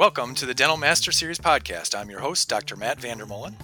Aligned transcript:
Welcome 0.00 0.34
to 0.36 0.46
the 0.46 0.54
Dental 0.54 0.78
Master 0.78 1.12
Series 1.12 1.36
podcast. 1.36 1.94
I'm 1.94 2.08
your 2.08 2.20
host, 2.20 2.48
Dr. 2.48 2.74
Matt 2.74 2.98
Vandermolen, 2.98 3.54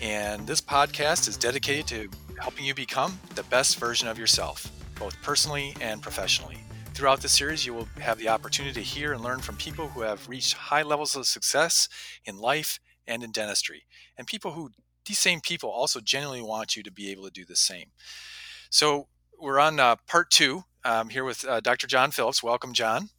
and 0.00 0.46
this 0.46 0.62
podcast 0.62 1.28
is 1.28 1.36
dedicated 1.36 1.86
to 1.88 2.08
helping 2.40 2.64
you 2.64 2.74
become 2.74 3.20
the 3.34 3.42
best 3.42 3.78
version 3.78 4.08
of 4.08 4.18
yourself, 4.18 4.72
both 4.98 5.20
personally 5.20 5.76
and 5.82 6.00
professionally. 6.00 6.56
Throughout 6.94 7.20
the 7.20 7.28
series, 7.28 7.66
you 7.66 7.74
will 7.74 7.86
have 8.00 8.16
the 8.16 8.30
opportunity 8.30 8.72
to 8.72 8.80
hear 8.80 9.12
and 9.12 9.22
learn 9.22 9.40
from 9.40 9.56
people 9.56 9.88
who 9.88 10.00
have 10.00 10.26
reached 10.26 10.54
high 10.54 10.80
levels 10.80 11.14
of 11.14 11.26
success 11.26 11.86
in 12.24 12.38
life 12.38 12.80
and 13.06 13.22
in 13.22 13.30
dentistry, 13.30 13.84
and 14.16 14.26
people 14.26 14.52
who, 14.52 14.70
these 15.04 15.18
same 15.18 15.42
people, 15.42 15.68
also 15.68 16.00
genuinely 16.00 16.40
want 16.40 16.76
you 16.76 16.82
to 16.82 16.90
be 16.90 17.10
able 17.10 17.24
to 17.24 17.30
do 17.30 17.44
the 17.44 17.56
same. 17.56 17.90
So, 18.70 19.08
we're 19.38 19.60
on 19.60 19.78
uh, 19.78 19.96
part 20.06 20.30
two 20.30 20.64
um, 20.86 21.10
here 21.10 21.24
with 21.24 21.44
uh, 21.46 21.60
Dr. 21.60 21.86
John 21.86 22.10
Phillips. 22.10 22.42
Welcome, 22.42 22.72
John. 22.72 23.10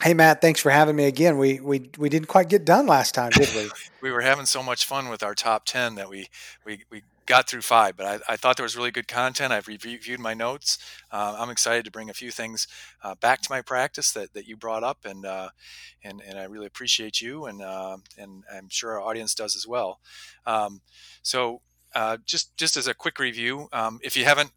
Hey 0.00 0.14
Matt, 0.14 0.40
thanks 0.40 0.60
for 0.60 0.70
having 0.70 0.96
me 0.96 1.04
again. 1.04 1.38
We 1.38 1.60
we 1.60 1.90
we 1.98 2.08
didn't 2.08 2.28
quite 2.28 2.48
get 2.48 2.64
done 2.64 2.86
last 2.86 3.14
time, 3.14 3.30
did 3.30 3.48
we? 3.54 3.70
we 4.02 4.10
were 4.10 4.20
having 4.20 4.46
so 4.46 4.62
much 4.62 4.84
fun 4.84 5.08
with 5.08 5.22
our 5.22 5.34
top 5.34 5.64
ten 5.64 5.94
that 5.96 6.08
we 6.08 6.28
we, 6.64 6.82
we 6.90 7.02
got 7.26 7.48
through 7.48 7.62
five, 7.62 7.96
but 7.96 8.06
I, 8.06 8.32
I 8.32 8.36
thought 8.36 8.56
there 8.56 8.64
was 8.64 8.76
really 8.76 8.90
good 8.90 9.08
content. 9.08 9.52
I've 9.52 9.68
reviewed 9.68 10.20
my 10.20 10.34
notes. 10.34 10.78
Uh, 11.10 11.36
I'm 11.38 11.50
excited 11.50 11.84
to 11.84 11.90
bring 11.90 12.10
a 12.10 12.14
few 12.14 12.30
things 12.30 12.66
uh, 13.02 13.14
back 13.16 13.42
to 13.42 13.50
my 13.50 13.62
practice 13.62 14.12
that, 14.12 14.34
that 14.34 14.46
you 14.46 14.56
brought 14.56 14.82
up, 14.82 15.04
and 15.04 15.24
uh, 15.24 15.50
and 16.02 16.20
and 16.26 16.38
I 16.38 16.44
really 16.44 16.66
appreciate 16.66 17.20
you, 17.20 17.46
and 17.46 17.62
uh, 17.62 17.98
and 18.18 18.44
I'm 18.52 18.68
sure 18.68 18.92
our 18.92 19.00
audience 19.00 19.34
does 19.34 19.56
as 19.56 19.66
well. 19.66 20.00
Um, 20.46 20.80
so 21.22 21.62
uh, 21.94 22.18
just 22.24 22.56
just 22.56 22.76
as 22.76 22.86
a 22.86 22.94
quick 22.94 23.18
review, 23.18 23.68
um, 23.72 24.00
if 24.02 24.16
you 24.16 24.24
haven't 24.24 24.52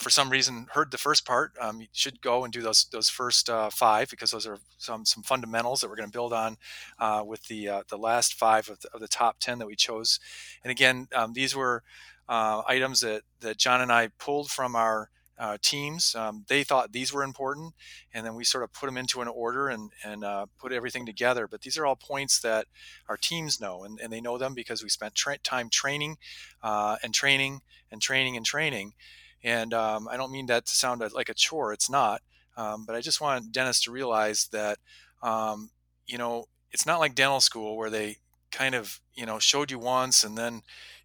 for 0.00 0.10
some 0.10 0.30
reason 0.30 0.66
heard 0.72 0.90
the 0.90 0.98
first 0.98 1.26
part, 1.26 1.52
um, 1.60 1.80
you 1.80 1.86
should 1.92 2.22
go 2.22 2.44
and 2.44 2.52
do 2.52 2.62
those 2.62 2.86
those 2.90 3.10
first 3.10 3.50
uh, 3.50 3.68
five 3.68 4.08
because 4.08 4.30
those 4.30 4.46
are 4.46 4.58
some 4.78 5.04
some 5.04 5.22
fundamentals 5.22 5.80
that 5.80 5.90
we're 5.90 5.96
going 5.96 6.08
to 6.08 6.12
build 6.12 6.32
on 6.32 6.56
uh, 6.98 7.22
with 7.24 7.44
the 7.44 7.68
uh, 7.68 7.82
the 7.88 7.98
last 7.98 8.34
five 8.34 8.68
of 8.70 8.80
the, 8.80 8.88
of 8.94 9.00
the, 9.00 9.08
top 9.08 9.36
ten 9.40 9.58
that 9.58 9.66
we 9.66 9.76
chose. 9.76 10.18
And 10.64 10.70
again, 10.70 11.08
um, 11.14 11.34
these 11.34 11.54
were 11.54 11.82
uh, 12.28 12.62
items 12.66 13.00
that 13.00 13.22
that 13.40 13.58
John 13.58 13.82
and 13.82 13.92
I 13.92 14.08
pulled 14.18 14.50
from 14.50 14.74
our 14.74 15.10
uh, 15.38 15.58
teams. 15.60 16.14
Um, 16.14 16.44
they 16.48 16.64
thought 16.64 16.92
these 16.92 17.12
were 17.12 17.22
important, 17.22 17.74
and 18.14 18.24
then 18.24 18.34
we 18.34 18.44
sort 18.44 18.64
of 18.64 18.72
put 18.72 18.86
them 18.86 18.96
into 18.96 19.20
an 19.20 19.28
order 19.28 19.68
and 19.68 19.90
and 20.02 20.24
uh, 20.24 20.46
put 20.58 20.72
everything 20.72 21.04
together. 21.04 21.46
But 21.46 21.60
these 21.60 21.76
are 21.76 21.84
all 21.84 21.96
points 21.96 22.40
that 22.40 22.66
our 23.06 23.18
teams 23.18 23.60
know, 23.60 23.84
and, 23.84 24.00
and 24.00 24.10
they 24.10 24.22
know 24.22 24.38
them 24.38 24.54
because 24.54 24.82
we 24.82 24.88
spent 24.88 25.14
tra- 25.14 25.38
time 25.38 25.68
training 25.68 26.16
and 26.62 27.12
training 27.12 27.60
and 27.92 28.00
training 28.00 28.38
and 28.38 28.46
training. 28.46 28.94
And 29.42 29.72
um, 29.72 30.08
I 30.08 30.16
don't 30.16 30.32
mean 30.32 30.46
that 30.46 30.66
to 30.66 30.74
sound 30.74 31.02
like 31.14 31.28
a 31.28 31.34
chore. 31.34 31.72
It's 31.72 31.90
not. 31.90 32.22
Um, 32.56 32.84
but 32.86 32.94
I 32.94 33.00
just 33.00 33.20
want 33.20 33.52
dentists 33.52 33.84
to 33.84 33.92
realize 33.92 34.48
that, 34.52 34.78
um, 35.22 35.70
you 36.06 36.18
know, 36.18 36.46
it's 36.72 36.86
not 36.86 37.00
like 37.00 37.14
dental 37.14 37.40
school 37.40 37.76
where 37.76 37.90
they 37.90 38.16
kind 38.50 38.74
of, 38.74 39.00
you 39.14 39.24
know, 39.24 39.38
showed 39.38 39.70
you 39.70 39.78
once 39.78 40.24
and 40.24 40.36
then, 40.36 40.62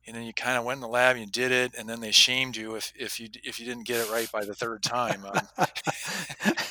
and 0.08 0.16
then 0.16 0.24
you 0.24 0.34
kind 0.34 0.58
of 0.58 0.64
went 0.66 0.78
in 0.78 0.82
the 0.82 0.88
lab 0.88 1.16
and 1.16 1.26
you 1.26 1.32
did 1.32 1.52
it, 1.52 1.74
and 1.76 1.90
then 1.90 2.00
they 2.00 2.12
shamed 2.12 2.56
you 2.56 2.76
if, 2.76 2.94
if 2.96 3.20
you 3.20 3.28
if 3.44 3.60
you 3.60 3.66
didn't 3.66 3.88
get 3.88 4.06
it 4.06 4.12
right 4.12 4.32
by 4.32 4.46
the 4.46 4.54
third 4.54 4.84
time. 4.84 5.26
Um, 5.26 5.40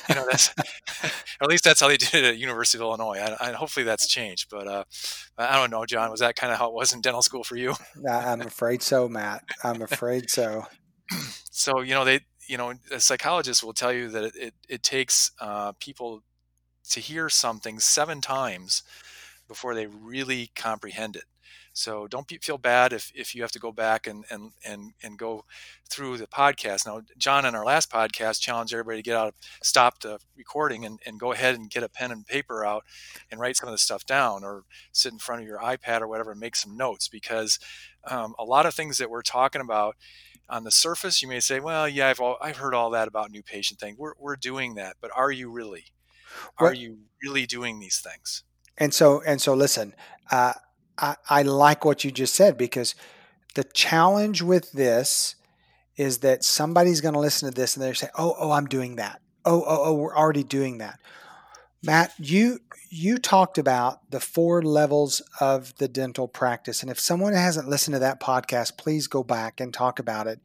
you 0.09 0.15
know, 0.15 0.25
that's 0.29 0.53
at 1.41 1.49
least 1.49 1.65
that's 1.65 1.81
how 1.81 1.89
they 1.89 1.97
did 1.97 2.13
it 2.13 2.23
at 2.23 2.37
University 2.37 2.77
of 2.77 2.83
Illinois. 2.83 3.17
And 3.41 3.55
hopefully 3.55 3.83
that's 3.83 4.07
changed. 4.07 4.47
But 4.49 4.67
uh, 4.67 4.83
I 5.37 5.57
don't 5.59 5.69
know, 5.69 5.85
John. 5.85 6.11
Was 6.11 6.21
that 6.21 6.37
kind 6.37 6.53
of 6.53 6.59
how 6.59 6.69
it 6.69 6.73
was 6.73 6.93
in 6.93 7.01
dental 7.01 7.21
school 7.21 7.43
for 7.43 7.57
you? 7.57 7.73
I'm 8.09 8.41
afraid 8.41 8.81
so, 8.81 9.09
Matt. 9.09 9.43
I'm 9.63 9.81
afraid 9.81 10.29
so. 10.29 10.65
So 11.51 11.81
you 11.81 11.93
know 11.93 12.05
they 12.05 12.21
you 12.47 12.57
know 12.57 12.73
a 12.91 12.99
psychologist 12.99 13.63
will 13.63 13.73
tell 13.73 13.93
you 13.93 14.09
that 14.09 14.23
it, 14.23 14.35
it, 14.35 14.53
it 14.69 14.83
takes 14.83 15.31
uh, 15.39 15.71
people 15.79 16.23
to 16.89 16.99
hear 16.99 17.29
something 17.29 17.79
seven 17.79 18.21
times 18.21 18.83
before 19.47 19.75
they 19.75 19.87
really 19.87 20.51
comprehend 20.55 21.15
it 21.15 21.25
so 21.75 22.07
don't 22.07 22.25
be, 22.25 22.39
feel 22.41 22.57
bad 22.57 22.93
if, 22.93 23.11
if 23.13 23.35
you 23.35 23.41
have 23.41 23.51
to 23.51 23.59
go 23.59 23.73
back 23.73 24.07
and, 24.07 24.23
and, 24.29 24.53
and, 24.65 24.93
and 25.03 25.19
go 25.19 25.43
through 25.89 26.15
the 26.15 26.25
podcast. 26.25 26.85
Now, 26.85 27.01
John, 27.17 27.45
in 27.45 27.53
our 27.53 27.65
last 27.65 27.91
podcast, 27.91 28.39
challenged 28.39 28.73
everybody 28.73 28.99
to 28.99 29.03
get 29.03 29.17
out, 29.17 29.35
stop 29.61 29.99
the 29.99 30.17
recording 30.37 30.85
and, 30.85 31.01
and 31.05 31.19
go 31.19 31.33
ahead 31.33 31.55
and 31.55 31.69
get 31.69 31.83
a 31.83 31.89
pen 31.89 32.13
and 32.13 32.25
paper 32.25 32.65
out 32.65 32.85
and 33.29 33.41
write 33.41 33.57
some 33.57 33.67
of 33.67 33.73
the 33.73 33.77
stuff 33.77 34.05
down 34.05 34.45
or 34.45 34.63
sit 34.93 35.11
in 35.11 35.19
front 35.19 35.41
of 35.41 35.47
your 35.49 35.59
iPad 35.59 35.99
or 35.99 36.07
whatever 36.07 36.31
and 36.31 36.39
make 36.39 36.55
some 36.55 36.77
notes 36.77 37.09
because 37.09 37.59
um, 38.09 38.35
a 38.39 38.45
lot 38.45 38.65
of 38.65 38.73
things 38.73 38.97
that 38.97 39.09
we're 39.09 39.21
talking 39.21 39.61
about 39.61 39.97
on 40.47 40.63
the 40.63 40.71
surface, 40.71 41.21
you 41.21 41.27
may 41.27 41.41
say, 41.41 41.59
well, 41.59 41.89
yeah, 41.89 42.07
I've, 42.07 42.21
all, 42.21 42.37
I've 42.41 42.57
heard 42.57 42.73
all 42.73 42.89
that 42.91 43.09
about 43.09 43.31
new 43.31 43.43
patient 43.43 43.81
thing. 43.81 43.95
We're, 43.99 44.13
we're 44.17 44.37
doing 44.37 44.75
that, 44.75 44.95
but 45.01 45.11
are 45.13 45.31
you 45.31 45.51
really? 45.51 45.87
Are 46.57 46.67
what? 46.67 46.77
you 46.77 46.99
really 47.21 47.45
doing 47.45 47.79
these 47.79 47.99
things? 47.99 48.43
And 48.77 48.93
so, 48.93 49.21
and 49.25 49.41
so 49.41 49.53
listen, 49.53 49.93
uh, 50.31 50.53
I, 50.97 51.15
I 51.29 51.41
like 51.43 51.85
what 51.85 52.03
you 52.03 52.11
just 52.11 52.35
said 52.35 52.57
because 52.57 52.95
the 53.55 53.63
challenge 53.63 54.41
with 54.41 54.71
this 54.71 55.35
is 55.97 56.19
that 56.19 56.43
somebody's 56.43 57.01
going 57.01 57.13
to 57.13 57.19
listen 57.19 57.49
to 57.49 57.55
this 57.55 57.75
and 57.75 57.83
they're 57.83 57.93
say, 57.93 58.09
oh, 58.17 58.35
oh, 58.37 58.51
I'm 58.51 58.65
doing 58.65 58.97
that. 58.97 59.21
Oh, 59.45 59.63
oh, 59.65 59.83
oh, 59.85 59.93
we're 59.93 60.15
already 60.15 60.43
doing 60.43 60.79
that. 60.79 60.99
Matt, 61.83 62.13
you 62.17 62.59
you 62.89 63.17
talked 63.17 63.57
about 63.57 64.09
the 64.09 64.19
four 64.19 64.61
levels 64.61 65.21
of 65.41 65.75
the 65.77 65.87
dental 65.87 66.27
practice. 66.27 66.81
And 66.81 66.89
if 66.89 66.99
someone 66.99 67.33
hasn't 67.33 67.67
listened 67.67 67.93
to 67.93 67.99
that 67.99 68.21
podcast, 68.21 68.77
please 68.77 69.07
go 69.07 69.21
back 69.21 69.59
and 69.59 69.73
talk 69.73 69.99
about 69.99 70.27
it. 70.27 70.39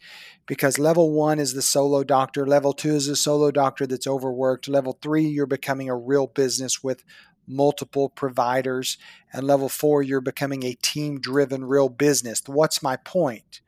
Because 0.46 0.78
level 0.78 1.12
one 1.12 1.38
is 1.38 1.54
the 1.54 1.62
solo 1.62 2.02
doctor, 2.02 2.46
level 2.46 2.72
two 2.72 2.94
is 2.94 3.06
a 3.08 3.14
solo 3.14 3.52
doctor 3.52 3.86
that's 3.86 4.06
overworked, 4.06 4.68
level 4.68 4.98
three, 5.00 5.26
you're 5.26 5.46
becoming 5.46 5.88
a 5.88 5.96
real 5.96 6.26
business 6.26 6.82
with 6.82 7.04
multiple 7.50 8.08
providers, 8.08 8.98
and 9.32 9.46
level 9.46 9.68
four, 9.68 10.02
you're 10.02 10.20
becoming 10.20 10.62
a 10.62 10.74
team 10.74 11.20
driven 11.20 11.64
real 11.64 11.88
business. 11.88 12.42
What's 12.46 12.82
my 12.82 12.96
point? 12.96 13.60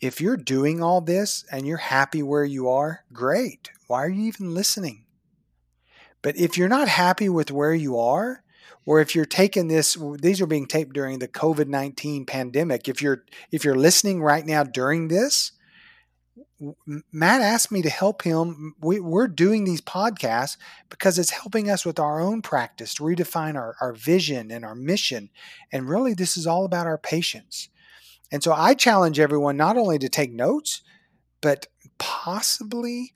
If 0.00 0.20
you're 0.20 0.36
doing 0.36 0.82
all 0.82 1.00
this 1.00 1.44
and 1.50 1.66
you're 1.66 1.78
happy 1.78 2.22
where 2.22 2.44
you 2.44 2.68
are, 2.68 3.04
great. 3.12 3.70
Why 3.86 4.04
are 4.04 4.08
you 4.08 4.24
even 4.24 4.54
listening? 4.54 5.04
But 6.22 6.36
if 6.36 6.56
you're 6.56 6.68
not 6.68 6.88
happy 6.88 7.28
with 7.28 7.50
where 7.50 7.74
you 7.74 7.98
are, 7.98 8.42
or 8.84 9.00
if 9.00 9.14
you're 9.14 9.24
taking 9.24 9.68
this 9.68 9.96
these 10.20 10.40
are 10.40 10.46
being 10.46 10.66
taped 10.66 10.92
during 10.92 11.18
the 11.18 11.28
COVID-19 11.28 12.26
pandemic, 12.26 12.88
if 12.88 13.00
you're 13.00 13.24
if 13.50 13.64
you're 13.64 13.76
listening 13.76 14.22
right 14.22 14.44
now 14.44 14.64
during 14.64 15.08
this, 15.08 15.52
Matt 17.10 17.40
asked 17.40 17.72
me 17.72 17.82
to 17.82 17.90
help 17.90 18.22
him. 18.22 18.74
We, 18.80 19.00
are 19.00 19.28
doing 19.28 19.64
these 19.64 19.80
podcasts 19.80 20.56
because 20.90 21.18
it's 21.18 21.30
helping 21.30 21.68
us 21.68 21.84
with 21.84 21.98
our 21.98 22.20
own 22.20 22.42
practice 22.42 22.94
to 22.94 23.02
redefine 23.02 23.56
our, 23.56 23.76
our 23.80 23.92
vision 23.92 24.50
and 24.50 24.64
our 24.64 24.74
mission. 24.74 25.30
And 25.72 25.88
really, 25.88 26.14
this 26.14 26.36
is 26.36 26.46
all 26.46 26.64
about 26.64 26.86
our 26.86 26.98
patients. 26.98 27.68
And 28.30 28.42
so 28.42 28.52
I 28.52 28.74
challenge 28.74 29.18
everyone 29.18 29.56
not 29.56 29.76
only 29.76 29.98
to 29.98 30.08
take 30.08 30.32
notes, 30.32 30.82
but 31.40 31.66
possibly 31.98 33.12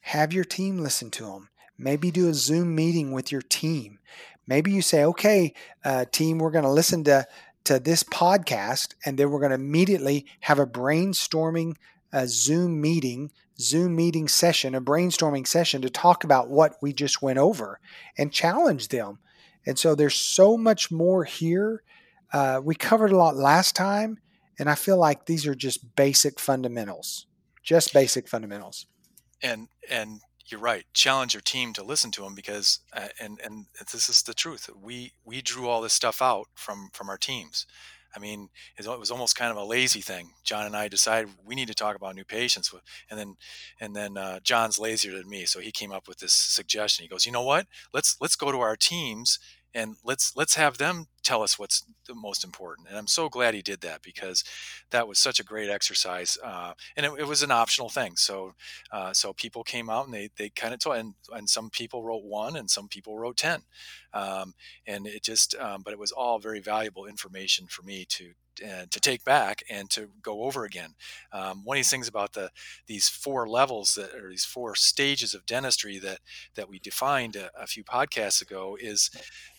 have 0.00 0.32
your 0.32 0.44
team 0.44 0.78
listen 0.78 1.10
to 1.12 1.24
them. 1.24 1.48
Maybe 1.78 2.10
do 2.10 2.28
a 2.28 2.34
Zoom 2.34 2.74
meeting 2.74 3.12
with 3.12 3.32
your 3.32 3.42
team. 3.42 3.98
Maybe 4.46 4.72
you 4.72 4.82
say, 4.82 5.04
okay, 5.04 5.54
uh, 5.84 6.04
team, 6.10 6.38
we're 6.38 6.50
going 6.50 6.64
to 6.64 6.70
listen 6.70 7.04
to, 7.04 7.26
to 7.64 7.78
this 7.78 8.02
podcast, 8.02 8.94
and 9.04 9.18
then 9.18 9.30
we're 9.30 9.40
going 9.40 9.50
to 9.50 9.54
immediately 9.54 10.26
have 10.40 10.58
a 10.58 10.66
brainstorming 10.66 11.76
a 12.12 12.26
Zoom 12.26 12.80
meeting, 12.80 13.30
Zoom 13.58 13.94
meeting 13.94 14.28
session, 14.28 14.74
a 14.74 14.80
brainstorming 14.80 15.46
session 15.46 15.82
to 15.82 15.90
talk 15.90 16.24
about 16.24 16.48
what 16.48 16.76
we 16.80 16.92
just 16.92 17.22
went 17.22 17.38
over 17.38 17.80
and 18.18 18.32
challenge 18.32 18.88
them. 18.88 19.18
And 19.66 19.78
so 19.78 19.94
there's 19.94 20.16
so 20.16 20.56
much 20.56 20.90
more 20.90 21.24
here. 21.24 21.82
Uh, 22.32 22.60
we 22.62 22.74
covered 22.74 23.12
a 23.12 23.16
lot 23.16 23.36
last 23.36 23.76
time, 23.76 24.18
and 24.58 24.70
I 24.70 24.74
feel 24.74 24.96
like 24.96 25.26
these 25.26 25.46
are 25.46 25.54
just 25.54 25.94
basic 25.96 26.40
fundamentals, 26.40 27.26
just 27.62 27.92
basic 27.92 28.28
fundamentals. 28.28 28.86
And 29.42 29.68
and 29.90 30.20
you're 30.46 30.60
right. 30.60 30.84
Challenge 30.94 31.34
your 31.34 31.40
team 31.40 31.72
to 31.74 31.82
listen 31.82 32.10
to 32.12 32.22
them 32.22 32.34
because, 32.34 32.80
uh, 32.92 33.08
and 33.20 33.40
and 33.44 33.66
this 33.92 34.08
is 34.08 34.22
the 34.22 34.34
truth. 34.34 34.68
We 34.74 35.12
we 35.24 35.40
drew 35.42 35.68
all 35.68 35.80
this 35.80 35.92
stuff 35.92 36.20
out 36.20 36.48
from 36.54 36.90
from 36.92 37.08
our 37.08 37.18
teams. 37.18 37.66
I 38.14 38.18
mean, 38.18 38.48
it 38.78 38.86
was 38.86 39.10
almost 39.10 39.36
kind 39.36 39.50
of 39.50 39.56
a 39.56 39.64
lazy 39.64 40.00
thing. 40.00 40.30
John 40.44 40.66
and 40.66 40.76
I 40.76 40.88
decided 40.88 41.30
we 41.44 41.54
need 41.54 41.68
to 41.68 41.74
talk 41.74 41.96
about 41.96 42.14
new 42.14 42.24
patients, 42.24 42.72
and 43.08 43.18
then 43.18 43.36
and 43.80 43.94
then 43.94 44.16
uh, 44.16 44.40
John's 44.40 44.78
lazier 44.78 45.16
than 45.16 45.28
me, 45.28 45.44
so 45.46 45.60
he 45.60 45.70
came 45.70 45.92
up 45.92 46.08
with 46.08 46.18
this 46.18 46.32
suggestion. 46.32 47.04
He 47.04 47.08
goes, 47.08 47.26
you 47.26 47.32
know 47.32 47.44
what? 47.44 47.66
Let's 47.94 48.16
let's 48.20 48.36
go 48.36 48.50
to 48.50 48.60
our 48.60 48.76
teams 48.76 49.38
and 49.74 49.96
let's 50.04 50.36
let's 50.36 50.54
have 50.54 50.78
them 50.78 51.06
tell 51.22 51.42
us 51.42 51.58
what's 51.58 51.84
the 52.06 52.14
most 52.14 52.44
important 52.44 52.88
and 52.88 52.96
i'm 52.96 53.06
so 53.06 53.28
glad 53.28 53.54
he 53.54 53.62
did 53.62 53.80
that 53.80 54.02
because 54.02 54.42
that 54.90 55.06
was 55.06 55.18
such 55.18 55.38
a 55.38 55.44
great 55.44 55.70
exercise 55.70 56.38
uh, 56.44 56.72
and 56.96 57.06
it, 57.06 57.12
it, 57.18 57.26
was 57.26 57.42
an 57.42 57.50
optional 57.50 57.88
thing 57.88 58.16
so 58.16 58.54
uh, 58.92 59.12
so 59.12 59.32
people 59.32 59.62
came 59.62 59.90
out 59.90 60.06
and 60.06 60.14
they, 60.14 60.28
they 60.36 60.48
kind 60.48 60.74
of 60.74 60.80
told 60.80 60.96
and, 60.96 61.14
and 61.32 61.48
some 61.48 61.70
people 61.70 62.02
wrote 62.02 62.24
one 62.24 62.56
and 62.56 62.70
some 62.70 62.88
people 62.88 63.18
wrote 63.18 63.36
10 63.36 63.62
um, 64.12 64.54
and 64.86 65.06
it 65.06 65.22
just 65.22 65.54
um, 65.56 65.82
but 65.84 65.92
it 65.92 65.98
was 65.98 66.12
all 66.12 66.38
very 66.38 66.60
valuable 66.60 67.06
information 67.06 67.66
for 67.68 67.82
me 67.82 68.04
to 68.08 68.32
and 68.64 68.90
to 68.90 69.00
take 69.00 69.24
back 69.24 69.62
and 69.70 69.90
to 69.90 70.08
go 70.22 70.42
over 70.42 70.64
again. 70.64 70.94
Um, 71.32 71.64
one 71.64 71.76
of 71.76 71.78
these 71.78 71.90
things 71.90 72.08
about 72.08 72.32
the 72.32 72.50
these 72.86 73.08
four 73.08 73.48
levels 73.48 73.94
that 73.94 74.14
or 74.14 74.30
these 74.30 74.44
four 74.44 74.74
stages 74.74 75.34
of 75.34 75.46
dentistry 75.46 75.98
that 75.98 76.18
that 76.54 76.68
we 76.68 76.78
defined 76.78 77.36
a, 77.36 77.50
a 77.58 77.66
few 77.66 77.84
podcasts 77.84 78.42
ago 78.42 78.76
is 78.80 79.10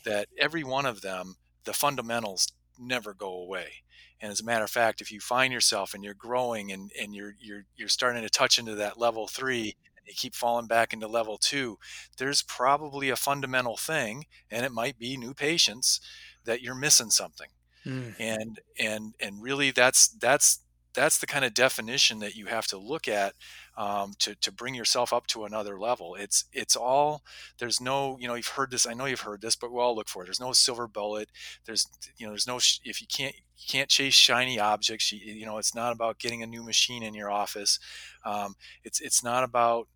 that 0.06 0.28
every 0.38 0.64
one 0.64 0.86
of 0.86 1.02
them, 1.02 1.36
the 1.64 1.74
fundamentals 1.74 2.48
never 2.80 3.14
go 3.14 3.34
away. 3.34 3.84
And 4.22 4.32
as 4.32 4.40
a 4.40 4.46
matter 4.46 4.64
of 4.64 4.70
fact, 4.70 5.02
if 5.02 5.12
you 5.12 5.20
find 5.20 5.52
yourself 5.52 5.94
and 5.94 6.04
you're 6.04 6.14
growing 6.14 6.72
and, 6.72 6.92
and 7.00 7.16
you're 7.16 7.36
you're 7.40 7.66
you're 7.76 7.88
starting 7.90 8.22
to 8.22 8.30
touch 8.30 8.60
into 8.60 8.76
that 8.76 9.00
level 9.00 9.28
three 9.28 9.76
and 9.98 10.06
you 10.08 10.14
keep 10.16 10.36
falling 10.36 10.68
back 10.68 10.94
into 10.94 11.08
level 11.08 11.38
two, 11.38 11.78
there's 12.18 12.44
probably 12.44 13.10
a 13.10 13.16
fundamental 13.16 13.78
thing, 13.78 14.26
and 14.50 14.66
it 14.66 14.72
might 14.72 15.00
be 15.00 15.18
new 15.18 15.34
patients 15.34 16.00
that 16.46 16.62
you're 16.62 16.76
missing 16.76 17.10
something. 17.10 17.50
Mm. 17.86 18.16
And 18.20 18.60
and 18.80 19.14
and 19.20 19.42
really 19.42 19.72
that's 19.72 20.08
that's 20.10 20.60
that's 20.94 21.20
the 21.20 21.28
kind 21.28 21.46
of 21.46 21.54
definition 21.54 22.20
that 22.20 22.36
you 22.36 22.48
have 22.48 22.68
to 22.68 22.78
look 22.78 23.08
at 23.08 23.34
um, 23.78 24.14
to 24.20 24.36
to 24.36 24.52
bring 24.52 24.76
yourself 24.76 25.14
up 25.14 25.26
to 25.28 25.46
another 25.46 25.80
level. 25.80 26.16
It's 26.16 26.46
it's 26.54 26.76
all 26.76 27.24
there's 27.60 27.82
no 27.82 28.18
you 28.20 28.28
know 28.28 28.36
you've 28.36 28.48
heard 28.48 28.72
this 28.72 28.86
I 28.86 28.94
know 28.94 29.06
you've 29.06 29.22
heard 29.22 29.42
this 29.42 29.56
but 29.56 29.72
we 29.72 29.80
all 29.80 29.96
look 29.96 30.10
for 30.10 30.22
it. 30.22 30.26
There's 30.26 30.40
no 30.40 30.54
silver 30.54 30.88
bullet. 30.88 31.30
There's 31.66 31.88
you 32.18 32.26
know 32.26 32.32
there's 32.34 32.48
no 32.48 32.58
if 32.84 33.02
you 33.02 33.08
can't 33.08 33.36
you 33.36 33.66
can't 33.68 33.90
chase 33.90 34.14
shiny 34.14 34.60
objects. 34.60 35.12
You, 35.12 35.20
you 35.20 35.46
know 35.46 35.58
it's 35.58 35.74
not 35.76 35.94
about 35.94 36.20
getting 36.20 36.44
a 36.44 36.48
new 36.48 36.64
machine 36.64 37.04
in 37.04 37.14
your 37.16 37.32
office. 37.32 37.80
Um, 38.26 38.56
it's 38.84 39.00
it's 39.02 39.24
not 39.24 39.44
about 39.44 39.88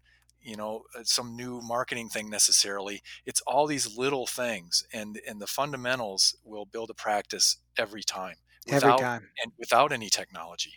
you 0.45 0.55
know 0.55 0.83
uh, 0.97 1.01
some 1.03 1.35
new 1.35 1.59
marketing 1.61 2.07
thing 2.07 2.29
necessarily 2.29 3.01
it's 3.25 3.41
all 3.41 3.65
these 3.65 3.97
little 3.97 4.27
things 4.27 4.85
and 4.93 5.19
and 5.27 5.41
the 5.41 5.47
fundamentals 5.47 6.35
will 6.43 6.65
build 6.65 6.89
a 6.89 6.93
practice 6.93 7.57
every 7.77 8.03
time 8.03 8.35
without, 8.67 8.83
every 8.83 8.99
time. 8.99 9.29
and 9.43 9.51
without 9.59 9.91
any 9.91 10.09
technology. 10.09 10.73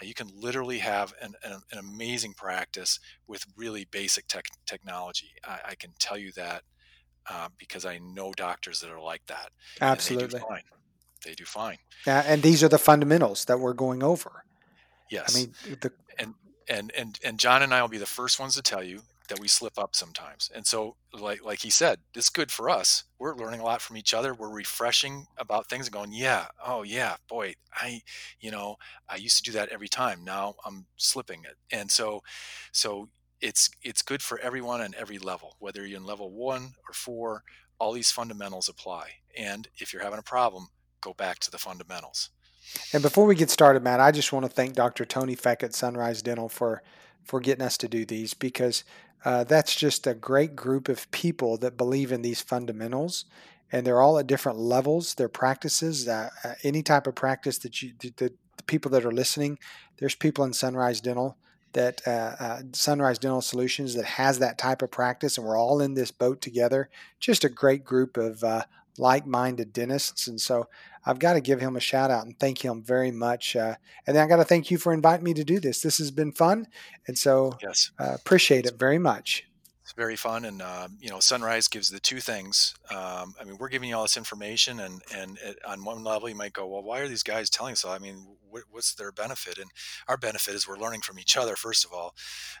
Uh, 0.00 0.06
you 0.06 0.14
can 0.14 0.28
literally 0.34 0.78
have 0.78 1.12
an, 1.20 1.34
an, 1.42 1.60
an, 1.72 1.78
amazing 1.78 2.34
practice 2.34 2.98
with 3.26 3.44
really 3.56 3.86
basic 3.90 4.26
tech, 4.26 4.46
technology. 4.66 5.32
I, 5.44 5.60
I, 5.68 5.74
can 5.74 5.92
tell 5.98 6.18
you 6.18 6.32
that 6.32 6.62
uh, 7.28 7.48
because 7.58 7.84
i 7.84 7.98
know 7.98 8.32
doctors 8.32 8.80
that 8.80 8.90
are 8.90 9.00
like 9.00 9.24
that 9.26 9.50
absolutely 9.80 10.28
they 10.28 10.38
do 10.38 10.44
fine. 10.48 10.62
They 11.22 11.34
do 11.34 11.44
fine. 11.44 11.76
Uh, 12.06 12.22
and 12.26 12.42
these 12.42 12.62
are 12.62 12.68
the 12.68 12.78
fundamentals 12.78 13.44
that 13.44 13.60
we're 13.60 13.74
going 13.74 14.02
over. 14.02 14.44
Yes. 15.10 15.36
i 15.36 15.40
mean 15.40 15.54
the 15.80 15.92
and 16.18 16.34
and 16.68 16.92
and 16.96 17.18
and 17.24 17.38
John 17.38 17.62
and 17.62 17.74
I 17.74 17.82
will 17.82 17.88
be 17.88 17.98
the 17.98 18.06
first 18.06 18.40
ones 18.40 18.54
to 18.54 18.62
tell 18.62 18.82
you 18.82 19.02
that 19.30 19.40
we 19.40 19.48
slip 19.48 19.78
up 19.78 19.96
sometimes. 19.96 20.50
And 20.54 20.66
so, 20.66 20.96
like 21.12 21.42
like 21.42 21.60
he 21.60 21.70
said, 21.70 22.00
it's 22.14 22.28
good 22.28 22.50
for 22.52 22.68
us. 22.68 23.04
We're 23.18 23.34
learning 23.34 23.60
a 23.60 23.64
lot 23.64 23.80
from 23.80 23.96
each 23.96 24.12
other. 24.12 24.34
We're 24.34 24.50
refreshing 24.52 25.26
about 25.38 25.68
things 25.68 25.86
and 25.86 25.94
going, 25.94 26.12
yeah, 26.12 26.46
oh 26.64 26.82
yeah, 26.82 27.16
boy, 27.28 27.54
I, 27.72 28.02
you 28.40 28.50
know, 28.50 28.76
I 29.08 29.16
used 29.16 29.38
to 29.38 29.50
do 29.50 29.56
that 29.58 29.70
every 29.70 29.88
time. 29.88 30.22
Now 30.22 30.56
I'm 30.66 30.86
slipping 30.96 31.44
it. 31.44 31.56
And 31.72 31.90
so, 31.90 32.22
so 32.72 33.08
it's 33.40 33.70
it's 33.82 34.02
good 34.02 34.22
for 34.22 34.38
everyone 34.40 34.82
on 34.82 34.94
every 34.98 35.18
level, 35.18 35.56
whether 35.58 35.86
you're 35.86 35.98
in 35.98 36.04
level 36.04 36.30
one 36.30 36.74
or 36.86 36.92
four. 36.92 37.42
All 37.78 37.92
these 37.92 38.10
fundamentals 38.10 38.68
apply. 38.68 39.08
And 39.34 39.66
if 39.78 39.92
you're 39.92 40.02
having 40.02 40.18
a 40.18 40.22
problem, 40.22 40.68
go 41.00 41.14
back 41.14 41.38
to 41.38 41.50
the 41.50 41.56
fundamentals. 41.56 42.28
And 42.92 43.02
before 43.02 43.24
we 43.24 43.34
get 43.34 43.48
started, 43.48 43.82
Matt, 43.82 44.00
I 44.00 44.10
just 44.10 44.34
want 44.34 44.44
to 44.44 44.50
thank 44.50 44.74
Dr. 44.74 45.06
Tony 45.06 45.34
Feck 45.34 45.62
at 45.62 45.74
Sunrise 45.74 46.20
Dental 46.20 46.48
for 46.48 46.82
for 47.24 47.40
getting 47.40 47.64
us 47.64 47.76
to 47.78 47.88
do 47.88 48.04
these 48.04 48.34
because 48.34 48.84
uh, 49.24 49.44
that's 49.44 49.74
just 49.76 50.06
a 50.06 50.14
great 50.14 50.56
group 50.56 50.88
of 50.88 51.10
people 51.10 51.56
that 51.58 51.76
believe 51.76 52.12
in 52.12 52.22
these 52.22 52.40
fundamentals 52.40 53.24
and 53.72 53.86
they're 53.86 54.00
all 54.00 54.18
at 54.18 54.26
different 54.26 54.58
levels. 54.58 55.14
Their 55.14 55.28
practices 55.28 56.08
uh, 56.08 56.30
uh, 56.44 56.54
any 56.62 56.82
type 56.82 57.06
of 57.06 57.14
practice 57.14 57.58
that 57.58 57.82
you 57.82 57.92
the, 57.98 58.10
the, 58.16 58.32
people 58.66 58.90
that 58.90 59.04
are 59.04 59.10
listening 59.10 59.58
there's 59.98 60.14
people 60.14 60.44
in 60.44 60.52
sunrise 60.52 61.00
dental 61.00 61.36
that 61.72 62.02
uh, 62.06 62.36
uh, 62.38 62.62
sunrise 62.72 63.18
dental 63.18 63.40
solutions 63.40 63.94
that 63.94 64.04
has 64.04 64.38
that 64.38 64.58
type 64.58 64.82
of 64.82 64.90
practice 64.90 65.38
and 65.38 65.46
we're 65.46 65.58
all 65.58 65.80
in 65.80 65.94
this 65.94 66.10
boat 66.10 66.40
together. 66.40 66.88
Just 67.18 67.44
a 67.44 67.48
great 67.48 67.84
group 67.84 68.16
of 68.16 68.44
uh, 68.98 69.02
like-minded 69.02 69.72
dentists 69.72 70.26
and 70.26 70.40
so 70.40 70.66
I've 71.04 71.18
got 71.18 71.34
to 71.34 71.40
give 71.40 71.60
him 71.60 71.76
a 71.76 71.80
shout 71.80 72.10
out 72.10 72.26
and 72.26 72.38
thank 72.38 72.64
him 72.64 72.82
very 72.82 73.10
much. 73.10 73.56
Uh, 73.56 73.76
and 74.06 74.16
then 74.16 74.24
I 74.24 74.28
got 74.28 74.36
to 74.36 74.44
thank 74.44 74.70
you 74.70 74.78
for 74.78 74.92
inviting 74.92 75.24
me 75.24 75.34
to 75.34 75.44
do 75.44 75.60
this. 75.60 75.80
This 75.80 75.98
has 75.98 76.10
been 76.10 76.32
fun, 76.32 76.66
and 77.06 77.18
so 77.18 77.56
yes, 77.62 77.90
uh, 77.98 78.14
appreciate 78.14 78.66
it 78.66 78.78
very 78.78 78.98
much. 78.98 79.44
It's 79.82 79.92
very 79.92 80.16
fun, 80.16 80.44
and 80.44 80.62
uh, 80.62 80.88
you 81.00 81.10
know, 81.10 81.20
Sunrise 81.20 81.68
gives 81.68 81.90
the 81.90 82.00
two 82.00 82.20
things. 82.20 82.74
Um, 82.90 83.34
I 83.40 83.44
mean, 83.44 83.56
we're 83.58 83.68
giving 83.68 83.88
you 83.88 83.96
all 83.96 84.02
this 84.02 84.16
information, 84.16 84.80
and 84.80 85.02
and 85.14 85.38
it, 85.42 85.58
on 85.66 85.84
one 85.84 86.04
level, 86.04 86.28
you 86.28 86.34
might 86.34 86.52
go, 86.52 86.66
well, 86.66 86.82
why 86.82 87.00
are 87.00 87.08
these 87.08 87.22
guys 87.22 87.50
telling 87.50 87.72
us? 87.72 87.84
I 87.84 87.98
mean, 87.98 88.26
wh- 88.52 88.72
what's 88.72 88.94
their 88.94 89.12
benefit? 89.12 89.58
And 89.58 89.70
our 90.06 90.16
benefit 90.16 90.54
is 90.54 90.68
we're 90.68 90.76
learning 90.76 91.00
from 91.00 91.18
each 91.18 91.36
other, 91.36 91.56
first 91.56 91.84
of 91.84 91.92
all, 91.92 92.14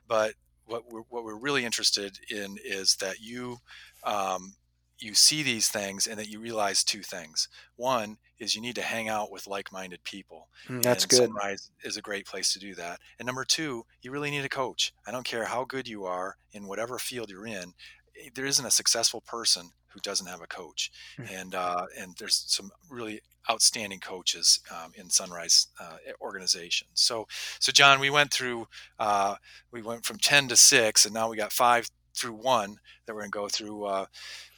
but 0.08 0.34
what 0.64 0.90
we're, 0.90 1.02
what 1.08 1.24
we're 1.24 1.38
really 1.38 1.64
interested 1.64 2.18
in 2.30 2.56
is 2.64 2.96
that 2.96 3.20
you 3.20 3.58
um, 4.04 4.54
you 5.00 5.14
see 5.14 5.42
these 5.42 5.68
things 5.68 6.06
and 6.06 6.18
that 6.18 6.28
you 6.28 6.40
realize 6.40 6.84
two 6.84 7.02
things. 7.02 7.48
One 7.76 8.18
is 8.38 8.54
you 8.54 8.62
need 8.62 8.74
to 8.76 8.82
hang 8.82 9.08
out 9.08 9.30
with 9.30 9.46
like-minded 9.46 10.04
people. 10.04 10.48
Mm, 10.68 10.82
that's 10.82 11.06
good. 11.06 11.28
Sunrise 11.28 11.70
is 11.82 11.96
a 11.96 12.02
great 12.02 12.26
place 12.26 12.52
to 12.52 12.58
do 12.58 12.74
that. 12.74 13.00
And 13.18 13.26
number 13.26 13.44
two, 13.44 13.84
you 14.02 14.10
really 14.10 14.30
need 14.30 14.44
a 14.44 14.48
coach. 14.48 14.92
I 15.06 15.10
don't 15.10 15.24
care 15.24 15.44
how 15.44 15.64
good 15.64 15.88
you 15.88 16.04
are 16.04 16.36
in 16.52 16.66
whatever 16.66 16.98
field 16.98 17.30
you're 17.30 17.46
in. 17.46 17.74
Eh, 18.20 18.30
there 18.34 18.46
isn't 18.46 18.64
a 18.64 18.70
successful 18.70 19.20
person 19.20 19.70
who 19.88 20.00
doesn't 20.00 20.26
have 20.26 20.40
a 20.40 20.46
coach. 20.46 20.90
Mm-hmm. 21.18 21.34
And 21.34 21.54
uh, 21.54 21.86
and 21.98 22.14
there's 22.18 22.44
some 22.46 22.70
really 22.88 23.20
outstanding 23.50 24.00
coaches 24.00 24.60
um, 24.70 24.92
in 24.94 25.10
Sunrise 25.10 25.68
uh, 25.80 25.96
organization. 26.20 26.88
So 26.94 27.26
so 27.58 27.72
John, 27.72 28.00
we 28.00 28.10
went 28.10 28.32
through 28.32 28.68
uh, 28.98 29.36
we 29.72 29.82
went 29.82 30.04
from 30.04 30.18
ten 30.18 30.48
to 30.48 30.56
six, 30.56 31.04
and 31.04 31.14
now 31.14 31.28
we 31.28 31.36
got 31.36 31.52
five 31.52 31.90
through 32.14 32.34
one 32.34 32.76
that 33.06 33.14
we're 33.14 33.22
going 33.22 33.32
to 33.32 33.38
go 33.38 33.48
through. 33.48 33.84
Uh, 33.84 34.06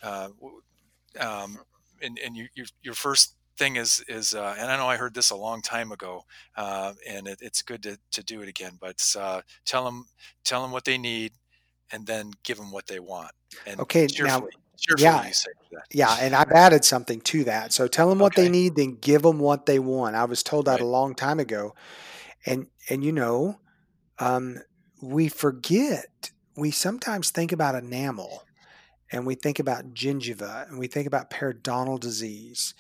uh, 0.03 0.29
um, 1.21 1.59
and 2.01 2.19
and 2.25 2.37
you, 2.37 2.49
your, 2.55 2.67
your 2.83 2.95
first 2.95 3.37
thing 3.57 3.77
is 3.77 4.05
is 4.09 4.35
uh, 4.35 4.55
and 4.59 4.71
I 4.71 4.77
know 4.77 4.87
I 4.87 4.97
heard 4.97 5.15
this 5.15 5.31
a 5.31 5.37
long 5.37 5.63
time 5.63 5.93
ago, 5.93 6.25
uh, 6.57 6.93
and 7.09 7.29
it, 7.29 7.39
it's 7.41 7.63
good 7.63 7.83
to, 7.85 7.99
to 8.13 8.23
do 8.23 8.43
it 8.43 8.49
again. 8.49 8.73
But 8.81 9.05
uh, 9.19 9.43
tell 9.65 9.85
them 9.85 10.07
tell 10.45 10.63
them 10.63 10.73
what 10.73 10.85
they 10.85 10.99
need, 10.99 11.33
and 11.93 12.07
then 12.07 12.33
give 12.43 12.57
them 12.57 12.73
what 12.73 12.87
they 12.87 12.99
want. 12.99 13.33
And 13.67 13.81
okay, 13.81 14.07
now 14.21 14.49
yeah, 14.99 15.31
yeah, 15.93 16.17
and 16.21 16.35
I've 16.35 16.51
added 16.51 16.85
something 16.85 17.21
to 17.23 17.45
that. 17.45 17.73
So 17.73 17.87
tell 17.87 18.09
them 18.09 18.19
what 18.19 18.33
okay. 18.33 18.43
they 18.43 18.49
need, 18.49 18.75
then 18.75 18.99
give 19.01 19.23
them 19.23 19.39
what 19.39 19.67
they 19.67 19.79
want. 19.79 20.17
I 20.17 20.25
was 20.25 20.43
told 20.43 20.65
that 20.65 20.73
right. 20.73 20.81
a 20.81 20.87
long 20.87 21.15
time 21.15 21.39
ago, 21.39 21.75
and 22.47 22.67
and 22.89 23.05
you 23.05 23.13
know, 23.13 23.61
um, 24.19 24.59
we 25.01 25.29
forget 25.29 26.33
we 26.57 26.71
sometimes 26.71 27.31
think 27.31 27.53
about 27.53 27.75
enamel 27.75 28.45
and 29.11 29.27
we 29.27 29.35
think 29.35 29.59
about 29.59 29.95
gingiva 29.95 30.69
and 30.69 30.79
we 30.79 30.87
think 30.87 31.07
about 31.07 31.31
periodontal 31.31 32.01
disease 32.01 32.75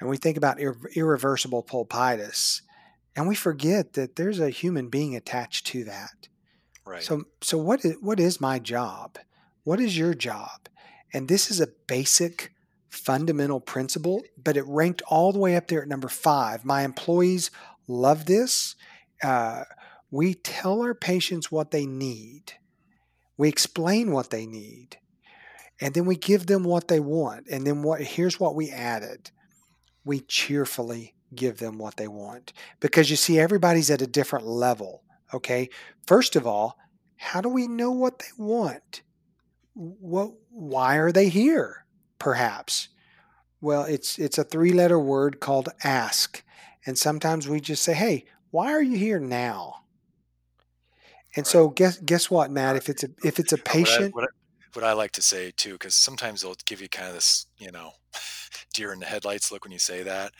and 0.00 0.08
we 0.08 0.16
think 0.16 0.36
about 0.36 0.60
ir- 0.60 0.76
irreversible 0.94 1.62
pulpitis 1.62 2.62
and 3.16 3.26
we 3.26 3.34
forget 3.34 3.94
that 3.94 4.16
there's 4.16 4.38
a 4.38 4.50
human 4.50 4.88
being 4.88 5.16
attached 5.16 5.66
to 5.68 5.84
that. 5.84 6.28
Right. 6.86 7.02
So 7.02 7.24
so 7.42 7.58
what 7.58 7.84
is 7.84 7.96
what 8.00 8.20
is 8.20 8.40
my 8.40 8.58
job? 8.58 9.18
What 9.64 9.80
is 9.80 9.98
your 9.98 10.14
job? 10.14 10.68
And 11.12 11.28
this 11.28 11.50
is 11.50 11.60
a 11.60 11.68
basic 11.86 12.52
fundamental 12.88 13.60
principle, 13.60 14.22
but 14.42 14.56
it 14.56 14.64
ranked 14.66 15.02
all 15.08 15.32
the 15.32 15.38
way 15.38 15.56
up 15.56 15.68
there 15.68 15.82
at 15.82 15.88
number 15.88 16.08
five. 16.08 16.64
My 16.64 16.82
employees 16.82 17.50
love 17.86 18.26
this. 18.26 18.76
Uh, 19.22 19.64
we 20.10 20.34
tell 20.34 20.80
our 20.82 20.94
patients 20.94 21.50
what 21.50 21.70
they 21.70 21.86
need 21.86 22.54
we 23.38 23.48
explain 23.48 24.10
what 24.10 24.28
they 24.28 24.44
need. 24.44 24.98
And 25.80 25.94
then 25.94 26.04
we 26.04 26.16
give 26.16 26.46
them 26.46 26.64
what 26.64 26.88
they 26.88 27.00
want. 27.00 27.46
And 27.48 27.66
then 27.66 27.82
what 27.82 28.02
here's 28.02 28.38
what 28.38 28.56
we 28.56 28.68
added. 28.70 29.30
We 30.04 30.20
cheerfully 30.20 31.14
give 31.34 31.58
them 31.58 31.78
what 31.78 31.96
they 31.96 32.08
want. 32.08 32.52
Because 32.80 33.10
you 33.10 33.16
see, 33.16 33.38
everybody's 33.38 33.90
at 33.90 34.02
a 34.02 34.06
different 34.06 34.46
level. 34.46 35.04
Okay. 35.32 35.70
First 36.06 36.34
of 36.36 36.46
all, 36.46 36.76
how 37.16 37.40
do 37.40 37.48
we 37.48 37.68
know 37.68 37.92
what 37.92 38.18
they 38.18 38.26
want? 38.36 39.02
What 39.74 40.32
why 40.50 40.96
are 40.96 41.12
they 41.12 41.28
here? 41.28 41.86
Perhaps. 42.18 42.88
Well, 43.60 43.84
it's 43.84 44.18
it's 44.18 44.38
a 44.38 44.44
three-letter 44.44 44.98
word 44.98 45.38
called 45.38 45.68
ask. 45.84 46.42
And 46.86 46.98
sometimes 46.98 47.48
we 47.48 47.60
just 47.60 47.82
say, 47.82 47.94
"Hey, 47.94 48.24
why 48.50 48.72
are 48.72 48.82
you 48.82 48.96
here 48.96 49.20
now?" 49.20 49.84
And 51.36 51.46
right. 51.46 51.46
so 51.46 51.68
guess 51.68 51.98
guess 51.98 52.30
what, 52.30 52.50
Matt? 52.50 52.76
If 52.76 52.88
it's 52.88 53.04
a 53.04 53.08
if 53.24 53.38
it's 53.38 53.52
a 53.52 53.58
patient, 53.58 54.14
what 54.14 54.24
I, 54.24 54.26
what 54.26 54.84
I, 54.84 54.84
what 54.84 54.84
I 54.84 54.92
like 54.92 55.12
to 55.12 55.22
say 55.22 55.52
too, 55.56 55.72
because 55.72 55.94
sometimes 55.94 56.42
they'll 56.42 56.56
give 56.66 56.80
you 56.80 56.88
kind 56.88 57.08
of 57.08 57.14
this, 57.14 57.46
you 57.58 57.70
know, 57.70 57.92
deer 58.74 58.92
in 58.92 59.00
the 59.00 59.06
headlights 59.06 59.52
look 59.52 59.64
when 59.64 59.72
you 59.72 59.78
say 59.78 60.02
that. 60.02 60.32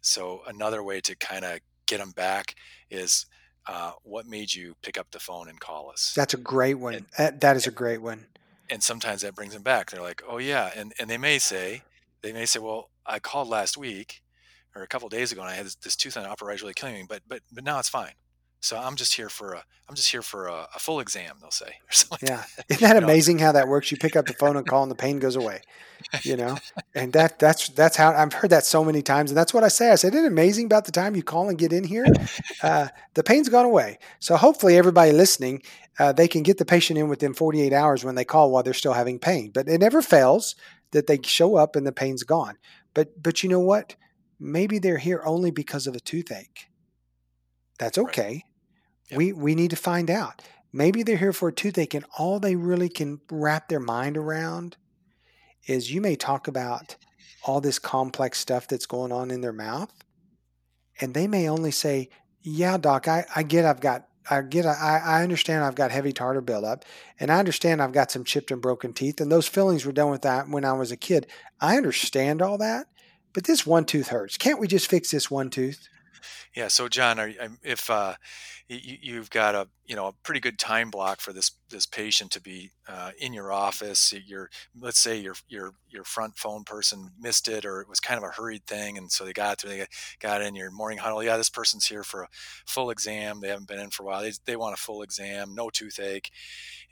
So 0.00 0.42
another 0.46 0.82
way 0.82 1.00
to 1.02 1.16
kind 1.16 1.44
of 1.44 1.60
get 1.86 1.98
them 1.98 2.10
back 2.10 2.54
is 2.90 3.26
uh, 3.66 3.92
what 4.02 4.26
made 4.26 4.54
you 4.54 4.74
pick 4.82 4.98
up 4.98 5.10
the 5.10 5.18
phone 5.18 5.48
and 5.48 5.58
call 5.58 5.90
us? 5.90 6.12
That's 6.14 6.34
a 6.34 6.38
great 6.38 6.74
one. 6.74 6.94
And, 6.94 7.06
that, 7.16 7.40
that 7.40 7.56
is 7.56 7.66
a 7.66 7.70
great 7.70 8.02
one. 8.02 8.26
And 8.70 8.82
sometimes 8.82 9.22
that 9.22 9.34
brings 9.34 9.54
them 9.54 9.62
back. 9.62 9.90
They're 9.90 10.02
like, 10.02 10.22
oh 10.28 10.38
yeah, 10.38 10.70
and 10.74 10.92
and 10.98 11.08
they 11.08 11.18
may 11.18 11.38
say, 11.38 11.82
they 12.22 12.32
may 12.32 12.46
say, 12.46 12.60
well, 12.60 12.90
I 13.06 13.18
called 13.18 13.48
last 13.48 13.76
week, 13.76 14.22
or 14.74 14.82
a 14.82 14.86
couple 14.86 15.08
days 15.08 15.32
ago, 15.32 15.42
and 15.42 15.50
I 15.50 15.54
had 15.54 15.66
this, 15.66 15.74
this 15.76 15.96
tooth 15.96 16.16
on 16.16 16.22
the 16.22 16.30
upper 16.30 16.46
right 16.46 16.60
really 16.60 16.74
killing 16.74 16.94
me, 16.94 17.04
but 17.06 17.20
but 17.28 17.40
but 17.52 17.62
now 17.62 17.78
it's 17.78 17.90
fine. 17.90 18.12
So 18.64 18.78
I'm 18.78 18.96
just 18.96 19.14
here 19.14 19.28
for 19.28 19.52
a 19.52 19.62
I'm 19.90 19.94
just 19.94 20.10
here 20.10 20.22
for 20.22 20.46
a, 20.46 20.66
a 20.74 20.78
full 20.78 20.98
exam. 21.00 21.36
They'll 21.38 21.50
say. 21.50 21.74
yeah, 22.22 22.44
isn't 22.70 22.80
that 22.80 22.96
amazing 23.02 23.38
how 23.38 23.52
that 23.52 23.68
works? 23.68 23.90
You 23.92 23.98
pick 23.98 24.16
up 24.16 24.24
the 24.24 24.32
phone 24.32 24.56
and 24.56 24.66
call, 24.66 24.82
and 24.82 24.90
the 24.90 24.96
pain 24.96 25.18
goes 25.18 25.36
away. 25.36 25.60
You 26.22 26.38
know, 26.38 26.56
and 26.94 27.12
that 27.12 27.38
that's 27.38 27.68
that's 27.68 27.94
how 27.94 28.14
I've 28.14 28.32
heard 28.32 28.48
that 28.48 28.64
so 28.64 28.82
many 28.82 29.02
times, 29.02 29.30
and 29.30 29.36
that's 29.36 29.52
what 29.52 29.64
I 29.64 29.68
say. 29.68 29.90
I 29.90 29.96
said, 29.96 30.14
"Isn't 30.14 30.24
it 30.24 30.28
amazing 30.28 30.64
about 30.64 30.86
the 30.86 30.92
time 30.92 31.14
you 31.14 31.22
call 31.22 31.50
and 31.50 31.58
get 31.58 31.74
in 31.74 31.84
here? 31.84 32.06
Uh, 32.62 32.88
the 33.12 33.22
pain's 33.22 33.50
gone 33.50 33.66
away." 33.66 33.98
So 34.18 34.34
hopefully, 34.34 34.78
everybody 34.78 35.12
listening, 35.12 35.60
uh, 35.98 36.12
they 36.12 36.26
can 36.26 36.42
get 36.42 36.56
the 36.56 36.64
patient 36.64 36.98
in 36.98 37.08
within 37.08 37.34
48 37.34 37.74
hours 37.74 38.02
when 38.02 38.14
they 38.14 38.24
call 38.24 38.50
while 38.50 38.62
they're 38.62 38.72
still 38.72 38.94
having 38.94 39.18
pain. 39.18 39.50
But 39.52 39.68
it 39.68 39.82
never 39.82 40.00
fails 40.00 40.56
that 40.92 41.06
they 41.06 41.20
show 41.22 41.56
up 41.56 41.76
and 41.76 41.86
the 41.86 41.92
pain's 41.92 42.22
gone. 42.22 42.56
But 42.94 43.22
but 43.22 43.42
you 43.42 43.50
know 43.50 43.60
what? 43.60 43.94
Maybe 44.40 44.78
they're 44.78 44.96
here 44.96 45.20
only 45.26 45.50
because 45.50 45.86
of 45.86 45.94
a 45.94 46.00
toothache. 46.00 46.68
That's 47.78 47.98
okay. 47.98 48.30
Right. 48.32 48.53
Yep. 49.10 49.18
We 49.18 49.32
we 49.32 49.54
need 49.54 49.70
to 49.70 49.76
find 49.76 50.10
out. 50.10 50.42
Maybe 50.72 51.02
they're 51.02 51.16
here 51.16 51.32
for 51.32 51.48
a 51.48 51.52
toothache, 51.52 51.94
and 51.94 52.04
all 52.18 52.40
they 52.40 52.56
really 52.56 52.88
can 52.88 53.20
wrap 53.30 53.68
their 53.68 53.80
mind 53.80 54.16
around 54.16 54.76
is 55.66 55.92
you 55.92 56.00
may 56.00 56.16
talk 56.16 56.48
about 56.48 56.96
all 57.44 57.60
this 57.60 57.78
complex 57.78 58.38
stuff 58.38 58.66
that's 58.66 58.86
going 58.86 59.12
on 59.12 59.30
in 59.30 59.40
their 59.40 59.52
mouth, 59.52 59.92
and 61.00 61.14
they 61.14 61.28
may 61.28 61.48
only 61.48 61.70
say, 61.70 62.08
"Yeah, 62.40 62.76
doc, 62.76 63.06
I, 63.06 63.24
I 63.34 63.42
get 63.42 63.64
I've 63.64 63.80
got 63.80 64.06
I 64.28 64.40
get 64.42 64.66
I, 64.66 65.00
I 65.04 65.22
understand 65.22 65.64
I've 65.64 65.74
got 65.74 65.90
heavy 65.90 66.12
tartar 66.12 66.40
buildup, 66.40 66.84
and 67.20 67.30
I 67.30 67.38
understand 67.38 67.82
I've 67.82 67.92
got 67.92 68.10
some 68.10 68.24
chipped 68.24 68.50
and 68.50 68.62
broken 68.62 68.92
teeth, 68.92 69.20
and 69.20 69.30
those 69.30 69.46
fillings 69.46 69.84
were 69.84 69.92
done 69.92 70.10
with 70.10 70.22
that 70.22 70.48
when 70.48 70.64
I 70.64 70.72
was 70.72 70.90
a 70.90 70.96
kid. 70.96 71.26
I 71.60 71.76
understand 71.76 72.42
all 72.42 72.58
that, 72.58 72.86
but 73.32 73.44
this 73.44 73.66
one 73.66 73.84
tooth 73.84 74.08
hurts. 74.08 74.38
Can't 74.38 74.58
we 74.58 74.66
just 74.66 74.90
fix 74.90 75.10
this 75.10 75.30
one 75.30 75.50
tooth?" 75.50 75.88
Yeah. 76.54 76.68
So, 76.68 76.88
John, 76.88 77.18
are, 77.18 77.32
if 77.62 77.90
uh, 77.90 78.14
you, 78.68 79.16
have 79.16 79.30
got 79.30 79.54
a 79.54 79.68
you 79.84 79.94
know 79.94 80.06
a 80.06 80.12
pretty 80.22 80.40
good 80.40 80.58
time 80.58 80.90
block 80.90 81.20
for 81.20 81.32
this 81.32 81.52
this 81.68 81.86
patient 81.86 82.30
to 82.32 82.40
be 82.40 82.70
uh, 82.88 83.10
in 83.18 83.32
your 83.32 83.52
office, 83.52 84.14
your 84.26 84.48
let's 84.78 84.98
say 84.98 85.16
your 85.16 85.34
your 85.48 85.72
your 85.88 86.04
front 86.04 86.36
phone 86.36 86.64
person 86.64 87.10
missed 87.18 87.48
it, 87.48 87.64
or 87.64 87.80
it 87.80 87.88
was 87.88 88.00
kind 88.00 88.16
of 88.16 88.24
a 88.24 88.32
hurried 88.32 88.66
thing, 88.66 88.96
and 88.96 89.12
so 89.12 89.24
they 89.24 89.32
got 89.32 89.58
to 89.58 89.66
they 89.66 89.86
got 90.20 90.40
in 90.40 90.54
your 90.54 90.70
morning 90.70 90.98
huddle. 90.98 91.22
Yeah, 91.22 91.36
this 91.36 91.50
person's 91.50 91.86
here 91.86 92.04
for 92.04 92.22
a 92.22 92.28
full 92.66 92.90
exam. 92.90 93.40
They 93.40 93.48
haven't 93.48 93.68
been 93.68 93.80
in 93.80 93.90
for 93.90 94.04
a 94.04 94.06
while. 94.06 94.22
They 94.22 94.32
they 94.46 94.56
want 94.56 94.74
a 94.74 94.80
full 94.80 95.02
exam, 95.02 95.54
no 95.54 95.68
toothache 95.68 96.30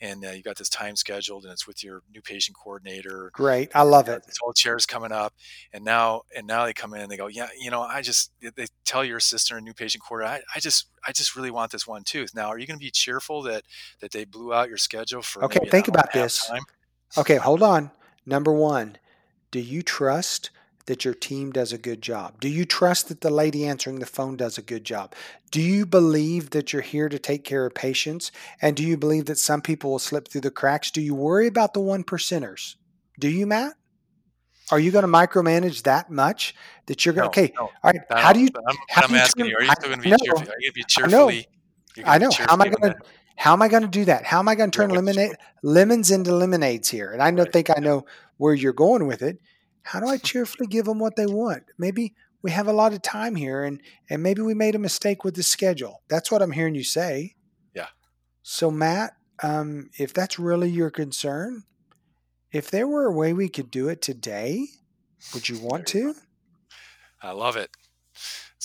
and 0.03 0.25
uh, 0.25 0.31
you 0.31 0.43
got 0.43 0.57
this 0.57 0.69
time 0.69 0.97
scheduled 0.97 1.45
and 1.45 1.53
it's 1.53 1.67
with 1.67 1.83
your 1.83 2.03
new 2.13 2.21
patient 2.21 2.57
coordinator 2.57 3.31
great 3.33 3.71
i 3.75 3.83
love 3.83 4.09
it 4.09 4.27
this 4.27 4.37
whole 4.43 4.53
chair's 4.53 4.85
coming 4.85 5.13
up 5.13 5.33
and 5.73 5.85
now 5.85 6.23
and 6.37 6.47
now 6.47 6.67
they 6.67 6.73
come 6.73 6.93
in 6.93 7.01
and 7.01 7.11
they 7.11 7.17
go 7.17 7.29
yeah 7.29 7.49
you 7.59 7.71
know 7.71 7.81
i 7.83 8.03
just 8.03 8.33
they 8.41 8.67
tell 8.85 9.05
your 9.05 9.17
assistant 9.17 9.57
or 9.57 9.61
new 9.61 9.73
patient 9.73 10.03
coordinator 10.07 10.43
I, 10.55 10.57
I 10.57 10.61
just 10.61 10.89
i 11.07 11.13
just 11.13 11.37
really 11.37 11.51
want 11.51 11.62
this 11.71 11.87
one 11.87 12.03
tooth 12.03 12.35
now 12.35 12.49
are 12.49 12.59
you 12.59 12.67
going 12.67 12.79
to 12.79 12.85
be 12.85 12.91
cheerful 12.91 13.43
that 13.43 13.65
that 14.01 14.11
they 14.11 14.25
blew 14.25 14.53
out 14.53 14.69
your 14.69 14.79
schedule 14.79 15.23
for 15.23 15.45
okay 15.45 15.61
think 15.71 15.89
about 15.89 16.13
this 16.13 16.47
time? 16.47 16.63
okay 17.17 17.37
hold 17.37 17.63
on 17.63 17.91
number 18.27 18.53
one 18.53 18.97
do 19.51 19.61
you 19.61 19.83
trust 19.83 20.51
that 20.87 21.05
your 21.05 21.15
team 21.15 21.53
does 21.53 21.73
a 21.73 21.79
good 21.79 22.03
job? 22.03 22.41
Do 22.41 22.49
you 22.49 22.65
trust 22.65 23.09
that 23.09 23.21
the 23.21 23.31
lady 23.31 23.67
answering 23.67 23.99
the 23.99 24.07
phone 24.07 24.37
does 24.37 24.59
a 24.59 24.63
good 24.63 24.85
job? 24.85 25.15
Do 25.51 25.61
you 25.61 25.87
believe 25.87 26.51
that 26.51 26.73
you're 26.73 26.83
here 26.83 27.09
to 27.09 27.19
take 27.19 27.45
care 27.45 27.67
of 27.67 27.75
patients? 27.75 28.33
And 28.61 28.77
do 28.77 28.83
you 28.83 28.97
believe 28.97 29.27
that 29.27 29.39
some 29.39 29.63
people 29.63 29.91
will 29.93 29.99
slip 29.99 30.29
through 30.29 30.41
the 30.41 30.51
cracks? 30.51 30.91
Do 30.91 31.01
you 31.01 31.15
worry 31.15 31.47
about 31.47 31.75
the 31.75 31.81
one 31.81 32.03
percenters? 32.03 32.77
Do 33.19 33.29
you, 33.29 33.47
Matt? 33.47 33.75
Are 34.71 34.81
you 34.81 34.91
going 34.91 35.03
to 35.03 35.09
micromanage 35.09 35.83
that 35.83 36.11
much 36.11 36.55
that 36.87 37.05
you're 37.05 37.15
going? 37.15 37.31
to, 37.31 37.41
okay, 37.41 37.53
no. 37.55 37.65
all 37.65 37.71
right. 37.85 38.01
How 38.11 38.33
do 38.33 38.41
you? 38.41 38.49
I'm, 38.67 38.77
how 38.89 39.03
I'm 39.03 39.09
do 39.09 39.15
you 39.15 39.21
asking 39.21 39.45
turn, 39.45 39.51
you, 39.51 39.57
are 39.57 39.63
you 39.63 39.71
still 39.73 39.89
going 39.89 40.01
to 40.01 40.03
be, 40.03 40.17
cheerful, 40.25 40.41
Are 40.41 40.43
you 40.43 40.47
going 40.47 40.61
to 40.61 40.73
be 40.73 40.85
cheerfully? 40.89 41.47
I 42.05 42.19
know. 42.19 42.31
How 42.31 42.53
am 42.53 42.63
I 42.63 42.69
going 42.69 42.95
to? 42.95 42.99
How 43.37 43.55
am 43.55 43.63
I 43.63 43.69
going 43.69 43.83
to 43.83 43.89
do 43.89 44.05
that? 44.05 44.25
How 44.25 44.39
am 44.39 44.49
I 44.49 44.55
going 44.55 44.71
to 44.71 44.77
turn 44.77 44.91
lemonade, 44.91 45.37
lemons 45.63 46.11
into 46.11 46.35
lemonades 46.35 46.89
here? 46.89 47.11
And 47.11 47.23
I 47.23 47.31
don't 47.31 47.41
right. 47.41 47.53
think 47.53 47.71
I 47.71 47.81
know 47.81 48.05
where 48.37 48.55
you're 48.55 48.73
going 48.73 49.07
with 49.07 49.23
it. 49.23 49.41
How 49.83 50.01
do 50.01 50.07
I 50.07 50.17
cheerfully 50.19 50.67
give 50.67 50.85
them 50.85 50.99
what 50.99 51.17
they 51.17 51.27
want? 51.27 51.65
Maybe 51.79 52.15
we 52.43 52.51
have 52.51 52.69
a 52.69 52.73
lot 52.73 52.93
of 52.93 53.03
time 53.03 53.35
here 53.35 53.65
and 53.65 53.81
and 54.11 54.23
maybe 54.23 54.43
we 54.43 54.55
made 54.55 54.75
a 54.75 54.79
mistake 54.79 55.25
with 55.25 55.35
the 55.35 55.43
schedule. 55.43 56.03
That's 56.09 56.31
what 56.31 56.43
I'm 56.43 56.53
hearing 56.53 56.75
you 56.75 56.85
say. 56.85 57.35
Yeah. 57.75 57.89
So 58.43 58.71
Matt, 58.71 59.17
um, 59.43 59.91
if 59.99 60.13
that's 60.13 60.39
really 60.39 60.71
your 60.71 60.91
concern, 60.91 61.65
if 62.53 62.71
there 62.71 62.87
were 62.87 63.07
a 63.07 63.13
way 63.13 63.33
we 63.33 63.49
could 63.49 63.71
do 63.71 63.89
it 63.89 64.03
today, 64.03 64.67
would 65.33 65.49
you 65.49 65.59
want 65.59 65.87
to? 65.89 66.15
I 67.23 67.33
love 67.33 67.57
it. 67.57 67.71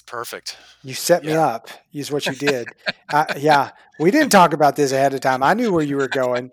Perfect. 0.07 0.57
You 0.83 0.93
set 0.93 1.23
yeah. 1.23 1.29
me 1.29 1.35
up. 1.35 1.69
Is 1.93 2.11
what 2.11 2.25
you 2.25 2.33
did. 2.33 2.69
uh, 3.13 3.25
yeah, 3.37 3.71
we 3.99 4.09
didn't 4.09 4.29
talk 4.29 4.53
about 4.53 4.75
this 4.75 4.91
ahead 4.91 5.13
of 5.13 5.19
time. 5.19 5.43
I 5.43 5.53
knew 5.53 5.71
where 5.71 5.83
you 5.83 5.97
were 5.97 6.07
going, 6.07 6.51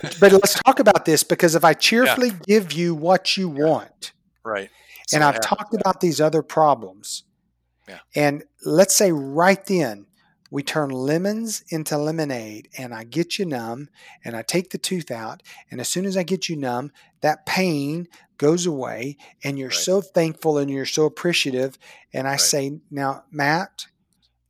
but, 0.00 0.16
but 0.20 0.32
let's 0.32 0.54
talk 0.62 0.78
about 0.78 1.04
this 1.04 1.24
because 1.24 1.54
if 1.54 1.64
I 1.64 1.74
cheerfully 1.74 2.28
yeah. 2.28 2.38
give 2.46 2.72
you 2.72 2.94
what 2.94 3.36
you 3.36 3.48
want, 3.48 4.12
right, 4.44 4.70
and 5.12 5.24
I've 5.24 5.40
talked 5.40 5.74
about 5.74 6.00
these 6.00 6.20
other 6.20 6.42
problems, 6.42 7.24
yeah, 7.88 7.98
and 8.14 8.44
let's 8.64 8.94
say 8.94 9.10
right 9.10 9.64
then 9.66 10.06
we 10.56 10.62
turn 10.62 10.88
lemons 10.88 11.62
into 11.68 11.98
lemonade 11.98 12.66
and 12.78 12.94
I 12.94 13.04
get 13.04 13.38
you 13.38 13.44
numb 13.44 13.90
and 14.24 14.34
I 14.34 14.40
take 14.40 14.70
the 14.70 14.78
tooth 14.78 15.10
out. 15.10 15.42
And 15.70 15.82
as 15.82 15.88
soon 15.90 16.06
as 16.06 16.16
I 16.16 16.22
get 16.22 16.48
you 16.48 16.56
numb, 16.56 16.92
that 17.20 17.44
pain 17.44 18.08
goes 18.38 18.64
away 18.64 19.18
and 19.44 19.58
you're 19.58 19.68
right. 19.68 19.76
so 19.76 20.00
thankful 20.00 20.56
and 20.56 20.70
you're 20.70 20.86
so 20.86 21.04
appreciative. 21.04 21.76
And 22.14 22.26
I 22.26 22.30
right. 22.30 22.40
say, 22.40 22.80
Now, 22.90 23.24
Matt, 23.30 23.84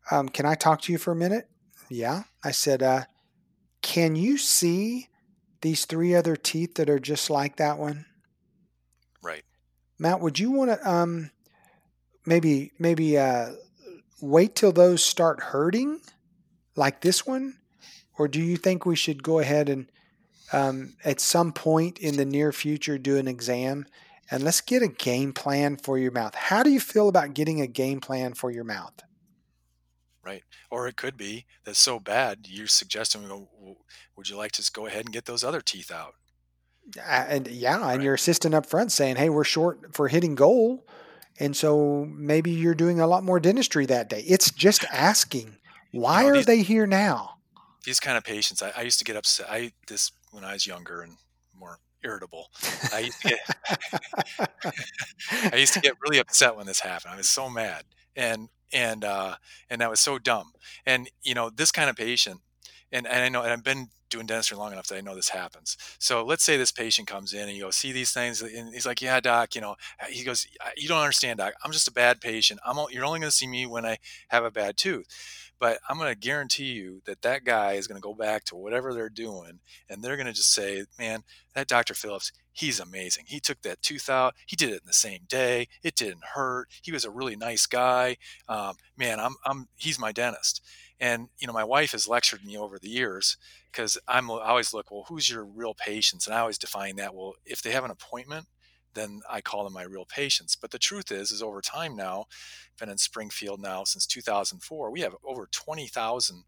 um, 0.08 0.28
can 0.28 0.46
I 0.46 0.54
talk 0.54 0.80
to 0.82 0.92
you 0.92 0.98
for 0.98 1.10
a 1.10 1.16
minute? 1.16 1.48
Yeah. 1.88 2.22
I 2.44 2.52
said, 2.52 2.84
uh, 2.84 3.06
Can 3.82 4.14
you 4.14 4.38
see 4.38 5.08
these 5.60 5.86
three 5.86 6.14
other 6.14 6.36
teeth 6.36 6.76
that 6.76 6.88
are 6.88 7.00
just 7.00 7.30
like 7.30 7.56
that 7.56 7.78
one? 7.78 8.06
Right. 9.24 9.42
Matt, 9.98 10.20
would 10.20 10.38
you 10.38 10.52
want 10.52 10.70
to 10.70 10.88
um, 10.88 11.32
maybe 12.24 12.70
maybe 12.78 13.18
uh, 13.18 13.54
wait 14.20 14.54
till 14.54 14.72
those 14.72 15.04
start 15.04 15.40
hurting, 15.40 16.00
like 16.74 17.00
this 17.00 17.26
one, 17.26 17.54
or 18.18 18.28
do 18.28 18.40
you 18.40 18.56
think 18.56 18.86
we 18.86 18.96
should 18.96 19.22
go 19.22 19.38
ahead 19.38 19.68
and 19.68 19.90
um, 20.52 20.94
at 21.04 21.20
some 21.20 21.52
point 21.52 21.98
in 21.98 22.16
the 22.16 22.24
near 22.24 22.52
future 22.52 22.98
do 22.98 23.16
an 23.16 23.28
exam 23.28 23.86
and 24.30 24.42
let's 24.42 24.60
get 24.60 24.82
a 24.82 24.88
game 24.88 25.32
plan 25.32 25.76
for 25.76 25.98
your 25.98 26.10
mouth. 26.10 26.34
How 26.34 26.62
do 26.62 26.70
you 26.70 26.80
feel 26.80 27.08
about 27.08 27.34
getting 27.34 27.60
a 27.60 27.66
game 27.66 28.00
plan 28.00 28.34
for 28.34 28.50
your 28.50 28.64
mouth? 28.64 28.94
Right. 30.24 30.42
Or 30.70 30.88
it 30.88 30.96
could 30.96 31.16
be 31.16 31.46
that's 31.64 31.78
so 31.78 32.00
bad, 32.00 32.46
you're 32.48 32.66
suggesting, 32.66 33.22
would 34.16 34.28
you 34.28 34.36
like 34.36 34.52
to 34.52 34.60
just 34.60 34.74
go 34.74 34.86
ahead 34.86 35.04
and 35.04 35.14
get 35.14 35.26
those 35.26 35.44
other 35.44 35.60
teeth 35.60 35.92
out? 35.92 36.14
Uh, 36.98 37.26
and 37.28 37.46
yeah, 37.48 37.78
right. 37.78 37.94
and 37.94 38.02
your 38.02 38.14
assistant 38.14 38.54
up 38.54 38.66
front 38.66 38.90
saying, 38.90 39.16
hey, 39.16 39.28
we're 39.28 39.44
short 39.44 39.94
for 39.94 40.08
hitting 40.08 40.34
goal. 40.34 40.86
And 41.38 41.56
so 41.56 42.06
maybe 42.10 42.50
you're 42.50 42.74
doing 42.74 43.00
a 43.00 43.06
lot 43.06 43.24
more 43.24 43.40
dentistry 43.40 43.86
that 43.86 44.08
day. 44.08 44.24
It's 44.26 44.50
just 44.50 44.84
asking, 44.92 45.56
why 45.92 46.22
you 46.22 46.28
know, 46.28 46.34
these, 46.34 46.42
are 46.42 46.46
they 46.46 46.62
here 46.62 46.86
now? 46.86 47.38
These 47.84 48.00
kind 48.00 48.16
of 48.16 48.24
patients, 48.24 48.62
I, 48.62 48.72
I 48.76 48.82
used 48.82 48.98
to 48.98 49.04
get 49.04 49.16
upset. 49.16 49.46
I 49.50 49.72
this 49.88 50.12
when 50.32 50.44
I 50.44 50.52
was 50.52 50.66
younger 50.66 51.02
and 51.02 51.16
more 51.58 51.78
irritable. 52.02 52.48
I 52.92 53.00
used 53.00 53.20
to 53.22 53.28
get 53.28 54.50
I 55.52 55.56
used 55.56 55.74
to 55.74 55.80
get 55.80 55.94
really 56.02 56.18
upset 56.18 56.56
when 56.56 56.66
this 56.66 56.80
happened. 56.80 57.14
I 57.14 57.16
was 57.16 57.28
so 57.28 57.48
mad. 57.48 57.84
And 58.14 58.48
and 58.72 59.04
uh 59.04 59.36
and 59.70 59.80
that 59.80 59.90
was 59.90 60.00
so 60.00 60.18
dumb. 60.18 60.52
And 60.84 61.10
you 61.22 61.34
know, 61.34 61.50
this 61.50 61.72
kind 61.72 61.90
of 61.90 61.96
patient 61.96 62.40
and, 62.92 63.06
and 63.06 63.22
I 63.22 63.28
know 63.28 63.42
and 63.42 63.52
I've 63.52 63.64
been 63.64 63.88
doing 64.08 64.26
dentistry 64.26 64.56
long 64.56 64.72
enough 64.72 64.86
that 64.86 64.96
I 64.96 65.00
know 65.00 65.14
this 65.14 65.30
happens. 65.30 65.76
So 65.98 66.24
let's 66.24 66.44
say 66.44 66.56
this 66.56 66.72
patient 66.72 67.08
comes 67.08 67.32
in 67.32 67.48
and 67.48 67.52
you 67.52 67.64
go 67.64 67.70
see 67.70 67.92
these 67.92 68.12
things, 68.12 68.40
and 68.42 68.72
he's 68.72 68.86
like, 68.86 69.02
"Yeah, 69.02 69.20
doc, 69.20 69.54
you 69.54 69.60
know," 69.60 69.76
he 70.08 70.24
goes, 70.24 70.46
"You 70.76 70.88
don't 70.88 71.00
understand, 71.00 71.38
doc. 71.38 71.54
I'm 71.64 71.72
just 71.72 71.88
a 71.88 71.92
bad 71.92 72.20
patient. 72.20 72.60
I'm 72.64 72.76
you're 72.90 73.04
only 73.04 73.20
going 73.20 73.30
to 73.30 73.36
see 73.36 73.46
me 73.46 73.66
when 73.66 73.84
I 73.84 73.98
have 74.28 74.44
a 74.44 74.50
bad 74.50 74.76
tooth." 74.76 75.06
But 75.58 75.78
I'm 75.88 75.96
going 75.96 76.12
to 76.12 76.18
guarantee 76.18 76.72
you 76.72 77.00
that 77.06 77.22
that 77.22 77.44
guy 77.44 77.72
is 77.72 77.86
going 77.86 77.96
to 78.00 78.06
go 78.06 78.12
back 78.12 78.44
to 78.44 78.56
whatever 78.56 78.92
they're 78.92 79.08
doing, 79.08 79.60
and 79.88 80.02
they're 80.02 80.16
going 80.16 80.26
to 80.26 80.32
just 80.32 80.52
say, 80.52 80.84
"Man, 80.98 81.24
that 81.54 81.68
Dr. 81.68 81.94
Phillips, 81.94 82.30
he's 82.52 82.78
amazing. 82.78 83.24
He 83.26 83.40
took 83.40 83.62
that 83.62 83.82
tooth 83.82 84.08
out. 84.10 84.34
He 84.46 84.56
did 84.56 84.70
it 84.70 84.82
in 84.82 84.86
the 84.86 84.92
same 84.92 85.20
day. 85.28 85.68
It 85.82 85.94
didn't 85.96 86.24
hurt. 86.34 86.68
He 86.82 86.92
was 86.92 87.04
a 87.04 87.10
really 87.10 87.36
nice 87.36 87.66
guy. 87.66 88.18
Um, 88.48 88.76
man, 88.96 89.18
I'm, 89.18 89.36
I'm, 89.44 89.68
he's 89.76 89.98
my 89.98 90.12
dentist." 90.12 90.62
And 90.98 91.28
you 91.38 91.46
know, 91.46 91.52
my 91.52 91.64
wife 91.64 91.92
has 91.92 92.08
lectured 92.08 92.44
me 92.44 92.56
over 92.56 92.78
the 92.78 92.88
years 92.88 93.36
because 93.70 93.98
I'm 94.08 94.30
I 94.30 94.48
always 94.48 94.72
look, 94.72 94.90
well, 94.90 95.04
who's 95.08 95.28
your 95.28 95.44
real 95.44 95.74
patients? 95.74 96.26
And 96.26 96.34
I 96.34 96.40
always 96.40 96.58
define 96.58 96.96
that. 96.96 97.14
Well, 97.14 97.34
if 97.44 97.62
they 97.62 97.72
have 97.72 97.84
an 97.84 97.90
appointment, 97.90 98.46
then 98.94 99.20
I 99.30 99.40
call 99.40 99.62
them 99.62 99.74
my 99.74 99.82
real 99.82 100.06
patients. 100.06 100.56
But 100.56 100.70
the 100.72 100.78
truth 100.78 101.12
is, 101.12 101.30
is 101.30 101.42
over 101.42 101.60
time 101.60 101.94
now, 101.94 102.24
been 102.80 102.88
in 102.88 102.98
Springfield 102.98 103.60
now 103.60 103.84
since 103.84 104.06
2004. 104.06 104.90
We 104.90 105.00
have 105.00 105.14
over 105.24 105.48
20,000 105.52 106.44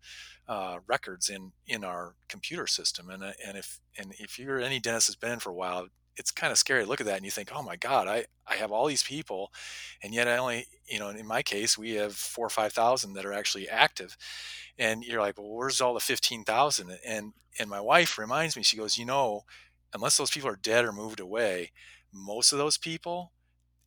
uh, 0.48 0.78
records 0.86 1.28
in 1.28 1.52
in 1.66 1.84
our 1.84 2.14
computer 2.28 2.66
system, 2.66 3.10
and 3.10 3.22
uh, 3.22 3.32
and 3.46 3.56
if 3.56 3.80
and 3.98 4.14
if 4.18 4.38
you're 4.38 4.60
any 4.60 4.80
dentist 4.80 5.08
has 5.08 5.16
been 5.16 5.32
in 5.32 5.38
for 5.38 5.50
a 5.50 5.54
while, 5.54 5.88
it's 6.18 6.30
kind 6.30 6.52
of 6.52 6.58
scary 6.58 6.82
to 6.82 6.88
look 6.88 7.00
at 7.00 7.06
that 7.06 7.16
and 7.16 7.24
you 7.24 7.30
think, 7.30 7.50
oh 7.54 7.62
my 7.62 7.76
God, 7.76 8.08
I, 8.08 8.26
I 8.46 8.56
have 8.56 8.72
all 8.72 8.86
these 8.86 9.02
people 9.02 9.52
and 10.02 10.14
yet 10.14 10.28
I 10.28 10.36
only, 10.38 10.66
you 10.86 10.98
know, 10.98 11.10
in 11.10 11.26
my 11.26 11.42
case, 11.42 11.78
we 11.78 11.92
have 11.92 12.14
four 12.16 12.46
or 12.46 12.50
5,000 12.50 13.14
that 13.14 13.26
are 13.26 13.32
actually 13.32 13.68
active. 13.68 14.16
And 14.78 15.04
you're 15.04 15.20
like, 15.20 15.38
well, 15.38 15.50
where's 15.50 15.80
all 15.80 15.94
the 15.94 16.00
15,000? 16.00 16.98
And, 17.04 17.32
and 17.58 17.70
my 17.70 17.80
wife 17.80 18.18
reminds 18.18 18.56
me, 18.56 18.62
she 18.62 18.76
goes, 18.76 18.98
you 18.98 19.04
know, 19.04 19.42
unless 19.94 20.16
those 20.16 20.30
people 20.30 20.50
are 20.50 20.56
dead 20.56 20.84
or 20.84 20.92
moved 20.92 21.20
away, 21.20 21.72
most 22.12 22.52
of 22.52 22.58
those 22.58 22.78
people, 22.78 23.32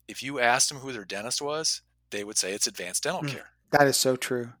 if 0.08 0.22
you 0.22 0.40
asked 0.40 0.68
them 0.70 0.78
who 0.78 0.92
their 0.92 1.04
dentist 1.06 1.42
was, 1.42 1.82
they 2.10 2.24
would 2.24 2.38
say 2.38 2.52
it's 2.54 2.66
advanced 2.68 3.04
dental 3.04 3.22
Mm, 3.22 3.24
care. 3.24 3.50
that 3.70 3.86
is 3.86 3.96
so 3.96 4.16
true. 4.16 4.52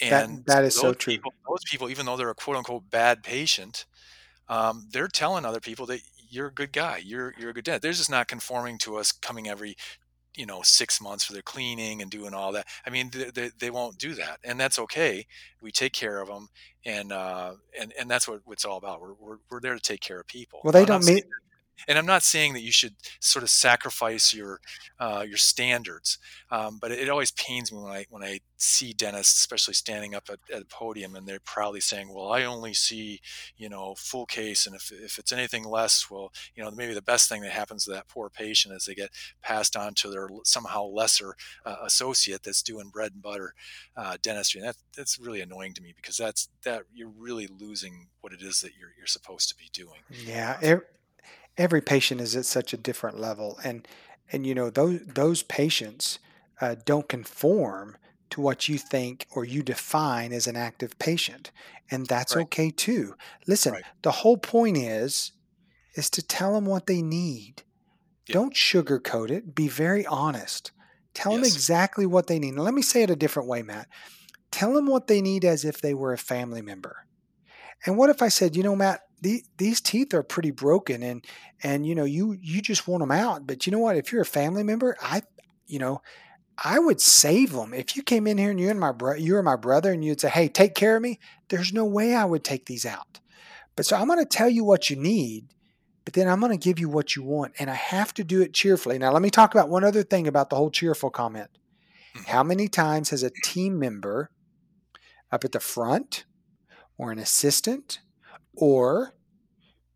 And 0.00 0.44
That 0.46 0.46
that 0.46 0.64
is 0.64 0.74
so 0.74 0.92
true. 0.94 1.22
people, 1.22 1.34
those 1.48 1.62
people, 1.66 1.90
even 1.90 2.06
though 2.06 2.16
they're 2.16 2.30
a 2.30 2.34
quote 2.34 2.56
unquote 2.56 2.88
bad 2.90 3.22
patient, 3.22 3.86
um, 4.48 4.88
they're 4.92 5.08
telling 5.08 5.44
other 5.44 5.60
people 5.60 5.86
that 5.86 6.00
you're 6.28 6.48
a 6.48 6.52
good 6.52 6.72
guy, 6.72 7.00
you're 7.04 7.34
you're 7.38 7.50
a 7.50 7.54
good 7.54 7.64
dad. 7.64 7.82
They're 7.82 7.92
just 7.92 8.10
not 8.10 8.28
conforming 8.28 8.78
to 8.78 8.96
us 8.96 9.12
coming 9.12 9.48
every 9.48 9.76
you 10.36 10.46
know 10.46 10.60
six 10.62 11.00
months 11.00 11.24
for 11.24 11.32
their 11.32 11.42
cleaning 11.42 12.00
and 12.00 12.10
doing 12.10 12.34
all 12.34 12.52
that. 12.52 12.66
I 12.86 12.90
mean, 12.90 13.10
they, 13.12 13.30
they, 13.30 13.50
they 13.58 13.70
won't 13.70 13.98
do 13.98 14.14
that, 14.14 14.38
and 14.44 14.58
that's 14.58 14.78
okay. 14.78 15.26
We 15.60 15.72
take 15.72 15.92
care 15.92 16.20
of 16.20 16.28
them, 16.28 16.48
and 16.84 17.12
uh, 17.12 17.54
and 17.78 17.92
and 17.98 18.10
that's 18.10 18.28
what 18.28 18.40
it's 18.50 18.64
all 18.64 18.78
about. 18.78 19.00
We're, 19.00 19.14
we're 19.14 19.38
we're 19.50 19.60
there 19.60 19.74
to 19.74 19.80
take 19.80 20.00
care 20.00 20.20
of 20.20 20.26
people. 20.26 20.60
Well, 20.62 20.72
they 20.72 20.80
I'm 20.82 20.86
don't 20.86 21.06
meet 21.06 21.24
and 21.86 21.98
I'm 21.98 22.06
not 22.06 22.22
saying 22.22 22.54
that 22.54 22.62
you 22.62 22.72
should 22.72 22.96
sort 23.20 23.42
of 23.42 23.50
sacrifice 23.50 24.34
your 24.34 24.60
uh, 24.98 25.24
your 25.26 25.36
standards, 25.36 26.18
um, 26.50 26.78
but 26.80 26.90
it 26.90 27.08
always 27.08 27.30
pains 27.32 27.70
me 27.72 27.78
when 27.78 27.92
I 27.92 28.06
when 28.10 28.22
I 28.22 28.40
see 28.56 28.92
dentists, 28.92 29.38
especially 29.38 29.74
standing 29.74 30.14
up 30.14 30.28
at, 30.30 30.40
at 30.52 30.62
a 30.62 30.66
podium, 30.66 31.14
and 31.14 31.26
they're 31.26 31.38
proudly 31.40 31.80
saying, 31.80 32.12
"Well, 32.12 32.32
I 32.32 32.44
only 32.44 32.74
see, 32.74 33.20
you 33.56 33.68
know, 33.68 33.94
full 33.96 34.26
case, 34.26 34.66
and 34.66 34.74
if 34.74 34.90
if 34.90 35.18
it's 35.18 35.32
anything 35.32 35.64
less, 35.64 36.10
well, 36.10 36.32
you 36.54 36.64
know, 36.64 36.70
maybe 36.70 36.94
the 36.94 37.02
best 37.02 37.28
thing 37.28 37.42
that 37.42 37.52
happens 37.52 37.84
to 37.84 37.92
that 37.92 38.08
poor 38.08 38.28
patient 38.28 38.74
is 38.74 38.84
they 38.84 38.94
get 38.94 39.10
passed 39.42 39.76
on 39.76 39.94
to 39.94 40.10
their 40.10 40.28
somehow 40.44 40.84
lesser 40.84 41.36
uh, 41.64 41.76
associate 41.82 42.42
that's 42.42 42.62
doing 42.62 42.88
bread 42.88 43.12
and 43.12 43.22
butter 43.22 43.54
uh, 43.96 44.16
dentistry." 44.22 44.60
And 44.60 44.68
that 44.68 44.76
that's 44.96 45.18
really 45.18 45.40
annoying 45.40 45.74
to 45.74 45.82
me 45.82 45.92
because 45.94 46.16
that's 46.16 46.48
that 46.64 46.82
you're 46.92 47.08
really 47.08 47.46
losing 47.46 48.08
what 48.20 48.32
it 48.32 48.42
is 48.42 48.60
that 48.60 48.72
you're 48.78 48.92
you're 48.96 49.06
supposed 49.06 49.48
to 49.50 49.56
be 49.56 49.68
doing. 49.72 50.00
yeah, 50.10 50.58
Uh, 50.62 50.66
ev 50.66 50.82
every 51.58 51.82
patient 51.82 52.20
is 52.20 52.34
at 52.36 52.46
such 52.46 52.72
a 52.72 52.78
different 52.78 53.20
level, 53.20 53.58
and 53.62 53.86
and, 54.32 54.46
you 54.46 54.54
know, 54.54 54.70
those 54.70 55.00
those 55.06 55.42
patients, 55.42 56.18
uh, 56.60 56.76
don't 56.84 57.08
conform 57.08 57.96
to 58.30 58.40
what 58.40 58.68
you 58.68 58.78
think 58.78 59.26
or 59.34 59.44
you 59.44 59.62
define 59.62 60.32
as 60.32 60.46
an 60.46 60.56
active 60.56 60.98
patient, 60.98 61.50
and 61.90 62.06
that's 62.06 62.36
right, 62.36 62.42
okay 62.42 62.70
too. 62.70 63.14
Listen, 63.46 63.72
right, 63.72 63.84
the 64.02 64.12
whole 64.12 64.36
point 64.36 64.76
is 64.76 65.32
is 65.94 66.08
to 66.10 66.22
tell 66.22 66.54
them 66.54 66.66
what 66.66 66.86
they 66.86 67.02
need. 67.02 67.62
yeah, 68.26 68.34
Don't 68.34 68.54
sugarcoat 68.54 69.30
it, 69.30 69.54
be 69.54 69.66
very 69.68 70.06
honest. 70.06 70.70
Tell 71.14 71.32
them 71.32 71.42
exactly 71.42 72.06
what 72.06 72.28
they 72.28 72.38
need. 72.38 72.54
Now, 72.54 72.62
let 72.62 72.74
me 72.74 72.82
say 72.82 73.02
it 73.02 73.10
a 73.10 73.16
different 73.16 73.48
way, 73.48 73.62
Matt. 73.62 73.88
Tell 74.52 74.72
them 74.72 74.86
what 74.86 75.08
they 75.08 75.20
need 75.20 75.44
as 75.44 75.64
if 75.64 75.80
they 75.80 75.94
were 75.94 76.12
a 76.12 76.18
family 76.18 76.62
member. 76.62 77.06
And 77.84 77.96
what 77.96 78.10
if 78.10 78.22
I 78.22 78.28
said, 78.28 78.54
you 78.54 78.62
know, 78.62 78.76
Matt, 78.76 79.00
the, 79.20 79.44
these 79.56 79.80
teeth 79.80 80.14
are 80.14 80.22
pretty 80.22 80.50
broken, 80.50 81.02
and 81.02 81.24
and 81.62 81.86
you 81.86 81.94
know, 81.94 82.04
you 82.04 82.36
you 82.40 82.60
just 82.60 82.86
want 82.86 83.00
them 83.00 83.10
out, 83.10 83.46
but 83.46 83.66
you 83.66 83.72
know 83.72 83.78
what? 83.78 83.96
If 83.96 84.12
you're 84.12 84.22
a 84.22 84.26
family 84.26 84.62
member, 84.62 84.96
I, 85.02 85.22
you 85.66 85.78
know, 85.78 86.02
I 86.62 86.78
would 86.78 87.00
save 87.00 87.52
them. 87.52 87.74
If 87.74 87.96
you 87.96 88.02
came 88.02 88.26
in 88.26 88.38
here 88.38 88.50
and 88.50 88.60
you 88.60 88.70
and 88.70 88.80
my 88.80 88.92
bro, 88.92 89.14
you 89.14 89.34
were 89.34 89.42
my 89.42 89.56
brother, 89.56 89.92
and 89.92 90.04
you'd 90.04 90.20
say, 90.20 90.28
hey, 90.28 90.48
take 90.48 90.74
care 90.74 90.96
of 90.96 91.02
me. 91.02 91.18
There's 91.48 91.72
no 91.72 91.84
way 91.84 92.14
I 92.14 92.24
would 92.24 92.44
take 92.44 92.66
these 92.66 92.86
out. 92.86 93.20
But 93.76 93.86
so 93.86 93.96
I'm 93.96 94.08
going 94.08 94.18
to 94.18 94.24
tell 94.24 94.48
you 94.48 94.64
what 94.64 94.90
you 94.90 94.96
need, 94.96 95.54
but 96.04 96.14
then 96.14 96.28
I'm 96.28 96.40
going 96.40 96.50
to 96.52 96.58
give 96.58 96.78
you 96.78 96.88
what 96.88 97.14
you 97.14 97.22
want, 97.22 97.54
and 97.58 97.70
I 97.70 97.74
have 97.74 98.12
to 98.14 98.24
do 98.24 98.40
it 98.40 98.54
cheerfully. 98.54 98.98
Now, 98.98 99.12
let 99.12 99.22
me 99.22 99.30
talk 99.30 99.54
about 99.54 99.68
one 99.68 99.84
other 99.84 100.02
thing 100.02 100.26
about 100.26 100.50
the 100.50 100.56
whole 100.56 100.70
cheerful 100.70 101.10
comment. 101.10 101.50
hmm 102.14 102.22
How 102.26 102.42
many 102.42 102.66
times 102.68 103.10
has 103.10 103.22
a 103.22 103.30
team 103.44 103.78
member 103.78 104.30
up 105.30 105.44
at 105.44 105.52
the 105.52 105.60
front, 105.60 106.24
or 106.96 107.12
an 107.12 107.18
assistant, 107.18 108.00
or 108.58 109.14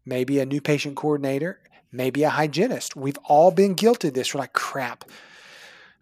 maybe 0.05 0.39
a 0.39 0.47
new 0.47 0.61
patient 0.61 0.97
coordinator, 0.97 1.61
maybe 1.91 2.23
a 2.23 2.31
hygienist. 2.31 2.97
We've 2.97 3.19
all 3.25 3.51
been 3.51 3.75
guilty 3.75 4.09
of 4.09 4.15
this. 4.15 4.33
We're 4.33 4.41
like, 4.41 4.53
crap. 4.53 5.05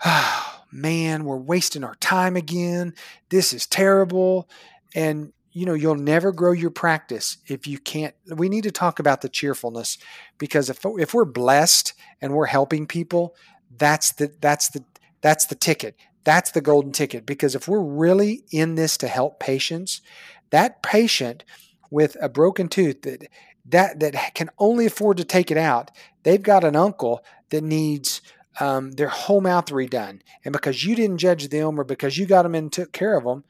Oh, 0.05 0.63
man, 0.73 1.25
we're 1.25 1.37
wasting 1.37 1.83
our 1.83 1.97
time 1.97 2.37
again. 2.37 2.95
This 3.31 3.53
is 3.53 3.67
terrible. 3.67 4.49
And 4.95 5.33
you 5.53 5.67
know, 5.67 5.75
you'll 5.75 5.97
never 5.97 6.31
grow 6.31 6.53
your 6.53 6.71
practice 6.71 7.39
if 7.49 7.67
you 7.67 7.79
can't. 7.79 8.15
We 8.29 8.49
need 8.49 8.63
to 8.65 8.71
talk 8.71 9.01
about 9.01 9.21
the 9.21 9.29
cheerfulness 9.29 9.99
because 10.39 10.71
if 10.71 10.81
if 10.85 11.13
we're 11.13 11.25
blessed 11.25 11.93
and 12.21 12.33
we're 12.33 12.47
helping 12.47 12.87
people, 12.87 13.35
that's 13.77 14.13
the 14.13 14.33
that's 14.41 14.69
the 14.69 14.85
that's 15.21 15.47
the 15.47 15.57
ticket. 15.57 15.97
That's 16.23 16.53
the 16.53 16.61
golden 16.61 16.93
ticket 16.93 17.27
because 17.27 17.55
if 17.55 17.67
we're 17.67 17.81
really 17.81 18.45
in 18.53 18.77
this 18.77 18.97
to 18.99 19.09
help 19.09 19.41
patients, 19.41 20.03
that 20.51 20.83
patient 20.83 21.45
with 21.91 22.17
a 22.21 22.29
broken 22.29 22.69
tooth 22.69 23.03
that 23.03 23.29
that 23.67 24.01
that 24.01 24.35
can 24.35 24.51
only 24.59 24.87
afford 24.87 25.17
to 25.19 25.25
take 25.25 25.51
it 25.51 25.57
out, 25.57 25.91
they've 26.23 26.43
got 26.43 26.65
an 26.65 26.77
uncle 26.77 27.25
that 27.51 27.63
needs 27.63 28.23
um, 28.59 28.93
their 28.93 29.09
whole 29.09 29.41
mouth 29.41 29.67
redone, 29.67 30.21
and 30.45 30.53
because 30.53 30.85
you 30.85 30.95
didn't 30.95 31.19
judge 31.19 31.49
them 31.49 31.79
or 31.79 31.85
because 31.85 32.19
you 32.19 32.27
got 32.27 32.43
them 32.43 32.55
and 32.55 32.73
took 32.73 32.93
care 32.93 33.17
of 33.17 33.25
them, 33.25 33.45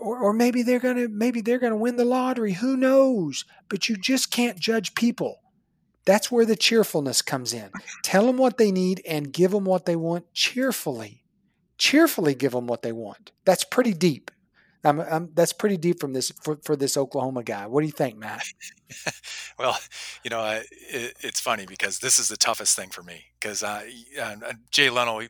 or, 0.00 0.18
or 0.18 0.32
maybe 0.32 0.62
they're 0.62 0.78
gonna 0.78 1.08
maybe 1.08 1.40
they're 1.40 1.58
gonna 1.58 1.76
win 1.76 1.96
the 1.96 2.04
lottery. 2.04 2.54
Who 2.54 2.76
knows? 2.76 3.44
But 3.68 3.88
you 3.88 3.96
just 3.96 4.30
can't 4.30 4.58
judge 4.58 4.94
people. 4.94 5.40
That's 6.06 6.30
where 6.30 6.46
the 6.46 6.56
cheerfulness 6.56 7.22
comes 7.22 7.52
in. 7.52 7.70
Tell 8.02 8.26
them 8.26 8.36
what 8.36 8.58
they 8.58 8.72
need 8.72 9.02
and 9.06 9.32
give 9.32 9.50
them 9.50 9.64
what 9.64 9.86
they 9.86 9.96
want 9.96 10.32
cheerfully. 10.32 11.24
Cheerfully 11.78 12.34
give 12.34 12.52
them 12.52 12.66
what 12.66 12.82
they 12.82 12.92
want. 12.92 13.32
That's 13.44 13.64
pretty 13.64 13.92
deep. 13.92 14.30
I'm, 14.84 15.00
I'm, 15.00 15.30
that's 15.34 15.52
pretty 15.52 15.76
deep 15.76 16.00
from 16.00 16.12
this 16.12 16.32
for, 16.42 16.58
for 16.64 16.76
this 16.76 16.96
Oklahoma 16.96 17.42
guy. 17.42 17.66
What 17.66 17.80
do 17.80 17.86
you 17.86 17.92
think, 17.92 18.16
Matt? 18.16 18.42
Well, 19.58 19.78
you 20.24 20.30
know, 20.30 20.42
it, 20.88 21.14
it's 21.20 21.38
funny 21.38 21.66
because 21.66 21.98
this 21.98 22.18
is 22.18 22.28
the 22.28 22.36
toughest 22.38 22.74
thing 22.74 22.88
for 22.88 23.02
me 23.02 23.24
because 23.38 23.62
uh, 23.62 23.82
uh, 24.20 24.36
Jay 24.70 24.88
Leno, 24.88 25.18
he, 25.18 25.28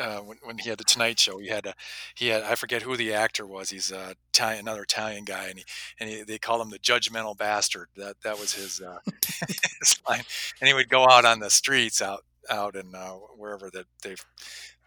uh, 0.00 0.18
when, 0.20 0.38
when 0.44 0.58
he 0.58 0.68
had 0.68 0.78
the 0.78 0.84
Tonight 0.84 1.18
Show, 1.18 1.38
he 1.38 1.48
had 1.48 1.66
a, 1.66 1.74
he 2.14 2.28
had 2.28 2.44
I 2.44 2.54
forget 2.54 2.82
who 2.82 2.96
the 2.96 3.12
actor 3.12 3.44
was. 3.44 3.70
He's 3.70 3.90
a 3.90 4.14
Italian, 4.32 4.60
another 4.60 4.84
Italian 4.84 5.24
guy, 5.24 5.46
and 5.48 5.58
he 5.58 5.64
and 5.98 6.08
he, 6.08 6.22
they 6.22 6.38
call 6.38 6.62
him 6.62 6.70
the 6.70 6.78
judgmental 6.78 7.36
bastard. 7.36 7.88
That 7.96 8.16
that 8.22 8.38
was 8.38 8.54
his, 8.54 8.80
uh, 8.80 8.98
his 9.80 10.00
line. 10.08 10.22
And 10.60 10.68
he 10.68 10.74
would 10.74 10.88
go 10.88 11.08
out 11.08 11.24
on 11.24 11.40
the 11.40 11.50
streets 11.50 12.00
out 12.00 12.24
out 12.48 12.76
in 12.76 12.94
uh, 12.94 13.14
wherever 13.36 13.68
that 13.70 13.86
they've 14.04 14.24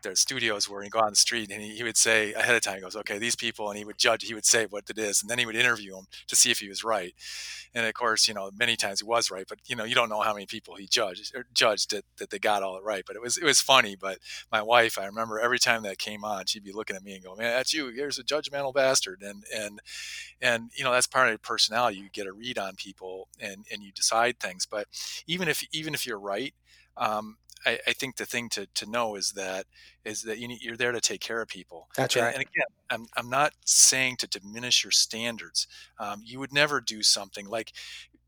their 0.04 0.16
studios 0.16 0.70
were 0.70 0.82
and 0.82 0.92
go 0.92 1.00
on 1.00 1.12
the 1.12 1.16
street 1.16 1.52
and 1.52 1.62
he, 1.62 1.76
he 1.76 1.84
would 1.84 1.98
say 1.98 2.34
ahead 2.34 2.56
of 2.56 2.62
time 2.62 2.76
he 2.76 2.82
goes 2.82 2.96
okay 2.96 3.18
these 3.18 3.36
people 3.36 3.70
and 3.70 3.78
he 3.78 3.86
would 3.86 3.98
judge 3.98 4.24
he 4.24 4.34
would 4.34 4.46
say 4.46 4.66
what 4.66 4.90
it 4.90 4.98
is 4.98 5.22
and 5.22 5.30
then 5.30 5.40
he 5.40 5.46
would 5.46 5.56
interview 5.56 5.96
them 5.96 6.06
to 6.28 6.36
see 6.36 6.52
if 6.52 6.60
he 6.60 6.70
was 6.70 6.84
right. 6.84 7.14
And 7.74 7.86
of 7.86 7.94
course 7.94 8.28
you 8.28 8.34
know 8.34 8.50
many 8.58 8.76
times 8.76 9.00
he 9.00 9.06
was 9.06 9.30
right 9.30 9.46
but 9.48 9.60
you 9.66 9.76
know 9.76 9.84
you 9.84 9.96
don't 9.96 10.10
know 10.10 10.22
how 10.22 10.34
many 10.34 10.46
people 10.46 10.76
he 10.76 10.88
judged 10.88 11.36
or 11.36 11.46
judged 11.54 11.92
that, 11.92 12.06
that 12.18 12.30
they 12.30 12.40
got 12.40 12.64
all 12.64 12.78
it 12.78 12.84
right 12.84 13.04
but 13.06 13.16
it 13.16 13.22
was 13.22 13.38
it 13.38 13.44
was 13.44 13.62
funny 13.62 13.96
but 13.96 14.18
my 14.52 14.62
wife 14.62 14.98
i 14.98 15.06
remember 15.06 15.40
every 15.40 15.60
time 15.60 15.84
that 15.84 15.98
came 15.98 16.24
on 16.24 16.46
she'd 16.46 16.64
be 16.64 16.72
looking 16.72 16.96
at 16.96 17.04
me 17.04 17.14
and 17.14 17.24
go 17.24 17.36
man 17.36 17.54
that's 17.54 17.74
you 17.74 17.88
here's 17.90 18.18
a 18.18 18.24
judgmental 18.24 18.74
bastard 18.74 19.22
and 19.22 19.44
and 19.56 19.80
and 20.42 20.72
you 20.76 20.84
know 20.84 20.92
that's 20.92 21.08
part 21.08 21.28
of 21.28 21.32
your 21.32 21.38
personality 21.40 21.98
you 21.98 22.10
get 22.12 22.28
a 22.28 22.34
read 22.34 22.58
on 22.58 22.76
people 22.76 23.28
and 23.40 23.66
and 23.72 23.84
you 23.84 23.92
decide 23.92 24.40
things 24.40 24.66
but 24.66 24.88
even 25.28 25.48
if 25.48 25.64
even 25.72 25.94
if 25.94 26.06
you're 26.06 26.20
right 26.20 26.54
um, 26.98 27.38
I, 27.66 27.80
I, 27.88 27.94
think 27.94 28.16
the 28.16 28.26
thing 28.26 28.50
to, 28.50 28.68
to 28.76 28.90
know 28.90 29.16
is 29.16 29.32
that 29.32 29.66
is 30.06 30.24
that 30.24 30.38
you 30.40 30.48
need, 30.48 30.62
you're 30.62 30.78
there 30.78 30.92
to 30.92 31.02
take 31.02 31.22
care 31.22 31.42
of 31.42 31.48
people. 31.50 31.88
That's 31.96 32.16
And, 32.16 32.26
right. 32.26 32.34
and 32.34 32.42
again, 32.42 32.66
I'm, 32.90 33.08
I'm 33.18 33.30
not 33.30 33.54
saying 33.66 34.18
to 34.18 34.28
diminish 34.28 34.84
your 34.84 34.92
standards. 34.92 35.68
Um, 36.00 36.22
you 36.24 36.40
would 36.40 36.54
never 36.54 36.80
do 36.80 37.04
something 37.04 37.48
like 37.48 37.74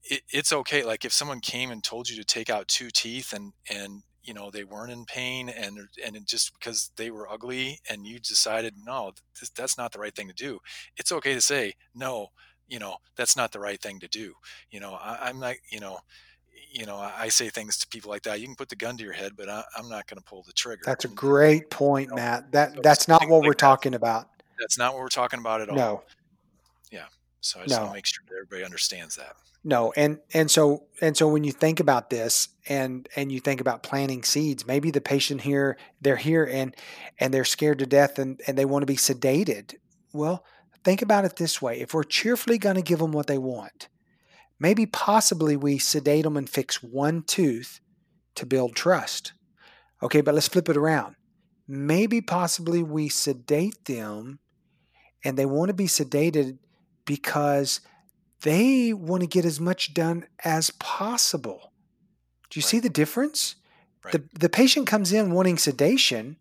it, 0.04 0.22
it's 0.30 0.52
okay. 0.52 0.84
Like 0.84 1.06
if 1.06 1.14
someone 1.14 1.40
came 1.40 1.72
and 1.72 1.84
told 1.84 2.10
you 2.10 2.18
to 2.18 2.26
take 2.26 2.50
out 2.50 2.68
two 2.68 2.90
teeth 2.90 3.34
and 3.34 3.54
and 3.70 4.04
you 4.24 4.34
know 4.34 4.52
they 4.52 4.64
weren't 4.64 4.92
in 4.92 5.06
pain 5.06 5.50
and 5.50 5.80
and 6.06 6.28
just 6.28 6.54
because 6.58 6.92
they 6.96 7.10
were 7.10 7.32
ugly 7.32 7.80
and 7.90 8.06
you 8.06 8.20
decided 8.20 8.76
no 8.86 9.12
this, 9.40 9.50
that's 9.50 9.78
not 9.78 9.92
the 9.92 10.00
right 10.00 10.16
thing 10.16 10.28
to 10.28 10.34
do 10.34 10.60
it's 10.96 11.12
okay 11.12 11.34
to 11.34 11.42
say 11.42 11.74
no 11.96 12.28
you 12.68 12.80
know 12.80 12.96
that's 13.16 13.36
not 13.36 13.52
the 13.52 13.60
right 13.60 13.82
thing 13.82 14.00
to 14.00 14.08
do 14.08 14.34
you 14.70 14.80
know 14.80 14.94
I, 14.94 15.18
i'm 15.24 15.40
not 15.40 15.56
you 15.72 15.80
know 15.80 16.00
you 16.72 16.86
know, 16.86 16.96
I, 16.96 17.14
I 17.18 17.28
say 17.30 17.50
things 17.50 17.78
to 17.78 17.88
people 17.88 18.10
like 18.12 18.24
that. 18.24 18.40
You 18.40 18.48
can 18.48 18.56
put 18.56 18.70
the 18.70 18.76
gun 18.76 18.98
to 18.98 19.04
your 19.04 19.14
head, 19.14 19.34
but 19.36 19.50
I, 19.50 19.64
I'm 19.78 19.90
not 19.90 20.08
going 20.08 20.18
to 20.18 20.24
pull 20.24 20.44
the 20.44 20.54
trigger. 20.54 20.82
That's 20.86 21.06
a 21.06 21.10
great 21.10 21.62
you 21.62 21.68
point, 21.68 22.10
know, 22.10 22.16
Matt. 22.16 22.52
That 22.52 22.76
so, 22.76 22.82
that's 22.82 23.08
not 23.08 23.22
what 23.28 23.40
like 23.40 23.48
we're 23.48 23.52
that. 23.52 23.58
talking 23.58 23.94
about. 23.94 24.28
That's 24.60 24.78
not 24.78 24.94
what 24.94 25.02
we're 25.02 25.10
talking 25.10 25.40
about 25.40 25.62
at 25.62 25.70
all. 25.70 25.76
No, 25.76 26.04
Yeah. 26.92 27.06
So 27.42 27.60
I 27.60 27.66
just 27.66 27.80
want 27.80 27.92
to 27.92 27.96
make 27.96 28.06
sure 28.06 28.24
that 28.30 28.36
everybody 28.36 28.64
understands 28.64 29.16
that. 29.16 29.36
no. 29.64 29.92
And 29.98 30.20
and 30.34 30.50
so 30.52 30.84
and 31.02 31.18
so 31.18 31.28
when 31.28 31.44
you 31.44 31.52
think 31.52 31.80
about 31.80 32.10
this 32.12 32.50
and 32.68 33.10
and 33.16 33.32
you 33.32 33.40
think 33.40 33.60
about 33.62 33.82
planting 33.82 34.24
seeds, 34.24 34.68
maybe 34.68 34.92
the 34.92 35.02
patient 35.02 35.42
here 35.42 35.78
they're 36.02 36.18
here 36.18 36.44
and 36.44 36.76
and 37.20 37.34
they're 37.34 37.44
scared 37.44 37.80
to 37.80 37.86
death 37.88 38.20
and 38.20 38.40
and 38.46 38.58
they 38.58 38.66
want 38.66 38.84
to 38.84 38.88
be 38.88 38.96
sedated. 38.96 39.76
Well, 40.14 40.46
think 40.84 41.02
about 41.02 41.26
it 41.26 41.38
this 41.38 41.62
way: 41.62 41.80
if 41.82 41.94
we're 41.94 42.04
cheerfully 42.04 42.58
going 42.60 42.76
to 42.76 42.82
give 42.82 43.00
them 43.00 43.12
what 43.12 43.28
they 43.28 43.38
want, 43.40 43.88
maybe 44.62 44.86
possibly 44.86 45.58
we 45.58 45.80
sedate 45.80 46.24
them 46.24 46.38
and 46.38 46.48
fix 46.48 46.84
one 46.84 47.24
tooth 47.24 47.80
to 48.36 48.46
build 48.46 48.76
trust. 48.76 49.34
Okay, 50.04 50.22
but 50.22 50.36
let's 50.36 50.48
flip 50.48 50.70
it 50.70 50.78
around. 50.78 51.16
Maybe 51.68 52.22
possibly 52.22 52.84
we 52.84 53.10
sedate 53.10 53.86
them 53.86 54.40
and 55.26 55.36
they 55.36 55.48
want 55.48 55.70
to 55.70 55.74
be 55.74 55.86
sedated 55.86 56.60
because 57.06 57.82
they 58.44 58.94
want 58.94 59.22
to 59.22 59.28
get 59.28 59.46
as 59.46 59.60
much 59.60 59.96
done 59.96 60.26
as 60.46 60.70
possible. 60.70 61.74
Do 62.52 62.60
you 62.60 62.64
right. 62.64 62.70
see 62.70 62.80
the 62.80 62.90
difference? 62.90 63.56
Right. 64.04 64.14
The, 64.14 64.24
the 64.40 64.50
patient 64.50 64.86
comes 64.86 65.12
in 65.12 65.32
wanting 65.32 65.58
sedation, 65.58 66.38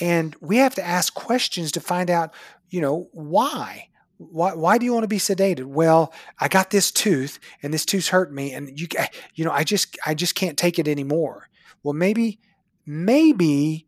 and 0.00 0.34
we 0.40 0.56
have 0.58 0.74
to 0.76 0.84
ask 0.84 1.12
questions 1.14 1.72
to 1.72 1.80
find 1.80 2.10
out, 2.10 2.32
you 2.70 2.80
know, 2.80 3.08
why. 3.12 3.87
Why, 4.18 4.52
why 4.54 4.78
do 4.78 4.84
you 4.84 4.92
want 4.92 5.04
to 5.04 5.08
be 5.08 5.18
sedated? 5.18 5.64
Well, 5.64 6.12
I 6.38 6.48
got 6.48 6.70
this 6.70 6.90
tooth 6.90 7.38
and 7.62 7.72
this 7.72 7.84
tooth's 7.84 8.08
hurt 8.08 8.32
me 8.32 8.52
and 8.52 8.78
you 8.78 8.88
you 9.34 9.44
know, 9.44 9.52
I 9.52 9.64
just 9.64 9.96
I 10.04 10.14
just 10.14 10.34
can't 10.34 10.58
take 10.58 10.78
it 10.78 10.88
anymore. 10.88 11.48
Well, 11.82 11.94
maybe 11.94 12.40
maybe 12.84 13.86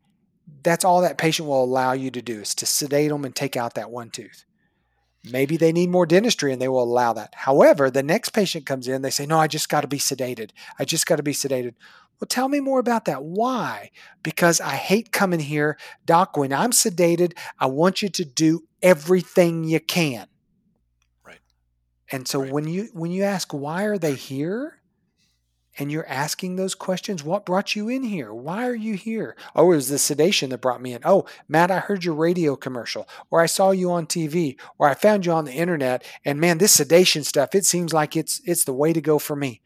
that's 0.63 0.85
all 0.85 1.01
that 1.03 1.19
patient 1.19 1.49
will 1.49 1.65
allow 1.65 1.93
you 1.93 2.11
to 2.13 2.23
do 2.23 2.41
is 2.41 2.55
to 2.57 2.67
sedate 2.67 3.11
them 3.11 3.25
and 3.25 3.35
take 3.35 3.57
out 3.57 3.75
that 3.75 3.91
one 3.91 4.11
tooth. 4.11 4.45
Maybe 5.31 5.57
they 5.57 5.73
need 5.73 5.91
more 5.91 6.07
dentistry 6.07 6.53
and 6.53 6.63
they 6.63 6.69
will 6.69 6.83
allow 6.83 7.13
that. 7.13 7.35
However, 7.35 7.91
the 7.91 8.03
next 8.03 8.31
patient 8.31 8.65
comes 8.65 8.89
in, 8.89 9.03
they 9.03 9.11
say, 9.11 9.27
No, 9.27 9.39
I 9.39 9.49
just 9.49 9.69
got 9.69 9.83
to 9.83 9.89
be 9.89 9.99
sedated. 9.99 10.51
I 10.79 10.85
just 10.85 11.07
got 11.07 11.17
to 11.17 11.23
be 11.23 11.33
sedated. 11.33 11.75
Well, 12.21 12.29
tell 12.29 12.49
me 12.49 12.61
more 12.61 12.79
about 12.79 13.07
that. 13.07 13.25
Why? 13.25 13.91
Because 14.23 14.61
I 14.61 14.75
hate 14.75 15.11
coming 15.11 15.41
here. 15.41 15.79
Doc, 16.05 16.37
when 16.37 16.53
I'm 16.53 16.71
sedated, 16.71 17.33
I 17.59 17.67
want 17.67 18.03
you 18.03 18.11
to 18.11 18.25
do 18.25 18.65
everything 18.83 19.65
you 19.65 19.81
can. 19.81 20.27
Right. 21.25 21.41
And 22.13 22.29
so 22.29 22.43
right. 22.43 22.53
when 22.53 22.69
you 22.69 22.89
when 22.93 23.11
you 23.11 23.23
ask 23.23 23.53
why 23.53 23.85
are 23.85 23.99
they 23.99 24.15
here? 24.15 24.81
and 25.79 25.91
you're 25.91 26.07
asking 26.09 26.57
those 26.57 26.75
questions. 26.75 27.25
What 27.25 27.47
brought 27.47 27.75
you 27.75 27.89
in 27.89 28.03
here? 28.03 28.35
Why 28.35 28.67
are 28.67 28.75
you 28.75 28.95
here? 28.95 29.37
Oh, 29.55 29.73
it 29.73 29.77
was 29.77 29.89
the 29.89 29.99
sedation 29.99 30.51
that 30.51 30.61
brought 30.61 30.83
me 30.83 30.93
in. 30.93 31.01
Oh, 31.05 31.27
Matt, 31.49 31.71
I 31.71 31.79
heard 31.79 32.05
your 32.05 32.15
radio 32.15 32.57
commercial, 32.57 33.09
or 33.31 33.41
I 33.41 33.47
saw 33.47 33.71
you 33.71 33.91
on 33.91 34.07
TV, 34.07 34.59
or 34.79 34.89
I 34.89 34.95
found 34.95 35.25
you 35.25 35.33
on 35.33 35.45
the 35.45 35.53
internet, 35.53 36.05
and 36.25 36.41
man, 36.41 36.59
this 36.59 36.73
sedation 36.73 37.25
stuff, 37.25 37.55
it 37.55 37.65
seems 37.65 37.93
like 37.93 38.17
it's 38.17 38.41
it's 38.45 38.65
the 38.65 38.75
way 38.75 38.93
to 38.93 39.01
go 39.01 39.19
for 39.19 39.37
me. 39.37 39.63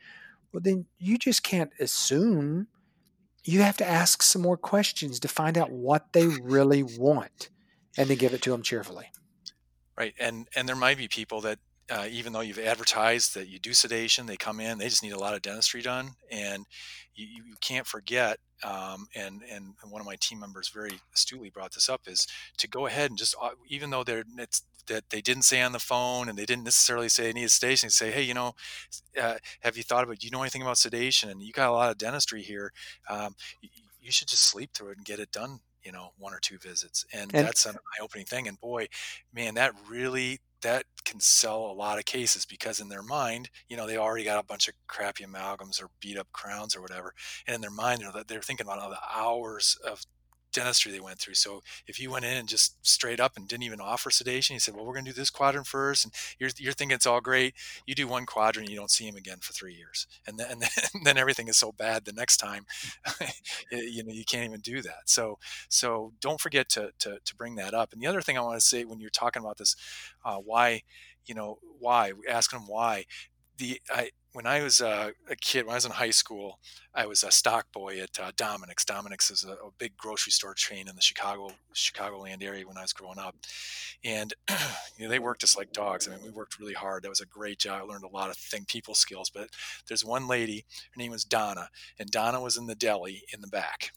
Well, 0.55 0.62
then 0.62 0.87
you 0.99 1.19
just 1.19 1.43
can't 1.43 1.73
assume. 1.81 2.69
You 3.43 3.62
have 3.62 3.77
to 3.79 3.87
ask 3.87 4.23
some 4.23 4.40
more 4.40 4.57
questions 4.57 5.19
to 5.21 5.29
find 5.29 5.59
out 5.59 5.73
what 5.73 6.12
they 6.12 6.29
really 6.29 6.85
want 6.85 7.51
and 7.99 8.07
to 8.09 8.14
give 8.14 8.33
it 8.33 8.40
to 8.43 8.51
them 8.51 8.62
cheerfully. 8.62 9.11
Right. 9.99 10.14
And 10.19 10.47
and 10.55 10.69
there 10.69 10.77
might 10.77 10.97
be 10.97 11.09
people 11.09 11.40
that 11.40 11.59
uh, 11.90 12.07
even 12.11 12.33
though 12.33 12.40
you've 12.40 12.59
advertised 12.59 13.35
that 13.35 13.49
you 13.49 13.59
do 13.59 13.75
sedation, 13.75 14.27
they 14.27 14.37
come 14.37 14.61
in, 14.61 14.79
they 14.79 14.88
just 14.88 15.03
need 15.03 15.12
a 15.12 15.18
lot 15.18 15.35
of 15.35 15.42
dentistry 15.42 15.83
done, 15.83 16.12
and 16.31 16.64
you, 17.14 17.27
you 17.27 17.55
can't 17.61 17.87
forget. 17.87 18.38
Um, 18.62 19.09
and 19.14 19.42
and 19.53 19.75
one 19.90 20.01
of 20.01 20.07
my 20.07 20.16
team 20.16 20.40
members 20.40 20.70
very 20.70 21.01
astutely 21.14 21.51
brought 21.51 21.75
this 21.75 21.88
up 21.88 22.03
is 22.07 22.27
to 22.57 22.68
go 22.68 22.87
ahead 22.87 23.11
and 23.11 23.18
just 23.18 23.35
uh, 23.40 23.51
even 23.68 23.90
though 23.90 24.05
they're 24.05 24.25
that 24.87 25.11
they 25.11 25.20
didn't 25.20 25.42
say 25.42 25.62
on 25.62 25.73
the 25.73 25.79
phone 25.79 26.29
and 26.29 26.38
they 26.38 26.47
didn't 26.47 26.64
necessarily 26.64 27.09
say 27.09 27.25
they 27.25 27.33
need 27.33 27.51
sedation, 27.51 27.90
say, 27.90 28.11
hey, 28.11 28.23
you 28.23 28.35
know, 28.35 28.55
uh, 29.20 29.37
have 29.61 29.77
you 29.77 29.83
thought 29.83 30.05
about? 30.05 30.18
Do 30.18 30.27
you 30.27 30.31
know 30.31 30.42
anything 30.42 30.62
about 30.62 30.79
sedation? 30.79 31.31
And 31.31 31.42
you 31.42 31.53
got 31.53 31.68
a 31.68 31.73
lot 31.73 31.90
of 31.90 31.99
dentistry 31.99 32.42
here. 32.42 32.73
Um, 33.09 33.35
you, 33.61 33.68
you 34.01 34.12
should 34.12 34.29
just 34.29 34.49
sleep 34.49 34.70
through 34.75 34.90
it 34.90 34.97
and 34.99 35.07
get 35.07 35.18
it 35.18 35.33
done 35.33 35.61
you 35.85 35.92
know 35.92 36.11
one 36.18 36.33
or 36.33 36.40
two 36.40 36.59
visits 36.59 37.05
and, 37.12 37.35
and 37.35 37.47
that's 37.47 37.66
an 37.66 37.77
eye-opening 37.77 38.27
thing 38.27 38.49
and 38.49 38.61
boy 38.61 38.87
man 39.33 39.55
that 39.55 39.73
really 39.88 40.40
that 40.64 40.85
can 41.05 41.20
sell 41.20 41.66
a 41.66 41.73
lot 41.73 41.99
of 41.99 42.07
cases 42.07 42.47
because 42.47 42.81
in 42.81 42.88
their 42.88 43.03
mind, 43.03 43.51
you 43.68 43.77
know, 43.77 43.87
they 43.87 43.99
already 43.99 44.25
got 44.25 44.42
a 44.42 44.47
bunch 44.47 44.66
of 44.66 44.75
crappy 44.87 45.23
amalgams 45.23 45.81
or 45.81 45.90
beat 46.01 46.18
up 46.18 46.27
crowns 46.33 46.75
or 46.75 46.81
whatever, 46.81 47.14
and 47.47 47.55
in 47.55 47.61
their 47.61 47.70
mind, 47.70 48.01
you 48.01 48.07
know, 48.07 48.12
that 48.12 48.27
they're 48.27 48.40
thinking 48.40 48.66
about 48.66 48.79
all 48.79 48.90
the 48.90 48.97
hours 49.14 49.77
of 49.87 50.03
dentistry 50.55 50.93
they 50.93 51.01
went 51.01 51.19
through. 51.19 51.35
So 51.35 51.62
if 51.87 52.01
you 52.01 52.11
went 52.11 52.25
in 52.25 52.37
and 52.37 52.49
just 52.49 52.77
straight 52.87 53.21
up 53.21 53.33
and 53.37 53.47
didn't 53.47 53.64
even 53.64 53.81
offer 53.81 54.11
sedation, 54.11 54.55
you 54.55 54.61
said, 54.61 54.75
"Well, 54.75 54.87
we're 54.87 54.95
going 54.95 55.05
to 55.05 55.11
do 55.11 55.21
this 55.21 55.31
quadrant 55.31 55.67
first, 55.67 56.05
and 56.05 56.14
you're 56.38 56.51
you're 56.57 56.73
thinking 56.73 56.95
it's 56.95 57.07
all 57.07 57.21
great. 57.21 57.55
You 57.87 57.95
do 57.95 58.09
one 58.09 58.27
quadrant, 58.27 58.71
you 58.71 58.77
don't 58.77 58.90
see 58.90 59.07
him 59.07 59.17
again 59.17 59.38
for 59.40 59.53
three 59.53 59.75
years, 59.75 60.07
and 60.27 60.38
then 60.38 60.51
and 60.51 60.62
then, 60.62 60.71
and 60.95 61.05
then 61.07 61.19
everything 61.19 61.49
is 61.49 61.57
so 61.57 61.73
bad 61.73 62.05
the 62.05 62.12
next 62.12 62.38
time, 62.38 62.67
you 63.73 64.05
know, 64.05 64.12
you 64.12 64.25
can't 64.25 64.47
even 64.47 64.61
do 64.61 64.81
that. 64.83 65.03
So 65.07 65.38
so 65.69 66.12
don't 66.21 66.40
forget 66.40 66.69
to 66.71 66.90
to 67.01 67.19
to 67.25 67.37
bring 67.37 67.57
that 67.57 67.75
up. 67.75 67.93
And 67.93 68.01
the 68.01 68.07
other 68.07 68.23
thing 68.23 68.38
I 68.38 68.43
want 68.43 68.59
to 68.59 68.67
say 68.67 68.85
when 68.85 69.01
you're 69.01 69.11
talking 69.11 69.43
about 69.43 69.59
this, 69.59 69.77
uh, 70.25 70.37
why, 70.37 70.83
you 71.27 71.35
know, 71.35 71.59
why 71.79 72.12
asking 72.29 72.61
them 72.61 72.69
why, 72.69 73.05
the 73.59 73.81
I 73.90 74.11
when 74.35 74.47
I 74.47 74.62
was 74.62 74.81
a 74.81 75.12
kid, 75.40 75.64
when 75.64 75.75
I 75.75 75.77
was 75.77 75.85
in 75.85 75.92
high 75.92 76.11
school, 76.11 76.59
I 76.92 77.07
was 77.07 77.23
a 77.23 77.31
stock 77.31 77.70
boy 77.73 78.01
at 78.01 78.18
uh, 78.20 78.33
Dominick's. 78.37 78.85
Dominick's 78.85 79.31
is 79.31 79.44
a, 79.44 79.53
a, 79.53 79.70
big 79.79 79.97
grocery 79.97 80.33
store 80.33 80.55
chain 80.55 80.88
in 80.88 80.97
the 80.97 81.01
Chicago 81.01 81.53
Chicagoland 81.73 82.42
area 82.42 82.66
when 82.66 82.77
I 82.77 82.83
was 82.83 82.92
growing 82.92 83.20
up, 83.20 83.37
and 84.05 84.35
you 84.99 85.05
know 85.05 85.09
they 85.09 85.20
worked 85.20 85.44
us 85.44 85.57
like 85.57 85.73
dogs. 85.73 86.09
I 86.09 86.11
mean, 86.11 86.25
we 86.25 86.31
worked 86.31 86.59
really 86.59 86.75
hard. 86.75 87.05
That 87.05 87.11
was 87.11 87.20
a 87.20 87.27
great 87.27 87.61
job. 87.61 87.81
I 87.81 87.85
learned 87.85 88.05
a 88.05 88.09
lot 88.09 88.31
of 88.31 88.37
thing 88.37 88.64
people 88.66 88.97
skills. 88.97 89.31
But 89.31 89.51
there's 89.87 90.05
one 90.05 90.27
lady, 90.27 90.64
her 90.94 90.99
name 90.99 91.12
was 91.12 91.25
Donna, 91.25 91.68
and 92.01 92.11
Donna 92.11 92.40
was 92.40 92.57
in 92.57 92.66
the 92.66 92.75
deli 92.75 93.23
in 93.33 93.40
the 93.40 93.47
back 93.47 93.92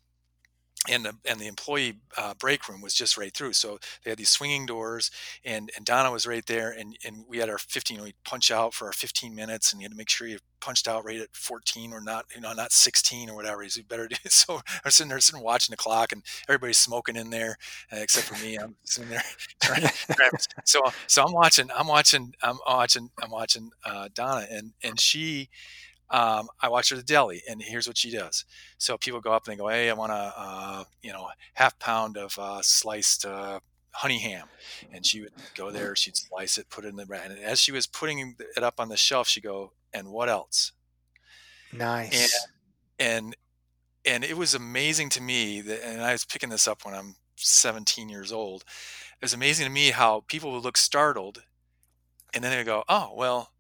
and 0.90 1.04
the 1.06 1.14
and 1.26 1.40
the 1.40 1.48
employee 1.48 1.96
uh, 2.18 2.34
break 2.36 2.70
room 2.70 2.82
was 2.82 2.94
just 2.94 3.18
right 3.18 3.34
through. 3.34 3.54
So 3.54 3.80
they 4.04 4.12
had 4.12 4.20
these 4.20 4.30
swinging 4.30 4.66
doors, 4.66 5.12
and 5.44 5.70
and 5.76 5.86
Donna 5.86 6.12
was 6.12 6.28
right 6.28 6.46
there, 6.46 6.72
and 6.72 6.96
and 7.06 7.26
we 7.28 7.40
had 7.40 7.50
our 7.50 7.58
15. 7.58 8.02
We 8.02 8.14
punch 8.24 8.52
out 8.52 8.74
for 8.74 8.86
our 8.86 8.94
15 8.94 9.34
minutes, 9.36 9.74
and 9.74 9.82
you 9.82 9.86
had 9.86 9.92
to 9.92 9.98
make 9.98 10.10
sure 10.10 10.28
you 10.28 10.40
punched 10.60 10.88
out 10.88 11.06
right 11.06 11.20
at 11.20 11.36
14 11.36 11.94
or 11.94 12.02
not, 12.02 12.26
you 12.34 12.42
know, 12.42 12.54
not 12.54 12.72
16 12.72 13.30
or 13.30 13.36
whatever. 13.36 13.64
You 13.64 13.84
better 13.88 14.08
do. 14.08 14.16
So 14.30 14.62
I'm 14.86 14.92
sitting 14.92 15.10
there 15.10 15.20
sitting 15.20 15.44
watching 15.44 15.74
the 15.74 15.78
clock, 15.78 16.12
and 16.12 16.24
everybody's 16.48 16.78
smoking 16.78 17.16
in 17.16 17.30
there, 17.32 17.58
uh, 17.92 17.98
except 17.98 18.28
for 18.28 18.42
me. 18.44 18.56
I'm 18.56 18.76
sitting 18.86 19.10
there. 19.10 19.24
Trying, 19.62 19.90
so 20.66 20.82
so 21.08 21.24
I'm 21.24 21.34
watching. 21.34 21.70
I'm 21.76 21.88
watching. 21.88 22.34
I'm 22.44 22.60
watching. 22.68 23.10
I'm 23.22 23.32
watching 23.32 23.72
uh, 23.84 24.10
Donna, 24.14 24.48
and 24.50 24.74
and 24.84 25.00
she 25.00 25.50
um, 26.10 26.48
I 26.62 26.70
watch 26.70 26.90
her 26.90 26.96
at 26.96 27.06
the 27.06 27.14
deli, 27.14 27.44
and 27.50 27.62
here's 27.62 27.88
what 27.88 27.98
she 27.98 28.12
does. 28.12 28.46
So 28.78 28.98
people 28.98 29.20
go 29.22 29.34
up 29.34 29.48
and 29.48 29.54
they 29.54 29.58
go, 29.58 29.68
"Hey, 29.68 29.90
I 29.90 29.94
want 29.94 30.12
a 30.12 30.34
uh, 30.38 30.84
you 31.02 31.12
know 31.12 31.30
half 31.56 31.78
pound 31.80 32.18
of 32.18 32.38
uh, 32.40 32.62
sliced 32.62 33.26
uh, 33.26 33.60
honey 33.92 34.20
ham," 34.20 34.48
and 34.92 35.06
she 35.06 35.22
would 35.22 35.34
go 35.56 35.72
there, 35.72 35.96
she'd 35.96 36.18
slice 36.18 36.58
it, 36.58 36.70
put 36.70 36.86
it 36.86 36.90
in 36.90 36.96
the 36.96 37.06
bread, 37.06 37.32
and 37.32 37.40
as 37.40 37.60
she 37.60 37.72
was 37.72 37.88
putting 37.88 38.36
it 38.40 38.64
up 38.64 38.80
on 38.80 38.90
the 38.90 38.98
shelf, 38.98 39.28
she'd 39.28 39.44
go, 39.44 39.74
"And 39.94 40.10
what 40.10 40.30
else?" 40.30 40.72
Nice. 41.72 42.48
And 43.00 43.08
and, 43.08 43.36
and 44.06 44.24
it 44.24 44.38
was 44.38 44.54
amazing 44.56 45.10
to 45.12 45.22
me 45.22 45.62
that, 45.62 45.86
and 45.86 46.02
I 46.02 46.14
was 46.14 46.26
picking 46.26 46.50
this 46.50 46.68
up 46.68 46.86
when 46.86 46.96
I'm 46.96 47.16
17 47.38 48.10
years 48.10 48.32
old. 48.32 48.64
It 48.64 49.26
was 49.26 49.34
amazing 49.34 49.66
to 49.66 49.72
me 49.72 49.92
how 49.92 50.22
people 50.28 50.52
would 50.54 50.64
look 50.64 50.78
startled, 50.78 51.44
and 52.34 52.44
then 52.44 52.52
they 52.52 52.58
would 52.58 52.66
go, 52.68 52.84
"Oh, 52.90 53.14
well." 53.16 53.52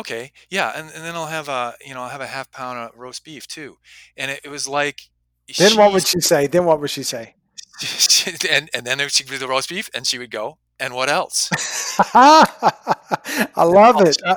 Okay, 0.00 0.32
yeah, 0.50 0.72
and, 0.76 0.90
and 0.94 1.04
then 1.04 1.14
I'll 1.14 1.26
have 1.26 1.48
a 1.48 1.74
you 1.84 1.94
know 1.94 2.02
I'll 2.02 2.08
have 2.08 2.20
a 2.20 2.26
half 2.26 2.50
pound 2.50 2.78
of 2.78 2.98
roast 2.98 3.24
beef 3.24 3.46
too, 3.46 3.78
and 4.16 4.30
it, 4.30 4.40
it 4.44 4.48
was 4.48 4.68
like. 4.68 5.00
Then 5.58 5.76
what 5.76 5.92
would 5.92 6.06
she 6.06 6.20
say? 6.20 6.46
Then 6.46 6.64
what 6.64 6.80
would 6.80 6.90
she 6.90 7.02
say? 7.02 7.34
and 8.50 8.70
and 8.74 8.86
then 8.86 8.98
she'd 9.08 9.26
do 9.26 9.38
the 9.38 9.48
roast 9.48 9.68
beef, 9.68 9.90
and 9.94 10.06
she 10.06 10.18
would 10.18 10.30
go, 10.30 10.58
and 10.78 10.94
what 10.94 11.08
else? 11.08 11.50
I 12.14 13.64
love 13.64 14.00
it. 14.00 14.16
Uh 14.24 14.36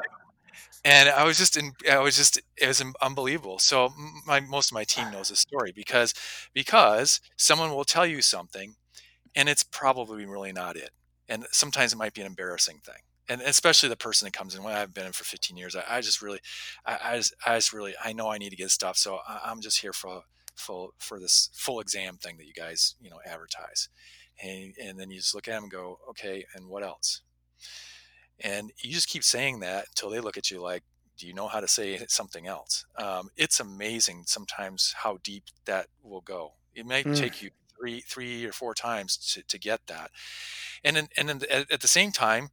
and 0.86 1.10
I 1.10 1.24
was 1.24 1.38
just 1.38 1.56
in, 1.58 1.72
I 1.90 2.00
was 2.00 2.18
just, 2.18 2.42
it 2.58 2.68
was 2.68 2.84
unbelievable. 3.02 3.60
So 3.60 3.90
my, 4.26 4.40
most 4.42 4.72
of 4.72 4.76
my 4.76 4.84
team 4.84 5.12
knows 5.12 5.30
this 5.30 5.40
story 5.40 5.72
because, 5.74 6.14
because 6.54 7.22
someone 7.38 7.72
will 7.72 7.86
tell 7.86 8.06
you 8.06 8.22
something 8.22 8.76
and 9.36 9.48
it's 9.48 9.64
probably 9.64 10.26
really 10.26 10.52
not 10.52 10.76
it. 10.76 10.92
And 11.30 11.46
sometimes 11.52 11.94
it 11.94 11.98
might 11.98 12.14
be 12.14 12.22
an 12.22 12.28
embarrassing 12.28 12.80
thing 12.84 13.02
and 13.30 13.42
especially 13.42 13.90
the 13.90 13.96
person 13.96 14.26
that 14.26 14.34
comes 14.34 14.56
in. 14.56 14.64
When 14.64 14.74
I've 14.74 14.94
been 14.94 15.06
in 15.06 15.12
for 15.12 15.24
15 15.24 15.56
years, 15.58 15.76
I, 15.76 15.84
I 15.88 16.02
just 16.02 16.22
really, 16.22 16.40
I, 16.86 16.98
I, 17.04 17.18
just, 17.18 17.36
I 17.46 17.56
just 17.56 17.74
really, 17.74 17.94
I 18.04 18.14
know 18.14 18.30
I 18.30 18.38
need 18.38 18.50
to 18.50 18.56
get 18.56 18.72
stuff, 18.72 18.98
so 18.98 19.20
I, 19.28 19.52
am 19.52 19.62
just 19.62 19.82
here 19.82 19.94
for 19.94 20.24
full 20.56 20.94
for 21.00 21.20
this 21.20 21.50
full 21.54 21.80
exam 21.80 22.18
thing 22.18 22.38
that 22.38 22.46
you 22.46 22.54
guys, 22.54 22.96
you 23.02 23.10
know, 23.10 23.20
advertise, 23.26 23.90
and 24.42 24.74
and 24.82 25.00
then 25.00 25.10
you 25.10 25.18
just 25.18 25.36
look 25.36 25.48
at 25.48 25.54
them 25.54 25.64
and 25.64 25.72
go, 25.72 26.00
okay, 26.10 26.46
and 26.56 26.68
what 26.68 26.84
else? 26.84 27.22
And 28.40 28.72
you 28.82 28.92
just 28.92 29.10
keep 29.10 29.24
saying 29.24 29.60
that 29.62 29.86
until 29.90 30.10
they 30.10 30.20
look 30.20 30.38
at 30.38 30.52
you 30.52 30.62
like, 30.62 30.84
do 31.18 31.28
you 31.28 31.34
know 31.34 31.48
how 31.48 31.60
to 31.60 31.68
say 31.68 31.98
something 32.08 32.48
else? 32.48 32.86
Um, 32.98 33.30
it's 33.38 33.60
amazing 33.60 34.24
sometimes 34.26 34.94
how 34.98 35.20
deep 35.24 35.44
that 35.66 35.88
will 36.02 36.22
go. 36.22 36.54
It 36.76 36.86
may 36.86 37.04
mm. 37.04 37.16
take 37.16 37.42
you 37.42 37.52
three, 37.78 38.02
three 38.02 38.46
or 38.46 38.52
four 38.52 38.74
times 38.74 39.18
to, 39.34 39.44
to 39.44 39.60
get 39.60 39.82
that, 39.88 40.12
and 40.84 40.96
then, 40.96 41.08
and 41.18 41.30
then 41.30 41.42
at, 41.50 41.72
at 41.72 41.82
the 41.82 41.88
same 41.88 42.12
time, 42.12 42.50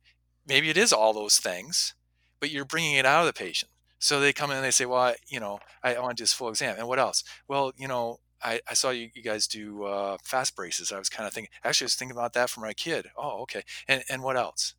maybe 0.51 0.69
it 0.69 0.77
is 0.77 0.93
all 0.93 1.15
those 1.15 1.39
things, 1.39 1.95
but 2.41 2.51
you're 2.51 2.67
bringing 2.67 2.97
it 2.97 3.07
out 3.07 3.21
of 3.21 3.27
the 3.27 3.33
patient. 3.33 3.71
So 3.99 4.21
they 4.21 4.33
come 4.33 4.51
in 4.51 4.57
and 4.57 4.65
they 4.65 4.71
say, 4.71 4.87
well, 4.87 5.01
I, 5.01 5.17
you 5.29 5.41
know, 5.41 5.61
I, 5.83 5.95
I 5.95 6.01
want 6.01 6.17
to 6.17 6.21
do 6.21 6.25
this 6.25 6.33
full 6.35 6.49
exam. 6.49 6.77
And 6.79 6.89
what 6.89 6.99
else? 6.99 7.23
Well, 7.49 7.73
you 7.77 7.89
know, 7.89 8.19
I, 8.43 8.61
I 8.69 8.75
saw 8.75 8.91
you, 8.91 9.11
you 9.15 9.23
guys 9.23 9.47
do 9.47 9.85
uh, 9.85 10.17
Fastbraces. 10.27 10.93
I 10.93 10.99
was 10.99 11.09
kind 11.11 11.27
of 11.27 11.33
thinking, 11.35 11.51
actually, 11.65 11.85
I 11.87 11.89
was 11.89 11.95
thinking 11.97 12.17
about 12.17 12.33
that 12.35 12.51
for 12.51 12.61
my 12.61 12.73
kid. 12.73 13.09
Oh, 13.17 13.43
okay. 13.43 13.63
And, 13.89 14.03
and 14.11 14.23
what 14.23 14.37
else? 14.37 14.75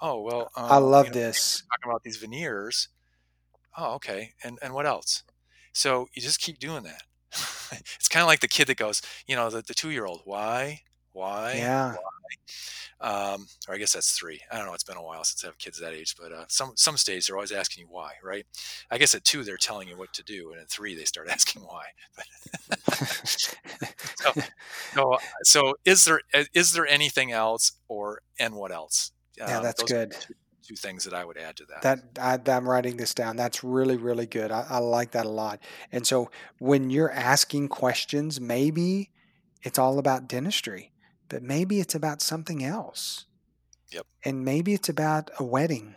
Oh, 0.00 0.20
well, 0.22 0.50
um, 0.56 0.66
I 0.70 0.76
love 0.78 1.06
you 1.06 1.10
know, 1.12 1.18
this. 1.20 1.62
Talking 1.70 1.90
about 1.90 2.02
these 2.04 2.16
veneers. 2.16 2.88
oh, 3.76 3.94
okay. 3.94 4.32
And 4.42 4.58
and 4.62 4.72
what 4.72 4.86
else? 4.86 5.24
So 5.72 6.08
you 6.14 6.22
just 6.22 6.40
keep 6.40 6.58
doing 6.58 6.84
that. 6.84 7.02
it's 7.96 8.08
kind 8.08 8.22
of 8.22 8.26
like 8.28 8.40
the 8.40 8.48
kid 8.48 8.66
that 8.68 8.76
goes, 8.76 9.02
you 9.26 9.36
know, 9.36 9.50
the, 9.50 9.62
the 9.62 9.74
two 9.74 9.90
year 9.90 10.06
old, 10.06 10.22
why, 10.24 10.80
why, 11.12 11.54
Yeah. 11.54 11.92
why? 11.92 11.98
Um, 13.02 13.46
or 13.66 13.74
I 13.74 13.78
guess 13.78 13.94
that's 13.94 14.12
three. 14.12 14.40
I 14.52 14.58
don't 14.58 14.66
know. 14.66 14.74
It's 14.74 14.84
been 14.84 14.98
a 14.98 15.02
while 15.02 15.24
since 15.24 15.42
I 15.42 15.46
have 15.48 15.58
kids 15.58 15.78
that 15.80 15.94
age, 15.94 16.16
but 16.20 16.32
uh, 16.32 16.44
some 16.48 16.72
some 16.76 16.96
stage 16.98 17.26
they're 17.26 17.36
always 17.36 17.52
asking 17.52 17.82
you 17.82 17.88
why, 17.90 18.12
right? 18.22 18.44
I 18.90 18.98
guess 18.98 19.14
at 19.14 19.24
two 19.24 19.42
they're 19.42 19.56
telling 19.56 19.88
you 19.88 19.96
what 19.96 20.12
to 20.14 20.22
do, 20.22 20.52
and 20.52 20.60
at 20.60 20.68
three 20.68 20.94
they 20.94 21.04
start 21.04 21.28
asking 21.30 21.62
why. 21.62 21.84
so, 23.24 24.32
so, 24.94 25.16
so 25.44 25.74
is 25.84 26.04
there 26.04 26.20
is 26.52 26.72
there 26.72 26.86
anything 26.86 27.32
else, 27.32 27.72
or 27.88 28.20
and 28.38 28.54
what 28.54 28.70
else? 28.72 29.12
yeah, 29.38 29.58
Um, 29.58 29.62
that's 29.62 29.82
good. 29.82 30.12
two, 30.12 30.34
two 30.68 30.76
things 30.76 31.04
that 31.04 31.14
I 31.14 31.24
would 31.24 31.38
add 31.38 31.56
to 31.56 31.64
that. 31.66 31.82
That 31.82 32.48
I, 32.48 32.56
I'm 32.56 32.68
writing 32.68 32.96
this 32.96 33.14
down. 33.14 33.36
That's 33.36 33.64
really, 33.64 33.96
really 33.96 34.26
good. 34.26 34.50
I, 34.50 34.66
I 34.68 34.78
like 34.78 35.12
that 35.12 35.26
a 35.26 35.30
lot. 35.30 35.60
And 35.90 36.06
so 36.06 36.30
when 36.58 36.90
you're 36.90 37.10
asking 37.10 37.68
questions, 37.68 38.40
maybe 38.40 39.10
it's 39.62 39.78
all 39.78 39.98
about 39.98 40.28
dentistry, 40.28 40.89
but 41.30 41.42
maybe 41.42 41.80
it's 41.80 41.94
about 41.94 42.20
something 42.20 42.62
else. 42.62 43.24
Yep. 43.92 44.06
And 44.24 44.44
maybe 44.44 44.74
it's 44.74 44.90
about 44.90 45.30
a 45.38 45.44
wedding. 45.44 45.94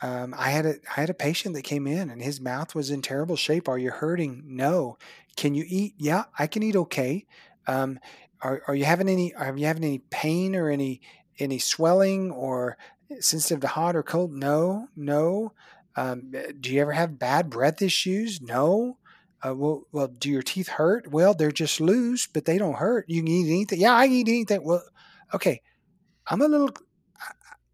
Um, 0.00 0.34
I 0.36 0.50
had 0.50 0.64
a 0.64 0.74
I 0.96 1.00
had 1.00 1.10
a 1.10 1.14
patient 1.14 1.54
that 1.54 1.62
came 1.62 1.86
in 1.86 2.08
and 2.08 2.22
his 2.22 2.40
mouth 2.40 2.74
was 2.74 2.90
in 2.90 3.02
terrible 3.02 3.36
shape. 3.36 3.68
Are 3.68 3.78
you 3.78 3.90
hurting? 3.90 4.44
No. 4.46 4.96
Can 5.36 5.54
you 5.54 5.64
eat? 5.66 5.94
Yeah, 5.98 6.24
I 6.38 6.46
can 6.46 6.62
eat 6.62 6.76
okay. 6.76 7.26
Um, 7.66 7.98
are, 8.40 8.62
are 8.68 8.74
you 8.74 8.84
having 8.84 9.08
any? 9.08 9.34
Are 9.34 9.56
you 9.56 9.66
having 9.66 9.84
any 9.84 9.98
pain 10.10 10.54
or 10.54 10.70
any 10.70 11.00
any 11.38 11.58
swelling 11.58 12.30
or 12.30 12.78
sensitive 13.20 13.60
to 13.60 13.68
hot 13.68 13.96
or 13.96 14.02
cold? 14.04 14.32
No, 14.32 14.88
no. 14.96 15.52
Um, 15.96 16.32
do 16.60 16.72
you 16.72 16.80
ever 16.80 16.92
have 16.92 17.18
bad 17.18 17.50
breath 17.50 17.82
issues? 17.82 18.40
No. 18.40 18.98
Uh, 19.44 19.54
well, 19.54 19.84
well, 19.92 20.08
do 20.08 20.30
your 20.30 20.42
teeth 20.42 20.68
hurt? 20.68 21.10
Well, 21.10 21.34
they're 21.34 21.52
just 21.52 21.80
loose, 21.80 22.26
but 22.26 22.44
they 22.44 22.58
don't 22.58 22.74
hurt. 22.76 23.04
You 23.08 23.22
can 23.22 23.28
eat 23.28 23.48
anything. 23.50 23.80
Yeah, 23.80 23.94
I 23.94 24.06
can 24.06 24.16
eat 24.16 24.28
anything. 24.28 24.64
Well, 24.64 24.82
okay. 25.34 25.62
I'm 26.26 26.42
a 26.42 26.48
little. 26.48 26.70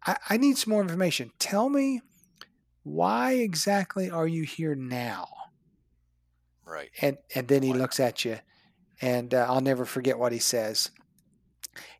I, 0.05 0.17
I 0.29 0.37
need 0.37 0.57
some 0.57 0.71
more 0.71 0.81
information. 0.81 1.31
Tell 1.39 1.69
me 1.69 2.01
why 2.83 3.33
exactly 3.33 4.09
are 4.09 4.27
you 4.27 4.43
here 4.43 4.75
now? 4.75 5.27
right. 6.65 6.89
And 7.01 7.17
and 7.33 7.47
then 7.47 7.63
he 7.63 7.71
Why 7.71 7.77
looks 7.77 7.99
at 7.99 8.25
you, 8.25 8.39
and 9.01 9.33
uh, 9.33 9.45
I'll 9.49 9.61
never 9.61 9.85
forget 9.85 10.19
what 10.19 10.31
he 10.31 10.39
says. 10.39 10.91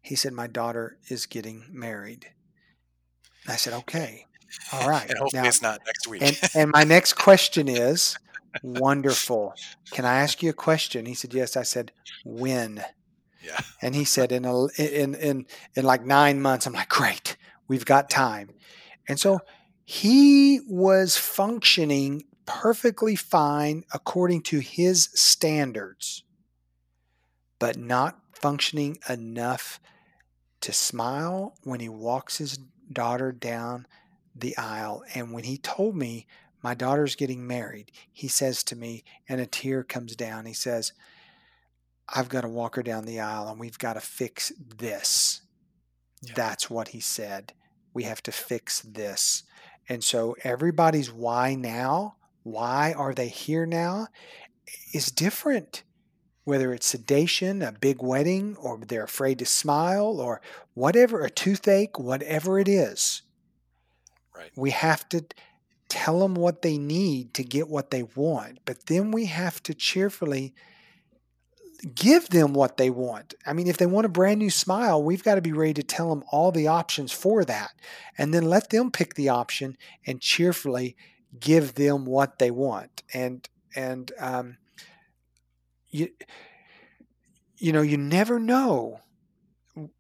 He 0.02 0.16
said, 0.16 0.34
"My 0.34 0.48
daughter 0.48 0.98
is 1.10 1.26
getting 1.26 1.66
married." 1.72 2.32
I 3.48 3.56
said, 3.56 3.74
"Okay, 3.74 4.26
all 4.72 4.84
right." 4.90 5.10
And 5.10 5.18
hopefully 5.20 5.44
Now, 5.44 5.48
it's 5.48 5.62
not 5.62 5.82
next 5.86 6.08
week. 6.08 6.22
and 6.22 6.40
and 6.56 6.72
my 6.72 6.84
next 6.96 7.14
question 7.14 7.68
is, 7.68 8.18
wonderful. 8.64 9.54
Can 9.92 10.06
I 10.06 10.22
ask 10.22 10.42
you 10.44 10.50
a 10.50 10.54
question? 10.54 11.06
He 11.06 11.14
said, 11.14 11.34
"Yes." 11.34 11.56
I 11.56 11.64
said, 11.64 11.92
"When?" 12.24 12.84
yeah. 13.44 13.60
And 13.82 13.96
he 13.96 14.06
said, 14.06 14.32
"In 14.32 14.46
a, 14.46 14.66
in 14.78 15.16
in 15.16 15.46
in 15.76 15.86
like 15.86 16.06
nine 16.06 16.42
months." 16.42 16.66
I'm 16.66 16.74
like, 16.74 16.90
"Great, 16.90 17.38
we've 17.68 17.86
got 17.86 18.10
time." 18.10 18.50
And 19.08 19.20
so 19.20 19.42
he 19.84 20.62
was 20.68 21.16
functioning 21.18 22.24
perfectly 22.46 23.16
fine 23.16 23.84
according 23.94 24.42
to 24.44 24.60
his 24.60 25.10
standards, 25.14 26.24
but 27.60 27.78
not 27.78 28.20
functioning 28.34 28.98
enough 29.10 29.80
to 30.62 30.74
smile 30.74 31.56
when 31.64 31.80
he 31.80 31.90
walks 31.90 32.38
his 32.38 32.60
daughter 32.92 33.32
down 33.32 33.86
the 34.36 34.58
aisle. 34.58 35.04
And 35.14 35.32
when 35.32 35.44
he 35.44 35.58
told 35.58 35.96
me 35.96 36.28
my 36.66 36.74
daughter's 36.74 37.16
getting 37.16 37.46
married, 37.46 37.92
he 38.12 38.28
says 38.28 38.64
to 38.64 38.76
me, 38.76 39.04
and 39.30 39.40
a 39.40 39.46
tear 39.46 39.84
comes 39.84 40.16
down. 40.16 40.48
He 40.48 40.54
says, 40.54 40.94
I've 42.10 42.28
got 42.28 42.42
to 42.42 42.50
walk 42.50 42.76
her 42.76 42.82
down 42.82 43.06
the 43.06 43.20
aisle 43.20 43.50
and 43.50 43.60
we've 43.60 43.78
got 43.78 43.94
to 43.94 44.00
fix 44.00 44.52
this. 44.80 45.42
Yeah. 46.24 46.34
That's 46.36 46.68
what 46.68 46.88
he 46.88 47.00
said. 47.00 47.54
We 47.94 48.02
have 48.06 48.24
to 48.24 48.32
fix 48.32 48.80
this. 48.82 49.44
And 49.88 50.04
so 50.04 50.36
everybody's 50.44 51.12
why 51.12 51.54
now, 51.54 52.16
why 52.42 52.94
are 52.94 53.14
they 53.14 53.28
here 53.28 53.68
now, 53.68 54.08
is 54.92 55.12
different. 55.12 55.84
Whether 56.46 56.74
it's 56.74 56.88
sedation, 56.88 57.62
a 57.62 57.74
big 57.74 58.02
wedding, 58.02 58.56
or 58.60 58.80
they're 58.80 59.04
afraid 59.04 59.38
to 59.38 59.46
smile, 59.46 60.20
or 60.20 60.42
whatever, 60.74 61.24
a 61.24 61.30
toothache, 61.30 62.00
whatever 62.00 62.58
it 62.58 62.68
is, 62.68 63.22
Right. 64.36 64.52
we 64.56 64.72
have 64.72 65.08
to 65.10 65.26
tell 65.96 66.20
them 66.20 66.36
what 66.36 66.62
they 66.62 66.78
need 66.78 67.34
to 67.34 67.42
get 67.42 67.70
what 67.70 67.90
they 67.90 68.04
want. 68.04 68.60
But 68.66 68.88
then 68.88 69.12
we 69.12 69.28
have 69.28 69.64
to 69.64 69.74
cheerfully 69.74 70.54
give 71.96 72.28
them 72.30 72.52
what 72.52 72.76
they 72.76 72.90
want. 72.90 73.34
I 73.46 73.54
mean, 73.54 73.68
if 73.68 73.78
they 73.78 73.86
want 73.86 74.06
a 74.06 74.10
brand 74.10 74.40
new 74.40 74.50
smile, 74.50 75.02
we've 75.02 75.24
got 75.24 75.36
to 75.36 75.42
be 75.42 75.54
ready 75.54 75.74
to 75.76 75.84
tell 75.84 76.10
them 76.10 76.26
all 76.34 76.52
the 76.52 76.68
options 76.68 77.14
for 77.14 77.46
that 77.46 77.72
and 78.18 78.34
then 78.34 78.44
let 78.44 78.72
them 78.72 78.92
pick 78.92 79.14
the 79.14 79.30
option 79.30 79.78
and 80.06 80.20
cheerfully 80.20 80.98
give 81.40 81.76
them 81.76 82.04
what 82.04 82.40
they 82.40 82.52
want. 82.52 83.04
And, 83.14 83.48
and, 83.74 84.12
um, 84.20 84.58
you, 85.92 86.10
you 87.58 87.72
know, 87.72 87.84
you 87.84 87.96
never 87.96 88.38
know. 88.38 89.00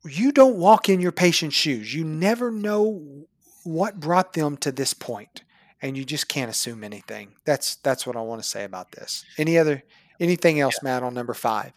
You 0.03 0.34
don't 0.34 0.58
walk 0.58 0.89
in 0.89 0.99
your 0.99 1.13
patient's 1.13 1.55
shoes. 1.55 1.95
You 1.95 2.03
never 2.03 2.51
know 2.51 3.27
what 3.63 4.01
brought 4.01 4.34
them 4.34 4.58
to 4.58 4.73
this 4.73 4.93
point, 4.93 5.44
and 5.81 5.97
you 5.97 6.05
just 6.05 6.27
can't 6.27 6.49
assume 6.49 6.83
anything. 6.83 7.35
That's 7.45 7.75
that's 7.77 8.07
what 8.07 8.15
I 8.15 8.21
want 8.21 8.41
to 8.41 8.47
say 8.47 8.63
about 8.63 8.91
this. 8.91 9.23
Any 9.38 9.57
other 9.57 9.83
anything 10.19 10.59
else, 10.59 10.81
Matt, 10.81 11.03
on 11.03 11.13
number 11.13 11.33
five? 11.33 11.73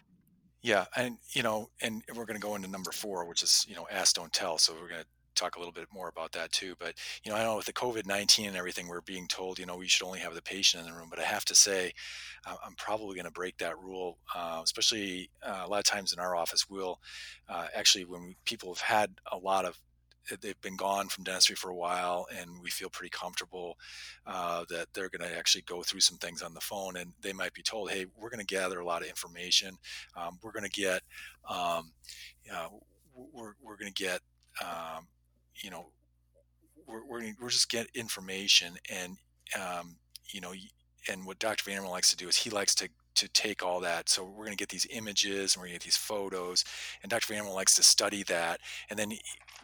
Yeah, 0.61 0.85
and 0.95 1.17
you 1.31 1.43
know, 1.43 1.69
and 1.81 2.03
we're 2.15 2.25
going 2.25 2.39
to 2.39 2.45
go 2.45 2.55
into 2.55 2.67
number 2.67 2.91
four, 2.91 3.25
which 3.25 3.43
is 3.43 3.65
you 3.67 3.75
know, 3.75 3.87
ask, 3.91 4.15
don't 4.15 4.33
tell. 4.33 4.57
So 4.57 4.73
we're 4.73 4.89
going 4.89 5.01
to 5.01 5.07
talk 5.35 5.55
a 5.55 5.59
little 5.59 5.71
bit 5.71 5.87
more 5.93 6.09
about 6.09 6.33
that 6.33 6.51
too. 6.51 6.75
But 6.79 6.95
you 7.23 7.31
know, 7.31 7.37
I 7.37 7.43
know 7.43 7.55
with 7.55 7.65
the 7.65 7.73
COVID 7.73 8.05
nineteen 8.05 8.47
and 8.47 8.57
everything, 8.57 8.87
we're 8.87 9.01
being 9.01 9.27
told 9.27 9.57
you 9.57 9.65
know 9.65 9.77
we 9.77 9.87
should 9.87 10.05
only 10.05 10.19
have 10.19 10.35
the 10.35 10.41
patient 10.41 10.85
in 10.85 10.91
the 10.91 10.97
room. 10.97 11.07
But 11.09 11.19
I 11.19 11.23
have 11.23 11.45
to 11.45 11.55
say, 11.55 11.93
I'm 12.45 12.75
probably 12.77 13.15
going 13.15 13.25
to 13.25 13.31
break 13.31 13.57
that 13.59 13.79
rule, 13.79 14.17
uh, 14.35 14.61
especially 14.63 15.29
uh, 15.43 15.63
a 15.65 15.67
lot 15.67 15.79
of 15.79 15.85
times 15.85 16.13
in 16.13 16.19
our 16.19 16.35
office. 16.35 16.69
We'll 16.69 16.99
uh, 17.47 17.67
actually 17.75 18.05
when 18.05 18.27
we, 18.27 18.37
people 18.45 18.73
have 18.73 18.81
had 18.81 19.11
a 19.31 19.37
lot 19.37 19.65
of 19.65 19.79
they've 20.41 20.61
been 20.61 20.75
gone 20.75 21.07
from 21.07 21.23
dentistry 21.23 21.55
for 21.55 21.69
a 21.69 21.75
while 21.75 22.27
and 22.37 22.51
we 22.61 22.69
feel 22.69 22.89
pretty 22.89 23.09
comfortable 23.09 23.77
uh, 24.27 24.63
that 24.69 24.87
they're 24.93 25.09
going 25.09 25.27
to 25.27 25.37
actually 25.37 25.63
go 25.63 25.81
through 25.81 25.99
some 25.99 26.17
things 26.17 26.41
on 26.41 26.53
the 26.53 26.61
phone 26.61 26.97
and 26.97 27.13
they 27.21 27.33
might 27.33 27.53
be 27.53 27.63
told 27.63 27.91
hey 27.91 28.05
we're 28.17 28.29
going 28.29 28.45
to 28.45 28.45
gather 28.45 28.79
a 28.79 28.85
lot 28.85 29.01
of 29.01 29.07
information. 29.07 29.77
Um, 30.15 30.39
we're 30.41 30.51
going 30.51 30.69
to 30.69 30.81
get 30.81 31.01
um, 31.49 31.91
you 32.43 32.51
know, 32.51 32.83
we're, 33.33 33.53
we're 33.61 33.77
going 33.77 33.91
to 33.91 34.03
get 34.03 34.21
um, 34.61 35.07
you 35.55 35.69
know 35.69 35.87
we're, 36.87 37.05
we're, 37.05 37.19
gonna, 37.19 37.33
we're 37.41 37.49
just 37.49 37.69
get 37.69 37.87
information 37.93 38.73
and 38.89 39.17
um, 39.59 39.95
you 40.27 40.41
know 40.41 40.53
and 41.09 41.25
what 41.25 41.39
dr 41.39 41.63
VanderMolen 41.63 41.89
likes 41.89 42.09
to 42.09 42.17
do 42.17 42.27
is 42.27 42.37
he 42.37 42.49
likes 42.49 42.75
to 42.75 42.89
to 43.19 43.27
take 43.29 43.63
all 43.63 43.79
that. 43.81 44.09
So 44.09 44.23
we're 44.23 44.45
going 44.45 44.51
to 44.51 44.61
get 44.61 44.69
these 44.69 44.87
images 44.89 45.55
and 45.55 45.61
we're 45.61 45.67
going 45.67 45.79
to 45.79 45.85
get 45.85 45.85
these 45.85 45.97
photos. 45.97 46.63
And 47.01 47.09
Dr. 47.09 47.33
VanderMolen 47.33 47.53
likes 47.53 47.75
to 47.75 47.83
study 47.83 48.23
that. 48.23 48.61
And 48.89 48.97
then 48.97 49.11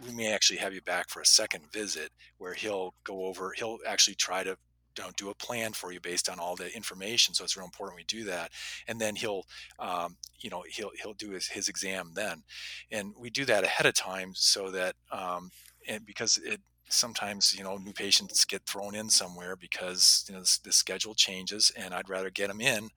we 0.06 0.14
may 0.14 0.34
actually 0.34 0.58
have 0.58 0.74
you 0.74 0.82
back 0.82 1.10
for 1.10 1.22
a 1.22 1.26
second 1.26 1.72
visit 1.72 2.12
where 2.38 2.54
he'll 2.54 2.94
go 3.04 3.26
over, 3.26 3.54
he'll 3.56 3.80
actually 3.88 4.16
try 4.16 4.44
to 4.44 4.58
don't 4.96 5.18
do 5.18 5.30
a 5.30 5.36
plan 5.36 5.74
for 5.74 5.92
you 5.92 6.00
based 6.00 6.30
on 6.30 6.40
all 6.40 6.56
the 6.56 6.74
information. 6.74 7.34
So 7.34 7.44
it's 7.44 7.58
real 7.58 7.66
important 7.66 7.98
we 7.98 8.06
do 8.06 8.24
that. 8.26 8.52
And 8.88 9.00
then 9.00 9.16
he'll, 9.16 9.44
um, 9.78 10.16
you 10.40 10.50
know, 10.50 10.64
he'll 10.70 10.92
he'll 11.02 11.14
do 11.14 11.32
his, 11.32 11.48
his 11.48 11.68
exam 11.68 12.12
then, 12.16 12.44
and 12.92 13.14
we 13.20 13.30
do 13.30 13.44
that 13.46 13.66
ahead 13.66 13.86
of 13.86 13.94
time 13.94 14.32
so 14.34 14.72
that, 14.72 14.96
um, 15.12 15.52
and 15.88 16.06
because 16.06 16.38
it 16.38 16.62
sometimes 16.88 17.54
you 17.58 17.64
know 17.64 17.78
new 17.78 17.94
patients 17.94 18.46
get 18.46 18.66
thrown 18.66 18.96
in 18.96 19.10
somewhere 19.10 19.56
because 19.56 20.26
you 20.28 20.36
know 20.36 20.42
the 20.64 20.72
schedule 20.72 21.14
changes, 21.14 21.72
and 21.76 21.94
I'd 21.94 22.10
rather 22.10 22.30
get 22.30 22.48
them 22.48 22.62
in 22.62 22.90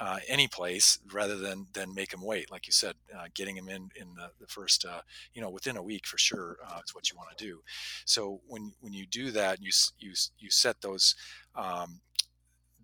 uh, 0.00 0.18
any 0.28 0.48
place 0.48 0.98
rather 1.12 1.36
than 1.36 1.66
than 1.72 1.94
make 1.94 2.10
them 2.10 2.22
wait. 2.22 2.50
Like 2.50 2.66
you 2.66 2.72
said, 2.72 2.94
uh, 3.16 3.26
getting 3.34 3.56
them 3.56 3.68
in 3.68 3.90
in 3.96 4.14
the, 4.14 4.30
the 4.40 4.46
first, 4.46 4.84
uh, 4.84 5.00
you 5.34 5.42
know, 5.42 5.50
within 5.50 5.76
a 5.76 5.82
week 5.82 6.06
for 6.06 6.18
sure 6.18 6.58
uh, 6.66 6.80
is 6.84 6.94
what 6.94 7.10
you 7.10 7.16
want 7.16 7.36
to 7.36 7.44
do. 7.44 7.60
So 8.04 8.40
when 8.46 8.72
when 8.80 8.92
you 8.92 9.06
do 9.06 9.30
that, 9.32 9.62
you 9.62 9.70
you 9.98 10.12
you 10.38 10.50
set 10.50 10.80
those 10.80 11.14
um, 11.54 12.00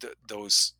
th- 0.00 0.14
those 0.28 0.74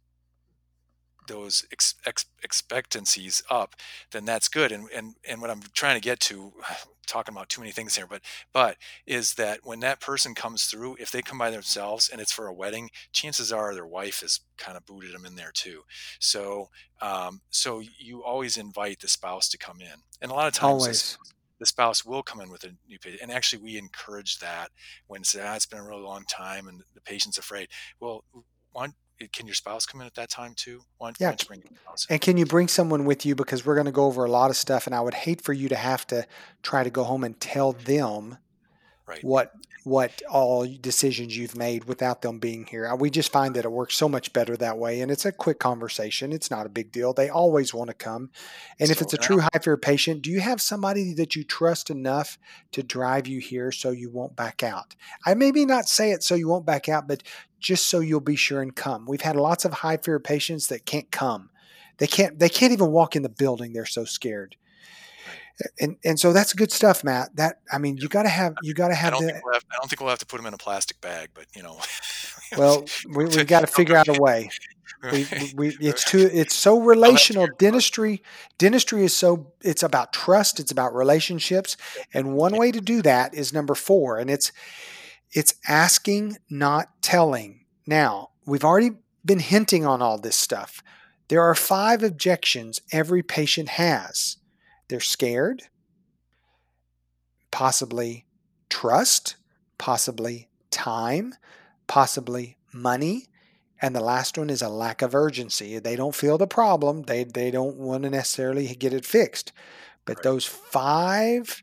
those 1.30 1.64
ex- 1.72 1.94
ex- 2.04 2.26
expectancies 2.42 3.42
up, 3.48 3.76
then 4.10 4.24
that's 4.24 4.48
good. 4.48 4.72
And 4.72 4.88
and 4.94 5.14
and 5.28 5.40
what 5.40 5.50
I'm 5.50 5.62
trying 5.72 5.94
to 5.96 6.00
get 6.00 6.20
to, 6.20 6.52
talking 7.06 7.34
about 7.34 7.48
too 7.48 7.60
many 7.60 7.72
things 7.72 7.96
here, 7.96 8.06
but 8.08 8.22
but 8.52 8.76
is 9.06 9.34
that 9.34 9.60
when 9.64 9.80
that 9.80 10.00
person 10.00 10.34
comes 10.34 10.64
through, 10.64 10.96
if 11.00 11.10
they 11.10 11.22
come 11.22 11.38
by 11.38 11.50
themselves 11.50 12.08
and 12.08 12.20
it's 12.20 12.32
for 12.32 12.46
a 12.46 12.54
wedding, 12.54 12.90
chances 13.12 13.52
are 13.52 13.74
their 13.74 13.86
wife 13.86 14.20
has 14.20 14.40
kind 14.58 14.76
of 14.76 14.86
booted 14.86 15.12
them 15.14 15.24
in 15.24 15.36
there 15.36 15.52
too. 15.52 15.82
So 16.18 16.68
um, 17.00 17.40
so 17.50 17.80
you 17.98 18.22
always 18.22 18.56
invite 18.56 19.00
the 19.00 19.08
spouse 19.08 19.48
to 19.50 19.58
come 19.58 19.80
in, 19.80 20.02
and 20.20 20.30
a 20.30 20.34
lot 20.34 20.48
of 20.48 20.52
times 20.54 20.82
Always. 20.82 21.18
the 21.58 21.66
spouse 21.66 22.04
will 22.04 22.22
come 22.22 22.40
in 22.40 22.50
with 22.50 22.64
a 22.64 22.74
new 22.88 22.98
patient. 22.98 23.22
And 23.22 23.30
actually, 23.30 23.62
we 23.62 23.78
encourage 23.78 24.38
that 24.38 24.70
when 25.06 25.24
say, 25.24 25.40
ah, 25.42 25.54
it's 25.54 25.66
been 25.66 25.78
a 25.78 25.84
really 25.84 26.02
long 26.02 26.24
time 26.24 26.68
and 26.68 26.82
the 26.94 27.00
patient's 27.00 27.38
afraid. 27.38 27.68
Well, 28.00 28.24
one, 28.72 28.94
eh, 29.20 29.26
can 29.32 29.46
your 29.46 29.54
spouse 29.54 29.86
come 29.86 30.00
in 30.00 30.06
at 30.06 30.14
that 30.14 30.30
time 30.30 30.54
too? 30.56 30.82
Why, 30.98 31.12
yeah. 31.18 31.34
And 32.08 32.20
can 32.20 32.36
you 32.36 32.46
bring 32.46 32.68
someone 32.68 33.04
with 33.04 33.26
you? 33.26 33.34
Because 33.34 33.64
we're 33.66 33.74
going 33.74 33.86
to 33.86 33.92
go 33.92 34.06
over 34.06 34.24
a 34.24 34.30
lot 34.30 34.50
of 34.50 34.56
stuff, 34.56 34.86
and 34.86 34.94
I 34.94 35.00
would 35.00 35.14
hate 35.14 35.42
for 35.42 35.52
you 35.52 35.68
to 35.68 35.76
have 35.76 36.06
to 36.08 36.26
try 36.62 36.84
to 36.84 36.90
go 36.90 37.04
home 37.04 37.24
and 37.24 37.38
tell 37.40 37.72
them 37.72 38.38
right. 39.10 39.24
what 39.24 39.52
what 39.84 40.22
all 40.28 40.66
decisions 40.80 41.36
you've 41.36 41.56
made 41.56 41.84
without 41.84 42.22
them 42.22 42.38
being 42.38 42.66
here. 42.66 42.86
Uh, 42.86 42.96
we 42.96 43.10
just 43.10 43.32
find 43.32 43.54
that 43.56 43.64
it 43.64 43.72
works 43.72 43.96
so 43.96 44.08
much 44.08 44.32
better 44.32 44.56
that 44.56 44.76
way. 44.76 45.00
And 45.00 45.10
it's 45.10 45.24
a 45.24 45.32
quick 45.32 45.58
conversation. 45.58 46.32
It's 46.32 46.50
not 46.50 46.66
a 46.66 46.68
big 46.68 46.92
deal. 46.92 47.12
They 47.12 47.30
always 47.30 47.72
want 47.72 47.88
to 47.88 47.94
come. 47.94 48.30
And 48.78 48.88
so, 48.88 48.92
if 48.92 49.00
it's 49.00 49.14
a 49.14 49.18
true 49.18 49.40
high 49.40 49.58
fear 49.62 49.76
patient, 49.76 50.22
do 50.22 50.30
you 50.30 50.40
have 50.40 50.60
somebody 50.60 51.14
that 51.14 51.34
you 51.34 51.44
trust 51.44 51.90
enough 51.90 52.38
to 52.72 52.82
drive 52.82 53.26
you 53.26 53.40
here 53.40 53.72
so 53.72 53.90
you 53.90 54.10
won't 54.10 54.36
back 54.36 54.62
out? 54.62 54.94
I 55.24 55.34
maybe 55.34 55.64
not 55.64 55.88
say 55.88 56.12
it 56.12 56.22
so 56.22 56.34
you 56.34 56.48
won't 56.48 56.66
back 56.66 56.88
out, 56.88 57.08
but 57.08 57.22
just 57.58 57.88
so 57.88 58.00
you'll 58.00 58.20
be 58.20 58.36
sure 58.36 58.62
and 58.62 58.74
come. 58.74 59.06
We've 59.06 59.20
had 59.20 59.36
lots 59.36 59.64
of 59.64 59.72
high 59.72 59.96
fear 59.96 60.18
patients 60.20 60.66
that 60.68 60.86
can't 60.86 61.10
come. 61.10 61.50
They 61.98 62.06
can't 62.06 62.38
they 62.38 62.48
can't 62.48 62.72
even 62.72 62.90
walk 62.90 63.16
in 63.16 63.22
the 63.22 63.28
building. 63.28 63.72
They're 63.72 63.86
so 63.86 64.04
scared 64.04 64.56
and 65.78 65.96
and 66.04 66.18
so 66.18 66.32
that's 66.32 66.52
good 66.52 66.72
stuff, 66.72 67.04
Matt. 67.04 67.34
That 67.36 67.60
I 67.72 67.78
mean, 67.78 67.96
you 67.96 68.08
got 68.08 68.22
to 68.22 68.28
have 68.28 68.54
you 68.62 68.74
got 68.74 68.88
to 68.88 68.94
have. 68.94 69.14
I 69.14 69.18
don't, 69.18 69.26
the, 69.26 69.40
we'll 69.44 69.54
have, 69.54 69.64
I 69.70 69.76
don't 69.76 69.88
think 69.88 70.00
we'll 70.00 70.10
have 70.10 70.18
to 70.18 70.26
put 70.26 70.36
them 70.38 70.46
in 70.46 70.54
a 70.54 70.58
plastic 70.58 71.00
bag, 71.00 71.30
but 71.34 71.46
you 71.54 71.62
know. 71.62 71.78
well, 72.56 72.84
we 73.14 73.26
we 73.26 73.44
got 73.44 73.60
to 73.60 73.66
figure 73.66 73.96
out 73.96 74.08
a 74.08 74.20
way. 74.20 74.50
We, 75.02 75.26
we, 75.54 75.68
it's 75.80 76.04
too 76.04 76.28
it's 76.30 76.54
so 76.54 76.78
relational 76.78 77.48
dentistry 77.58 78.22
dentistry 78.58 79.04
is 79.04 79.16
so 79.16 79.52
it's 79.62 79.82
about 79.82 80.12
trust 80.12 80.60
it's 80.60 80.72
about 80.72 80.94
relationships 80.94 81.78
and 82.12 82.34
one 82.34 82.54
way 82.54 82.70
to 82.70 82.82
do 82.82 83.00
that 83.00 83.32
is 83.32 83.50
number 83.50 83.74
4 83.74 84.18
and 84.18 84.28
it's 84.28 84.52
it's 85.30 85.54
asking 85.66 86.36
not 86.50 86.90
telling 87.00 87.64
now 87.86 88.30
we've 88.44 88.64
already 88.64 88.90
been 89.24 89.38
hinting 89.38 89.86
on 89.86 90.02
all 90.02 90.18
this 90.18 90.36
stuff 90.36 90.82
there 91.28 91.40
are 91.40 91.54
five 91.54 92.02
objections 92.02 92.80
every 92.92 93.22
patient 93.22 93.70
has 93.70 94.36
they're 94.90 95.00
scared, 95.00 95.62
possibly 97.50 98.26
trust, 98.68 99.36
possibly 99.78 100.48
time, 100.70 101.34
possibly 101.86 102.56
money. 102.72 103.28
And 103.80 103.94
the 103.94 104.00
last 104.02 104.36
one 104.36 104.50
is 104.50 104.60
a 104.60 104.68
lack 104.68 105.00
of 105.00 105.14
urgency. 105.14 105.78
They 105.78 105.96
don't 105.96 106.14
feel 106.14 106.36
the 106.36 106.46
problem. 106.46 107.02
They, 107.02 107.24
they 107.24 107.50
don't 107.50 107.76
want 107.76 108.02
to 108.02 108.10
necessarily 108.10 108.66
get 108.74 108.92
it 108.92 109.06
fixed. 109.06 109.52
But 110.04 110.16
right. 110.16 110.24
those 110.24 110.44
five 110.44 111.62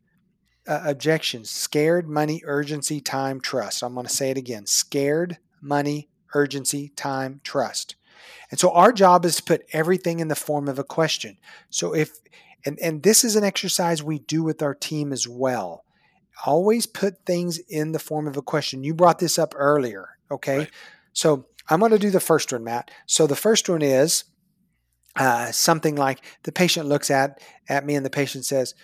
uh, 0.68 0.82
objections 0.86 1.50
scared, 1.50 2.08
money, 2.08 2.42
urgency, 2.46 3.00
time, 3.02 3.40
trust. 3.40 3.84
I'm 3.84 3.94
going 3.94 4.08
to 4.08 4.12
say 4.14 4.32
it 4.32 4.38
again 4.38 4.66
scared, 4.66 5.38
money, 5.62 6.10
urgency, 6.34 6.90
time, 6.96 7.42
trust. 7.44 7.96
And 8.50 8.60
so 8.60 8.72
our 8.72 8.92
job 8.92 9.26
is 9.26 9.36
to 9.36 9.44
put 9.44 9.66
everything 9.74 10.20
in 10.20 10.30
the 10.30 10.36
form 10.36 10.68
of 10.68 10.80
a 10.80 10.84
question. 10.84 11.38
So 11.70 11.94
if 11.94 12.20
and, 12.68 12.78
and 12.80 13.02
this 13.02 13.24
is 13.24 13.38
an 13.38 13.46
exercise 13.46 14.04
we 14.04 14.20
do 14.20 14.44
with 14.44 14.62
our 14.62 14.76
team 14.76 15.14
as 15.14 15.26
well. 15.26 15.86
Always 16.46 16.86
put 16.86 17.26
things 17.26 17.60
in 17.60 17.94
the 17.94 18.00
form 18.00 18.28
of 18.28 18.36
a 18.36 18.42
question. 18.42 18.84
You 18.84 18.94
brought 18.94 19.20
this 19.20 19.40
up 19.40 19.54
earlier. 19.56 20.10
Okay. 20.30 20.58
Right. 20.58 20.72
So 21.14 21.46
I'm 21.70 21.80
going 21.80 21.94
to 21.94 21.98
do 21.98 22.10
the 22.10 22.20
first 22.20 22.52
one, 22.52 22.66
Matt. 22.66 22.92
So 23.06 23.26
the 23.26 23.38
first 23.38 23.70
one 23.70 23.82
is 23.82 24.26
uh, 25.16 25.54
something 25.54 25.96
like 25.96 26.20
the 26.44 26.52
patient 26.52 26.88
looks 26.88 27.10
at, 27.10 27.42
at 27.70 27.86
me 27.86 27.96
and 27.96 28.06
the 28.06 28.10
patient 28.10 28.46
says, 28.46 28.76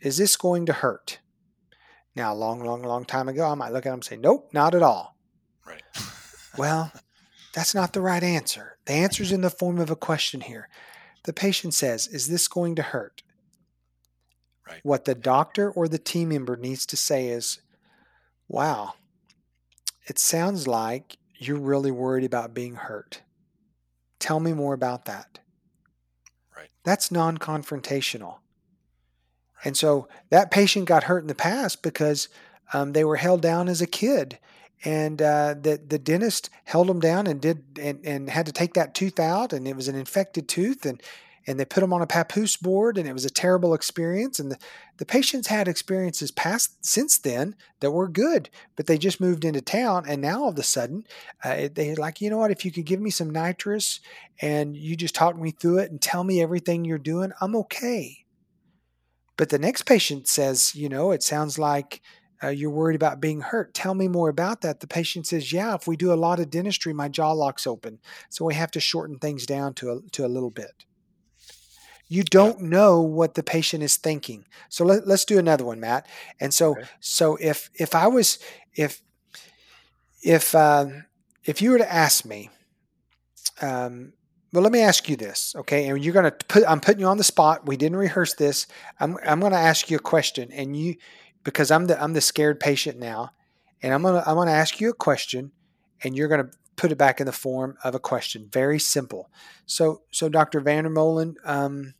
Is 0.00 0.18
this 0.18 0.36
going 0.36 0.66
to 0.66 0.72
hurt? 0.72 1.18
Now, 2.14 2.32
a 2.32 2.36
long, 2.36 2.62
long, 2.62 2.82
long 2.82 3.04
time 3.04 3.28
ago, 3.28 3.48
I 3.48 3.54
might 3.56 3.72
look 3.72 3.86
at 3.86 3.90
them 3.90 3.94
and 3.94 4.04
say, 4.04 4.16
Nope, 4.16 4.50
not 4.52 4.76
at 4.76 4.84
all. 4.84 5.16
Right. 5.66 5.82
well, 6.56 6.92
that's 7.52 7.74
not 7.74 7.92
the 7.92 8.02
right 8.02 8.22
answer. 8.22 8.78
The 8.84 8.92
answer 8.92 9.24
is 9.24 9.32
in 9.32 9.40
the 9.40 9.50
form 9.50 9.80
of 9.80 9.90
a 9.90 9.96
question 9.96 10.42
here. 10.42 10.68
The 11.24 11.32
patient 11.32 11.74
says, 11.74 12.06
Is 12.06 12.28
this 12.28 12.46
going 12.46 12.76
to 12.76 12.82
hurt? 12.82 13.24
Right. 14.66 14.80
What 14.82 15.04
the 15.04 15.14
doctor 15.14 15.70
or 15.70 15.88
the 15.88 15.98
team 15.98 16.28
member 16.28 16.56
needs 16.56 16.86
to 16.86 16.96
say 16.96 17.28
is, 17.28 17.60
Wow, 18.48 18.94
it 20.06 20.18
sounds 20.18 20.68
like 20.68 21.16
you're 21.36 21.58
really 21.58 21.90
worried 21.90 22.24
about 22.24 22.54
being 22.54 22.76
hurt. 22.76 23.22
Tell 24.18 24.40
me 24.40 24.52
more 24.52 24.74
about 24.74 25.06
that. 25.06 25.40
Right. 26.56 26.68
That's 26.84 27.10
non 27.10 27.38
confrontational. 27.38 28.22
Right. 28.22 29.64
And 29.64 29.76
so 29.76 30.08
that 30.30 30.50
patient 30.50 30.86
got 30.86 31.04
hurt 31.04 31.22
in 31.22 31.28
the 31.28 31.34
past 31.34 31.82
because 31.82 32.28
um, 32.72 32.92
they 32.92 33.04
were 33.04 33.16
held 33.16 33.42
down 33.42 33.68
as 33.68 33.80
a 33.80 33.86
kid 33.86 34.38
and 34.84 35.22
uh, 35.22 35.54
the 35.60 35.80
the 35.86 35.98
dentist 35.98 36.50
held 36.64 36.88
them 36.88 37.00
down 37.00 37.26
and 37.26 37.40
did 37.40 37.62
and, 37.80 38.04
and 38.04 38.30
had 38.30 38.46
to 38.46 38.52
take 38.52 38.74
that 38.74 38.94
tooth 38.94 39.20
out, 39.20 39.52
and 39.52 39.66
it 39.66 39.76
was 39.76 39.88
an 39.88 39.94
infected 39.94 40.48
tooth, 40.48 40.84
and 40.84 41.00
and 41.46 41.58
they 41.58 41.64
put 41.64 41.80
them 41.80 41.92
on 41.92 42.02
a 42.02 42.06
papoose 42.06 42.56
board, 42.56 42.98
and 42.98 43.08
it 43.08 43.12
was 43.12 43.24
a 43.24 43.30
terrible 43.30 43.74
experience. 43.74 44.38
And 44.38 44.50
the, 44.50 44.58
the 44.98 45.06
patients 45.06 45.48
had 45.48 45.68
experiences 45.68 46.30
past 46.30 46.84
since 46.84 47.18
then 47.18 47.56
that 47.80 47.90
were 47.90 48.08
good, 48.08 48.50
but 48.76 48.86
they 48.86 48.98
just 48.98 49.20
moved 49.20 49.44
into 49.44 49.60
town, 49.60 50.04
and 50.08 50.22
now 50.22 50.42
all 50.42 50.50
of 50.50 50.58
a 50.58 50.62
sudden, 50.62 51.04
uh, 51.44 51.68
they 51.72 51.94
like, 51.94 52.20
you 52.20 52.30
know 52.30 52.38
what? 52.38 52.50
If 52.50 52.64
you 52.64 52.70
could 52.70 52.86
give 52.86 53.00
me 53.00 53.10
some 53.10 53.30
nitrous, 53.30 54.00
and 54.40 54.76
you 54.76 54.96
just 54.96 55.14
talk 55.14 55.36
me 55.36 55.50
through 55.50 55.78
it 55.78 55.90
and 55.90 56.00
tell 56.00 56.24
me 56.24 56.42
everything 56.42 56.84
you're 56.84 56.98
doing, 56.98 57.32
I'm 57.40 57.56
okay. 57.56 58.18
But 59.36 59.48
the 59.48 59.58
next 59.58 59.82
patient 59.82 60.28
says, 60.28 60.74
you 60.74 60.88
know, 60.88 61.10
it 61.10 61.22
sounds 61.22 61.58
like 61.58 62.00
uh, 62.42 62.48
you're 62.48 62.70
worried 62.70 62.96
about 62.96 63.20
being 63.20 63.40
hurt. 63.40 63.72
Tell 63.72 63.94
me 63.94 64.08
more 64.08 64.28
about 64.28 64.62
that. 64.62 64.80
The 64.80 64.86
patient 64.86 65.26
says, 65.26 65.52
Yeah, 65.52 65.74
if 65.74 65.86
we 65.86 65.96
do 65.96 66.12
a 66.12 66.14
lot 66.14 66.40
of 66.40 66.50
dentistry, 66.50 66.92
my 66.92 67.08
jaw 67.08 67.32
locks 67.32 67.66
open. 67.66 68.00
So 68.30 68.44
we 68.44 68.54
have 68.54 68.70
to 68.72 68.80
shorten 68.80 69.18
things 69.18 69.46
down 69.46 69.74
to 69.74 69.90
a, 69.90 70.00
to 70.12 70.26
a 70.26 70.28
little 70.28 70.50
bit. 70.50 70.84
You 72.12 72.24
don't 72.24 72.60
know 72.60 73.00
what 73.00 73.36
the 73.36 73.42
patient 73.42 73.82
is 73.82 73.96
thinking. 73.96 74.44
So 74.68 74.84
let, 74.84 75.04
us 75.04 75.24
do 75.24 75.38
another 75.38 75.64
one, 75.64 75.80
Matt. 75.80 76.06
And 76.38 76.52
so, 76.52 76.72
okay. 76.72 76.82
so 77.00 77.36
if 77.40 77.70
if 77.74 77.94
I 77.94 78.06
was 78.06 78.38
if 78.74 79.02
if 80.22 80.54
um, 80.54 81.06
if 81.44 81.62
you 81.62 81.70
were 81.70 81.78
to 81.78 81.90
ask 81.90 82.26
me, 82.26 82.50
um, 83.62 84.12
well, 84.52 84.62
let 84.62 84.72
me 84.72 84.80
ask 84.80 85.08
you 85.08 85.16
this, 85.16 85.54
okay? 85.56 85.88
And 85.88 86.04
you're 86.04 86.12
going 86.12 86.30
to 86.30 86.46
put 86.48 86.64
I'm 86.68 86.80
putting 86.80 87.00
you 87.00 87.06
on 87.06 87.16
the 87.16 87.24
spot. 87.24 87.66
We 87.66 87.78
didn't 87.78 87.96
rehearse 87.96 88.34
this. 88.34 88.66
I'm 89.00 89.16
I'm 89.24 89.40
going 89.40 89.52
to 89.52 89.58
ask 89.58 89.90
you 89.90 89.96
a 89.96 90.00
question, 90.00 90.52
and 90.52 90.76
you 90.76 90.96
because 91.44 91.70
I'm 91.70 91.86
the 91.86 91.98
I'm 91.98 92.12
the 92.12 92.20
scared 92.20 92.60
patient 92.60 92.98
now, 92.98 93.30
and 93.82 93.94
I'm 93.94 94.02
gonna 94.02 94.22
I'm 94.26 94.36
gonna 94.36 94.50
ask 94.50 94.82
you 94.82 94.90
a 94.90 94.94
question, 94.94 95.52
and 96.04 96.14
you're 96.14 96.28
gonna 96.28 96.50
put 96.76 96.92
it 96.92 96.98
back 96.98 97.20
in 97.20 97.26
the 97.26 97.32
form 97.32 97.78
of 97.82 97.94
a 97.94 97.98
question. 97.98 98.50
Very 98.52 98.78
simple. 98.78 99.30
So 99.64 100.02
so 100.10 100.28
Dr. 100.28 100.60
VanderMolen, 100.60 101.36
um, 101.44 101.94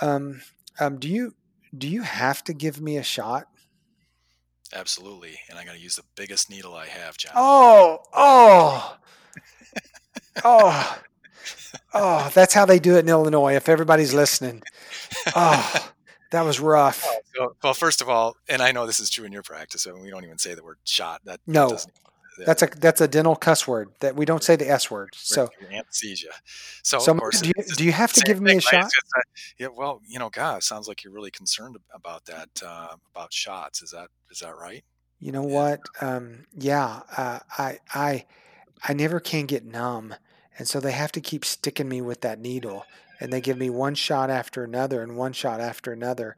um, 0.00 0.42
um, 0.78 0.98
do 0.98 1.08
you 1.08 1.34
do 1.76 1.88
you 1.88 2.02
have 2.02 2.42
to 2.44 2.54
give 2.54 2.80
me 2.80 2.96
a 2.96 3.02
shot? 3.02 3.46
Absolutely, 4.74 5.38
and 5.48 5.58
I'm 5.58 5.66
gonna 5.66 5.78
use 5.78 5.96
the 5.96 6.04
biggest 6.16 6.50
needle 6.50 6.74
I 6.74 6.86
have, 6.86 7.16
John. 7.16 7.32
Oh 7.34 7.98
oh 8.12 8.96
oh 10.44 10.98
oh! 11.94 12.30
That's 12.34 12.54
how 12.54 12.64
they 12.66 12.78
do 12.78 12.96
it 12.96 13.00
in 13.00 13.08
Illinois. 13.08 13.54
If 13.54 13.68
everybody's 13.68 14.14
listening, 14.14 14.62
oh. 15.34 15.92
That 16.32 16.44
was 16.44 16.58
rough. 16.58 17.06
Oh, 17.38 17.52
well, 17.62 17.74
first 17.74 18.00
of 18.00 18.08
all, 18.08 18.36
and 18.48 18.60
I 18.60 18.72
know 18.72 18.86
this 18.86 18.98
is 18.98 19.10
true 19.10 19.24
in 19.24 19.32
your 19.32 19.44
practice, 19.44 19.82
so 19.82 19.96
we 19.96 20.10
don't 20.10 20.24
even 20.24 20.38
say 20.38 20.54
the 20.54 20.62
word 20.64 20.78
shot. 20.84 21.20
That 21.24 21.40
no, 21.46 21.70
that 21.70 21.86
that's 22.44 22.62
a 22.62 22.66
that's 22.78 23.00
a 23.00 23.08
dental 23.08 23.36
cuss 23.36 23.66
word 23.66 23.90
that 24.00 24.16
we 24.16 24.24
don't 24.24 24.42
say 24.42 24.56
the 24.56 24.68
s 24.68 24.90
word. 24.90 25.10
So 25.14 25.48
anesthesia. 25.70 26.32
So, 26.82 26.98
so 26.98 27.14
course, 27.14 27.40
do 27.40 27.48
you, 27.48 27.64
do 27.76 27.84
you 27.84 27.92
have 27.92 28.12
to 28.14 28.20
give 28.22 28.40
me 28.40 28.56
a 28.56 28.60
shot? 28.60 28.90
Yeah, 29.58 29.68
well, 29.74 30.02
you 30.06 30.18
know, 30.18 30.28
God, 30.28 30.62
sounds 30.62 30.88
like 30.88 31.04
you're 31.04 31.12
really 31.12 31.30
concerned 31.30 31.76
about 31.94 32.26
that 32.26 32.48
uh, 32.64 32.96
about 33.14 33.32
shots. 33.32 33.82
Is 33.82 33.90
that 33.90 34.08
is 34.30 34.40
that 34.40 34.56
right? 34.56 34.84
You 35.18 35.32
know 35.32 35.46
yeah. 35.46 35.54
what? 35.54 35.80
Um, 36.00 36.46
yeah, 36.54 37.00
uh, 37.16 37.38
I 37.56 37.78
I 37.94 38.26
I 38.82 38.92
never 38.92 39.20
can 39.20 39.46
get 39.46 39.64
numb, 39.64 40.14
and 40.58 40.68
so 40.68 40.80
they 40.80 40.92
have 40.92 41.12
to 41.12 41.20
keep 41.20 41.44
sticking 41.44 41.88
me 41.88 42.00
with 42.02 42.20
that 42.20 42.38
needle 42.38 42.84
and 43.20 43.32
they 43.32 43.40
give 43.40 43.58
me 43.58 43.70
one 43.70 43.94
shot 43.94 44.30
after 44.30 44.64
another 44.64 45.02
and 45.02 45.16
one 45.16 45.32
shot 45.32 45.60
after 45.60 45.92
another. 45.92 46.36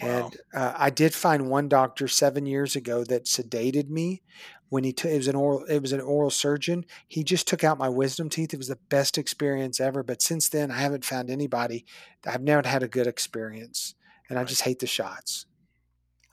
Wow. 0.00 0.08
And 0.08 0.36
uh, 0.54 0.74
I 0.76 0.90
did 0.90 1.14
find 1.14 1.50
one 1.50 1.68
doctor 1.68 2.08
seven 2.08 2.46
years 2.46 2.76
ago 2.76 3.04
that 3.04 3.26
sedated 3.26 3.88
me 3.88 4.22
when 4.70 4.84
he 4.84 4.92
took 4.92 5.10
it 5.10 5.16
was 5.18 5.28
an 5.28 5.36
oral 5.36 5.64
it 5.64 5.82
was 5.82 5.92
an 5.92 6.00
oral 6.00 6.30
surgeon. 6.30 6.86
He 7.06 7.22
just 7.22 7.46
took 7.46 7.62
out 7.62 7.78
my 7.78 7.90
wisdom 7.90 8.30
teeth. 8.30 8.54
It 8.54 8.58
was 8.58 8.68
the 8.68 8.78
best 8.88 9.18
experience 9.18 9.78
ever. 9.78 10.02
But 10.02 10.22
since 10.22 10.48
then, 10.48 10.70
I 10.70 10.78
haven't 10.78 11.04
found 11.04 11.28
anybody. 11.28 11.84
I've 12.26 12.42
never 12.42 12.66
had 12.66 12.82
a 12.82 12.88
good 12.88 13.06
experience, 13.06 13.94
and 14.28 14.36
right. 14.36 14.42
I 14.42 14.46
just 14.46 14.62
hate 14.62 14.78
the 14.78 14.86
shots. 14.86 15.44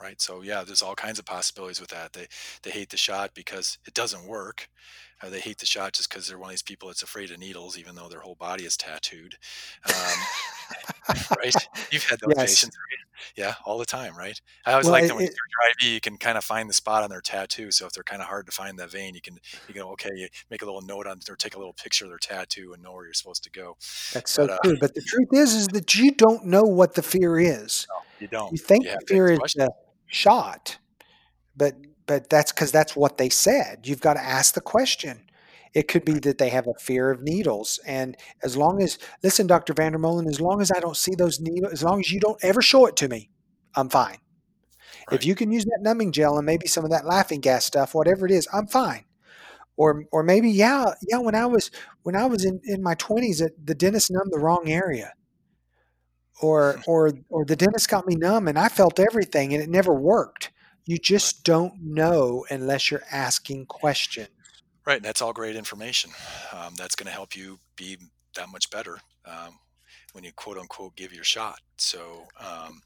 Right. 0.02 0.22
So 0.22 0.42
yeah, 0.42 0.64
there's 0.64 0.84
all 0.84 0.96
kinds 0.96 1.20
of 1.20 1.26
possibilities 1.26 1.82
with 1.82 1.90
that. 1.90 2.14
They 2.14 2.28
they 2.62 2.72
hate 2.72 2.92
the 2.92 2.98
shot 2.98 3.32
because 3.34 3.80
it 3.86 3.94
doesn't 3.94 4.28
work 4.28 4.70
uh, 5.22 5.30
they 5.30 5.40
hate 5.40 5.58
the 5.58 5.66
shot 5.66 5.94
just 5.94 6.10
because 6.10 6.28
they're 6.28 6.38
one 6.38 6.50
of 6.50 6.54
these 6.54 6.62
people 6.62 6.90
that's 6.90 7.02
afraid 7.04 7.32
of 7.32 7.40
needles, 7.40 7.78
even 7.78 7.96
though 7.96 8.08
their 8.08 8.20
whole 8.20 8.36
body 8.36 8.66
is 8.66 8.78
tattooed. 8.78 9.36
Um, 9.88 11.16
right? 11.38 11.54
You've 11.92 12.04
had 12.04 12.20
those 12.20 12.34
yes. 12.38 12.50
patients, 12.52 12.78
right? 12.78 13.32
Yeah, 13.36 13.56
all 13.66 13.78
the 13.80 13.86
time, 13.86 14.16
right? 14.16 14.40
I 14.66 14.74
always 14.74 14.86
Well, 14.86 14.94
like 14.94 15.08
that 15.08 15.16
when 15.16 15.24
you 15.24 15.30
it, 15.30 15.34
start 15.34 15.50
dry 15.52 15.74
V, 15.82 15.94
you 15.96 16.02
can 16.02 16.18
kind 16.18 16.38
of 16.38 16.44
find 16.44 16.70
the 16.70 16.74
spot 16.74 17.04
on 17.04 17.10
their 17.10 17.22
tattoo. 17.22 17.72
So 17.72 17.88
if 17.88 17.94
they're 17.94 18.04
kind 18.04 18.22
of 18.22 18.28
hard 18.28 18.46
to 18.46 18.52
find 18.52 18.78
that 18.78 18.92
vein, 18.92 19.16
you 19.16 19.22
can 19.22 19.40
you 19.68 19.74
go 19.74 19.90
okay, 19.94 20.12
you 20.16 20.28
make 20.52 20.62
a 20.62 20.66
little 20.66 20.82
note 20.82 21.08
on 21.08 21.20
or 21.30 21.36
take 21.36 21.56
a 21.56 21.58
little 21.58 21.74
picture 21.74 22.06
of 22.06 22.12
their 22.12 22.20
tattoo 22.20 22.74
and 22.74 22.84
know 22.84 22.94
where 22.94 23.06
you're 23.06 23.14
supposed 23.14 23.44
to 23.44 23.50
go. 23.50 23.76
that's 24.14 24.32
so 24.32 24.46
But 24.46 24.52
uh, 24.54 24.58
true. 24.64 24.78
But 24.80 24.94
the 24.94 25.02
truth 25.02 25.30
is, 25.34 25.54
is 25.54 25.68
that 25.70 25.96
you 25.96 26.12
don't 26.12 26.46
know 26.46 26.64
what 26.64 26.94
the 26.94 27.02
fear 27.02 27.40
is. 27.40 27.88
no, 27.90 28.02
you 28.20 28.28
don't. 28.28 28.52
You 28.52 28.58
think 28.58 28.86
You 28.86 28.92
the 29.00 29.06
fear 29.08 29.32
is 29.32 29.40
the 29.54 29.72
shot, 30.08 30.78
but 31.56 31.76
but 32.08 32.30
that's 32.30 32.52
because 32.52 32.72
that's 32.72 32.96
what 32.96 33.18
they 33.18 33.30
said. 33.30 33.82
You've 33.86 34.02
got 34.02 34.14
to 34.16 34.24
ask 34.24 34.54
the 34.54 34.62
question. 34.62 35.24
It 35.74 35.88
could 35.88 36.06
be 36.06 36.14
that 36.20 36.38
they 36.40 36.50
have 36.50 36.68
a 36.68 36.74
fear 36.80 37.12
of 37.12 37.22
needles, 37.22 37.80
and 37.86 38.18
as 38.44 38.58
long 38.58 38.82
as 38.82 38.98
listen, 39.24 39.48
Doctor 39.48 39.74
VanderMolen, 39.74 40.28
as 40.28 40.42
long 40.42 40.62
as 40.62 40.72
I 40.72 40.80
don't 40.80 40.98
see 40.98 41.14
those 41.16 41.40
needles, 41.40 41.74
as 41.74 41.84
long 41.84 42.00
as 42.00 42.12
you 42.12 42.20
don't 42.20 42.44
ever 42.44 42.62
show 42.62 42.88
it 42.88 42.96
to 42.98 43.08
me, 43.10 43.30
I'm 43.76 43.90
fine. 43.90 44.18
If 45.12 45.26
you 45.26 45.36
can 45.36 45.52
use 45.52 45.66
that 45.66 45.80
numbing 45.82 46.12
gel 46.12 46.38
and 46.38 46.46
maybe 46.46 46.68
some 46.68 46.84
of 46.84 46.92
that 46.92 47.06
laughing 47.06 47.40
gas 47.42 47.66
stuff, 47.66 47.94
whatever 47.94 48.26
it 48.26 48.32
is, 48.32 48.48
I'm 48.52 48.68
fine. 48.68 49.06
Or 49.78 50.06
or 50.12 50.24
maybe 50.24 50.50
yeah 50.50 50.86
yeah 51.08 51.20
when 51.20 51.36
I 51.36 51.46
was 51.46 51.72
when 52.04 52.16
I 52.16 52.26
was 52.26 52.46
in 52.46 52.60
in 52.66 52.82
my 52.82 52.96
20s, 52.96 53.48
the 53.64 53.76
dentist 53.76 54.12
numbed 54.12 54.32
the 54.34 54.40
wrong 54.40 54.70
area 54.70 55.14
or 56.42 56.82
or 56.88 57.12
or 57.30 57.46
the 57.46 57.56
dentist 57.56 57.90
got 57.90 58.08
me 58.08 58.16
numb 58.16 58.48
and 58.48 58.58
I 58.58 58.70
felt 58.70 59.00
everything 59.00 59.54
and 59.54 59.62
it 59.62 59.70
never 59.70 59.94
worked. 59.94 60.52
You 60.88 60.98
just 60.98 61.44
don't 61.44 61.74
know 61.82 62.46
unless 62.50 62.90
you're 62.90 63.04
asking 63.12 63.66
questions. 63.68 64.30
Right. 64.86 64.96
And 64.96 65.06
that's 65.06 65.22
all 65.22 65.34
great 65.34 65.58
information. 65.58 66.12
Um, 66.54 66.74
that's 66.78 66.96
going 66.96 67.08
to 67.08 67.12
help 67.14 67.36
you 67.36 67.60
be 67.76 67.98
that 68.36 68.48
much 68.50 68.70
better 68.72 68.98
um, 69.26 69.60
when 70.14 70.24
you 70.24 70.32
quote 70.32 70.58
unquote 70.58 70.96
give 70.96 71.12
your 71.14 71.26
shot. 71.26 71.60
So, 71.78 72.24
um, 72.40 72.82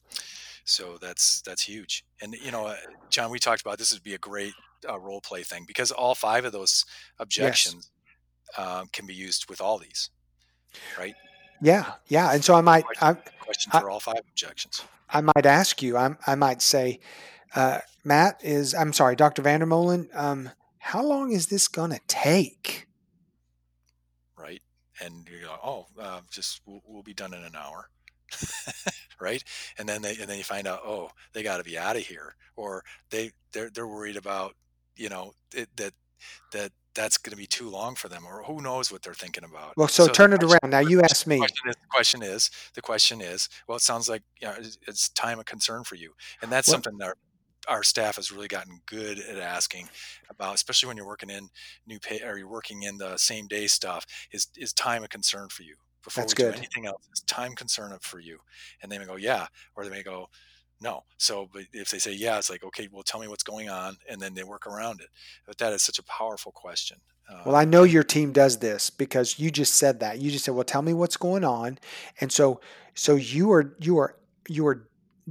so 0.66 0.97
that's 0.99 1.41
that's 1.41 1.62
huge. 1.62 2.04
And 2.22 2.34
you 2.34 2.52
know, 2.52 2.66
uh, 2.66 2.76
John, 3.12 3.30
we 3.30 3.38
talked 3.38 3.62
about 3.62 3.78
this 3.78 3.93
would 3.93 4.04
be 4.04 4.16
a 4.16 4.18
great 4.18 4.54
uh, 4.89 4.99
role 4.99 5.22
play 5.22 5.43
thing 5.43 5.64
because 5.68 5.91
all 5.91 6.16
five 6.16 6.43
of 6.43 6.52
those 6.52 6.86
Yes. 6.88 7.20
objections 7.20 7.91
um, 8.58 8.88
can 8.91 9.06
be 9.06 9.14
used 9.14 9.47
with 9.47 9.62
all 9.62 9.78
these, 9.78 10.10
right? 10.97 11.14
Yeah. 11.62 11.93
Yeah. 12.08 12.34
And 12.34 12.43
so 12.43 12.56
I 12.56 12.62
might 12.62 12.84
Question, 12.86 13.08
I 13.08 13.43
question 13.45 13.72
I, 13.76 13.80
for 13.80 13.89
all 13.91 13.99
five 13.99 14.22
objections. 14.28 14.84
I 15.08 15.22
might 15.22 15.45
ask 15.45 15.84
you. 15.84 15.97
I 15.97 16.16
I 16.26 16.34
might 16.36 16.64
say, 16.64 16.99
uh, 17.56 17.80
Matt 18.04 18.39
is 18.43 18.74
I'm 18.74 18.93
sorry, 18.93 19.16
Dr. 19.16 19.41
VanderMolen. 19.41 20.08
Um, 20.16 20.49
how 20.80 21.04
long 21.04 21.32
is 21.32 21.47
this 21.47 21.68
gonna 21.68 21.99
take? 22.08 22.88
right? 24.38 24.62
And 25.04 25.28
you're 25.30 25.49
like, 25.49 25.60
oh, 25.64 25.86
uh, 25.99 26.22
just 26.32 26.62
we'll, 26.66 26.82
we'll 26.86 27.04
be 27.04 27.14
done 27.14 27.34
in 27.34 27.43
an 27.43 27.56
hour, 27.56 27.89
right? 29.22 29.43
And 29.78 29.88
then 29.88 30.02
they 30.02 30.12
and 30.18 30.30
then 30.30 30.38
you 30.38 30.43
find 30.43 30.68
out, 30.68 30.82
oh, 30.86 31.10
they 31.34 31.43
got 31.43 31.58
to 31.58 31.64
be 31.64 31.78
out 31.78 31.95
of 31.95 32.04
here, 32.04 32.36
or 32.56 32.84
they 33.10 33.32
they're 33.54 33.70
they're 33.70 33.88
worried 33.88 34.18
about, 34.18 34.56
you 34.95 35.10
know, 35.10 35.34
it, 35.54 35.70
that 35.78 35.93
that 36.52 36.72
that's 36.93 37.18
going 37.18 37.32
to 37.32 37.38
be 37.38 37.47
too 37.47 37.70
long 37.70 37.95
for 37.95 38.10
them, 38.10 38.26
or 38.28 38.43
who 38.43 38.62
knows 38.62 38.91
what 38.91 39.02
they're 39.02 39.14
thinking 39.14 39.43
about. 39.45 39.78
Well, 39.78 39.88
so 39.88 40.08
So 40.08 40.12
turn 40.12 40.34
it 40.34 40.41
question, 40.41 40.60
around. 40.64 40.72
Now 40.72 40.80
you 40.80 41.02
ask 41.02 41.26
me. 41.26 41.38
question 41.38 41.70
is, 41.70 41.76
the 41.76 41.88
question 41.89 42.22
is, 42.22 42.52
the 42.76 42.82
question 42.82 43.22
is, 43.22 43.49
well, 43.68 43.78
it 43.78 43.82
sounds 43.82 44.10
like 44.10 44.24
you 44.41 44.47
know, 44.47 44.56
it's, 44.58 44.78
it's 44.88 45.10
time 45.10 45.39
of 45.39 45.45
concern 45.45 45.84
for 45.84 45.95
you, 45.95 46.14
and 46.41 46.52
that's 46.52 46.68
Well, 46.68 46.76
something 46.76 46.97
that 46.99 47.16
our 47.68 47.84
staff 47.84 48.16
has 48.18 48.32
really 48.32 48.47
gotten 48.47 48.82
good 48.86 49.20
at 49.20 49.38
asking 49.38 49.89
about, 50.30 50.55
especially 50.55 50.88
when 50.88 50.97
you're 50.97 51.05
working 51.07 51.30
in 51.30 51.49
new 51.86 51.99
pay 51.99 52.22
or 52.22 52.38
you're 52.38 52.47
working 52.47 52.84
in 52.84 52.97
the 52.97 53.18
same 53.18 53.47
day 53.47 53.68
stuff. 53.68 54.05
Is 54.32 54.47
is 54.55 54.74
time 54.74 55.03
a 55.03 55.07
concern 55.07 55.49
for 55.49 55.64
you? 55.64 55.76
Before 56.03 56.28
that's 56.28 56.34
we 56.34 56.36
do 56.36 56.51
anything 56.51 56.86
else, 56.88 57.07
is 57.14 57.22
time 57.22 57.53
concern 57.55 57.95
for 58.01 58.20
you? 58.20 58.39
And 58.82 58.91
they 58.91 58.97
may 58.97 59.05
go, 59.05 59.18
yeah, 59.18 59.47
or 59.76 59.84
they 59.84 59.91
may 59.91 60.01
go, 60.03 60.28
no. 60.80 61.01
So, 61.18 61.47
but 61.51 61.64
if 61.74 61.91
they 61.91 61.99
say 61.99 62.14
yeah, 62.14 62.38
it's 62.38 62.49
like, 62.49 62.64
okay, 62.64 62.88
well, 62.91 63.03
tell 63.03 63.20
me 63.20 63.28
what's 63.28 63.43
going 63.43 63.70
on, 63.70 63.97
and 64.09 64.20
then 64.22 64.34
they 64.34 64.43
work 64.43 64.66
around 64.68 65.01
it. 65.01 65.09
But 65.45 65.57
that 65.59 65.74
is 65.74 65.84
such 65.84 65.99
a 65.99 66.03
powerful 66.03 66.51
question. 66.51 66.99
Well, 67.43 67.55
I 67.55 67.66
Um, 67.66 67.66
know 67.66 67.84
your 67.84 68.03
team 68.03 68.34
does 68.34 68.59
this 68.59 68.89
because 68.91 69.39
you 69.39 69.49
just 69.49 69.74
said 69.74 69.99
that. 70.01 70.20
You 70.20 70.30
just 70.30 70.45
said, 70.45 70.53
"Well, 70.53 70.64
tell 70.64 70.82
me 70.84 70.93
what's 70.93 71.18
going 71.18 71.43
on." 71.43 71.80
And 72.20 72.32
so 72.32 72.62
so 72.93 73.16
you 73.16 73.51
are 73.51 73.76
you 73.80 73.97
are 73.97 74.16
you 74.47 74.68
are 74.68 74.88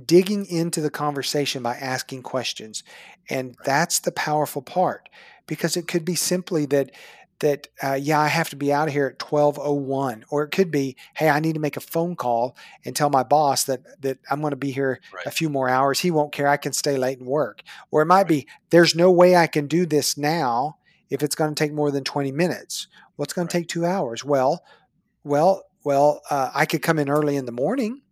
digging 0.06 0.46
into 0.46 0.80
the 0.80 0.90
conversation 0.90 1.62
by 1.62 1.76
asking 1.76 2.22
questions. 2.22 2.82
And 3.28 3.56
that's 3.64 4.00
the 4.00 4.12
powerful 4.12 4.62
part 4.62 5.08
because 5.46 5.76
it 5.76 5.88
could 5.88 6.04
be 6.04 6.14
simply 6.14 6.66
that 6.66 6.92
that 7.40 7.68
uh, 7.82 7.94
yeah, 7.94 8.20
I 8.20 8.28
have 8.28 8.50
to 8.50 8.56
be 8.56 8.70
out 8.70 8.88
of 8.88 8.92
here 8.92 9.06
at 9.06 9.18
12:01 9.18 10.24
or 10.28 10.42
it 10.42 10.50
could 10.50 10.70
be, 10.70 10.94
"Hey, 11.14 11.30
I 11.30 11.40
need 11.40 11.54
to 11.54 11.60
make 11.60 11.78
a 11.78 11.80
phone 11.80 12.14
call 12.14 12.54
and 12.84 12.94
tell 12.94 13.08
my 13.08 13.22
boss 13.22 13.64
that 13.64 13.80
that 14.02 14.18
I'm 14.30 14.40
going 14.40 14.50
to 14.50 14.56
be 14.56 14.72
here 14.72 15.00
a 15.24 15.30
few 15.30 15.48
more 15.48 15.68
hours. 15.68 16.00
He 16.00 16.10
won't 16.10 16.32
care. 16.32 16.46
I 16.46 16.58
can 16.58 16.74
stay 16.74 16.98
late 16.98 17.18
and 17.18 17.26
work." 17.26 17.62
Or 17.90 18.02
it 18.02 18.06
might 18.06 18.18
right, 18.18 18.28
be, 18.28 18.46
"There's 18.68 18.94
no 18.94 19.10
way 19.10 19.36
I 19.36 19.46
can 19.46 19.68
do 19.68 19.86
this 19.86 20.18
now 20.18 20.76
if 21.10 21.22
it's 21.22 21.34
going 21.34 21.54
to 21.54 21.58
take 21.58 21.72
more 21.72 21.90
than 21.90 22.04
20 22.04 22.32
minutes. 22.32 22.86
What's 23.16 23.32
going 23.32 23.48
to 23.48 23.52
take 23.52 23.68
two 23.68 23.84
hours? 23.84 24.24
Well, 24.24 24.62
well, 25.24 25.64
well, 25.84 26.22
uh, 26.30 26.50
I 26.54 26.66
could 26.66 26.82
come 26.82 26.98
in 26.98 27.10
early 27.10 27.36
in 27.36 27.46
the 27.46 27.52
morning. 27.52 28.02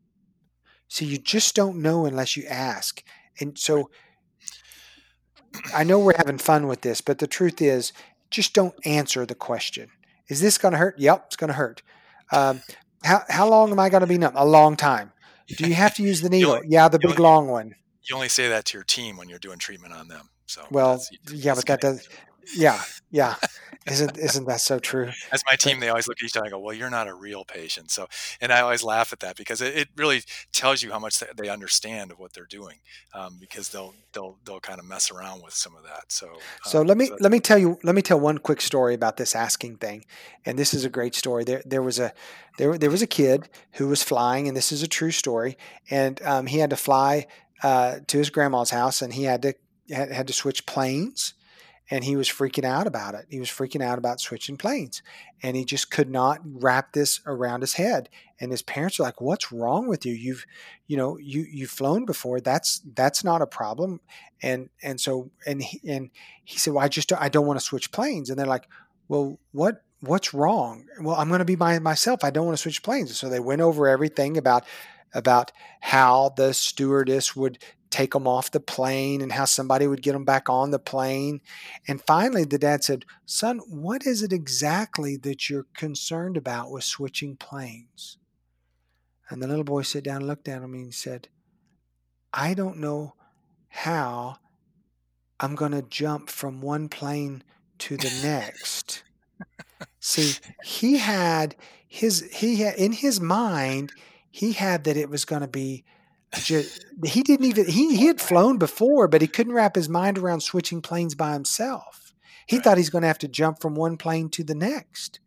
So 0.89 1.05
you 1.05 1.18
just 1.18 1.55
don't 1.55 1.76
know 1.76 2.07
unless 2.07 2.36
you 2.36 2.45
ask. 2.47 3.03
And 3.41 3.59
so 3.59 3.91
I 5.74 5.84
know 5.84 5.99
we're 5.99 6.16
having 6.16 6.39
fun 6.39 6.66
with 6.66 6.80
this, 6.80 7.01
but 7.01 7.18
the 7.18 7.26
truth 7.26 7.61
is, 7.62 7.93
just 8.30 8.55
don't 8.55 8.74
answer 8.84 9.24
the 9.24 9.34
question. 9.34 9.91
Is 10.28 10.41
this 10.41 10.59
going 10.59 10.72
to 10.72 10.78
hurt? 10.78 10.99
Yep, 10.99 11.24
it's 11.26 11.36
going 11.36 11.49
to 11.49 11.55
hurt. 11.55 11.82
Um, 12.32 12.61
how, 13.05 13.22
how 13.28 13.49
long 13.49 13.70
am 13.70 13.78
I 13.78 13.89
going 13.89 14.03
to 14.03 14.07
be 14.07 14.18
numb? 14.18 14.34
A 14.36 14.45
long 14.45 14.76
time. 14.76 15.12
Do 15.47 15.66
you 15.66 15.74
have 15.74 15.95
to 15.95 16.03
use 16.03 16.20
the 16.20 16.28
needle? 16.36 16.61
Yeah, 16.66 16.89
the 16.89 16.99
big 16.99 17.12
only 17.12 17.22
long 17.22 17.49
one. 17.49 17.74
you 18.09 18.14
only 18.14 18.28
say 18.28 18.49
that 18.49 18.66
to 18.66 18.76
your 18.76 18.84
team 18.84 19.16
when 19.16 19.28
you're 19.28 19.39
doing 19.39 19.59
treatment 19.59 19.95
on 19.95 20.09
them. 20.09 20.28
So 20.47 20.62
Well, 20.70 21.03
yeah, 21.32 21.55
but 21.55 21.66
that 21.66 21.80
does. 21.80 22.09
Yeah, 22.57 22.82
yeah. 23.11 23.36
Isn't 23.86 24.18
isn't 24.18 24.46
that 24.46 24.61
so 24.61 24.78
true? 24.78 25.11
As 25.32 25.42
my 25.49 25.57
team, 25.57 25.80
they 25.80 25.88
always 25.88 26.09
look 26.09 26.18
at 26.20 26.26
each 26.26 26.36
other 26.36 26.44
and 26.44 26.53
go, 26.53 26.59
"Well, 26.59 26.74
you're 26.74 26.90
not 26.90 27.09
a 27.09 27.14
real 27.14 27.44
patient." 27.44 27.90
So, 27.90 28.07
and 28.40 28.53
I 28.53 28.61
always 28.61 28.82
laugh 28.84 29.12
at 29.12 29.20
that 29.20 29.36
because 29.36 29.62
it, 29.62 29.76
it 29.76 29.88
really 29.96 30.22
tells 30.53 30.82
you 30.82 30.92
how 30.92 30.99
much 30.99 31.22
they 31.36 31.49
understand 31.49 32.11
of 32.11 32.18
what 32.18 32.34
they're 32.34 32.44
doing, 32.44 32.80
um, 33.14 33.38
because 33.40 33.70
they'll 33.70 33.94
they'll 34.12 34.36
they'll 34.44 34.61
kind 34.61 34.78
of 34.78 34.84
mess 34.84 35.11
around 35.11 35.42
with 35.42 35.55
some 35.55 35.74
of 35.74 35.84
that. 35.84 36.05
So, 36.09 36.28
So 36.64 36.80
um, 36.82 36.86
let 36.86 36.99
me 36.99 37.07
so 37.07 37.16
let 37.20 37.32
me 37.32 37.40
tell 37.40 37.59
you 37.59 37.78
let 37.82 37.94
me 37.94 38.03
tell 38.03 38.20
one 38.20 38.38
quick 38.38 38.61
story 38.61 38.94
about 38.94 39.16
this 39.16 39.34
asking 39.34 39.76
thing, 39.76 40.05
and 40.44 40.59
this 40.59 40.74
is 40.74 40.84
a 40.84 40.90
great 40.90 41.14
story. 41.14 41.44
There 41.44 41.62
there 41.64 41.82
was 41.82 41.99
a 41.99 42.12
there 42.59 42.76
there 42.76 42.90
was 42.90 43.03
a 43.03 43.07
kid 43.07 43.49
who 43.72 43.88
was 43.88 44.03
flying, 44.03 44.49
and 44.49 44.57
this 44.57 44.70
is 44.70 44.82
a 44.82 44.88
true 44.88 45.12
story, 45.12 45.57
and 45.90 46.20
um, 46.22 46.46
he 46.46 46.59
had 46.59 46.70
to 46.70 46.76
fly 46.76 47.26
uh, 47.62 48.01
to 48.07 48.18
his 48.18 48.28
grandma's 48.28 48.70
house, 48.70 49.01
and 49.01 49.14
he 49.14 49.24
had 49.24 49.42
to 49.42 49.55
had, 49.90 50.12
had 50.12 50.26
to 50.26 50.32
switch 50.32 50.66
planes, 50.66 51.34
and 51.91 52.05
he 52.05 52.16
was 52.16 52.28
freaking 52.28 52.64
out 52.64 52.86
about 52.86 53.14
it. 53.14 53.26
He 53.30 53.41
was 53.41 53.49
freaking 53.49 53.82
out 53.82 53.99
about 53.99 54.20
switching 54.20 54.57
planes, 54.57 55.03
and 55.43 55.57
he 55.57 55.64
just 55.64 55.91
could 55.91 56.11
not 56.11 56.41
wrap 56.45 56.93
this 56.93 57.20
around 57.26 57.62
his 57.62 57.74
head. 57.74 58.09
And 58.41 58.51
his 58.51 58.62
parents 58.62 59.01
are 59.01 59.05
like, 59.05 59.20
"What's 59.20 59.51
wrong 59.51 59.89
with 59.89 60.05
you? 60.05 60.12
You've, 60.12 60.45
you 60.86 60.97
know, 60.97 61.16
you 61.18 61.47
you've 61.51 61.70
flown 61.70 62.05
before. 62.05 62.41
That's 62.41 62.82
that's 62.95 63.24
not 63.24 63.43
a 63.43 63.47
problem." 63.47 64.01
And 64.43 64.68
and 64.82 65.01
so 65.01 65.30
and 65.47 65.62
he, 65.62 65.80
and 65.89 66.11
he 66.45 66.59
said, 66.59 66.74
"Well, 66.74 66.84
I 66.84 66.89
just 66.89 67.12
I 67.12 67.28
don't 67.28 67.47
want 67.47 67.59
to 67.59 67.64
switch 67.64 67.91
planes." 67.91 68.30
And 68.30 68.39
they're 68.39 68.47
like, 68.47 68.68
"Well, 69.09 69.39
what?" 69.53 69.82
What's 70.01 70.32
wrong? 70.32 70.84
Well, 71.01 71.16
I'm 71.16 71.26
going 71.26 71.41
to 71.41 71.45
be 71.45 71.57
by 71.57 71.76
myself. 71.80 72.22
I 72.22 72.30
don't 72.30 72.47
want 72.47 72.57
to 72.57 72.62
switch 72.62 72.84
planes. 72.84 73.18
So 73.18 73.28
they 73.28 73.41
went 73.41 73.62
over 73.62 73.89
everything 73.89 74.36
about 74.36 74.64
about 75.12 75.51
how 75.80 76.32
the 76.36 76.53
stewardess 76.53 77.34
would 77.34 77.59
take 77.91 78.12
them 78.12 78.26
off 78.26 78.51
the 78.51 78.61
plane 78.61 79.20
and 79.20 79.32
how 79.32 79.45
somebody 79.45 79.86
would 79.86 80.03
get 80.03 80.12
them 80.12 80.24
back 80.24 80.49
on 80.49 80.70
the 80.70 80.78
plane. 80.78 81.41
And 81.86 82.03
finally, 82.03 82.45
the 82.45 82.59
dad 82.59 82.84
said, 82.84 83.05
Son, 83.26 83.59
what 83.68 84.07
is 84.07 84.22
it 84.22 84.32
exactly 84.32 85.16
that 85.18 85.49
you're 85.49 85.66
concerned 85.74 86.36
about 86.36 86.70
with 86.70 86.84
switching 86.84 87.36
planes? 87.36 88.18
And 89.30 89.43
the 89.43 89.49
little 89.49 89.64
boy 89.64 89.82
sat 89.82 90.05
down 90.05 90.18
and 90.18 90.26
looked 90.26 90.49
at 90.49 90.62
him 90.62 90.74
and 90.74 90.95
said, 90.95 91.28
I 92.32 92.55
don't 92.55 92.78
know 92.78 93.14
how 93.68 94.36
I'm 95.41 95.55
going 95.55 95.72
to 95.72 95.82
jump 95.82 96.30
from 96.30 96.61
one 96.61 96.89
plane 96.89 97.43
to 97.78 97.97
the 97.97 98.12
next. 98.22 99.03
See, 100.01 100.34
he 100.64 100.99
had 100.99 101.55
his, 101.86 102.28
he 102.32 102.57
had, 102.57 102.74
in 102.74 102.93
his 102.93 103.20
mind, 103.20 103.93
he 104.30 104.53
had 104.53 104.84
that 104.84 104.97
it 104.97 105.11
was 105.11 105.24
going 105.24 105.43
to 105.43 105.49
be 105.49 105.84
just, 106.35 106.85
he 107.05 107.22
didn't 107.22 107.47
even 107.47 107.66
he, 107.66 107.97
he 107.97 108.07
had 108.07 108.20
flown 108.20 108.59
before, 108.59 109.09
but 109.09 109.22
he 109.22 109.29
couldn't 109.29 109.55
wrap 109.55 109.74
his 109.74 109.89
mind 109.89 110.18
around 110.18 110.41
switching 110.43 110.83
planes 110.83 111.14
by 111.14 111.33
himself. 111.33 112.12
He 112.47 112.57
right, 112.57 112.64
thought 112.64 112.76
he's 112.76 112.91
going 112.91 113.03
to 113.03 113.09
have 113.09 113.18
to 113.18 113.29
jump 113.29 113.61
from 113.61 113.74
one 113.74 113.97
plane 113.97 114.29
to 114.31 114.45
the 114.45 114.55
next. 114.55 115.20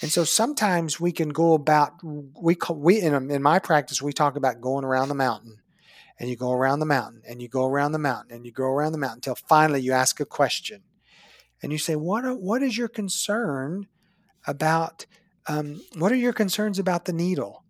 And 0.00 0.10
so 0.10 0.24
sometimes 0.24 0.98
we 0.98 1.12
can 1.12 1.28
go 1.28 1.54
about 1.54 1.92
we 2.02 2.54
call, 2.54 2.76
we 2.76 3.00
in, 3.00 3.30
in 3.30 3.42
my 3.42 3.58
practice 3.58 4.02
we 4.02 4.12
talk 4.12 4.36
about 4.36 4.60
going 4.60 4.84
around 4.84 5.08
the 5.08 5.14
mountain, 5.14 5.58
and 6.18 6.28
you 6.28 6.36
go 6.36 6.50
around 6.52 6.80
the 6.80 6.86
mountain, 6.86 7.22
and 7.28 7.40
you 7.42 7.48
go 7.48 7.66
around 7.66 7.92
the 7.92 7.98
mountain, 7.98 8.34
and 8.34 8.46
you 8.46 8.52
go 8.52 8.64
around 8.64 8.92
the 8.92 8.98
mountain 8.98 9.18
until 9.18 9.34
finally 9.34 9.80
you 9.80 9.92
ask 9.92 10.18
a 10.18 10.24
question, 10.24 10.82
and 11.62 11.72
you 11.72 11.78
say, 11.78 11.94
"What 11.94 12.24
are, 12.24 12.34
what 12.34 12.62
is 12.62 12.76
your 12.76 12.88
concern 12.88 13.86
about? 14.46 15.06
Um, 15.46 15.82
what 15.96 16.10
are 16.10 16.16
your 16.16 16.32
concerns 16.32 16.78
about 16.78 17.04
the 17.04 17.12
needle?" 17.12 17.64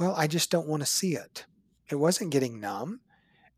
Well, 0.00 0.14
I 0.16 0.26
just 0.26 0.50
don't 0.50 0.66
want 0.66 0.82
to 0.82 0.88
see 0.88 1.14
it. 1.14 1.44
It 1.94 2.00
wasn't 2.00 2.32
getting 2.32 2.58
numb. 2.58 2.98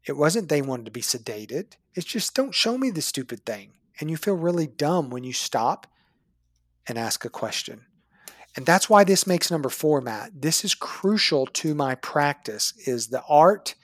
It 0.06 0.14
wasn't 0.14 0.50
they 0.50 0.60
wanted 0.60 0.84
to 0.84 0.90
be 0.90 1.00
sedated. 1.00 1.76
It's 1.94 2.04
just 2.04 2.34
don't 2.34 2.54
show 2.54 2.76
me 2.76 2.90
the 2.90 3.00
stupid 3.00 3.46
thing. 3.46 3.72
And 3.98 4.10
you 4.10 4.18
feel 4.18 4.34
really 4.34 4.66
dumb 4.66 5.08
when 5.08 5.24
you 5.24 5.32
stop 5.32 5.86
and 6.86 6.98
ask 6.98 7.24
a 7.24 7.30
question. 7.30 7.86
And 8.54 8.66
that's 8.66 8.90
why 8.90 9.04
this 9.04 9.26
makes 9.26 9.50
number 9.50 9.70
four, 9.70 10.02
Matt. 10.02 10.42
This 10.42 10.66
is 10.66 10.74
crucial 10.74 11.46
to 11.46 11.74
my 11.74 11.94
practice 11.94 12.74
is 12.86 13.06
the 13.06 13.22
art. 13.26 13.74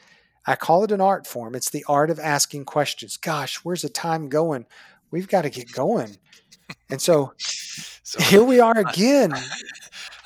I 0.46 0.55
call 0.55 0.84
it 0.84 0.92
an 0.92 1.00
art 1.00 1.26
form. 1.26 1.55
It's 1.55 1.70
the 1.70 1.86
art 1.88 2.11
of 2.11 2.18
asking 2.18 2.66
questions. 2.66 3.16
Gosh, 3.16 3.57
where's 3.62 3.80
the 3.80 3.88
time 3.88 4.28
going? 4.28 4.66
We've 5.11 5.28
got 5.28 5.42
to 5.42 5.50
get 5.50 5.72
going. 5.72 6.18
And 6.90 7.00
so, 7.00 7.32
so 7.38 8.20
here 8.20 8.44
we 8.44 8.61
are 8.61 8.78
again. 8.78 9.32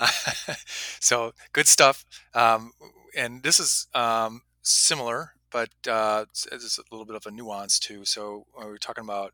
so 0.99 1.31
good 1.53 1.69
stuff. 1.69 2.05
Um, 2.35 2.73
and 3.17 3.43
this 3.43 3.59
is 3.59 3.87
um, 3.95 4.43
similar, 4.63 5.33
but 5.51 5.71
uh, 5.89 6.27
it's 6.53 6.79
a 6.79 6.83
little 6.91 7.07
bit 7.07 7.17
of 7.17 7.27
a 7.27 7.31
nuance 7.31 7.79
too. 7.79 8.05
So 8.05 8.47
we 8.59 8.65
are 8.67 8.79
talking 8.79 9.05
about, 9.05 9.33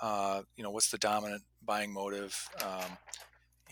uh, 0.00 0.42
you 0.56 0.62
know, 0.62 0.70
what's 0.70 0.90
the 0.90 0.98
dominant 0.98 1.42
buying 1.64 1.92
motive, 1.92 2.48
um, 2.62 2.98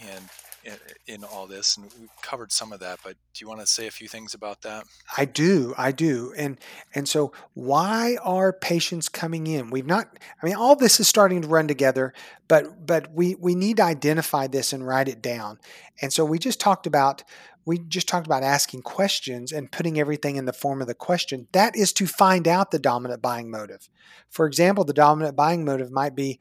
and 0.01 0.79
in, 1.07 1.25
all 1.25 1.47
this 1.47 1.77
and 1.77 1.87
we 2.01 2.09
covered 2.23 2.51
some 2.51 2.73
of 2.73 2.81
that 2.81 2.99
but 3.05 3.13
do 3.35 3.45
you 3.45 3.49
want 3.49 3.61
to 3.61 3.67
say 3.67 3.87
a 3.87 3.91
few 3.91 4.09
things 4.09 4.35
about 4.35 4.63
that? 4.63 4.85
I 5.17 5.25
do 5.25 5.75
i 5.77 5.93
do 5.93 6.33
and 6.37 6.59
and 6.95 7.09
so 7.09 7.33
why 7.55 8.17
are 8.23 8.53
patients 8.53 9.09
coming 9.09 9.47
in? 9.47 9.71
We've 9.71 9.87
not 9.87 10.19
i 10.43 10.47
mean 10.47 10.55
all 10.55 10.77
this 10.77 11.01
is 11.01 11.09
starting 11.09 11.43
to 11.43 11.49
run 11.49 11.69
together 11.69 12.13
but 12.49 12.87
but 12.87 13.13
we 13.15 13.35
we 13.37 13.55
need 13.55 13.79
to 13.79 13.83
identify 13.83 14.47
this 14.47 14.75
and 14.75 14.87
write 14.87 15.09
it 15.09 15.23
down. 15.23 15.59
And 16.03 16.13
so 16.13 16.23
we 16.23 16.39
just 16.39 16.61
talked 16.61 16.87
about 16.87 17.25
we 17.65 17.79
just 17.79 18.09
talked 18.09 18.27
about 18.27 18.43
asking 18.43 18.83
questions 18.83 19.53
and 19.53 19.71
putting 19.71 19.99
everything 19.99 20.37
in 20.37 20.47
the 20.47 20.53
form 20.53 20.81
of 20.81 20.89
the 20.89 20.95
question 20.95 21.49
that 21.53 21.77
is 21.77 21.93
to 21.93 22.07
find 22.07 22.49
out 22.49 22.71
the 22.71 22.79
dominant 22.79 23.23
buying 23.23 23.51
motive 23.51 23.89
for 24.29 24.47
example 24.47 24.85
the 24.85 24.93
dominant 24.93 25.37
buying 25.37 25.65
motive 25.65 25.91
might 25.91 26.15
be 26.15 26.39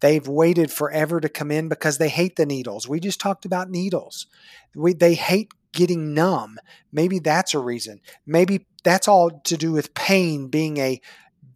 They've 0.00 0.26
waited 0.26 0.70
forever 0.70 1.20
to 1.20 1.28
come 1.28 1.50
in 1.50 1.68
because 1.68 1.98
they 1.98 2.08
hate 2.08 2.36
the 2.36 2.46
needles. 2.46 2.88
We 2.88 3.00
just 3.00 3.20
talked 3.20 3.44
about 3.44 3.70
needles. 3.70 4.26
We, 4.74 4.92
they 4.92 5.14
hate 5.14 5.52
getting 5.72 6.14
numb. 6.14 6.58
Maybe 6.92 7.18
that's 7.18 7.54
a 7.54 7.58
reason. 7.58 8.00
Maybe 8.26 8.66
that's 8.84 9.08
all 9.08 9.40
to 9.44 9.56
do 9.56 9.72
with 9.72 9.94
pain 9.94 10.48
being 10.48 10.76
a 10.78 11.00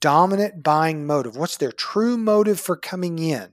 dominant 0.01 0.63
buying 0.63 1.07
motive. 1.07 1.37
What's 1.37 1.57
their 1.57 1.73
true 1.73 2.19
motive 2.19 2.59
for 2.59 2.77
coming 2.77 3.19
in? 3.19 3.51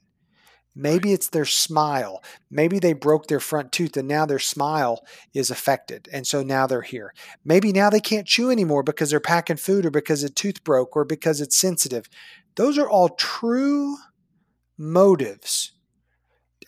Maybe 0.80 1.12
it's 1.12 1.28
their 1.28 1.46
smile. 1.46 2.24
Maybe 2.50 2.80
they 2.80 2.94
broke 2.94 3.28
their 3.28 3.42
front 3.42 3.74
tooth 3.74 3.98
and 3.98 4.08
now 4.08 4.26
their 4.26 4.40
smile 4.40 5.06
is 5.34 5.52
affected. 5.52 6.08
And 6.14 6.26
so 6.26 6.42
now 6.42 6.68
they're 6.68 6.82
here. 6.82 7.14
Maybe 7.44 7.74
now 7.74 7.90
they 7.90 8.00
can't 8.00 8.26
chew 8.26 8.50
anymore 8.50 8.82
because 8.82 9.10
they're 9.10 9.20
packing 9.20 9.58
food 9.58 9.86
or 9.86 9.92
because 9.92 10.24
a 10.24 10.30
tooth 10.30 10.64
broke 10.64 10.96
or 10.96 11.04
because 11.04 11.42
it's 11.42 11.60
sensitive. 11.60 12.08
Those 12.56 12.78
are 12.78 12.90
all 12.90 13.10
true 13.10 13.98
motives 14.78 15.74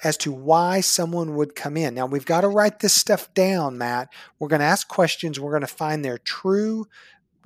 as 0.04 0.18
to 0.18 0.32
why 0.34 0.82
someone 0.82 1.36
would 1.36 1.56
come 1.56 1.78
in. 1.78 1.94
Now, 1.94 2.06
we've 2.06 2.26
got 2.26 2.42
to 2.42 2.50
write 2.50 2.80
this 2.80 2.94
stuff 2.94 3.34
down, 3.34 3.78
Matt. 3.78 4.10
We're 4.40 4.50
going 4.50 4.60
to 4.60 4.66
ask 4.66 4.90
questions. 4.90 5.40
We're 5.40 5.52
going 5.52 5.62
to 5.62 5.68
find 5.68 6.04
their 6.04 6.18
true 6.18 6.88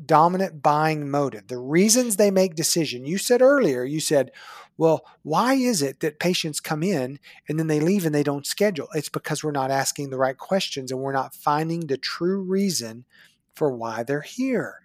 dominant 0.04 0.62
buying 0.62 1.10
motive, 1.10 1.48
the 1.48 1.58
reasons 1.58 2.16
they 2.16 2.32
make 2.32 2.56
decision. 2.56 3.06
You 3.06 3.18
said 3.18 3.42
earlier, 3.42 3.84
you 3.84 4.00
said, 4.00 4.32
well, 4.78 5.06
why 5.24 5.54
is 5.54 5.82
it 5.82 6.02
that 6.02 6.20
patients 6.20 6.60
come 6.60 6.84
in 6.84 7.20
and 7.48 7.58
then 7.58 7.68
they 7.68 7.80
leave 7.80 8.06
and 8.06 8.14
they 8.14 8.24
don't 8.24 8.46
schedule? 8.46 8.88
It's 8.94 9.10
because 9.10 9.44
we're 9.44 9.52
not 9.52 9.72
asking 9.72 10.10
the 10.10 10.18
right 10.18 10.38
questions 10.38 10.92
and 10.92 11.00
we're 11.00 11.14
not 11.14 11.34
finding 11.34 11.88
the 11.88 11.98
true 11.98 12.42
reason 12.42 13.06
for 13.54 13.72
why 13.72 14.04
they're 14.04 14.22
here. 14.22 14.82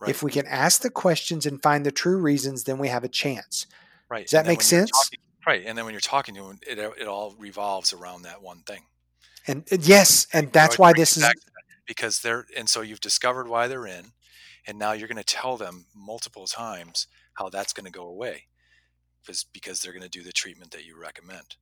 Right. 0.00 0.10
If 0.10 0.22
we 0.22 0.32
can 0.32 0.46
ask 0.46 0.82
the 0.82 0.90
questions 0.90 1.46
and 1.46 1.62
find 1.62 1.84
the 1.84 1.92
true 1.92 2.18
reasons, 2.18 2.64
then 2.64 2.78
we 2.78 2.88
have 2.88 3.04
a 3.04 3.08
chance. 3.08 3.66
Right. 4.08 4.24
Does 4.24 4.32
that 4.32 4.46
make 4.46 4.62
sense? 4.62 4.90
Talking, 4.90 5.18
right. 5.46 5.62
And 5.64 5.78
then 5.78 5.84
when 5.84 5.92
you're 5.92 6.00
talking 6.00 6.34
to 6.36 6.42
them, 6.42 6.58
it, 6.66 6.78
it 6.78 7.06
all 7.06 7.36
revolves 7.38 7.92
around 7.92 8.22
that 8.22 8.42
one 8.42 8.60
thing. 8.60 8.80
And 9.46 9.62
uh, 9.70 9.76
yes, 9.80 10.26
and 10.32 10.52
that's 10.52 10.78
why 10.78 10.92
this 10.92 11.16
is 11.16 11.24
because 11.86 12.20
they're 12.20 12.46
and 12.56 12.68
so 12.68 12.82
you've 12.82 13.00
discovered 13.00 13.48
why 13.48 13.68
they're 13.68 13.86
in, 13.86 14.12
and 14.66 14.78
now 14.78 14.92
you're 14.92 15.08
going 15.08 15.16
to 15.16 15.24
tell 15.24 15.56
them 15.56 15.86
multiple 15.94 16.46
times 16.46 17.06
how 17.34 17.48
that's 17.48 17.72
going 17.72 17.86
to 17.86 17.92
go 17.92 18.06
away, 18.06 18.44
because 19.22 19.44
because 19.52 19.80
they're 19.80 19.92
going 19.92 20.02
to 20.02 20.08
do 20.08 20.22
the 20.22 20.32
treatment 20.32 20.70
that 20.72 20.84
you 20.84 21.00
recommend, 21.00 21.56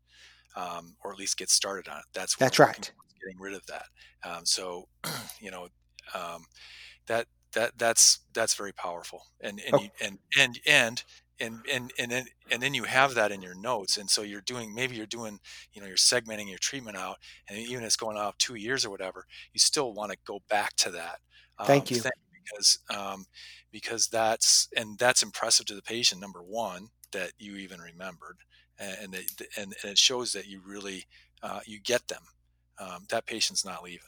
um, 0.57 0.97
or 1.05 1.13
at 1.13 1.19
least 1.19 1.39
get 1.39 1.51
started 1.51 1.89
on 1.89 1.99
it. 1.99 2.05
That's 2.13 2.37
that's 2.37 2.59
right. 2.59 2.91
Getting 3.25 3.41
rid 3.41 3.55
of 3.55 3.67
that. 3.67 3.87
Um, 4.25 4.45
so, 4.45 4.89
you 5.41 5.51
know, 5.51 5.69
um, 6.15 6.45
that 7.07 7.27
that 7.53 7.79
that's 7.79 8.21
that's 8.35 8.55
very 8.55 8.73
powerful, 8.73 9.23
and 9.41 9.61
and 9.61 9.75
oh. 9.75 9.81
you, 9.83 9.91
and 10.01 10.19
and 10.39 10.61
and 10.67 11.05
and 11.41 11.61
and 11.73 11.93
and 11.99 12.11
then 12.11 12.27
and 12.51 12.63
then 12.63 12.75
you 12.75 12.85
have 12.85 13.15
that 13.15 13.33
in 13.33 13.43
your 13.43 13.55
notes 13.55 13.97
and 13.97 14.11
so 14.11 14.23
you're 14.23 14.41
doing 14.41 14.75
maybe 14.75 14.97
you're 14.97 15.07
doing 15.07 15.39
you 15.73 15.81
know 15.81 15.87
you're 15.87 15.97
segmenting 15.97 16.49
your 16.49 16.59
treatment 16.59 16.97
out 16.97 17.17
and 17.49 17.59
even 17.59 17.83
if 17.83 17.87
it's 17.87 17.97
going 17.97 18.17
out 18.17 18.39
two 18.39 18.57
years 18.57 18.85
or 18.85 18.91
whatever 18.91 19.25
you 19.53 19.61
still 19.61 19.93
want 19.93 20.11
to 20.11 20.19
go 20.27 20.41
back 20.49 20.75
to 20.77 20.91
that 20.91 21.19
um, 21.59 21.67
thank 21.67 21.91
you 21.91 22.01
because 22.51 22.79
um, 22.95 23.27
because 23.71 24.09
that's 24.09 24.69
and 24.77 24.99
that's 24.99 25.23
impressive 25.23 25.67
to 25.67 25.75
the 25.75 25.83
patient 25.83 26.21
number 26.21 26.43
one 26.43 26.89
that 27.13 27.33
you 27.39 27.57
even 27.57 27.81
remembered 27.81 28.39
and 28.79 28.97
and, 29.03 29.13
they, 29.13 29.27
and, 29.57 29.75
and 29.83 29.93
it 29.93 29.99
shows 29.99 30.33
that 30.33 30.47
you 30.47 30.61
really 30.67 31.07
uh, 31.43 31.61
you 31.67 31.81
get 31.81 32.09
them 32.09 32.23
um, 32.79 33.05
that 33.11 33.27
patient's 33.27 33.65
not 33.65 33.83
leaving 33.83 34.01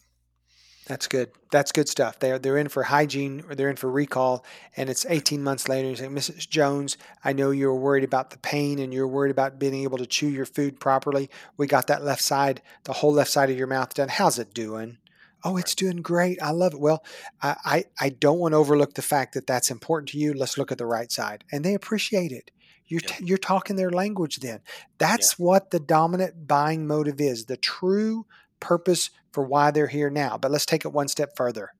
that's 0.90 1.06
good. 1.06 1.30
That's 1.52 1.70
good 1.70 1.88
stuff. 1.88 2.18
They're 2.18 2.40
they're 2.40 2.56
in 2.56 2.68
for 2.68 2.82
hygiene 2.82 3.44
or 3.48 3.54
they're 3.54 3.70
in 3.70 3.76
for 3.76 3.88
recall, 3.88 4.44
and 4.76 4.90
it's 4.90 5.06
18 5.06 5.40
months 5.40 5.68
later. 5.68 5.88
You 5.88 5.94
say, 5.94 6.06
Mrs. 6.06 6.48
Jones, 6.48 6.96
I 7.22 7.32
know 7.32 7.52
you're 7.52 7.74
worried 7.76 8.02
about 8.02 8.30
the 8.30 8.38
pain 8.38 8.80
and 8.80 8.92
you're 8.92 9.06
worried 9.06 9.30
about 9.30 9.60
being 9.60 9.84
able 9.84 9.98
to 9.98 10.06
chew 10.06 10.26
your 10.26 10.46
food 10.46 10.80
properly. 10.80 11.30
We 11.56 11.68
got 11.68 11.86
that 11.86 12.02
left 12.02 12.22
side, 12.22 12.60
the 12.84 12.94
whole 12.94 13.12
left 13.12 13.30
side 13.30 13.50
of 13.50 13.56
your 13.56 13.68
mouth 13.68 13.94
done. 13.94 14.08
How's 14.08 14.40
it 14.40 14.52
doing? 14.52 14.98
Oh, 15.44 15.56
it's 15.56 15.74
doing 15.74 16.02
great. 16.02 16.40
I 16.42 16.50
love 16.50 16.74
it. 16.74 16.80
Well, 16.80 17.04
I, 17.42 17.56
I, 17.64 17.84
I 17.98 18.08
don't 18.10 18.38
want 18.38 18.52
to 18.52 18.58
overlook 18.58 18.94
the 18.94 19.02
fact 19.02 19.34
that 19.34 19.46
that's 19.46 19.70
important 19.70 20.10
to 20.10 20.18
you. 20.18 20.34
Let's 20.34 20.58
look 20.58 20.70
at 20.70 20.78
the 20.78 20.86
right 20.86 21.10
side, 21.10 21.44
and 21.50 21.64
they 21.64 21.74
appreciate 21.74 22.32
it. 22.32 22.50
You're, 22.86 23.00
yeah. 23.02 23.14
t- 23.14 23.24
you're 23.24 23.38
talking 23.38 23.76
their 23.76 23.90
language 23.90 24.38
then. 24.38 24.60
That's 24.98 25.38
yeah. 25.38 25.46
what 25.46 25.70
the 25.70 25.80
dominant 25.80 26.46
buying 26.46 26.86
motive 26.86 27.20
is. 27.20 27.44
The 27.44 27.56
true 27.56 28.26
purpose 28.58 29.10
for 29.32 29.44
why 29.44 29.70
they're 29.70 29.86
here 29.86 30.10
now. 30.10 30.36
But 30.36 30.50
let's 30.50 30.66
take 30.66 30.84
it 30.84 30.92
one 30.92 31.08
step 31.08 31.36
further. 31.36 31.70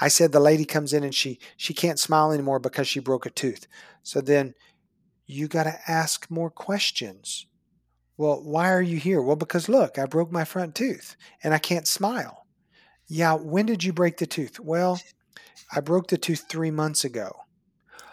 I 0.00 0.08
said 0.08 0.32
the 0.32 0.40
lady 0.40 0.64
comes 0.64 0.92
in 0.92 1.02
and 1.02 1.14
she 1.14 1.38
she 1.56 1.74
can't 1.74 1.98
smile 1.98 2.32
anymore 2.32 2.60
because 2.60 2.86
she 2.86 3.00
broke 3.00 3.26
a 3.26 3.30
tooth. 3.30 3.66
So 4.02 4.20
then 4.20 4.54
you 5.26 5.48
got 5.48 5.64
to 5.64 5.78
ask 5.86 6.30
more 6.30 6.50
questions. 6.50 7.46
Well, 8.16 8.42
why 8.42 8.72
are 8.72 8.82
you 8.82 8.96
here? 8.96 9.20
Well, 9.20 9.36
because 9.36 9.68
look, 9.68 9.98
I 9.98 10.06
broke 10.06 10.32
my 10.32 10.44
front 10.44 10.74
tooth 10.74 11.16
and 11.42 11.52
I 11.52 11.58
can't 11.58 11.86
smile. 11.86 12.37
Yeah, 13.08 13.34
when 13.34 13.66
did 13.66 13.84
you 13.84 13.92
break 13.92 14.18
the 14.18 14.26
tooth? 14.26 14.60
Well, 14.60 15.00
I 15.74 15.80
broke 15.80 16.08
the 16.08 16.18
tooth 16.18 16.44
3 16.48 16.70
months 16.70 17.04
ago. 17.04 17.32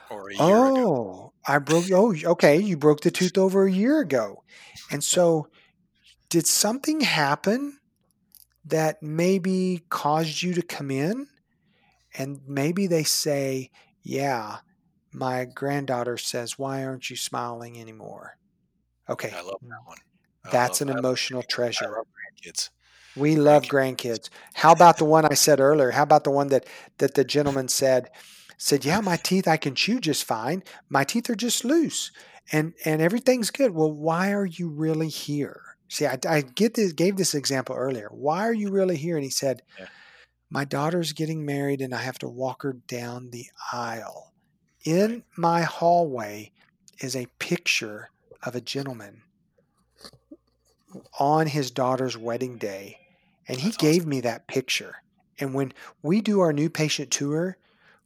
Or 0.10 0.30
a 0.30 0.36
year 0.36 0.68
oh, 0.68 0.68
ago. 0.68 1.34
I 1.48 1.60
broke 1.60 1.86
oh 1.91 2.16
okay, 2.24 2.58
you 2.58 2.78
broke 2.78 3.02
the 3.02 3.12
tooth 3.12 3.38
over 3.38 3.66
a 3.66 3.72
year 3.72 4.00
ago. 4.00 4.43
And 4.91 5.04
so 5.04 5.48
did 6.30 6.48
something 6.48 7.02
happen 7.02 7.80
that 8.66 9.02
maybe 9.02 9.84
caused 9.89 10.41
you 10.41 10.54
to 10.54 10.62
come 10.62 10.91
in? 10.91 11.28
And 12.18 12.41
maybe 12.48 12.88
they 12.88 13.04
say, 13.04 13.72
Yeah, 14.02 14.60
my 15.12 15.46
granddaughter 15.46 16.18
says, 16.18 16.58
Why 16.58 16.84
aren't 16.84 17.10
you 17.10 17.16
smiling 17.16 17.80
anymore? 17.80 18.38
Okay. 19.10 19.32
I 19.32 19.41
love 19.41 19.60
that 19.62 19.80
hmm, 19.82 19.88
one. 19.88 19.98
I 20.46 20.50
That's 20.52 20.82
an 20.82 20.89
emotional 20.89 21.41
that. 21.41 21.50
treasure. 21.50 21.86
I 21.86 21.98
love 21.98 22.08
grandkids. 22.08 22.70
We 23.16 23.36
love 23.36 23.63
grandkids. 23.63 24.30
How 24.53 24.72
about 24.72 24.97
the 24.97 25.05
one 25.05 25.26
I 25.26 25.36
said 25.36 25.59
earlier? 25.59 25.91
How 25.91 26.03
about 26.03 26.24
the 26.24 26.32
one 26.32 26.47
that 26.49 26.66
that 26.97 27.16
the 27.16 27.24
gentleman 27.24 27.68
said 27.68 28.09
said, 28.57 28.86
"Yeah, 28.86 29.01
my 29.01 29.18
teeth 29.18 29.47
I 29.47 29.57
can 29.57 29.76
chew 29.76 29.99
just 29.99 30.24
fine. 30.24 30.63
My 30.89 31.03
teeth 31.03 31.30
are 31.30 31.36
just 31.36 31.63
loose, 31.63 32.11
and 32.51 32.74
and 32.84 33.01
everything's 33.01 33.51
good." 33.51 33.72
Well, 33.72 33.91
why 33.91 34.32
are 34.32 34.45
you 34.45 34.70
really 34.70 35.09
here? 35.09 35.61
See, 35.88 36.05
I, 36.05 36.18
I 36.28 36.41
get 36.41 36.74
this, 36.74 36.93
gave 36.93 37.16
this 37.16 37.36
example 37.36 37.76
earlier. 37.76 38.09
Why 38.11 38.47
are 38.47 38.53
you 38.53 38.72
really 38.72 38.97
here? 38.97 39.16
And 39.16 39.24
he 39.24 39.30
said, 39.30 39.61
yeah. 39.80 39.86
My 40.49 40.63
daughter's 40.63 41.13
getting 41.13 41.45
married 41.45 41.82
and 41.82 41.93
I 41.93 42.01
have 42.01 42.20
to 42.20 42.30
walk 42.30 42.63
her 42.63 42.74
down 42.74 43.32
the 43.32 43.47
aisle. 43.74 44.34
In 44.86 45.24
my 45.36 45.61
hallway 45.61 46.51
is 46.99 47.16
a 47.16 47.28
picture 47.39 48.09
of 48.43 48.55
a 48.55 48.61
gentleman 48.61 49.24
on 51.20 51.47
his 51.47 51.72
daughter's 51.72 52.18
wedding 52.18 52.57
day. 52.57 52.99
And 53.48 53.60
he 53.60 53.68
That's 53.68 53.78
gave 53.78 54.02
awesome. 54.02 54.10
me 54.10 54.22
that 54.22 54.48
picture. 54.48 54.96
And 55.39 55.54
when 55.54 55.74
we 56.02 56.22
do 56.22 56.39
our 56.39 56.54
new 56.54 56.70
patient 56.70 57.12
tour, 57.12 57.58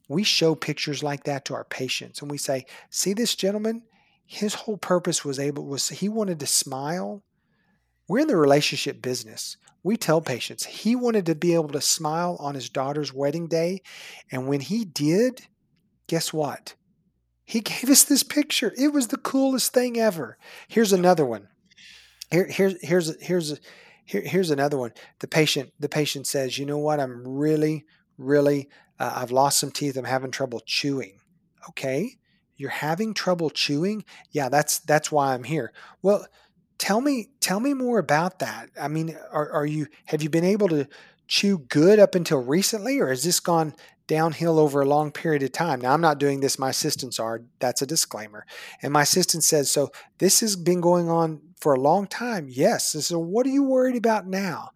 we 0.08 0.24
show 0.24 0.54
pictures 0.54 1.02
like 1.02 1.24
that 1.24 1.44
to 1.46 1.54
our 1.54 1.64
patients 1.64 2.20
and 2.20 2.30
we 2.30 2.38
say, 2.38 2.66
see 2.90 3.12
this 3.12 3.34
gentleman? 3.36 3.82
His 4.26 4.54
whole 4.54 4.76
purpose 4.76 5.24
was 5.24 5.38
able 5.38 5.66
was 5.66 5.88
he 5.88 6.08
wanted 6.08 6.40
to 6.40 6.46
smile 6.46 7.22
We're 8.08 8.18
in 8.18 8.26
the 8.26 8.36
relationship 8.36 9.00
business. 9.00 9.56
We 9.84 9.96
tell 9.96 10.20
patients 10.20 10.66
he 10.66 10.96
wanted 10.96 11.26
to 11.26 11.36
be 11.36 11.54
able 11.54 11.68
to 11.68 11.80
smile 11.80 12.36
on 12.40 12.56
his 12.56 12.68
daughter's 12.68 13.14
wedding 13.14 13.46
day. 13.46 13.82
And 14.32 14.48
when 14.48 14.60
he 14.60 14.84
did, 14.84 15.46
guess 16.08 16.32
what? 16.32 16.74
He 17.44 17.60
gave 17.60 17.88
us 17.88 18.02
this 18.02 18.24
picture. 18.24 18.74
It 18.76 18.92
was 18.92 19.08
the 19.08 19.16
coolest 19.16 19.72
thing 19.72 19.96
ever. 19.96 20.38
Here's 20.66 20.92
another 20.92 21.24
one. 21.24 21.48
Here, 22.32 22.46
here's 22.48 22.80
here's 22.82 23.22
here's 23.22 23.60
here, 24.10 24.22
here's 24.22 24.50
another 24.50 24.76
one. 24.76 24.92
The 25.20 25.28
patient 25.28 25.72
the 25.78 25.88
patient 25.88 26.26
says, 26.26 26.58
"You 26.58 26.66
know 26.66 26.78
what? 26.78 26.98
I'm 26.98 27.26
really 27.26 27.84
really 28.18 28.68
uh, 28.98 29.12
I've 29.16 29.30
lost 29.30 29.60
some 29.60 29.70
teeth. 29.70 29.96
I'm 29.96 30.04
having 30.04 30.32
trouble 30.32 30.60
chewing." 30.66 31.20
Okay, 31.68 32.16
you're 32.56 32.70
having 32.70 33.14
trouble 33.14 33.50
chewing. 33.50 34.04
Yeah, 34.32 34.48
that's 34.48 34.80
that's 34.80 35.12
why 35.12 35.34
I'm 35.34 35.44
here. 35.44 35.72
Well, 36.02 36.26
tell 36.78 37.00
me 37.00 37.30
tell 37.40 37.60
me 37.60 37.72
more 37.72 37.98
about 37.98 38.40
that. 38.40 38.70
I 38.80 38.88
mean, 38.88 39.16
are, 39.30 39.50
are 39.52 39.66
you 39.66 39.86
have 40.06 40.22
you 40.22 40.28
been 40.28 40.44
able 40.44 40.68
to 40.68 40.88
chew 41.28 41.58
good 41.58 42.00
up 42.00 42.16
until 42.16 42.42
recently, 42.42 42.98
or 42.98 43.10
has 43.10 43.22
this 43.22 43.38
gone 43.38 43.74
downhill 44.10 44.58
over 44.58 44.80
a 44.80 44.88
long 44.88 45.12
period 45.12 45.40
of 45.40 45.52
time. 45.52 45.80
Now, 45.80 45.94
I'm 45.94 46.00
not 46.00 46.18
doing 46.18 46.40
this, 46.40 46.58
my 46.58 46.70
assistants 46.70 47.20
are. 47.20 47.42
That's 47.60 47.80
a 47.80 47.86
disclaimer. 47.86 48.44
And 48.82 48.92
my 48.92 49.02
assistant 49.02 49.44
says, 49.44 49.70
So 49.70 49.92
this 50.18 50.40
has 50.40 50.56
been 50.56 50.80
going 50.80 51.08
on 51.08 51.40
for 51.60 51.74
a 51.74 51.80
long 51.80 52.06
time. 52.06 52.46
Yes. 52.48 52.92
So, 53.04 53.18
what 53.18 53.46
are 53.46 53.50
you 53.50 53.62
worried 53.62 53.96
about 53.96 54.26
now? 54.26 54.70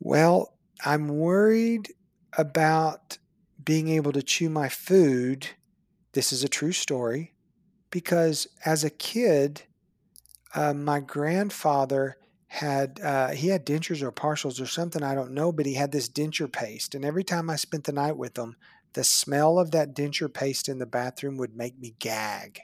Well, 0.00 0.54
I'm 0.84 1.08
worried 1.08 1.92
about 2.36 3.18
being 3.62 3.88
able 3.88 4.12
to 4.12 4.22
chew 4.22 4.48
my 4.48 4.68
food. 4.68 5.48
This 6.12 6.32
is 6.32 6.42
a 6.42 6.48
true 6.48 6.72
story 6.72 7.34
because 7.90 8.48
as 8.64 8.82
a 8.82 8.90
kid, 8.90 9.62
uh, 10.54 10.74
my 10.74 11.00
grandfather 11.00 12.16
had 12.48 13.00
uh, 13.00 13.30
he 13.30 13.48
had 13.48 13.64
dentures 13.64 14.02
or 14.02 14.12
partials 14.12 14.60
or 14.60 14.66
something 14.66 15.02
I 15.02 15.14
don't 15.14 15.32
know, 15.32 15.52
but 15.52 15.64
he 15.64 15.74
had 15.74 15.92
this 15.92 16.08
denture 16.08 16.52
paste, 16.52 16.94
and 16.94 17.04
every 17.04 17.24
time 17.24 17.48
I 17.48 17.56
spent 17.56 17.84
the 17.84 17.92
night 17.92 18.16
with 18.16 18.36
him, 18.36 18.56
the 18.92 19.04
smell 19.04 19.58
of 19.58 19.70
that 19.70 19.94
denture 19.94 20.32
paste 20.32 20.68
in 20.68 20.78
the 20.78 20.86
bathroom 20.86 21.38
would 21.38 21.56
make 21.56 21.78
me 21.78 21.94
gag. 21.98 22.60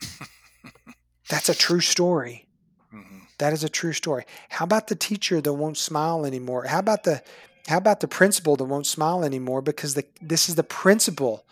That's 1.32 1.48
a 1.48 1.54
true 1.54 1.80
story. 1.80 2.46
Mm-hmm. 2.92 3.20
That 3.38 3.54
is 3.54 3.64
a 3.64 3.70
true 3.70 3.94
story. 3.94 4.26
How 4.50 4.64
about 4.64 4.88
the 4.88 4.94
teacher 4.94 5.40
that 5.40 5.52
won't 5.54 5.78
smile 5.78 6.26
anymore? 6.26 6.66
How 6.66 6.78
about 6.78 7.04
the 7.04 7.22
how 7.68 7.78
about 7.78 8.00
the 8.00 8.06
principal 8.06 8.54
that 8.56 8.64
won't 8.64 8.86
smile 8.86 9.24
anymore 9.24 9.62
because 9.62 9.94
the 9.94 10.04
this 10.20 10.50
is 10.50 10.56
the 10.56 10.62
principal 10.62 11.46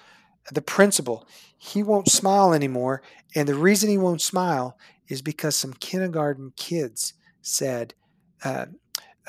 the 0.53 0.61
principal 0.61 1.27
he 1.57 1.83
won't 1.83 2.11
smile 2.11 2.53
anymore 2.53 3.01
and 3.35 3.49
the 3.49 3.55
reason 3.55 3.89
he 3.89 3.97
won't 3.97 4.21
smile 4.21 4.77
is 5.09 5.23
because 5.23 5.57
some 5.57 5.73
kindergarten 5.73 6.53
kids 6.57 7.15
said, 7.41 7.95
uh, 8.45 8.67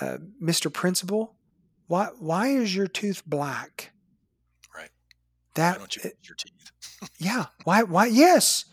uh, 0.01 0.17
"Mr. 0.43 0.71
Principal, 0.71 1.33
why 1.87 2.09
why 2.19 2.47
is 2.49 2.75
your 2.75 2.87
tooth 2.87 3.23
black?" 3.25 3.93
Right. 4.75 4.91
That 5.55 5.75
why 5.75 5.77
don't 5.77 5.95
you 5.95 6.11
your 6.23 6.35
teeth? 6.35 6.71
yeah. 7.19 7.45
Why? 7.63 7.83
Why? 7.83 8.07
Yes. 8.07 8.65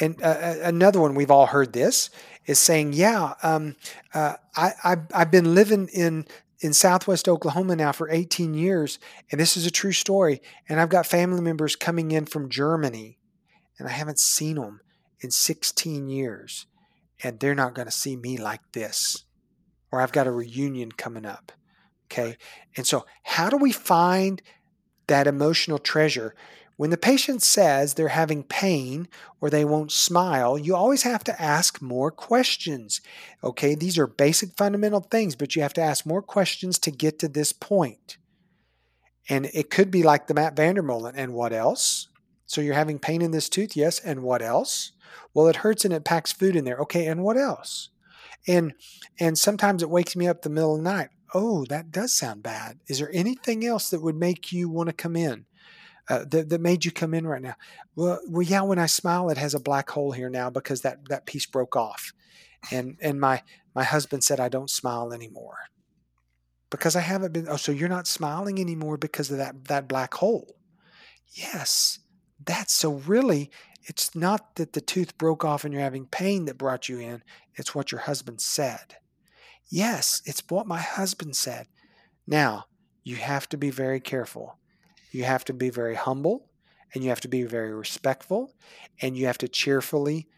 And 0.00 0.20
uh, 0.22 0.56
another 0.62 1.00
one 1.00 1.14
we've 1.14 1.30
all 1.30 1.46
heard 1.46 1.72
this 1.72 2.10
is 2.46 2.58
saying, 2.58 2.92
"Yeah, 2.92 3.34
um, 3.42 3.76
uh, 4.14 4.34
I, 4.56 4.72
I 4.84 4.96
I've 5.14 5.30
been 5.30 5.54
living 5.54 5.88
in 5.92 6.26
in 6.60 6.72
Southwest 6.72 7.28
Oklahoma 7.28 7.76
now 7.76 7.92
for 7.92 8.10
18 8.10 8.54
years, 8.54 8.98
and 9.30 9.40
this 9.40 9.56
is 9.56 9.64
a 9.66 9.70
true 9.70 9.92
story. 9.92 10.40
And 10.68 10.80
I've 10.80 10.88
got 10.88 11.06
family 11.06 11.40
members 11.40 11.76
coming 11.76 12.10
in 12.10 12.26
from 12.26 12.48
Germany, 12.48 13.18
and 13.78 13.88
I 13.88 13.92
haven't 13.92 14.18
seen 14.18 14.56
them 14.56 14.80
in 15.20 15.30
16 15.30 16.08
years 16.08 16.66
and 17.22 17.40
they're 17.40 17.54
not 17.54 17.74
going 17.74 17.86
to 17.86 17.92
see 17.92 18.16
me 18.16 18.36
like 18.36 18.60
this. 18.72 19.24
Or 19.90 20.00
I've 20.00 20.12
got 20.12 20.26
a 20.26 20.32
reunion 20.32 20.92
coming 20.92 21.24
up. 21.24 21.52
Okay. 22.06 22.36
And 22.76 22.86
so, 22.86 23.06
how 23.22 23.48
do 23.48 23.56
we 23.56 23.72
find 23.72 24.42
that 25.06 25.26
emotional 25.26 25.78
treasure? 25.78 26.34
When 26.78 26.90
the 26.90 26.96
patient 26.96 27.42
says 27.42 27.94
they're 27.94 28.06
having 28.06 28.44
pain 28.44 29.08
or 29.40 29.50
they 29.50 29.64
won't 29.64 29.90
smile, 29.90 30.56
you 30.56 30.76
always 30.76 31.02
have 31.02 31.24
to 31.24 31.42
ask 31.42 31.82
more 31.82 32.12
questions. 32.12 33.00
Okay, 33.42 33.74
these 33.74 33.98
are 33.98 34.06
basic 34.06 34.56
fundamental 34.56 35.00
things, 35.00 35.34
but 35.34 35.56
you 35.56 35.62
have 35.62 35.72
to 35.72 35.82
ask 35.82 36.06
more 36.06 36.22
questions 36.22 36.78
to 36.78 36.92
get 36.92 37.18
to 37.18 37.26
this 37.26 37.52
point. 37.52 38.16
And 39.28 39.46
it 39.52 39.70
could 39.70 39.90
be 39.90 40.04
like 40.04 40.28
the 40.28 40.34
Matt 40.34 40.54
VanderMolen. 40.54 41.14
And 41.16 41.34
what 41.34 41.52
else? 41.52 42.06
So 42.46 42.60
you're 42.60 42.74
having 42.74 43.00
pain 43.00 43.22
in 43.22 43.32
this 43.32 43.48
tooth? 43.48 43.76
Yes. 43.76 43.98
And 43.98 44.22
what 44.22 44.40
else? 44.40 44.92
Well, 45.34 45.48
it 45.48 45.56
hurts 45.56 45.84
and 45.84 45.92
it 45.92 46.04
packs 46.04 46.30
food 46.32 46.54
in 46.54 46.64
there. 46.64 46.78
Okay, 46.78 47.06
and 47.06 47.24
what 47.24 47.36
else? 47.36 47.88
And 48.46 48.74
and 49.18 49.36
sometimes 49.36 49.82
it 49.82 49.90
wakes 49.90 50.14
me 50.14 50.28
up 50.28 50.42
the 50.42 50.48
middle 50.48 50.76
of 50.76 50.84
the 50.84 50.88
night. 50.88 51.08
Oh, 51.34 51.64
that 51.70 51.90
does 51.90 52.14
sound 52.14 52.44
bad. 52.44 52.78
Is 52.86 53.00
there 53.00 53.10
anything 53.12 53.66
else 53.66 53.90
that 53.90 54.00
would 54.00 54.14
make 54.14 54.52
you 54.52 54.68
want 54.68 54.90
to 54.90 54.92
come 54.92 55.16
in? 55.16 55.46
Uh, 56.08 56.24
that, 56.30 56.48
that 56.48 56.60
made 56.60 56.84
you 56.84 56.90
come 56.90 57.12
in 57.12 57.26
right 57.26 57.42
now? 57.42 57.54
Well, 57.94 58.20
well, 58.28 58.42
yeah. 58.42 58.62
When 58.62 58.78
I 58.78 58.86
smile, 58.86 59.28
it 59.28 59.38
has 59.38 59.54
a 59.54 59.60
black 59.60 59.90
hole 59.90 60.12
here 60.12 60.30
now 60.30 60.48
because 60.50 60.80
that 60.82 61.08
that 61.08 61.26
piece 61.26 61.46
broke 61.46 61.76
off, 61.76 62.12
and 62.70 62.96
and 63.02 63.20
my 63.20 63.42
my 63.74 63.84
husband 63.84 64.24
said 64.24 64.40
I 64.40 64.48
don't 64.48 64.70
smile 64.70 65.12
anymore 65.12 65.58
because 66.70 66.96
I 66.96 67.00
haven't 67.00 67.32
been. 67.32 67.48
Oh, 67.48 67.56
so 67.56 67.72
you're 67.72 67.88
not 67.88 68.06
smiling 68.06 68.58
anymore 68.58 68.96
because 68.96 69.30
of 69.30 69.36
that 69.38 69.66
that 69.66 69.88
black 69.88 70.14
hole? 70.14 70.56
Yes, 71.34 71.98
that's 72.44 72.72
so 72.72 72.94
really 72.94 73.50
it's 73.88 74.14
not 74.14 74.56
that 74.56 74.74
the 74.74 74.80
tooth 74.82 75.16
broke 75.16 75.44
off 75.44 75.64
and 75.64 75.72
you're 75.72 75.82
having 75.82 76.06
pain 76.06 76.44
that 76.44 76.58
brought 76.58 76.88
you 76.88 76.98
in, 76.98 77.22
it's 77.54 77.74
what 77.74 77.90
your 77.90 78.02
husband 78.02 78.40
said. 78.40 78.96
Yes, 79.70 80.20
it's 80.26 80.42
what 80.48 80.66
my 80.66 80.80
husband 80.80 81.36
said. 81.36 81.68
Now, 82.26 82.66
you 83.02 83.16
have 83.16 83.48
to 83.48 83.56
be 83.56 83.70
very 83.70 84.00
careful. 84.00 84.58
You 85.10 85.24
have 85.24 85.44
to 85.46 85.52
be 85.52 85.70
very 85.70 85.94
humble 85.94 86.48
and 86.94 87.02
you 87.02 87.10
have 87.10 87.20
to 87.20 87.28
be 87.28 87.42
very 87.44 87.72
respectful 87.72 88.54
and 89.00 89.16
you 89.16 89.26
have 89.26 89.38
to 89.38 89.48
cheerfully 89.48 90.28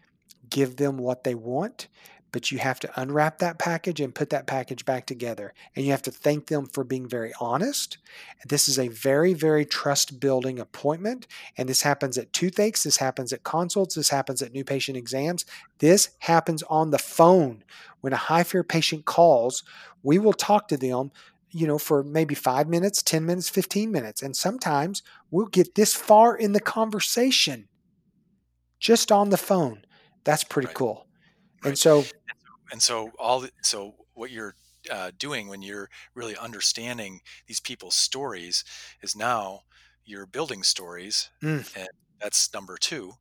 give 0.49 0.77
them 0.77 0.97
what 0.97 1.23
they 1.23 1.35
want 1.35 1.87
but 2.31 2.51
you 2.51 2.59
have 2.59 2.79
to 2.79 3.01
unwrap 3.01 3.39
that 3.39 3.59
package 3.59 3.99
and 3.99 4.15
put 4.15 4.29
that 4.29 4.47
package 4.47 4.85
back 4.85 5.05
together. 5.05 5.53
And 5.75 5.85
you 5.85 5.91
have 5.91 6.01
to 6.03 6.11
thank 6.11 6.47
them 6.47 6.65
for 6.65 6.83
being 6.83 7.07
very 7.07 7.33
honest. 7.39 7.97
This 8.47 8.69
is 8.69 8.79
a 8.79 8.87
very, 8.87 9.33
very 9.33 9.65
trust 9.65 10.19
building 10.19 10.59
appointment. 10.59 11.27
And 11.57 11.67
this 11.67 11.81
happens 11.81 12.17
at 12.17 12.31
toothaches, 12.31 12.83
this 12.83 12.97
happens 12.97 13.33
at 13.33 13.43
consults, 13.43 13.95
this 13.95 14.09
happens 14.09 14.41
at 14.41 14.53
new 14.53 14.63
patient 14.63 14.97
exams. 14.97 15.45
This 15.79 16.11
happens 16.19 16.63
on 16.63 16.91
the 16.91 16.99
phone. 16.99 17.63
When 17.99 18.13
a 18.13 18.17
high 18.17 18.43
fear 18.43 18.63
patient 18.63 19.05
calls, 19.05 19.63
we 20.01 20.17
will 20.17 20.33
talk 20.33 20.67
to 20.69 20.77
them. 20.77 21.11
You 21.51 21.67
know, 21.67 21.77
for 21.77 22.03
maybe 22.03 22.33
five 22.33 22.67
minutes, 22.67 23.03
10 23.03 23.25
minutes, 23.25 23.49
15 23.49 23.91
minutes. 23.91 24.21
And 24.21 24.35
sometimes 24.35 25.03
we'll 25.29 25.47
get 25.47 25.75
this 25.75 25.93
far 25.93 26.35
in 26.35 26.53
the 26.53 26.59
conversation 26.59 27.67
just 28.79 29.11
on 29.11 29.29
the 29.29 29.37
phone. 29.37 29.83
That's 30.23 30.43
pretty 30.43 30.67
right. 30.67 30.75
cool. 30.75 31.07
Right. 31.63 31.69
And 31.69 31.77
so 31.77 32.05
and 32.71 32.81
so 32.81 33.11
all 33.19 33.45
so 33.61 33.95
what 34.13 34.31
you're 34.31 34.55
uh, 34.89 35.11
doing 35.17 35.47
when 35.47 35.61
you're 35.61 35.89
really 36.15 36.35
understanding 36.35 37.19
these 37.47 37.59
people's 37.59 37.95
stories 37.95 38.63
is 39.03 39.15
now 39.15 39.61
you're 40.05 40.25
building 40.25 40.63
stories 40.63 41.29
mm. 41.43 41.65
and 41.77 41.89
that's 42.19 42.51
number 42.53 42.77
two 42.77 43.13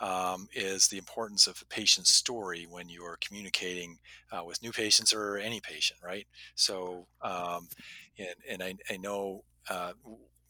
um, 0.00 0.48
is 0.54 0.88
the 0.88 0.98
importance 0.98 1.46
of 1.46 1.60
a 1.62 1.66
patient's 1.66 2.10
story 2.10 2.66
when 2.68 2.88
you're 2.88 3.18
communicating 3.20 3.98
uh, 4.32 4.44
with 4.44 4.62
new 4.62 4.72
patients 4.72 5.12
or 5.12 5.38
any 5.38 5.60
patient 5.60 6.00
right? 6.04 6.26
So 6.54 7.06
um, 7.22 7.68
and, 8.18 8.34
and 8.50 8.62
I, 8.62 8.74
I 8.90 8.96
know 8.96 9.44
uh, 9.68 9.92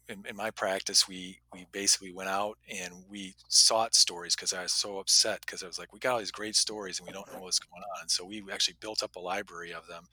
in, 0.08 0.24
in, 0.28 0.36
my 0.36 0.50
practice, 0.50 1.08
we 1.08 1.40
we 1.52 1.66
basically 1.72 2.12
went 2.12 2.28
out 2.28 2.58
and 2.70 3.04
we 3.08 3.34
sought 3.48 3.94
stories 3.94 4.36
because 4.36 4.52
I 4.52 4.62
was 4.62 4.72
so 4.72 4.98
upset 4.98 5.40
because 5.40 5.62
I 5.62 5.66
was 5.66 5.78
like, 5.78 5.92
we 5.92 5.98
got 5.98 6.12
all 6.12 6.18
these 6.18 6.30
great 6.30 6.56
stories 6.56 6.98
and 6.98 7.06
we 7.06 7.12
don't 7.12 7.32
know 7.32 7.40
what's 7.40 7.58
going 7.58 7.82
on. 8.00 8.08
So 8.08 8.24
we 8.24 8.44
actually 8.52 8.76
built 8.80 9.02
up 9.02 9.16
a 9.16 9.20
library 9.20 9.72
of 9.72 9.86
them, 9.86 10.04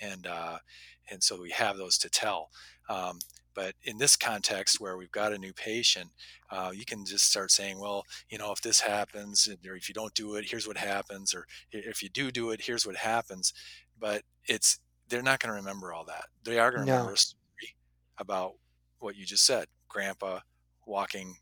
and 0.00 0.26
uh, 0.26 0.58
and 1.10 1.22
so 1.22 1.40
we 1.40 1.50
have 1.50 1.76
those 1.76 1.98
to 1.98 2.10
tell. 2.10 2.50
Um, 2.88 3.18
but 3.54 3.74
in 3.82 3.98
this 3.98 4.16
context 4.16 4.80
where 4.80 4.96
we've 4.96 5.10
got 5.10 5.32
a 5.32 5.38
new 5.38 5.52
patient, 5.52 6.10
uh, 6.50 6.70
you 6.72 6.84
can 6.84 7.04
just 7.04 7.28
start 7.28 7.50
saying, 7.50 7.80
well, 7.80 8.04
you 8.30 8.38
know, 8.38 8.52
if 8.52 8.60
this 8.60 8.80
happens, 8.80 9.48
or 9.66 9.74
if 9.74 9.88
you 9.88 9.94
don't 9.94 10.14
do 10.14 10.36
it, 10.36 10.48
here's 10.48 10.68
what 10.68 10.76
happens, 10.76 11.34
or 11.34 11.44
if 11.72 12.02
you 12.02 12.08
do 12.08 12.30
do 12.30 12.50
it, 12.50 12.62
here's 12.62 12.86
what 12.86 12.96
happens. 12.96 13.52
But 13.98 14.22
it's 14.46 14.78
they're 15.08 15.22
not 15.22 15.40
going 15.40 15.50
to 15.50 15.56
remember 15.56 15.92
all 15.92 16.04
that. 16.04 16.26
They 16.44 16.58
are 16.58 16.70
going 16.70 16.86
to 16.86 16.86
no. 16.86 16.92
remember 16.92 17.14
a 17.14 17.18
story 17.18 17.74
about 18.18 18.54
what 19.00 19.16
you 19.16 19.24
just 19.24 19.46
said 19.46 19.66
grandpa 19.88 20.40
walking 20.86 21.36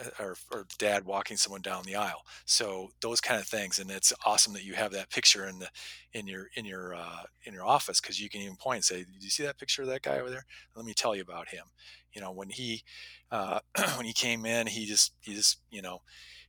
uh, 0.00 0.22
or, 0.22 0.36
or, 0.52 0.66
dad 0.78 1.04
walking 1.04 1.36
someone 1.36 1.60
down 1.60 1.84
the 1.84 1.96
aisle. 1.96 2.22
So 2.44 2.90
those 3.02 3.20
kind 3.20 3.40
of 3.40 3.46
things 3.46 3.78
and 3.78 3.90
it's 3.90 4.12
awesome 4.24 4.52
that 4.54 4.64
you 4.64 4.74
have 4.74 4.92
that 4.92 5.10
picture 5.10 5.46
in 5.46 5.58
the 5.58 5.68
in 6.12 6.26
your 6.26 6.46
in 6.56 6.64
your 6.64 6.94
uh, 6.94 7.22
in 7.44 7.52
your 7.52 7.64
office 7.64 8.00
because 8.00 8.20
you 8.20 8.28
can 8.28 8.40
even 8.40 8.56
point 8.56 8.76
and 8.76 8.84
say 8.84 8.98
did 8.98 9.22
you 9.22 9.30
see 9.30 9.42
that 9.44 9.58
picture 9.58 9.82
of 9.82 9.88
that 9.88 10.02
guy 10.02 10.18
over 10.18 10.30
there? 10.30 10.44
Let 10.74 10.86
me 10.86 10.94
tell 10.94 11.14
you 11.14 11.22
about 11.22 11.48
him. 11.48 11.64
You 12.12 12.20
know 12.20 12.32
when 12.32 12.50
he 12.50 12.82
uh, 13.30 13.60
when 13.96 14.06
he 14.06 14.12
came 14.12 14.46
in 14.46 14.66
he 14.66 14.86
just 14.86 15.12
he 15.20 15.34
just 15.34 15.58
you 15.70 15.82
know 15.82 16.02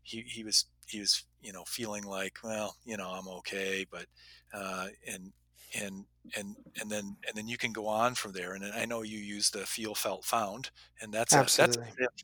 he, 0.03 0.21
he 0.21 0.43
was 0.43 0.65
he 0.87 0.99
was 0.99 1.23
you 1.41 1.53
know 1.53 1.63
feeling 1.65 2.03
like 2.03 2.37
well 2.43 2.75
you 2.85 2.97
know 2.97 3.09
i'm 3.09 3.27
okay 3.27 3.85
but 3.89 4.05
uh, 4.53 4.87
and 5.11 5.31
and 5.79 6.05
and 6.35 6.55
and 6.79 6.89
then 6.89 7.17
and 7.27 7.35
then 7.35 7.47
you 7.47 7.57
can 7.57 7.71
go 7.71 7.87
on 7.87 8.15
from 8.15 8.31
there 8.31 8.53
and 8.53 8.63
i 8.65 8.85
know 8.85 9.01
you 9.01 9.17
use 9.19 9.49
the 9.51 9.65
feel 9.65 9.95
felt 9.95 10.25
found 10.25 10.69
and 11.01 11.13
that's 11.13 11.35
a 11.35 11.47
that's 11.55 11.77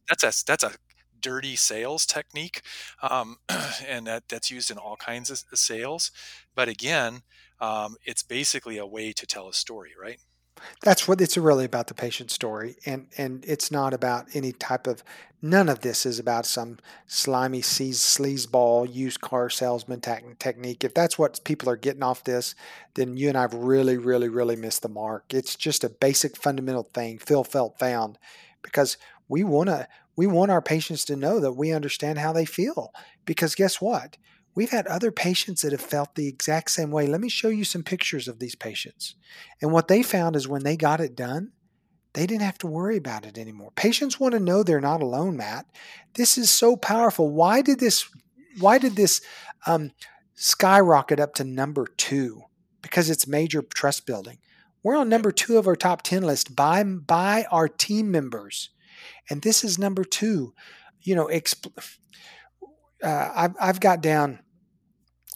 that's 0.08 0.24
a 0.24 0.46
that's 0.46 0.64
a 0.64 0.72
dirty 1.20 1.56
sales 1.56 2.06
technique 2.06 2.62
um, 3.02 3.38
and 3.88 4.06
that 4.08 4.24
that's 4.30 4.52
used 4.52 4.70
in 4.70 4.78
all 4.78 4.96
kinds 4.98 5.30
of 5.32 5.44
sales 5.54 6.12
but 6.56 6.70
again 6.70 7.22
um, 7.60 7.96
it's 8.06 8.22
basically 8.22 8.78
a 8.78 8.86
way 8.86 9.12
to 9.12 9.26
tell 9.26 9.48
a 9.48 9.54
story 9.54 9.94
right 10.00 10.20
That's 10.82 11.08
what 11.08 11.22
it's 11.22 11.38
really 11.38 11.66
about 11.66 11.88
the 11.88 11.94
patient 11.94 12.32
story, 12.32 12.76
and 12.86 13.08
and 13.18 13.44
it's 13.46 13.72
not 13.72 13.94
about 13.94 14.28
any 14.34 14.52
type 14.52 14.88
of. 14.88 15.04
None 15.40 15.70
of 15.70 15.82
this 15.82 16.06
is 16.06 16.18
about 16.18 16.48
some 16.48 16.80
slimy 17.06 17.62
sleazeball 17.62 18.92
used 18.92 19.22
car 19.22 19.52
salesman 19.52 20.02
tech- 20.02 20.40
technique. 20.40 20.84
If 20.84 20.96
that's 20.96 21.20
what 21.20 21.44
people 21.44 21.70
are 21.70 21.76
getting 21.76 22.02
off 22.02 22.24
this, 22.24 22.56
then 22.96 23.18
you 23.18 23.30
and 23.30 23.38
I've 23.38 23.54
really, 23.54 23.98
really, 23.98 24.30
really 24.30 24.56
missed 24.56 24.82
the 24.82 24.90
mark. 24.90 25.26
It's 25.34 25.56
just 25.56 25.84
a 25.84 25.90
basic 25.90 26.36
fundamental 26.36 26.90
thing. 26.92 27.20
Feel, 27.20 27.44
felt, 27.44 27.78
found, 27.78 28.18
because 28.64 28.98
we 29.30 29.44
want 29.44 29.70
to. 29.70 29.88
We 30.16 30.26
want 30.26 30.50
our 30.50 30.64
patients 30.64 31.06
to 31.06 31.16
know 31.16 31.40
that 31.40 31.52
we 31.52 31.72
understand 31.72 32.18
how 32.18 32.34
they 32.34 32.46
feel. 32.46 32.92
Because 33.24 33.54
guess 33.54 33.80
what? 33.80 34.18
We've 34.58 34.72
had 34.72 34.88
other 34.88 35.12
patients 35.12 35.62
that 35.62 35.72
have 35.72 35.82
felt 35.82 36.16
the 36.16 36.28
exact 36.28 36.72
same 36.72 36.90
way. 36.90 37.06
Let 37.06 37.22
me 37.22 37.30
show 37.30 37.50
you 37.50 37.64
some 37.64 37.84
pictures 37.84 38.28
of 38.28 38.40
these 38.40 38.56
patients. 38.56 39.14
And 39.62 39.72
what 39.72 39.88
they 39.88 40.02
found 40.02 40.36
is 40.36 40.48
when 40.48 40.64
they 40.64 40.76
got 40.76 41.00
it 41.00 41.16
done, 41.16 41.52
they 42.14 42.26
didn't 42.26 42.42
have 42.42 42.58
to 42.60 42.68
worry 42.68 42.98
about 42.98 43.24
it 43.24 43.38
anymore. 43.38 43.70
Patients 43.76 44.20
want 44.20 44.32
to 44.34 44.40
know 44.40 44.64
they're 44.64 44.82
not 44.82 45.04
alone, 45.04 45.38
Matt. 45.38 45.68
This 46.16 46.40
is 46.40 46.50
so 46.50 46.76
powerful. 46.76 47.30
Why 47.30 47.62
did 47.62 47.80
this? 47.80 48.10
Why 48.58 48.80
did 48.80 48.96
this 48.96 49.22
um, 49.68 49.92
skyrocket 50.34 51.20
up 51.20 51.36
to 51.36 51.44
number 51.44 51.86
two? 51.96 52.42
Because 52.82 53.12
it's 53.12 53.28
major 53.28 53.62
trust 53.62 54.08
building. 54.08 54.40
We're 54.82 54.98
on 54.98 55.08
number 55.08 55.32
two 55.32 55.60
of 55.60 55.68
our 55.68 55.76
top 55.76 56.02
ten 56.02 56.24
list 56.24 56.56
by 56.56 56.84
by 56.84 57.46
our 57.52 57.68
team 57.68 58.10
members, 58.10 58.72
and 59.30 59.44
this 59.44 59.64
is 59.64 59.78
number 59.78 60.04
two. 60.04 60.56
You 61.04 61.14
know, 61.14 61.28
exp- 61.28 61.98
uh, 63.04 63.30
I've, 63.36 63.56
I've 63.62 63.80
got 63.80 64.02
down 64.02 64.40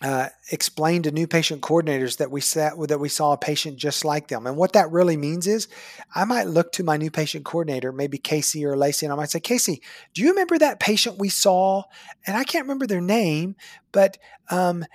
uh, 0.02 0.30
explain 0.52 1.04
to 1.04 1.12
new 1.12 1.28
patient 1.28 1.62
coordinators 1.62 2.18
that 2.18 2.32
we 2.32 2.42
sat 2.42 2.74
that 2.88 3.00
we 3.00 3.10
saw 3.10 3.34
a 3.34 3.38
patient 3.38 3.78
just 3.78 4.04
like 4.04 4.30
them. 4.30 4.48
And 4.48 4.58
what 4.58 4.74
that 4.74 4.92
really 4.92 5.16
means 5.16 5.46
is, 5.46 5.68
I 6.16 6.26
might 6.26 6.48
look 6.48 6.72
to 6.74 6.84
my 6.84 6.98
new 6.98 7.12
patient 7.12 7.46
coordinator, 7.46 7.92
maybe 7.92 8.18
Casey 8.18 8.66
or 8.66 8.76
Lacey, 8.76 9.06
and 9.06 9.14
I 9.14 9.16
might 9.16 9.30
say, 9.30 9.40
Casey, 9.40 9.82
do 10.14 10.24
you 10.24 10.30
remember 10.30 10.58
that 10.58 10.80
patient 10.80 11.20
we 11.20 11.30
saw? 11.30 11.84
And 12.26 12.36
I 12.36 12.44
can't 12.44 12.66
remember 12.66 12.88
their 12.88 13.02
name, 13.02 13.56
but 13.92 14.18
um, 14.50 14.86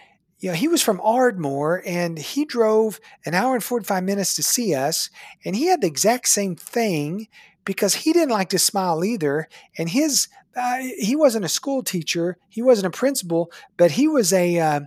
you 0.40 0.50
know, 0.50 0.56
he 0.56 0.68
was 0.68 0.82
from 0.82 1.00
Ardmore 1.00 1.82
and 1.86 2.18
he 2.18 2.44
drove 2.44 3.00
an 3.24 3.34
hour 3.34 3.54
and 3.54 3.64
45 3.64 4.02
minutes 4.02 4.34
to 4.34 4.42
see 4.42 4.74
us, 4.74 5.08
and 5.44 5.54
he 5.54 5.66
had 5.66 5.82
the 5.82 5.86
exact 5.86 6.28
same 6.28 6.56
thing 6.56 7.28
because 7.64 7.94
he 7.94 8.12
didn't 8.12 8.30
like 8.30 8.48
to 8.48 8.58
smile 8.58 9.04
either. 9.04 9.48
And 9.78 9.90
his 9.90 10.28
uh, 10.56 10.78
he 10.98 11.14
wasn't 11.14 11.44
a 11.44 11.48
school 11.48 11.82
teacher, 11.82 12.38
he 12.48 12.62
wasn't 12.62 12.86
a 12.86 12.96
principal, 12.96 13.52
but 13.76 13.92
he 13.92 14.08
was 14.08 14.32
a. 14.32 14.58
Uh, 14.58 14.80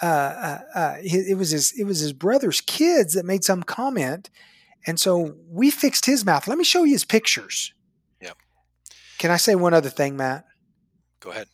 uh, 0.00 0.06
uh, 0.06 0.58
uh 0.74 0.94
it 1.00 1.36
was 1.36 1.50
his 1.50 1.72
it 1.72 1.84
was 1.84 1.98
his 1.98 2.12
brother's 2.12 2.60
kids 2.60 3.14
that 3.14 3.24
made 3.24 3.42
some 3.44 3.62
comment, 3.62 4.30
and 4.86 5.00
so 5.00 5.34
we 5.50 5.70
fixed 5.70 6.06
his 6.06 6.24
mouth. 6.24 6.46
Let 6.46 6.58
me 6.58 6.64
show 6.64 6.84
you 6.84 6.92
his 6.92 7.04
pictures. 7.04 7.72
Yep. 8.22 8.36
Can 9.18 9.30
I 9.30 9.36
say 9.36 9.56
one 9.56 9.74
other 9.74 9.90
thing, 9.90 10.16
Matt? 10.16 10.44
Go 11.20 11.30
ahead. 11.30 11.48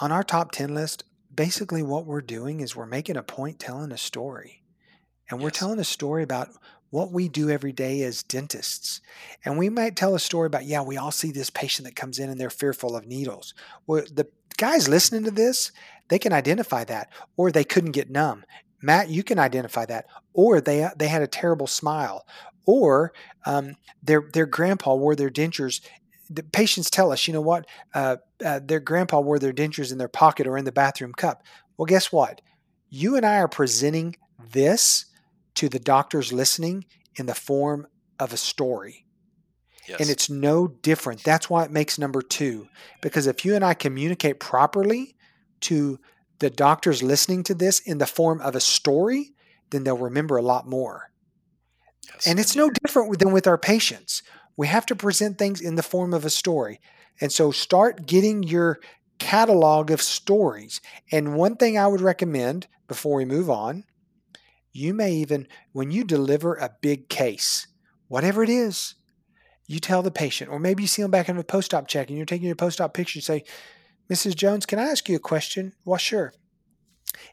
On 0.00 0.12
our 0.12 0.22
top 0.22 0.52
ten 0.52 0.74
list, 0.74 1.04
basically 1.34 1.82
what 1.82 2.04
we're 2.04 2.20
doing 2.20 2.60
is 2.60 2.76
we're 2.76 2.86
making 2.86 3.16
a 3.16 3.22
point 3.22 3.58
telling 3.58 3.92
a 3.92 3.98
story. 3.98 4.62
And 5.30 5.40
we're 5.40 5.50
telling 5.50 5.78
a 5.78 5.84
story 5.84 6.22
about 6.24 6.48
what 6.90 7.12
we 7.12 7.28
do 7.28 7.48
every 7.48 7.72
day 7.72 8.02
as 8.02 8.22
dentists. 8.22 9.00
And 9.44 9.56
we 9.56 9.68
might 9.68 9.96
tell 9.96 10.14
a 10.14 10.20
story 10.20 10.46
about, 10.46 10.64
yeah, 10.64 10.82
we 10.82 10.96
all 10.96 11.12
see 11.12 11.30
this 11.30 11.50
patient 11.50 11.86
that 11.86 11.96
comes 11.96 12.18
in 12.18 12.28
and 12.28 12.38
they're 12.38 12.50
fearful 12.50 12.96
of 12.96 13.06
needles. 13.06 13.54
Well, 13.86 14.04
the 14.12 14.28
guys 14.56 14.88
listening 14.88 15.24
to 15.24 15.30
this, 15.30 15.72
they 16.08 16.18
can 16.18 16.32
identify 16.32 16.84
that, 16.84 17.08
or 17.36 17.50
they 17.50 17.64
couldn't 17.64 17.92
get 17.92 18.10
numb. 18.10 18.44
Matt, 18.82 19.08
you 19.08 19.22
can 19.22 19.38
identify 19.38 19.86
that, 19.86 20.06
or 20.32 20.60
they 20.60 20.88
they 20.96 21.08
had 21.08 21.22
a 21.22 21.26
terrible 21.26 21.66
smile, 21.66 22.26
or 22.66 23.12
um, 23.46 23.76
their 24.02 24.28
their 24.32 24.46
grandpa 24.46 24.94
wore 24.94 25.14
their 25.14 25.30
dentures. 25.30 25.80
The 26.28 26.42
patients 26.42 26.90
tell 26.90 27.12
us, 27.12 27.26
you 27.26 27.34
know 27.34 27.40
what, 27.40 27.66
uh, 27.94 28.16
uh, 28.44 28.60
their 28.62 28.80
grandpa 28.80 29.20
wore 29.20 29.38
their 29.38 29.52
dentures 29.52 29.92
in 29.92 29.98
their 29.98 30.08
pocket 30.08 30.46
or 30.46 30.56
in 30.56 30.64
the 30.64 30.72
bathroom 30.72 31.12
cup. 31.12 31.42
Well, 31.76 31.86
guess 31.86 32.10
what? 32.12 32.40
You 32.88 33.16
and 33.16 33.26
I 33.26 33.36
are 33.36 33.48
presenting 33.48 34.16
this 34.52 35.06
to 35.54 35.68
the 35.68 35.78
doctors 35.78 36.32
listening 36.32 36.84
in 37.16 37.26
the 37.26 37.34
form 37.34 37.86
of 38.18 38.32
a 38.32 38.36
story. 38.36 39.06
Yes. 39.88 40.00
And 40.00 40.10
it's 40.10 40.30
no 40.30 40.68
different. 40.68 41.24
That's 41.24 41.50
why 41.50 41.64
it 41.64 41.70
makes 41.70 41.98
number 41.98 42.22
two. 42.22 42.68
Because 43.00 43.26
if 43.26 43.44
you 43.44 43.54
and 43.54 43.64
I 43.64 43.74
communicate 43.74 44.38
properly 44.38 45.16
to 45.62 45.98
the 46.38 46.50
doctors 46.50 47.02
listening 47.02 47.42
to 47.44 47.54
this 47.54 47.80
in 47.80 47.98
the 47.98 48.06
form 48.06 48.40
of 48.40 48.54
a 48.54 48.60
story, 48.60 49.32
then 49.70 49.84
they'll 49.84 49.96
remember 49.96 50.36
a 50.36 50.42
lot 50.42 50.66
more. 50.66 51.10
yes. 52.06 52.26
And 52.26 52.38
it's 52.38 52.56
no 52.56 52.70
different 52.70 53.18
than 53.18 53.32
with 53.32 53.46
our 53.46 53.58
patients. 53.58 54.22
We 54.56 54.68
have 54.68 54.86
to 54.86 54.96
present 54.96 55.38
things 55.38 55.60
in 55.60 55.74
the 55.76 55.82
form 55.82 56.12
of 56.12 56.24
a 56.24 56.30
story. 56.30 56.80
And 57.20 57.32
so 57.32 57.50
start 57.50 58.06
getting 58.06 58.42
your 58.42 58.78
catalog 59.18 59.90
of 59.90 60.02
stories. 60.02 60.80
And 61.12 61.34
one 61.34 61.56
thing 61.56 61.78
I 61.78 61.86
would 61.86 62.00
recommend 62.00 62.66
before 62.88 63.16
we 63.16 63.24
move 63.24 63.50
on, 63.50 63.84
you 64.72 64.94
may 64.94 65.12
even, 65.12 65.48
when 65.72 65.90
you 65.90 66.04
deliver 66.04 66.54
a 66.54 66.76
big 66.80 67.08
case, 67.08 67.66
whatever 68.08 68.42
it 68.42 68.50
is, 68.50 68.94
you 69.66 69.78
tell 69.78 70.02
the 70.02 70.10
patient, 70.10 70.50
or 70.50 70.58
maybe 70.58 70.82
you 70.82 70.88
see 70.88 71.02
them 71.02 71.10
back 71.10 71.28
in 71.28 71.36
the 71.36 71.44
post 71.44 71.72
op 71.74 71.86
check 71.86 72.08
and 72.08 72.16
you're 72.16 72.26
taking 72.26 72.46
your 72.46 72.56
post 72.56 72.80
op 72.80 72.92
picture, 72.92 73.18
you 73.18 73.22
say, 73.22 73.44
Mrs. 74.10 74.34
Jones, 74.34 74.66
can 74.66 74.80
I 74.80 74.88
ask 74.88 75.08
you 75.08 75.16
a 75.16 75.20
question? 75.20 75.74
Well, 75.84 75.98
sure. 75.98 76.32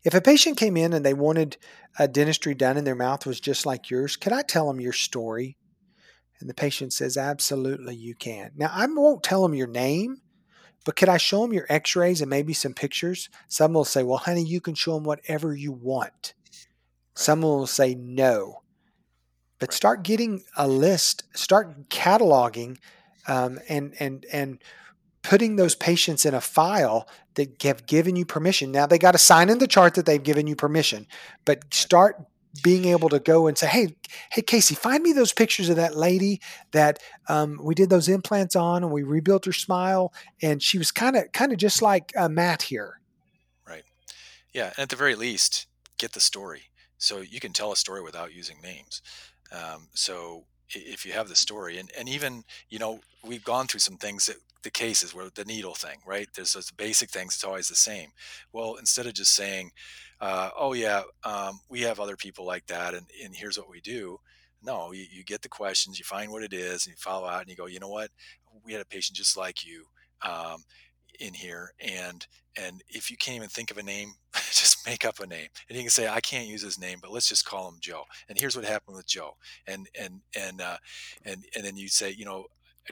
If 0.03 0.13
a 0.13 0.21
patient 0.21 0.57
came 0.57 0.77
in 0.77 0.93
and 0.93 1.05
they 1.05 1.13
wanted 1.13 1.57
a 1.97 2.07
dentistry 2.07 2.53
done 2.53 2.77
and 2.77 2.85
their 2.85 2.95
mouth 2.95 3.25
was 3.25 3.39
just 3.39 3.65
like 3.65 3.89
yours, 3.89 4.15
could 4.15 4.33
I 4.33 4.43
tell 4.43 4.67
them 4.67 4.79
your 4.79 4.93
story? 4.93 5.57
And 6.39 6.49
the 6.49 6.53
patient 6.53 6.93
says, 6.93 7.17
Absolutely, 7.17 7.95
you 7.95 8.15
can. 8.15 8.51
Now, 8.55 8.69
I 8.71 8.85
won't 8.85 9.23
tell 9.23 9.41
them 9.41 9.55
your 9.55 9.67
name, 9.67 10.21
but 10.85 10.95
could 10.95 11.09
I 11.09 11.17
show 11.17 11.41
them 11.41 11.53
your 11.53 11.65
x 11.69 11.95
rays 11.95 12.21
and 12.21 12.29
maybe 12.29 12.53
some 12.53 12.73
pictures? 12.73 13.29
Some 13.47 13.73
will 13.73 13.85
say, 13.85 14.03
Well, 14.03 14.19
honey, 14.19 14.43
you 14.43 14.61
can 14.61 14.75
show 14.75 14.93
them 14.93 15.03
whatever 15.03 15.55
you 15.55 15.71
want. 15.71 16.33
Some 17.17 17.41
will 17.41 17.65
say 17.65 17.95
no. 17.95 18.61
But 19.57 19.73
start 19.73 20.03
getting 20.03 20.43
a 20.55 20.67
list, 20.67 21.23
start 21.33 21.89
cataloging 21.89 22.77
um, 23.27 23.57
and, 23.67 23.95
and, 23.99 24.23
and 24.31 24.59
putting 25.23 25.55
those 25.55 25.73
patients 25.73 26.27
in 26.27 26.35
a 26.35 26.41
file 26.41 27.07
that 27.33 27.59
have 27.63 27.87
given 27.87 28.15
you 28.15 28.23
permission. 28.23 28.71
Now 28.71 28.85
they 28.85 28.99
got 28.99 29.13
to 29.13 29.17
sign 29.17 29.49
in 29.49 29.57
the 29.57 29.67
chart 29.67 29.95
that 29.95 30.05
they've 30.05 30.21
given 30.21 30.45
you 30.45 30.55
permission, 30.55 31.07
but 31.43 31.73
start 31.73 32.23
being 32.63 32.85
able 32.85 33.09
to 33.09 33.19
go 33.19 33.47
and 33.47 33.57
say, 33.57 33.67
"Hey, 33.67 33.95
hey, 34.31 34.43
Casey, 34.43 34.75
find 34.75 35.01
me 35.01 35.11
those 35.11 35.33
pictures 35.33 35.69
of 35.69 35.75
that 35.75 35.95
lady 35.95 36.39
that 36.71 36.99
um, 37.27 37.59
we 37.61 37.73
did 37.73 37.89
those 37.89 38.07
implants 38.07 38.55
on, 38.55 38.83
and 38.83 38.91
we 38.91 39.03
rebuilt 39.03 39.45
her 39.45 39.53
smile, 39.53 40.13
and 40.41 40.61
she 40.61 40.77
was 40.77 40.91
kind 40.91 41.15
of, 41.15 41.31
kind 41.33 41.51
of 41.51 41.57
just 41.57 41.81
like 41.81 42.13
uh, 42.15 42.29
Matt 42.29 42.63
here." 42.63 42.99
Right. 43.67 43.83
Yeah, 44.53 44.67
and 44.77 44.79
at 44.79 44.89
the 44.89 44.95
very 44.95 45.15
least, 45.15 45.67
get 45.97 46.13
the 46.13 46.19
story. 46.19 46.69
So 46.97 47.21
you 47.21 47.39
can 47.39 47.53
tell 47.53 47.71
a 47.71 47.75
story 47.75 48.01
without 48.01 48.33
using 48.33 48.61
names. 48.61 49.01
Um, 49.51 49.87
so 49.93 50.45
if 50.69 51.05
you 51.05 51.13
have 51.13 51.29
the 51.29 51.35
story, 51.35 51.77
and, 51.77 51.89
and 51.97 52.09
even, 52.09 52.43
you 52.69 52.79
know, 52.79 52.99
we've 53.25 53.43
gone 53.43 53.67
through 53.67 53.79
some 53.79 53.97
things 53.97 54.25
that 54.25 54.37
the 54.63 54.71
cases 54.71 55.13
where 55.13 55.29
the 55.33 55.45
needle 55.45 55.75
thing, 55.75 55.99
right? 56.05 56.27
There's 56.35 56.53
those 56.53 56.71
basic 56.71 57.09
things, 57.09 57.35
it's 57.35 57.43
always 57.43 57.69
the 57.69 57.75
same. 57.75 58.09
Well, 58.51 58.75
instead 58.75 59.05
of 59.05 59.13
just 59.13 59.33
saying, 59.33 59.71
uh, 60.19 60.49
oh, 60.57 60.73
yeah, 60.73 61.03
um, 61.23 61.59
we 61.69 61.81
have 61.81 61.99
other 61.99 62.17
people 62.17 62.45
like 62.45 62.65
that, 62.67 62.93
and, 62.93 63.05
and 63.23 63.35
here's 63.35 63.57
what 63.57 63.69
we 63.69 63.79
do. 63.79 64.19
No, 64.63 64.91
you, 64.91 65.05
you 65.09 65.23
get 65.23 65.43
the 65.43 65.49
questions, 65.49 65.99
you 65.99 66.05
find 66.05 66.31
what 66.31 66.43
it 66.43 66.53
is, 66.53 66.85
and 66.85 66.93
you 66.93 66.97
follow 66.97 67.27
out, 67.27 67.41
and 67.41 67.49
you 67.49 67.55
go, 67.55 67.67
you 67.67 67.79
know 67.79 67.87
what? 67.89 68.09
We 68.65 68.73
had 68.73 68.81
a 68.81 68.85
patient 68.85 69.15
just 69.15 69.37
like 69.37 69.65
you 69.65 69.85
um, 70.23 70.63
in 71.19 71.33
here, 71.33 71.73
and 71.79 72.25
and 72.59 72.83
if 72.89 73.11
you 73.11 73.17
can't 73.17 73.37
even 73.37 73.49
think 73.49 73.71
of 73.71 73.77
a 73.77 73.83
name, 73.83 74.13
just 74.33 74.85
make 74.85 75.05
up 75.05 75.19
a 75.19 75.27
name. 75.27 75.47
And 75.69 75.77
you 75.77 75.83
can 75.83 75.91
say, 75.91 76.07
I 76.07 76.19
can't 76.21 76.47
use 76.47 76.61
his 76.61 76.79
name, 76.79 76.99
but 77.01 77.11
let's 77.11 77.29
just 77.29 77.45
call 77.45 77.67
him 77.69 77.77
Joe. 77.79 78.03
And 78.29 78.37
here's 78.37 78.55
what 78.55 78.65
happened 78.65 78.97
with 78.97 79.07
Joe. 79.07 79.31
And 79.67 79.87
and 79.99 80.21
and 80.35 80.61
uh, 80.61 80.77
and 81.23 81.45
and 81.55 81.63
then 81.63 81.77
you 81.77 81.87
say, 81.87 82.11
you 82.11 82.25
know, 82.25 82.45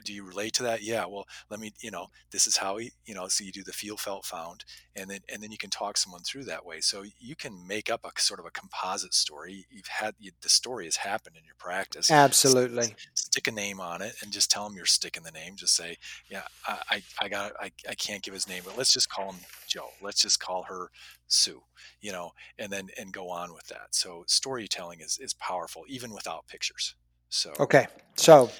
do 0.04 0.12
you 0.12 0.24
relate 0.24 0.52
to 0.54 0.62
that? 0.64 0.82
Yeah. 0.82 1.06
Well, 1.06 1.26
let 1.50 1.60
me, 1.60 1.72
you 1.80 1.90
know, 1.90 2.08
this 2.30 2.46
is 2.46 2.56
how 2.56 2.76
he, 2.76 2.92
you 3.04 3.14
know, 3.14 3.28
so 3.28 3.44
you 3.44 3.52
do 3.52 3.62
the 3.62 3.72
feel, 3.72 3.96
felt, 3.96 4.24
found, 4.24 4.64
and 4.94 5.10
then 5.10 5.20
and 5.32 5.42
then 5.42 5.50
you 5.50 5.58
can 5.58 5.70
talk 5.70 5.96
someone 5.96 6.22
through 6.22 6.44
that 6.44 6.64
way. 6.64 6.80
So 6.80 7.04
you 7.18 7.36
can 7.36 7.66
make 7.66 7.90
up 7.90 8.04
a 8.04 8.20
sort 8.20 8.40
of 8.40 8.46
a 8.46 8.50
composite 8.50 9.14
story. 9.14 9.66
You've 9.70 9.86
had 9.86 10.14
you, 10.18 10.32
the 10.42 10.48
story 10.48 10.84
has 10.84 10.96
happened 10.96 11.36
in 11.36 11.44
your 11.44 11.54
practice. 11.58 12.10
Absolutely. 12.10 12.94
stick 13.14 13.48
a 13.48 13.50
name 13.50 13.80
on 13.80 14.02
it 14.02 14.14
and 14.22 14.32
just 14.32 14.50
tell 14.50 14.64
them 14.64 14.76
you're 14.76 14.86
sticking 14.86 15.22
the 15.22 15.30
name. 15.30 15.56
Just 15.56 15.76
say, 15.76 15.96
yeah, 16.28 16.42
I, 16.66 16.78
I, 16.90 17.02
I 17.22 17.28
got, 17.28 17.52
I, 17.60 17.70
I 17.88 17.94
can't 17.94 18.22
give 18.22 18.34
his 18.34 18.48
name, 18.48 18.62
but 18.64 18.76
let's 18.78 18.92
just 18.92 19.08
call 19.08 19.32
him 19.32 19.40
Joe. 19.66 19.88
Let's 20.00 20.22
just 20.22 20.40
call 20.40 20.64
her 20.64 20.90
Sue, 21.28 21.62
you 22.00 22.12
know, 22.12 22.32
and 22.58 22.72
then, 22.72 22.88
and 22.98 23.12
go 23.12 23.28
on 23.28 23.52
with 23.52 23.66
that. 23.68 23.88
So 23.90 24.24
storytelling 24.26 25.00
is, 25.00 25.18
is 25.18 25.34
powerful 25.34 25.82
even 25.88 26.12
without 26.12 26.46
pictures. 26.46 26.94
So, 27.28 27.52
okay. 27.58 27.88
So, 28.16 28.50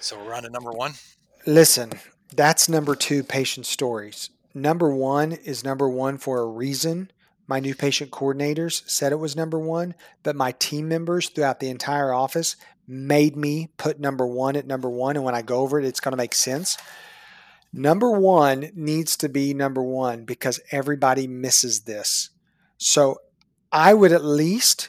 so 0.00 0.22
we're 0.22 0.34
on 0.34 0.42
to 0.42 0.50
number 0.50 0.72
one. 0.72 0.94
Listen, 1.46 1.92
that's 2.34 2.68
number 2.68 2.94
two 2.94 3.22
patient 3.22 3.66
stories. 3.66 4.30
Number 4.54 4.94
one 4.94 5.32
is 5.32 5.64
number 5.64 5.88
one 5.88 6.18
for 6.18 6.40
a 6.40 6.46
reason. 6.46 7.10
My 7.46 7.60
new 7.60 7.74
patient 7.74 8.10
coordinators 8.10 8.88
said 8.88 9.12
it 9.12 9.16
was 9.16 9.36
number 9.36 9.58
one, 9.58 9.94
but 10.22 10.34
my 10.34 10.52
team 10.52 10.88
members 10.88 11.28
throughout 11.28 11.60
the 11.60 11.68
entire 11.68 12.12
office 12.12 12.56
made 12.88 13.36
me 13.36 13.68
put 13.76 14.00
number 14.00 14.26
one 14.26 14.56
at 14.56 14.66
number 14.66 14.88
one. 14.88 15.16
And 15.16 15.24
when 15.24 15.34
I 15.34 15.42
go 15.42 15.60
over 15.60 15.78
it, 15.78 15.84
it's 15.84 16.00
going 16.00 16.12
to 16.12 16.16
make 16.16 16.34
sense. 16.34 16.76
Number 17.72 18.10
one 18.10 18.70
needs 18.74 19.16
to 19.18 19.28
be 19.28 19.52
number 19.52 19.82
one 19.82 20.24
because 20.24 20.60
everybody 20.70 21.26
misses 21.26 21.80
this. 21.80 22.30
So 22.78 23.18
I 23.70 23.92
would 23.94 24.12
at 24.12 24.24
least 24.24 24.88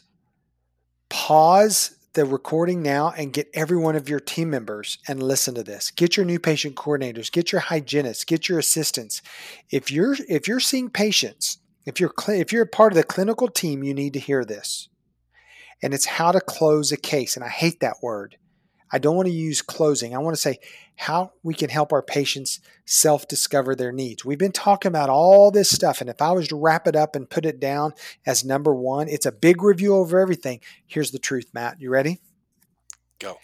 pause 1.10 1.97
the 2.18 2.26
recording 2.26 2.82
now 2.82 3.14
and 3.16 3.32
get 3.32 3.48
every 3.54 3.78
one 3.78 3.96
of 3.96 4.10
your 4.10 4.20
team 4.20 4.50
members 4.50 4.98
and 5.08 5.22
listen 5.22 5.54
to 5.54 5.62
this. 5.62 5.92
Get 5.92 6.18
your 6.18 6.26
new 6.26 6.40
patient 6.40 6.76
coordinators, 6.76 7.32
get 7.32 7.52
your 7.52 7.62
hygienists, 7.62 8.24
get 8.24 8.50
your 8.50 8.58
assistants. 8.58 9.22
If 9.70 9.92
you're 9.92 10.16
if 10.28 10.48
you're 10.48 10.60
seeing 10.60 10.90
patients, 10.90 11.60
if 11.86 12.00
you're 12.00 12.12
if 12.30 12.52
you're 12.52 12.64
a 12.64 12.68
part 12.68 12.92
of 12.92 12.98
the 12.98 13.04
clinical 13.04 13.48
team, 13.48 13.84
you 13.84 13.94
need 13.94 14.14
to 14.14 14.20
hear 14.20 14.44
this. 14.44 14.90
And 15.84 15.94
it's 15.94 16.08
how 16.08 16.32
to 16.32 16.42
close 16.42 16.92
a 16.92 16.98
case. 16.98 17.36
And 17.36 17.46
I 17.46 17.50
hate 17.50 17.82
that 17.82 17.98
word. 18.02 18.38
I 18.92 19.00
don't 19.00 19.16
want 19.16 19.28
to 19.28 19.34
use 19.34 19.62
closing. 19.62 20.16
I 20.16 20.20
want 20.20 20.36
to 20.36 20.42
say 20.42 20.60
how 20.96 21.34
we 21.44 21.54
can 21.54 21.70
help 21.70 21.92
our 21.92 22.02
patients 22.02 22.60
self 22.86 23.28
discover 23.28 23.76
their 23.76 23.92
needs. 23.92 24.24
We've 24.24 24.38
been 24.38 24.52
talking 24.52 24.90
about 24.90 25.10
all 25.10 25.52
this 25.52 25.70
stuff. 25.70 26.02
And 26.02 26.10
if 26.10 26.22
I 26.22 26.32
was 26.32 26.48
to 26.50 26.56
wrap 26.56 26.88
it 26.88 26.96
up 26.96 27.16
and 27.16 27.30
put 27.30 27.46
it 27.46 27.60
down 27.60 27.94
as 28.26 28.46
number 28.46 28.74
one, 28.74 29.08
it's 29.08 29.26
a 29.26 29.32
big 29.32 29.62
review 29.62 29.96
over 29.96 30.20
everything. 30.20 30.62
Here's 30.86 31.12
the 31.12 31.20
truth, 31.20 31.50
Matt. 31.54 31.82
You 31.82 31.90
ready? 31.90 32.20
Go. 33.20 33.38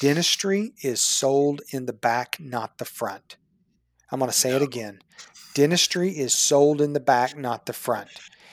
Dentistry 0.00 0.72
is 0.82 1.00
sold 1.00 1.62
in 1.70 1.86
the 1.86 1.92
back, 1.92 2.38
not 2.40 2.78
the 2.78 2.84
front. 2.84 3.36
I'm 4.10 4.18
going 4.18 4.30
to 4.30 4.36
say 4.36 4.50
it 4.50 4.62
again. 4.62 5.00
Dentistry 5.54 6.10
is 6.10 6.34
sold 6.34 6.80
in 6.80 6.92
the 6.92 7.00
back, 7.00 7.36
not 7.36 7.66
the 7.66 7.72
front. 7.72 8.08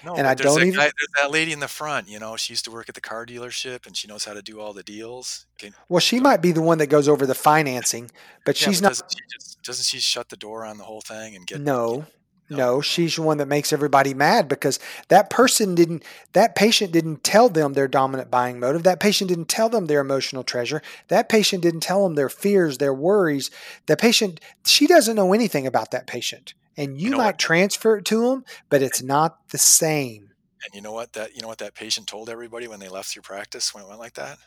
No, 0.05 0.15
and 0.15 0.27
I 0.27 0.35
don't 0.35 0.61
even. 0.61 0.73
Guy, 0.73 0.83
there's 0.83 1.09
that 1.21 1.31
lady 1.31 1.51
in 1.51 1.59
the 1.59 1.67
front. 1.67 2.07
You 2.07 2.19
know, 2.19 2.35
she 2.37 2.53
used 2.53 2.65
to 2.65 2.71
work 2.71 2.87
at 2.89 2.95
the 2.95 3.01
car 3.01 3.25
dealership, 3.25 3.87
and 3.87 3.95
she 3.97 4.07
knows 4.07 4.25
how 4.25 4.33
to 4.33 4.41
do 4.41 4.59
all 4.59 4.73
the 4.73 4.83
deals. 4.83 5.45
Can, 5.57 5.73
well, 5.89 5.99
she 5.99 6.19
might 6.19 6.41
be 6.41 6.51
the 6.51 6.61
one 6.61 6.77
that 6.77 6.87
goes 6.87 7.07
over 7.07 7.25
the 7.25 7.35
financing, 7.35 8.11
but 8.45 8.59
yeah, 8.61 8.67
she's 8.67 8.81
but 8.81 8.87
not. 8.87 8.91
Doesn't 8.91 9.11
she, 9.11 9.23
just, 9.33 9.61
doesn't 9.63 9.85
she 9.85 9.99
shut 9.99 10.29
the 10.29 10.37
door 10.37 10.65
on 10.65 10.77
the 10.77 10.83
whole 10.83 11.01
thing 11.01 11.35
and 11.35 11.47
get? 11.47 11.61
No, 11.61 12.05
get, 12.49 12.57
no, 12.57 12.79
she's 12.79 13.15
the 13.15 13.21
one 13.23 13.37
that 13.39 13.47
makes 13.47 13.73
everybody 13.73 14.13
mad 14.13 14.47
because 14.47 14.79
that 15.09 15.29
person 15.29 15.75
didn't, 15.75 16.03
that 16.31 16.55
patient 16.55 16.93
didn't 16.93 17.23
tell 17.23 17.49
them 17.49 17.73
their 17.73 17.89
dominant 17.89 18.31
buying 18.31 18.59
motive. 18.59 18.83
That 18.83 18.99
patient 18.99 19.29
didn't 19.29 19.49
tell 19.49 19.67
them 19.67 19.87
their 19.87 19.99
emotional 19.99 20.43
treasure. 20.43 20.81
That 21.09 21.27
patient 21.27 21.61
didn't 21.61 21.81
tell 21.81 22.03
them 22.03 22.15
their 22.15 22.29
fears, 22.29 22.77
their 22.77 22.93
worries. 22.93 23.51
The 23.87 23.97
patient, 23.97 24.39
she 24.65 24.87
doesn't 24.87 25.15
know 25.15 25.33
anything 25.33 25.67
about 25.67 25.91
that 25.91 26.07
patient. 26.07 26.53
And 26.77 26.97
you, 26.97 27.05
you 27.05 27.11
know 27.11 27.17
might 27.17 27.25
what? 27.25 27.39
transfer 27.39 27.97
it 27.97 28.05
to 28.05 28.29
them, 28.29 28.45
but 28.69 28.81
it's 28.81 29.01
not 29.01 29.49
the 29.49 29.57
same. 29.57 30.29
And 30.63 30.75
you 30.75 30.81
know 30.81 30.91
what 30.91 31.13
that 31.13 31.35
you 31.35 31.41
know 31.41 31.47
what 31.47 31.57
that 31.59 31.75
patient 31.75 32.07
told 32.07 32.29
everybody 32.29 32.67
when 32.67 32.79
they 32.79 32.89
left 32.89 33.15
your 33.15 33.23
practice 33.23 33.73
when 33.73 33.83
it 33.83 33.87
went 33.87 33.99
like 33.99 34.13
that? 34.13 34.37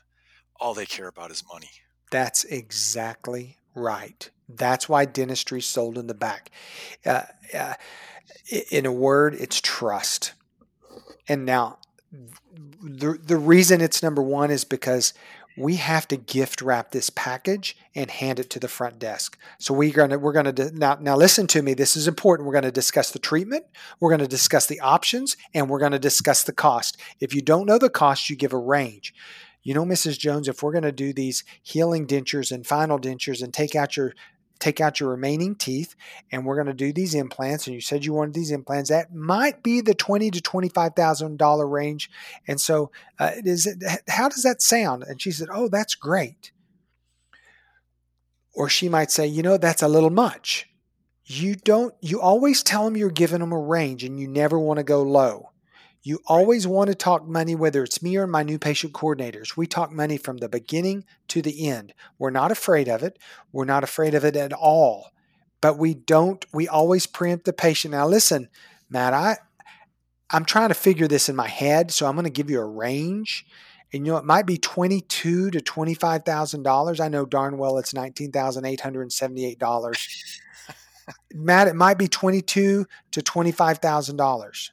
All 0.60 0.74
they 0.74 0.86
care 0.86 1.08
about 1.08 1.30
is 1.30 1.42
money. 1.52 1.70
That's 2.10 2.44
exactly 2.44 3.56
right. 3.74 4.30
That's 4.48 4.88
why 4.88 5.04
dentistry 5.04 5.60
sold 5.60 5.96
in 5.96 6.06
the 6.06 6.14
back. 6.14 6.50
Uh, 7.06 7.22
uh, 7.56 7.74
in 8.70 8.86
a 8.86 8.92
word, 8.92 9.34
it's 9.34 9.60
trust. 9.60 10.32
And 11.28 11.46
now, 11.46 11.78
the 12.82 13.18
the 13.22 13.38
reason 13.38 13.80
it's 13.80 14.02
number 14.02 14.22
one 14.22 14.50
is 14.50 14.64
because 14.64 15.14
we 15.56 15.76
have 15.76 16.06
to 16.08 16.16
gift 16.16 16.62
wrap 16.62 16.90
this 16.90 17.10
package 17.10 17.76
and 17.94 18.10
hand 18.10 18.38
it 18.38 18.50
to 18.50 18.60
the 18.60 18.68
front 18.68 18.98
desk. 18.98 19.38
So 19.58 19.74
we're 19.74 19.92
gonna 19.92 20.18
we're 20.18 20.32
gonna 20.32 20.52
now 20.72 20.96
now 21.00 21.16
listen 21.16 21.46
to 21.48 21.62
me. 21.62 21.74
This 21.74 21.96
is 21.96 22.08
important. 22.08 22.46
We're 22.46 22.54
gonna 22.54 22.70
discuss 22.70 23.10
the 23.10 23.18
treatment. 23.18 23.64
We're 23.98 24.10
gonna 24.10 24.26
discuss 24.26 24.66
the 24.66 24.80
options, 24.80 25.36
and 25.52 25.68
we're 25.68 25.80
gonna 25.80 25.98
discuss 25.98 26.42
the 26.44 26.52
cost. 26.52 26.96
If 27.20 27.34
you 27.34 27.42
don't 27.42 27.66
know 27.66 27.78
the 27.78 27.90
cost, 27.90 28.30
you 28.30 28.36
give 28.36 28.52
a 28.52 28.58
range. 28.58 29.12
You 29.62 29.74
know, 29.74 29.84
Mrs. 29.84 30.18
Jones, 30.18 30.48
if 30.48 30.62
we're 30.62 30.72
gonna 30.72 30.92
do 30.92 31.12
these 31.12 31.44
healing 31.62 32.06
dentures 32.06 32.52
and 32.52 32.66
final 32.66 32.98
dentures 32.98 33.42
and 33.42 33.52
take 33.52 33.74
out 33.74 33.96
your 33.96 34.14
take 34.60 34.80
out 34.80 35.00
your 35.00 35.08
remaining 35.08 35.54
teeth 35.54 35.96
and 36.30 36.44
we're 36.44 36.54
going 36.54 36.66
to 36.66 36.74
do 36.74 36.92
these 36.92 37.14
implants 37.14 37.66
and 37.66 37.74
you 37.74 37.80
said 37.80 38.04
you 38.04 38.12
wanted 38.12 38.34
these 38.34 38.50
implants 38.50 38.90
that 38.90 39.12
might 39.12 39.62
be 39.62 39.80
the 39.80 39.94
twenty 39.94 40.30
to 40.30 40.40
twenty 40.40 40.68
five 40.68 40.94
thousand 40.94 41.38
dollar 41.38 41.66
range 41.66 42.10
and 42.46 42.60
so 42.60 42.90
uh, 43.18 43.32
is 43.44 43.66
it 43.66 43.82
how 44.08 44.28
does 44.28 44.42
that 44.42 44.62
sound? 44.62 45.02
And 45.02 45.20
she 45.20 45.32
said 45.32 45.48
oh 45.52 45.68
that's 45.68 45.94
great. 45.94 46.52
Or 48.54 48.68
she 48.68 48.88
might 48.88 49.10
say 49.10 49.26
you 49.26 49.42
know 49.42 49.56
that's 49.56 49.82
a 49.82 49.88
little 49.88 50.10
much. 50.10 50.68
You 51.24 51.54
don't 51.54 51.94
you 52.00 52.20
always 52.20 52.62
tell 52.62 52.84
them 52.84 52.96
you're 52.96 53.10
giving 53.10 53.40
them 53.40 53.52
a 53.52 53.58
range 53.58 54.04
and 54.04 54.20
you 54.20 54.28
never 54.28 54.58
want 54.58 54.78
to 54.78 54.84
go 54.84 55.02
low 55.02 55.50
you 56.02 56.20
always 56.26 56.66
want 56.66 56.88
to 56.88 56.94
talk 56.94 57.26
money, 57.26 57.54
whether 57.54 57.82
it's 57.82 58.02
me 58.02 58.16
or 58.16 58.26
my 58.26 58.42
new 58.42 58.58
patient 58.58 58.92
coordinators. 58.92 59.56
We 59.56 59.66
talk 59.66 59.92
money 59.92 60.16
from 60.16 60.38
the 60.38 60.48
beginning 60.48 61.04
to 61.28 61.42
the 61.42 61.68
end. 61.68 61.92
We're 62.18 62.30
not 62.30 62.50
afraid 62.50 62.88
of 62.88 63.02
it. 63.02 63.18
We're 63.52 63.66
not 63.66 63.84
afraid 63.84 64.14
of 64.14 64.24
it 64.24 64.36
at 64.36 64.52
all. 64.52 65.10
But 65.60 65.76
we 65.76 65.92
don't, 65.92 66.44
we 66.54 66.66
always 66.66 67.06
preempt 67.06 67.44
the 67.44 67.52
patient. 67.52 67.92
Now, 67.92 68.06
listen, 68.06 68.48
Matt, 68.88 69.12
I, 69.12 69.36
I'm 70.30 70.46
trying 70.46 70.68
to 70.68 70.74
figure 70.74 71.06
this 71.06 71.28
in 71.28 71.36
my 71.36 71.48
head, 71.48 71.90
so 71.90 72.06
I'm 72.06 72.14
going 72.14 72.24
to 72.24 72.30
give 72.30 72.48
you 72.48 72.60
a 72.60 72.66
range. 72.66 73.44
And 73.92 74.06
you 74.06 74.12
know, 74.12 74.18
it 74.18 74.24
might 74.24 74.46
be 74.46 74.56
twenty-two 74.56 75.50
to 75.50 75.60
twenty-five 75.60 76.24
thousand 76.24 76.62
dollars. 76.62 77.00
I 77.00 77.08
know 77.08 77.26
darn 77.26 77.58
well 77.58 77.76
it's 77.76 77.92
nineteen 77.92 78.30
thousand 78.30 78.64
eight 78.64 78.80
hundred 78.80 79.02
and 79.02 79.12
seventy-eight 79.12 79.58
dollars. 79.58 80.40
Matt, 81.34 81.66
it 81.66 81.74
might 81.74 81.98
be 81.98 82.06
twenty-two 82.06 82.86
to 83.10 83.22
twenty-five 83.22 83.78
thousand 83.78 84.16
dollars 84.16 84.70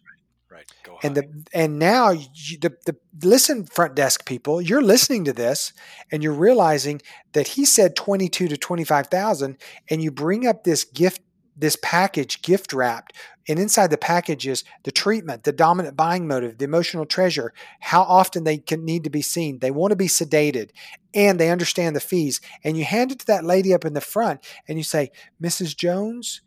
and 1.03 1.15
the 1.15 1.45
and 1.53 1.79
now 1.79 2.11
you, 2.11 2.57
the 2.59 2.75
the 2.85 2.95
listen 3.23 3.65
front 3.65 3.95
desk 3.95 4.25
people 4.25 4.61
you're 4.61 4.81
listening 4.81 5.23
to 5.25 5.33
this 5.33 5.73
and 6.11 6.23
you're 6.23 6.33
realizing 6.33 7.01
that 7.33 7.49
he 7.49 7.65
said 7.65 7.95
22 7.95 8.47
to 8.47 8.57
25,000 8.57 9.57
and 9.89 10.01
you 10.01 10.11
bring 10.11 10.47
up 10.47 10.63
this 10.63 10.83
gift 10.83 11.21
this 11.55 11.77
package 11.81 12.41
gift 12.41 12.71
wrapped 12.71 13.13
and 13.47 13.59
inside 13.59 13.89
the 13.89 13.97
package 13.97 14.47
is 14.47 14.63
the 14.83 14.91
treatment 14.91 15.43
the 15.43 15.51
dominant 15.51 15.95
buying 15.95 16.27
motive 16.27 16.57
the 16.57 16.65
emotional 16.65 17.05
treasure 17.05 17.53
how 17.79 18.01
often 18.01 18.43
they 18.43 18.57
can 18.57 18.85
need 18.85 19.03
to 19.03 19.09
be 19.09 19.21
seen 19.21 19.59
they 19.59 19.71
want 19.71 19.91
to 19.91 19.95
be 19.95 20.07
sedated 20.07 20.69
and 21.13 21.39
they 21.39 21.49
understand 21.49 21.95
the 21.95 21.99
fees 21.99 22.39
and 22.63 22.77
you 22.77 22.83
hand 22.83 23.11
it 23.11 23.19
to 23.19 23.27
that 23.27 23.43
lady 23.43 23.73
up 23.73 23.85
in 23.85 23.93
the 23.93 24.01
front 24.01 24.39
and 24.67 24.77
you 24.77 24.83
say 24.83 25.11
mrs 25.41 25.75
jones 25.75 26.41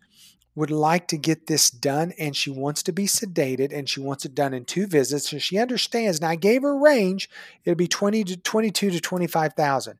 would 0.54 0.70
like 0.70 1.06
to 1.08 1.16
get 1.16 1.46
this 1.46 1.70
done 1.70 2.12
and 2.18 2.36
she 2.36 2.50
wants 2.50 2.82
to 2.82 2.92
be 2.92 3.06
sedated 3.06 3.72
and 3.72 3.88
she 3.88 4.00
wants 4.00 4.24
it 4.24 4.34
done 4.34 4.52
in 4.52 4.64
two 4.64 4.86
visits 4.86 5.32
and 5.32 5.40
she 5.40 5.58
understands 5.58 6.18
and 6.18 6.26
i 6.26 6.34
gave 6.34 6.62
her 6.62 6.72
a 6.72 6.78
range 6.78 7.30
it'd 7.64 7.78
be 7.78 7.86
20 7.86 8.24
to 8.24 8.36
22 8.36 8.90
to 8.90 9.00
25000 9.00 9.98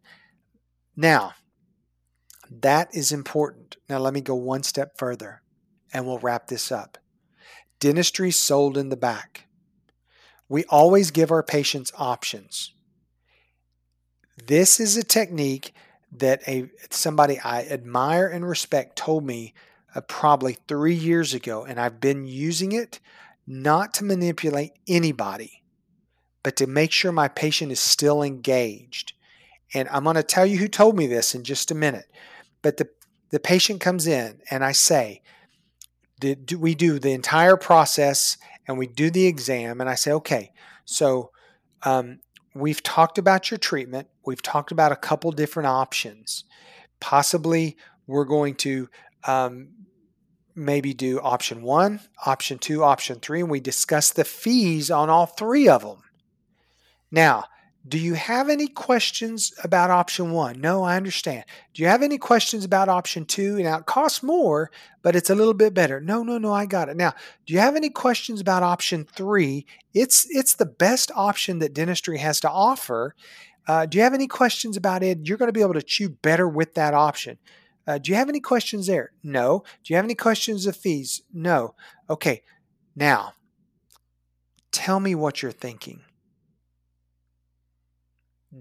now 0.97 1.33
that 2.51 2.95
is 2.95 3.13
important. 3.13 3.77
Now 3.89 3.99
let 3.99 4.13
me 4.13 4.21
go 4.21 4.35
one 4.35 4.63
step 4.63 4.99
further 4.99 5.43
and 5.93 6.07
we'll 6.07 6.19
wrap 6.19 6.49
this 6.49 6.73
up. 6.73 6.99
Dentistry 7.79 8.31
sold 8.31 8.77
in 8.77 8.89
the 8.89 8.97
back. 8.97 9.47
We 10.49 10.65
always 10.65 11.13
give 11.13 11.31
our 11.31 11.45
patients 11.45 11.93
options. 11.97 12.73
This 14.47 14.81
is 14.81 14.97
a 14.97 15.05
technique 15.05 15.73
that 16.13 16.43
a 16.49 16.69
somebody 16.91 17.39
i 17.39 17.63
admire 17.63 18.27
and 18.27 18.45
respect 18.45 18.97
told 18.97 19.25
me 19.25 19.55
uh, 19.95 20.01
probably 20.03 20.57
three 20.69 20.95
years 20.95 21.35
ago, 21.35 21.65
and 21.65 21.81
I've 21.81 22.01
been 22.01 22.27
using 22.27 22.73
it 22.73 23.01
not 23.47 23.95
to 23.95 24.05
manipulate 24.05 24.73
anybody, 24.87 25.63
but 26.43 26.57
to 26.57 26.67
make 26.67 26.93
sure 26.93 27.13
my 27.13 27.29
patient 27.29 27.73
is 27.73 27.81
still 27.81 28.23
engaged. 28.23 29.13
And 29.75 29.89
I'm 29.89 30.05
going 30.05 30.17
to 30.17 30.23
tell 30.23 30.47
you 30.47 30.59
who 30.59 30.69
told 30.69 30.97
me 30.97 31.07
this 31.07 31.35
in 31.35 31.45
just 31.45 31.71
a 31.71 31.75
minute. 31.75 32.07
But 32.63 32.77
the, 32.77 32.89
the 33.31 33.41
patient 33.41 33.81
comes 33.81 34.07
in, 34.07 34.41
and 34.51 34.65
I 34.65 34.73
say, 34.73 35.23
we 36.59 36.75
do 36.75 36.99
the 36.99 37.13
entire 37.13 37.57
process 37.57 38.37
and 38.67 38.79
we 38.79 38.87
do 38.87 39.11
the 39.11 39.27
exam. 39.27 39.81
And 39.81 39.89
I 39.89 39.95
say, 39.95 40.13
okay, 40.13 40.53
so 40.85 41.31
um, 41.83 42.21
we've 42.55 42.83
talked 42.83 43.19
about 43.19 43.51
your 43.51 43.59
treatment. 43.59 44.09
We've 44.25 44.43
talked 44.43 44.71
about 44.71 44.93
a 44.93 44.97
couple 44.97 45.33
different 45.33 45.69
options. 45.69 46.45
Possibly 47.01 47.77
we're 48.07 48.25
going 48.25 48.55
to 48.57 48.89
um, 49.25 49.69
maybe 50.61 50.95
do 50.95 51.21
option 51.21 51.63
one, 51.63 52.01
option 52.25 52.59
two, 52.59 52.85
option 52.85 53.19
three, 53.21 53.41
and 53.41 53.51
we 53.51 53.61
discuss 53.61 54.11
the 54.13 54.25
fees 54.25 54.91
on 54.91 55.11
all 55.11 55.27
three 55.27 55.69
of 55.69 55.83
them. 55.83 56.03
Now, 57.11 57.47
Do 57.89 57.99
you 57.99 58.13
have 58.13 58.51
any 58.51 58.69
questions 58.69 59.55
about 59.65 59.91
option 59.91 60.33
one? 60.33 60.61
No, 60.61 60.83
I 60.83 60.97
understand. 60.97 61.45
Do 61.73 61.83
you 61.83 61.89
have 61.89 62.03
any 62.03 62.19
questions 62.19 62.63
about 62.65 62.91
option 62.91 63.25
two? 63.25 63.63
Now 63.63 63.79
it 63.79 63.87
costs 63.87 64.23
more, 64.23 64.71
but 65.03 65.17
it's 65.17 65.31
a 65.31 65.35
little 65.35 65.55
bit 65.55 65.73
better. 65.73 65.99
No, 65.99 66.23
no, 66.23 66.37
no, 66.37 66.53
I 66.53 66.67
got 66.67 66.91
it. 66.91 66.97
Now, 66.97 67.15
do 67.47 67.55
you 67.55 67.59
have 67.59 67.77
any 67.77 67.89
questions 67.89 68.39
about 68.39 68.63
option 68.63 69.07
three? 69.11 69.65
It's 69.95 70.27
it's 70.29 70.55
the 70.55 70.67
best 70.67 71.11
option 71.17 71.59
that 71.61 71.73
dentistry 71.73 72.19
has 72.19 72.39
to 72.41 72.51
offer. 72.51 73.15
Uh, 73.67 73.87
do 73.87 73.97
you 73.97 74.05
have 74.05 74.15
any 74.15 74.27
questions 74.27 74.77
about 74.77 75.03
it? 75.03 75.21
You're 75.23 75.39
going 75.39 75.49
to 75.49 75.53
be 75.53 75.63
able 75.63 75.75
to 75.75 75.83
chew 75.83 76.11
better 76.11 76.47
with 76.47 76.75
that 76.75 76.93
option. 76.93 77.39
Uh, 77.91 77.99
do 77.99 78.13
you 78.13 78.17
have 78.17 78.29
any 78.29 78.39
questions 78.39 78.87
there? 78.87 79.11
No. 79.21 79.65
Do 79.83 79.93
you 79.93 79.97
have 79.97 80.05
any 80.05 80.15
questions 80.15 80.65
of 80.65 80.77
fees? 80.77 81.23
No. 81.35 81.75
Okay. 82.09 82.45
Now, 82.95 83.33
tell 84.71 85.01
me 85.01 85.17
what 85.17 85.43
you're 85.43 85.51
thinking. 85.51 86.03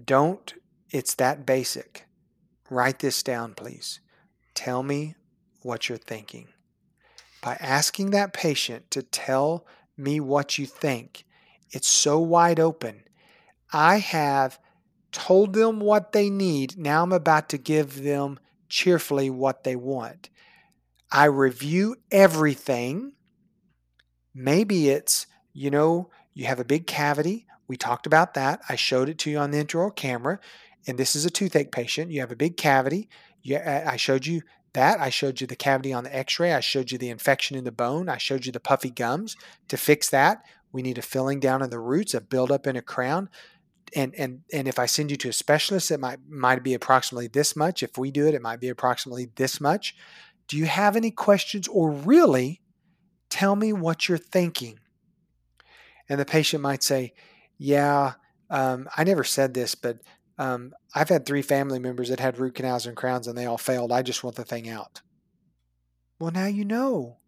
Don't, 0.04 0.52
it's 0.90 1.14
that 1.14 1.46
basic. 1.46 2.06
Write 2.68 2.98
this 2.98 3.22
down, 3.22 3.54
please. 3.54 4.00
Tell 4.54 4.82
me 4.82 5.14
what 5.62 5.88
you're 5.88 5.96
thinking. 5.96 6.48
By 7.40 7.56
asking 7.60 8.10
that 8.10 8.32
patient 8.32 8.90
to 8.90 9.00
tell 9.00 9.64
me 9.96 10.18
what 10.18 10.58
you 10.58 10.66
think, 10.66 11.24
it's 11.70 11.86
so 11.86 12.18
wide 12.18 12.58
open. 12.58 13.04
I 13.72 13.98
have 13.98 14.58
told 15.12 15.52
them 15.52 15.78
what 15.78 16.10
they 16.10 16.30
need. 16.30 16.76
Now 16.76 17.04
I'm 17.04 17.12
about 17.12 17.48
to 17.50 17.58
give 17.58 18.02
them 18.02 18.40
cheerfully 18.70 19.28
what 19.28 19.64
they 19.64 19.76
want. 19.76 20.30
I 21.12 21.24
review 21.24 21.96
everything. 22.10 23.12
Maybe 24.34 24.88
it's, 24.88 25.26
you 25.52 25.70
know, 25.70 26.08
you 26.32 26.46
have 26.46 26.60
a 26.60 26.64
big 26.64 26.86
cavity. 26.86 27.46
We 27.68 27.76
talked 27.76 28.06
about 28.06 28.34
that. 28.34 28.60
I 28.68 28.76
showed 28.76 29.08
it 29.08 29.18
to 29.18 29.30
you 29.30 29.38
on 29.38 29.50
the 29.50 29.62
intraoral 29.62 29.94
camera. 29.94 30.38
And 30.86 30.98
this 30.98 31.14
is 31.14 31.26
a 31.26 31.30
toothache 31.30 31.72
patient. 31.72 32.10
You 32.10 32.20
have 32.20 32.32
a 32.32 32.36
big 32.36 32.56
cavity. 32.56 33.08
Yeah, 33.42 33.84
uh, 33.86 33.90
I 33.90 33.96
showed 33.96 34.26
you 34.26 34.42
that. 34.72 35.00
I 35.00 35.10
showed 35.10 35.40
you 35.40 35.46
the 35.46 35.56
cavity 35.56 35.92
on 35.92 36.04
the 36.04 36.16
x 36.16 36.38
ray. 36.38 36.52
I 36.52 36.60
showed 36.60 36.90
you 36.90 36.98
the 36.98 37.10
infection 37.10 37.56
in 37.56 37.64
the 37.64 37.72
bone. 37.72 38.08
I 38.08 38.18
showed 38.18 38.46
you 38.46 38.52
the 38.52 38.60
puffy 38.60 38.90
gums. 38.90 39.36
To 39.68 39.76
fix 39.76 40.08
that, 40.10 40.42
we 40.72 40.82
need 40.82 40.98
a 40.98 41.02
filling 41.02 41.40
down 41.40 41.62
in 41.62 41.70
the 41.70 41.80
roots, 41.80 42.14
a 42.14 42.20
buildup 42.20 42.66
in 42.66 42.76
a 42.76 42.82
crown. 42.82 43.28
And, 43.94 44.14
and 44.16 44.40
and 44.52 44.68
if 44.68 44.78
I 44.78 44.86
send 44.86 45.10
you 45.10 45.16
to 45.18 45.28
a 45.30 45.32
specialist, 45.32 45.90
it 45.90 46.00
might 46.00 46.18
might 46.28 46.62
be 46.62 46.74
approximately 46.74 47.26
this 47.26 47.56
much. 47.56 47.82
If 47.82 47.98
we 47.98 48.10
do 48.10 48.26
it, 48.28 48.34
it 48.34 48.42
might 48.42 48.60
be 48.60 48.68
approximately 48.68 49.30
this 49.36 49.60
much. 49.60 49.96
Do 50.46 50.56
you 50.56 50.66
have 50.66 50.96
any 50.96 51.10
questions 51.10 51.68
or 51.68 51.90
really 51.90 52.60
tell 53.28 53.56
me 53.56 53.72
what 53.72 54.08
you're 54.08 54.18
thinking? 54.18 54.78
And 56.08 56.18
the 56.18 56.24
patient 56.24 56.62
might 56.62 56.82
say, 56.82 57.14
yeah, 57.56 58.14
um, 58.50 58.88
I 58.96 59.04
never 59.04 59.22
said 59.22 59.54
this, 59.54 59.74
but 59.74 60.00
um, 60.38 60.72
I've 60.94 61.08
had 61.08 61.24
three 61.24 61.42
family 61.42 61.78
members 61.78 62.08
that 62.08 62.18
had 62.18 62.38
root 62.38 62.56
canals 62.56 62.86
and 62.86 62.96
crowns 62.96 63.28
and 63.28 63.38
they 63.38 63.46
all 63.46 63.58
failed. 63.58 63.92
I 63.92 64.02
just 64.02 64.24
want 64.24 64.36
the 64.36 64.44
thing 64.44 64.68
out. 64.68 65.02
Well, 66.18 66.32
now 66.32 66.46
you 66.46 66.64
know. 66.64 67.18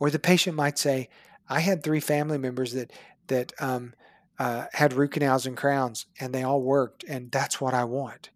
Or 0.00 0.10
the 0.10 0.18
patient 0.18 0.56
might 0.56 0.78
say, 0.78 1.08
I 1.48 1.60
had 1.60 1.82
three 1.82 2.00
family 2.00 2.38
members 2.38 2.72
that 2.72 2.92
that 3.28 3.52
um, 3.60 3.94
uh, 4.38 4.66
had 4.72 4.92
root 4.92 5.12
canals 5.12 5.46
and 5.46 5.56
crowns 5.56 6.06
and 6.20 6.34
they 6.34 6.42
all 6.42 6.62
worked, 6.62 7.04
and 7.04 7.30
that's 7.30 7.60
what 7.60 7.74
I 7.74 7.84
want. 7.84 8.30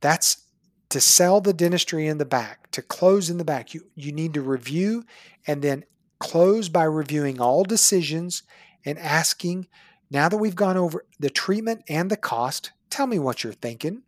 That's 0.00 0.44
to 0.90 1.00
sell 1.00 1.40
the 1.40 1.52
dentistry 1.52 2.06
in 2.06 2.18
the 2.18 2.24
back, 2.24 2.70
to 2.70 2.82
close 2.82 3.28
in 3.28 3.38
the 3.38 3.44
back. 3.44 3.74
You 3.74 3.82
you 3.94 4.12
need 4.12 4.34
to 4.34 4.42
review 4.42 5.04
and 5.46 5.62
then 5.62 5.84
close 6.18 6.68
by 6.68 6.84
reviewing 6.84 7.40
all 7.40 7.64
decisions 7.64 8.42
and 8.84 8.98
asking 8.98 9.66
now 10.10 10.28
that 10.28 10.38
we've 10.38 10.56
gone 10.56 10.76
over 10.76 11.04
the 11.18 11.30
treatment 11.30 11.82
and 11.88 12.10
the 12.10 12.16
cost, 12.16 12.72
tell 12.90 13.06
me 13.06 13.18
what 13.18 13.44
you're 13.44 13.52
thinking. 13.52 14.02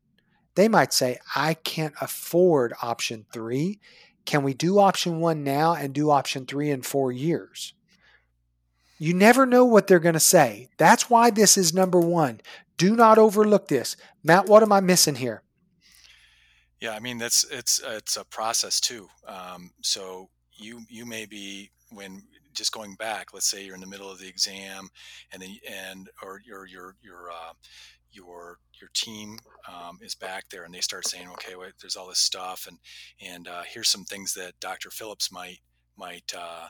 They 0.55 0.69
might 0.69 0.93
say, 0.93 1.19
I 1.37 1.55
can't 1.55 1.95
afford 2.01 2.73
option 2.83 3.27
three. 3.33 3.81
Can 4.25 4.43
we 4.43 4.55
do 4.55 4.79
option 4.79 5.21
one 5.21 5.45
now 5.45 5.75
and 5.75 5.93
do 5.93 6.11
option 6.11 6.47
three 6.47 6.71
in 6.71 6.83
four 6.83 7.13
years? 7.13 7.75
You 9.03 9.15
never 9.15 9.47
know 9.47 9.65
what 9.65 9.87
they're 9.87 9.99
going 9.99 10.13
to 10.13 10.21
say. 10.21 10.69
That's 10.77 11.09
why 11.09 11.31
this 11.31 11.57
is 11.57 11.73
number 11.73 11.99
one. 11.99 12.43
Do 12.77 12.95
not 12.95 13.17
overlook 13.17 13.69
this. 13.69 13.97
Matt, 14.23 14.45
what 14.45 14.63
am 14.63 14.73
I 14.73 14.81
missing 14.81 15.15
here? 15.15 15.43
Yeah, 16.81 16.91
I 16.93 17.01
mean 17.01 17.17
that's 17.17 17.45
it's 17.51 17.81
it's 17.83 18.19
a 18.19 18.27
process 18.27 18.79
too. 18.79 19.09
Um, 19.27 19.71
so 19.81 20.29
you 20.53 20.83
you 20.91 21.07
may 21.07 21.25
be 21.25 21.71
when 21.91 22.23
just 22.53 22.73
going 22.73 22.95
back, 22.97 23.33
let's 23.33 23.47
say 23.47 23.65
you're 23.65 23.75
in 23.75 23.81
the 23.81 23.87
middle 23.87 24.11
of 24.11 24.19
the 24.19 24.29
exam, 24.29 24.91
and 25.33 25.41
then 25.41 25.57
and 25.67 26.11
or 26.23 26.43
your 26.45 26.67
your 26.67 26.95
your 27.03 27.31
uh, 27.31 27.53
your 28.13 28.59
your 28.83 28.91
team 28.93 29.39
um, 29.67 29.99
is 30.03 30.15
back 30.15 30.51
there, 30.51 30.65
and 30.65 30.75
they 30.75 30.81
start 30.81 31.07
saying, 31.07 31.29
okay, 31.33 31.57
wait, 31.57 31.73
there's 31.81 31.97
all 31.97 32.09
this 32.09 32.19
stuff, 32.19 32.67
and 32.69 32.79
and 33.27 33.49
uh, 33.49 33.63
here's 33.67 33.89
some 33.89 34.05
things 34.05 34.35
that 34.35 34.61
Dr. 34.61 34.91
Phillips 34.91 35.33
might 35.33 35.61
might 35.97 36.35
uh, 36.37 36.69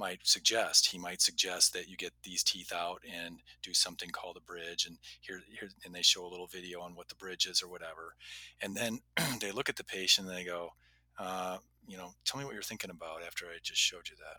might 0.00 0.26
suggest. 0.26 0.88
He 0.88 0.98
might 0.98 1.20
suggest 1.20 1.74
that 1.74 1.86
you 1.86 1.96
get 1.96 2.12
these 2.24 2.42
teeth 2.42 2.72
out 2.72 3.02
and 3.06 3.40
do 3.62 3.74
something 3.74 4.08
called 4.10 4.38
a 4.38 4.40
bridge, 4.40 4.86
and 4.86 4.96
here, 5.20 5.42
here 5.48 5.68
and 5.84 5.94
they 5.94 6.02
show 6.02 6.24
a 6.24 6.32
little 6.32 6.46
video 6.46 6.80
on 6.80 6.94
what 6.94 7.08
the 7.08 7.14
bridge 7.14 7.46
is 7.46 7.62
or 7.62 7.68
whatever, 7.68 8.14
and 8.62 8.74
then 8.74 9.00
they 9.40 9.52
look 9.52 9.68
at 9.68 9.76
the 9.76 9.84
patient 9.84 10.26
and 10.26 10.36
they 10.36 10.44
go, 10.44 10.70
uh, 11.18 11.58
you 11.86 11.98
know, 11.98 12.12
tell 12.24 12.40
me 12.40 12.46
what 12.46 12.54
you're 12.54 12.62
thinking 12.62 12.90
about 12.90 13.22
after 13.24 13.44
I 13.44 13.58
just 13.62 13.80
showed 13.80 14.08
you 14.08 14.16
that. 14.16 14.38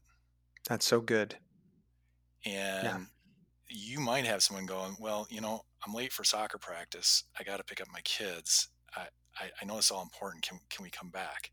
That's 0.67 0.85
so 0.85 0.99
good. 0.99 1.35
And 2.43 2.85
yeah. 2.85 2.97
you 3.69 3.99
might 3.99 4.25
have 4.25 4.41
someone 4.41 4.65
going, 4.65 4.95
well, 4.99 5.27
you 5.29 5.41
know, 5.41 5.61
I'm 5.85 5.93
late 5.93 6.11
for 6.11 6.23
soccer 6.23 6.57
practice. 6.57 7.23
I 7.39 7.43
got 7.43 7.57
to 7.57 7.63
pick 7.63 7.81
up 7.81 7.87
my 7.93 8.01
kids. 8.01 8.69
I, 8.95 9.07
I, 9.39 9.49
I, 9.61 9.65
know 9.65 9.77
it's 9.77 9.91
all 9.91 10.03
important. 10.03 10.47
Can, 10.47 10.59
can 10.69 10.83
we 10.83 10.89
come 10.89 11.09
back? 11.09 11.51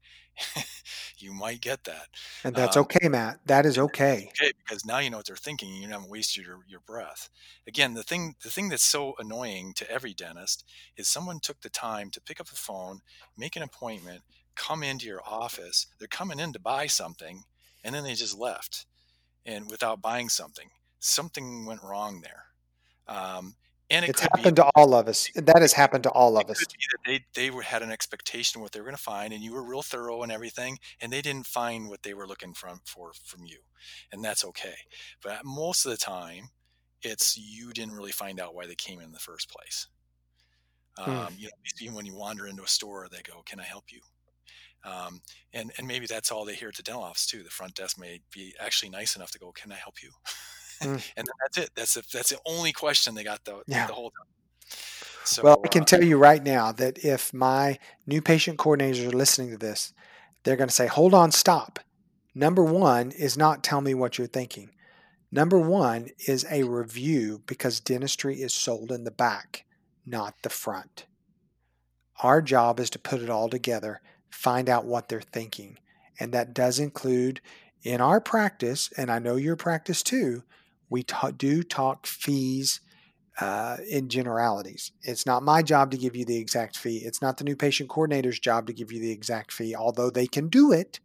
you 1.18 1.32
might 1.32 1.60
get 1.60 1.84
that. 1.84 2.08
And 2.44 2.54
that's 2.54 2.76
um, 2.76 2.82
okay, 2.82 3.08
Matt. 3.08 3.40
That 3.46 3.66
is 3.66 3.78
okay. 3.78 4.30
Okay, 4.40 4.52
because 4.64 4.84
now 4.84 4.98
you 4.98 5.10
know 5.10 5.18
what 5.18 5.26
they're 5.26 5.36
thinking 5.36 5.70
and 5.72 5.82
you 5.82 5.88
haven't 5.88 6.10
wasted 6.10 6.44
your, 6.44 6.58
your 6.68 6.80
breath. 6.80 7.28
Again, 7.66 7.94
the 7.94 8.02
thing 8.02 8.34
the 8.42 8.50
thing 8.50 8.68
that's 8.68 8.84
so 8.84 9.14
annoying 9.18 9.72
to 9.76 9.90
every 9.90 10.14
dentist 10.14 10.64
is 10.96 11.08
someone 11.08 11.40
took 11.40 11.60
the 11.60 11.70
time 11.70 12.10
to 12.10 12.20
pick 12.20 12.40
up 12.40 12.48
the 12.48 12.56
phone, 12.56 13.00
make 13.36 13.56
an 13.56 13.62
appointment, 13.62 14.22
come 14.54 14.82
into 14.82 15.06
your 15.06 15.22
office. 15.26 15.86
They're 15.98 16.08
coming 16.08 16.40
in 16.40 16.52
to 16.52 16.60
buy 16.60 16.86
something, 16.86 17.44
and 17.82 17.94
then 17.94 18.04
they 18.04 18.14
just 18.14 18.38
left 18.38 18.86
and 19.44 19.70
without 19.70 20.02
buying 20.02 20.28
something. 20.28 20.68
Something 20.98 21.64
went 21.64 21.82
wrong 21.82 22.22
there. 22.22 22.44
Um, 23.06 23.54
and 23.90 24.04
it 24.04 24.10
it's 24.10 24.20
happened 24.20 24.56
be, 24.56 24.62
to 24.62 24.70
all 24.74 24.94
of 24.94 25.08
us. 25.08 25.30
That 25.34 25.62
has 25.62 25.72
happened 25.72 26.04
to 26.04 26.10
all 26.10 26.36
of 26.36 26.50
us. 26.50 26.64
they 27.06 27.24
they 27.34 27.50
were, 27.50 27.62
had 27.62 27.82
an 27.82 27.90
expectation 27.90 28.58
of 28.58 28.62
what 28.62 28.72
they 28.72 28.80
were 28.80 28.86
going 28.86 28.96
to 28.96 29.02
find, 29.02 29.32
and 29.32 29.42
you 29.42 29.52
were 29.52 29.62
real 29.62 29.82
thorough 29.82 30.22
and 30.22 30.30
everything, 30.30 30.78
and 31.00 31.12
they 31.12 31.22
didn't 31.22 31.46
find 31.46 31.88
what 31.88 32.02
they 32.02 32.14
were 32.14 32.26
looking 32.26 32.54
from 32.54 32.80
for 32.84 33.12
from 33.24 33.44
you, 33.44 33.58
and 34.12 34.24
that's 34.24 34.44
okay. 34.44 34.74
But 35.22 35.44
most 35.44 35.84
of 35.84 35.90
the 35.90 35.96
time, 35.96 36.50
it's 37.02 37.36
you 37.36 37.72
didn't 37.72 37.94
really 37.94 38.12
find 38.12 38.40
out 38.40 38.54
why 38.54 38.66
they 38.66 38.74
came 38.74 39.00
in 39.00 39.12
the 39.12 39.18
first 39.18 39.50
place. 39.50 39.88
Hmm. 40.98 41.10
Um, 41.10 41.34
you 41.38 41.46
know, 41.46 41.52
even 41.80 41.94
when 41.94 42.06
you 42.06 42.14
wander 42.14 42.46
into 42.46 42.62
a 42.62 42.68
store, 42.68 43.08
they 43.10 43.22
go, 43.22 43.42
"Can 43.46 43.60
I 43.60 43.64
help 43.64 43.84
you?" 43.90 44.00
Um, 44.84 45.20
and 45.52 45.72
and 45.78 45.86
maybe 45.86 46.06
that's 46.06 46.30
all 46.30 46.44
they 46.44 46.54
hear 46.54 46.68
at 46.68 46.76
the 46.76 46.82
dental 46.82 47.02
office 47.02 47.26
too. 47.26 47.42
The 47.42 47.50
front 47.50 47.74
desk 47.74 47.98
may 47.98 48.20
be 48.32 48.54
actually 48.60 48.90
nice 48.90 49.16
enough 49.16 49.30
to 49.32 49.38
go, 49.38 49.52
"Can 49.52 49.72
I 49.72 49.76
help 49.76 50.02
you?" 50.02 50.10
Mm. 50.80 51.02
and 51.16 51.28
that's 51.40 51.58
it. 51.58 51.70
That's 51.74 51.94
the, 51.94 52.02
that's 52.12 52.30
the 52.30 52.38
only 52.46 52.72
question 52.72 53.14
they 53.14 53.24
got 53.24 53.44
the, 53.44 53.62
yeah. 53.66 53.86
the 53.86 53.94
whole 53.94 54.10
time. 54.10 54.26
So, 55.24 55.42
well, 55.42 55.60
I 55.64 55.68
can 55.68 55.82
uh, 55.82 55.86
tell 55.86 56.02
you 56.02 56.16
right 56.16 56.42
now 56.42 56.72
that 56.72 57.04
if 57.04 57.34
my 57.34 57.78
new 58.06 58.22
patient 58.22 58.58
coordinators 58.58 59.06
are 59.06 59.16
listening 59.16 59.50
to 59.50 59.58
this, 59.58 59.92
they're 60.42 60.56
going 60.56 60.68
to 60.68 60.74
say, 60.74 60.86
"Hold 60.86 61.12
on, 61.12 61.32
stop." 61.32 61.80
Number 62.34 62.64
one 62.64 63.10
is 63.10 63.36
not 63.36 63.62
tell 63.62 63.80
me 63.80 63.94
what 63.94 64.16
you're 64.16 64.26
thinking. 64.26 64.70
Number 65.30 65.58
one 65.58 66.08
is 66.26 66.46
a 66.50 66.62
review 66.62 67.42
because 67.46 67.80
dentistry 67.80 68.40
is 68.40 68.54
sold 68.54 68.90
in 68.90 69.04
the 69.04 69.10
back, 69.10 69.64
not 70.06 70.34
the 70.42 70.48
front. 70.48 71.04
Our 72.22 72.40
job 72.40 72.80
is 72.80 72.88
to 72.90 72.98
put 72.98 73.20
it 73.20 73.28
all 73.28 73.50
together 73.50 74.00
find 74.30 74.68
out 74.68 74.84
what 74.84 75.08
they're 75.08 75.20
thinking. 75.20 75.78
And 76.20 76.32
that 76.32 76.54
does 76.54 76.78
include 76.78 77.40
in 77.82 78.00
our 78.00 78.20
practice, 78.20 78.90
and 78.96 79.10
I 79.10 79.18
know 79.18 79.36
your 79.36 79.56
practice 79.56 80.02
too, 80.02 80.42
we 80.90 81.02
ta- 81.02 81.30
do 81.30 81.62
talk 81.62 82.06
fees 82.06 82.80
uh, 83.40 83.76
in 83.88 84.08
generalities. 84.08 84.92
It's 85.02 85.26
not 85.26 85.42
my 85.42 85.62
job 85.62 85.90
to 85.92 85.96
give 85.96 86.16
you 86.16 86.24
the 86.24 86.38
exact 86.38 86.76
fee. 86.76 86.98
It's 86.98 87.22
not 87.22 87.36
the 87.36 87.44
new 87.44 87.56
patient 87.56 87.88
coordinator's 87.88 88.40
job 88.40 88.66
to 88.66 88.72
give 88.72 88.90
you 88.90 89.00
the 89.00 89.12
exact 89.12 89.52
fee, 89.52 89.76
although 89.76 90.10
they 90.10 90.26
can 90.26 90.48
do 90.48 90.72
it. 90.72 91.00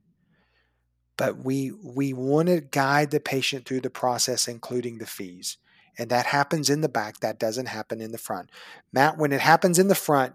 But 1.15 1.37
we 1.37 1.71
we 1.71 2.11
want 2.13 2.47
to 2.47 2.61
guide 2.61 3.11
the 3.11 3.19
patient 3.19 3.65
through 3.65 3.81
the 3.81 3.89
process, 3.91 4.47
including 4.47 4.97
the 4.97 5.05
fees. 5.05 5.57
And 5.95 6.09
that 6.09 6.25
happens 6.25 6.71
in 6.71 6.81
the 6.81 6.89
back. 6.89 7.19
That 7.19 7.39
doesn't 7.39 7.67
happen 7.67 8.01
in 8.01 8.11
the 8.11 8.17
front. 8.17 8.49
Matt, 8.91 9.19
when 9.19 9.31
it 9.31 9.41
happens 9.41 9.77
in 9.77 9.89
the 9.89 9.95
front, 9.95 10.33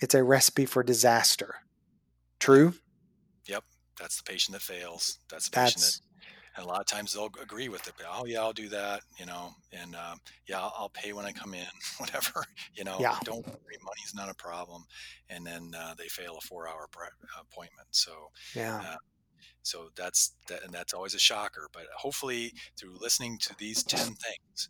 it's 0.00 0.14
a 0.14 0.24
recipe 0.24 0.64
for 0.64 0.82
disaster. 0.82 1.56
True. 2.40 2.72
Yep, 3.46 3.64
that's 4.00 4.16
the 4.16 4.22
patient 4.22 4.54
that 4.54 4.62
fails. 4.62 5.18
That's 5.30 5.50
the 5.50 5.56
patient 5.56 5.82
that's, 5.82 5.98
that 5.98 6.13
and 6.56 6.64
a 6.64 6.68
lot 6.68 6.80
of 6.80 6.86
times 6.86 7.12
they'll 7.12 7.30
agree 7.42 7.68
with 7.68 7.86
it. 7.88 7.94
Oh 8.08 8.24
yeah, 8.26 8.40
I'll 8.40 8.52
do 8.52 8.68
that. 8.68 9.02
You 9.18 9.26
know, 9.26 9.50
and 9.72 9.94
um, 9.94 10.20
yeah, 10.46 10.60
I'll, 10.60 10.74
I'll, 10.78 10.88
pay 10.88 11.12
when 11.12 11.24
I 11.24 11.32
come 11.32 11.54
in, 11.54 11.66
whatever. 11.98 12.44
You 12.74 12.84
know, 12.84 12.96
yeah. 13.00 13.18
don't 13.24 13.46
worry, 13.46 13.78
money's 13.82 14.14
not 14.14 14.30
a 14.30 14.34
problem. 14.34 14.84
And 15.28 15.46
then 15.46 15.72
uh, 15.76 15.94
they 15.98 16.08
fail 16.08 16.36
a 16.38 16.40
four-hour 16.40 16.88
appointment. 17.40 17.88
So 17.90 18.12
yeah. 18.54 18.82
Uh, 18.86 18.96
so 19.62 19.88
that's 19.96 20.34
that, 20.48 20.62
and 20.62 20.72
that's 20.72 20.92
always 20.92 21.14
a 21.14 21.18
shocker. 21.18 21.68
But 21.72 21.84
hopefully, 21.96 22.52
through 22.78 22.98
listening 23.00 23.38
to 23.38 23.54
these 23.58 23.82
ten 23.82 24.14
things, 24.14 24.68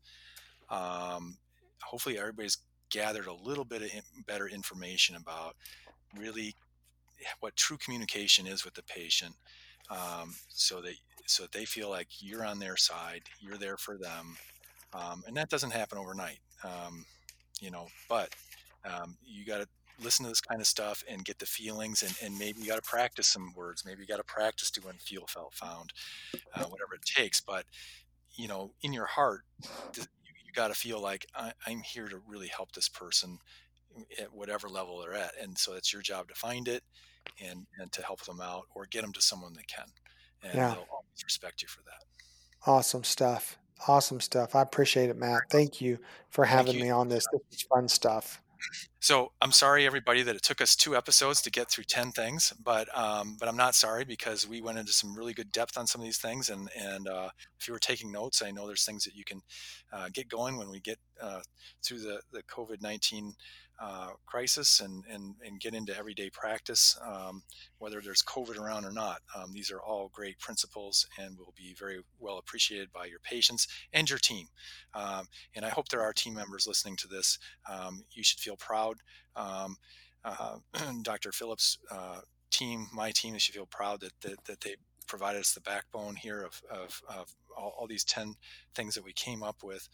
um, 0.71 1.39
hopefully 1.83 2.19
everybody's 2.19 2.59
gathered 2.91 3.27
a 3.27 3.35
little 3.35 3.65
bit 3.65 3.83
of 3.83 3.91
better 4.27 4.49
information 4.49 5.17
about 5.17 5.57
really 6.17 6.55
what 7.41 7.57
true 7.57 7.77
communication 7.77 8.47
is 8.47 8.65
with 8.65 8.75
the 8.75 8.83
patient 8.85 9.35
um, 9.91 10.35
so 10.49 10.81
that 10.81 10.95
so 11.27 11.45
that 11.45 11.53
they 11.53 11.65
feel 11.65 11.89
like 11.89 12.09
you're 12.21 12.45
on 12.45 12.59
their 12.59 12.77
side 12.77 13.23
you're 13.41 13.59
there 13.59 13.77
for 13.77 13.97
them 13.97 14.37
um, 14.93 15.23
and 15.27 15.37
that 15.37 15.49
doesn't 15.49 15.73
happen 15.73 15.99
overnight 15.99 16.39
um, 16.65 17.05
you 17.61 17.71
know 17.71 17.87
but 18.09 18.35
um, 18.85 19.17
you 19.25 19.45
got 19.45 19.59
to 19.59 19.69
listen 20.03 20.25
to 20.25 20.31
this 20.31 20.41
kind 20.41 20.61
of 20.61 20.67
stuff 20.67 21.05
and 21.09 21.25
get 21.25 21.39
the 21.39 21.47
feelings 21.47 22.03
and, 22.03 22.15
and 22.23 22.39
maybe 22.39 22.61
you 22.61 22.67
got 22.67 22.83
to 22.83 22.91
practice 22.91 23.29
some 23.29 23.53
words 23.57 23.85
maybe 23.85 24.01
you 24.01 24.07
got 24.07 24.17
to 24.17 24.25
practice 24.25 24.71
doing 24.71 24.97
feel 24.99 25.25
felt 25.27 25.55
found 25.55 25.93
uh, 26.55 26.65
whatever 26.65 26.95
it 26.95 27.03
takes 27.05 27.41
but 27.41 27.65
you 28.35 28.49
know 28.49 28.73
in 28.83 28.93
your 28.93 29.07
heart 29.07 29.43
you 29.97 30.03
got 30.55 30.69
to 30.69 30.75
feel 30.75 31.01
like 31.01 31.27
I, 31.35 31.53
am 31.69 31.81
here 31.81 32.09
to 32.09 32.21
really 32.29 32.49
help 32.49 32.73
this 32.73 32.89
person 32.89 33.39
at 34.21 34.33
whatever 34.33 34.69
level 34.69 35.01
they're 35.01 35.15
at. 35.15 35.33
And 35.41 35.57
so 35.57 35.75
it's 35.75 35.93
your 35.93 36.03
job 36.03 36.29
to 36.29 36.35
find 36.35 36.69
it 36.69 36.83
and, 37.45 37.67
and 37.79 37.93
to 37.93 38.03
help 38.03 38.25
them 38.25 38.41
out 38.41 38.65
or 38.75 38.87
get 38.87 39.03
them 39.03 39.13
to 39.13 39.23
someone 39.23 39.53
that 39.55 39.67
can. 39.67 39.87
And 40.43 40.55
yeah. 40.55 40.69
they'll 40.69 40.87
always 40.91 41.25
respect 41.25 41.63
you 41.63 41.69
for 41.69 41.83
that. 41.83 42.05
Awesome 42.67 43.05
stuff. 43.05 43.59
Awesome 43.89 44.21
stuff. 44.21 44.55
I 44.55 44.63
appreciate 44.63 45.11
it, 45.11 45.17
Matt. 45.17 45.43
Thank 45.51 45.81
you 45.81 45.99
for 46.31 46.45
having 46.45 46.81
me 46.81 46.91
on 46.91 47.09
this. 47.09 47.27
This 47.33 47.61
is 47.61 47.63
fun 47.63 47.89
stuff. 47.89 48.41
So 49.01 49.33
I'm 49.43 49.53
sorry, 49.53 49.85
everybody, 49.85 50.23
that 50.23 50.35
it 50.37 50.43
took 50.43 50.63
us 50.63 50.75
two 50.75 50.97
episodes 50.97 51.43
to 51.43 51.51
get 51.51 51.71
through 51.71 51.85
ten 51.85 52.13
things, 52.13 52.55
but 52.63 52.89
um, 52.97 53.37
but 53.39 53.47
I'm 53.47 53.57
not 53.57 53.75
sorry 53.75 54.05
because 54.05 54.49
we 54.49 54.63
went 54.63 54.79
into 54.79 54.93
some 54.93 55.15
really 55.15 55.35
good 55.35 55.53
depth 55.53 55.77
on 55.77 55.87
some 55.87 56.01
of 56.01 56.07
these 56.07 56.17
things. 56.17 56.49
And 56.49 56.71
and 56.75 57.07
uh, 57.07 57.29
if 57.61 57.69
you 57.69 57.75
were 57.75 57.79
taking 57.79 58.11
notes, 58.11 58.41
I 58.43 58.51
know 58.51 58.67
there's 58.67 58.87
things 58.87 59.05
that 59.05 59.15
you 59.15 59.25
can 59.25 59.43
uh, 59.93 60.09
get 60.15 60.29
going 60.29 60.57
when 60.57 60.71
we 60.71 60.81
get 60.81 60.99
uh, 61.21 61.41
through 61.83 61.99
the 61.99 62.21
the 62.33 62.43
COVID 62.45 62.81
nineteen 62.81 63.35
uh, 63.81 64.11
crisis 64.27 64.81
and, 64.81 65.05
and, 65.11 65.35
and 65.45 65.61
get 65.61 65.75
into 65.75 65.97
everyday 65.97 66.31
practice, 66.31 66.99
um, 67.05 67.43
whether 67.79 68.01
there's 68.01 68.23
COVID 68.23 68.59
around 68.59 68.85
or 68.85 68.93
not. 68.93 69.21
Um, 69.37 69.53
these 69.53 69.71
are 69.71 69.81
all 69.81 70.11
great 70.13 70.39
principles 70.39 71.07
and 71.19 71.39
will 71.39 71.55
be 71.57 71.75
very 71.79 72.01
well 72.19 72.39
appreciated 72.39 72.93
by 72.93 73.07
your 73.07 73.19
patients 73.21 73.67
and 73.93 74.09
your 74.09 74.19
team. 74.19 74.47
Um, 74.95 75.27
and 75.55 75.65
I 75.65 75.71
hope 75.71 75.89
there 75.89 76.03
are 76.03 76.13
team 76.13 76.35
members 76.35 76.67
listening 76.67 76.97
to 76.97 77.09
this. 77.09 77.39
Um, 77.71 78.05
you 78.13 78.23
should 78.23 78.41
feel 78.41 78.57
proud. 78.57 78.99
Um, 79.37 79.77
uh, 80.25 80.59
Dr. 81.03 81.33
Phillips' 81.33 81.79
uh, 81.91 82.21
team, 82.51 82.87
my 82.93 83.11
team, 83.11 83.37
should 83.39 83.55
feel 83.55 83.67
proud 83.67 84.01
that, 84.01 84.13
that, 84.23 84.45
that 84.45 84.61
they 84.61 84.77
provided 85.07 85.41
us 85.41 85.53
the 85.53 85.61
backbone 85.61 86.17
here 86.17 86.43
of, 86.43 86.63
of, 86.71 87.03
of 87.09 87.35
all, 87.57 87.75
all, 87.79 87.87
these 87.87 88.05
10 88.05 88.35
things 88.75 88.95
that 88.95 89.05
we 89.05 89.13
came 89.13 89.43
up 89.43 89.63
with. 89.63 89.89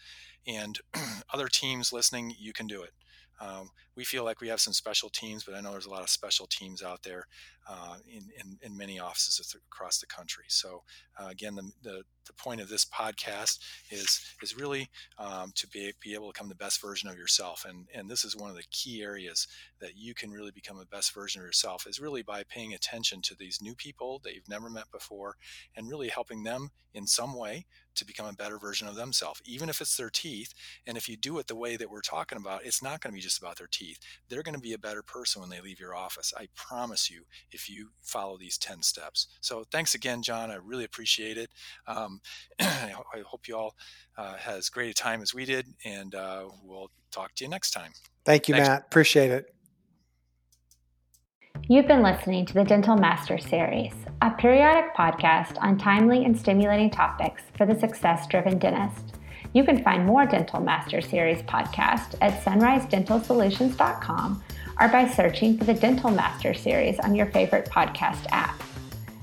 And 0.47 0.79
other 1.33 1.49
teams 1.49 1.93
listening, 1.93 2.33
you 2.39 2.53
can 2.53 2.67
do 2.67 2.83
it. 2.83 2.93
Um, 3.41 3.71
we 3.97 4.05
feel 4.05 4.25
like 4.25 4.41
we 4.41 4.49
have 4.49 4.61
some 4.61 4.75
special 4.75 5.09
teams, 5.09 5.45
but 5.45 5.55
I 5.55 5.61
know 5.61 5.73
there's 5.73 5.87
a 5.87 5.91
lot 5.91 6.03
of 6.03 6.11
special 6.11 6.47
teams 6.47 6.83
out 6.83 7.03
there 7.03 7.27
uh, 7.69 7.97
in, 8.07 8.29
in, 8.39 8.59
in, 8.63 8.77
many 8.77 8.99
offices 8.99 9.55
across 9.71 9.99
the 9.99 10.07
country. 10.07 10.45
So 10.49 10.83
uh, 11.19 11.29
again, 11.29 11.55
the, 11.55 11.71
the, 11.83 12.03
the, 12.31 12.43
point 12.43 12.61
of 12.61 12.69
this 12.69 12.85
podcast 12.85 13.59
is 13.91 14.21
is 14.43 14.57
really 14.57 14.89
um, 15.19 15.53
to 15.55 15.69
be, 15.69 15.93
be 16.01 16.15
able 16.15 16.29
to 16.29 16.33
become 16.33 16.49
the 16.49 16.55
best 16.55 16.81
version 16.81 17.09
of 17.09 17.17
yourself. 17.17 17.67
And, 17.69 17.87
and 17.95 18.09
this 18.09 18.25
is 18.25 18.37
one 18.37 18.51
of 18.51 18.57
the 18.57 18.65
key 18.71 19.03
areas 19.03 19.47
that 19.81 19.97
you 19.97 20.15
can 20.15 20.31
really 20.31 20.51
become 20.51 20.79
the 20.79 20.87
best 20.87 21.13
version 21.15 21.41
of 21.41 21.47
yourself 21.47 21.87
is 21.87 22.01
really 22.01 22.23
by 22.23 22.43
paying 22.45 22.73
attention 22.73 23.21
to 23.23 23.35
these 23.35 23.61
new 23.61 23.75
people 23.75 24.21
that 24.25 24.35
you've 24.35 24.49
never 24.49 24.71
met 24.71 24.91
before 24.93 25.37
and 25.77 25.89
really 25.89 26.09
helping 26.09 26.45
them 26.45 26.71
in 26.95 27.07
some 27.07 27.35
way 27.35 27.67
to 27.95 28.05
become 28.05 28.27
a 28.27 28.33
better 28.33 28.59
version 28.59 28.89
of 28.89 28.95
themselves, 28.95 29.43
even 29.45 29.69
if 29.69 29.81
it's 29.81 29.97
their 29.97 30.11
teeth. 30.11 30.55
And 30.87 30.97
if 30.97 31.09
you 31.09 31.17
do 31.17 31.39
it 31.39 31.47
the 31.47 31.57
way 31.57 31.77
that 31.77 31.91
we're 31.91 32.01
talking 32.01 32.39
about, 32.39 32.65
it's 32.65 32.83
not 32.83 33.01
going 33.01 33.13
to 33.13 33.17
be 33.17 33.21
just 33.21 33.39
about 33.39 33.59
their 33.59 33.69
teeth. 33.71 33.99
They're 34.29 34.43
going 34.43 34.55
to 34.55 34.61
be 34.61 34.73
a 34.73 34.79
better 34.79 35.03
person 35.03 35.41
when 35.41 35.51
they 35.51 35.61
leave 35.61 35.81
your 35.81 35.95
office. 35.95 36.33
I 36.37 36.49
promise 36.55 37.11
you, 37.11 37.23
if 37.51 37.69
you 37.69 37.91
follow 38.01 38.39
these 38.39 38.59
10 38.59 38.83
steps. 38.83 39.27
So 39.41 39.65
thanks 39.71 39.95
again, 39.95 40.23
John. 40.23 40.51
I 40.51 40.57
really 40.57 40.85
appreciate 40.85 41.37
it. 41.37 41.51
Um, 41.87 42.20
I 42.61 42.95
hope 43.25 43.49
you 43.49 43.57
all 43.57 43.75
uh, 44.17 44.37
had 44.37 44.57
as 44.57 44.69
great 44.69 44.91
a 44.91 44.95
time 44.95 45.23
as 45.23 45.35
we 45.35 45.45
did, 45.45 45.67
and 45.85 46.15
uh, 46.15 46.45
we'll 46.63 46.91
talk 47.11 47.35
to 47.37 47.45
you 47.45 47.51
next 47.51 47.73
time. 47.73 47.93
Thank 48.25 48.49
you, 48.49 48.55
thanks. 48.55 48.69
Matt. 48.69 48.85
Appreciate 48.87 49.31
it. 49.31 49.55
You've 51.69 51.87
been 51.87 52.03
listening 52.03 52.47
to 52.47 52.55
the 52.55 52.65
Dental 52.65 52.97
Master 52.97 53.39
Series, 53.39 53.93
a 54.23 54.31
periodic 54.31 54.95
podcast 54.95 55.63
on 55.63 55.77
timely 55.79 56.25
and 56.25 56.39
stimulating 56.39 56.91
topics 56.91 57.43
for 57.57 57.67
the 57.67 57.79
success 57.79 58.27
driven 58.27 58.59
dentist. 58.59 59.15
You 59.53 59.65
can 59.65 59.83
find 59.83 60.07
more 60.07 60.27
Dental 60.27 60.61
Master 60.61 61.01
Series 61.01 61.43
podcast 61.43 62.15
at 62.21 62.41
sunrisedentalsolutions.com 62.45 64.45
or 64.81 64.89
by 64.89 65.09
searching 65.09 65.59
for 65.59 65.65
the 65.65 65.75
Dental 65.75 66.11
Master 66.11 66.55
Series 66.55 66.99
on 67.01 67.15
your 67.15 67.27
favorite 67.27 67.67
podcast 67.67 68.27
app. 68.31 68.63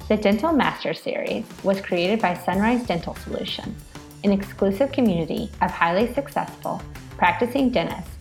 The 0.08 0.16
Dental 0.16 0.54
Master 0.54 0.94
Series 0.94 1.44
was 1.64 1.82
created 1.82 2.22
by 2.22 2.34
Sunrise 2.34 2.88
Dental 2.88 3.14
Solutions, 3.16 3.84
an 4.24 4.32
exclusive 4.32 4.94
community 4.94 5.52
of 5.62 5.70
highly 5.70 6.14
successful 6.14 6.82
practicing 7.18 7.72
dentists 7.72 8.16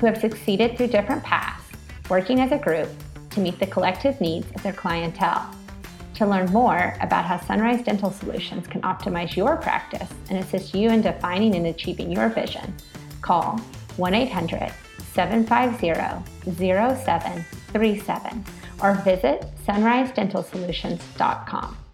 who 0.00 0.06
have 0.06 0.18
succeeded 0.18 0.76
through 0.76 0.88
different 0.88 1.22
paths, 1.22 1.62
working 2.10 2.40
as 2.40 2.50
a 2.50 2.58
group 2.58 2.88
to 3.30 3.38
meet 3.38 3.56
the 3.60 3.68
collective 3.68 4.20
needs 4.20 4.50
of 4.56 4.64
their 4.64 4.72
clientele. 4.72 5.48
To 6.16 6.26
learn 6.26 6.50
more 6.50 6.96
about 7.00 7.24
how 7.24 7.38
Sunrise 7.38 7.84
Dental 7.84 8.10
Solutions 8.10 8.66
can 8.66 8.82
optimize 8.82 9.36
your 9.36 9.56
practice 9.58 10.10
and 10.30 10.40
assist 10.40 10.74
you 10.74 10.90
in 10.90 11.02
defining 11.02 11.54
and 11.54 11.68
achieving 11.68 12.10
your 12.10 12.30
vision, 12.30 12.74
call 13.22 13.58
1 13.96 14.12
800 14.12 14.72
750 15.14 16.50
0737 16.50 18.44
or 18.82 18.94
visit 18.94 19.44
sunrisedentalsolutions.com. 19.66 21.87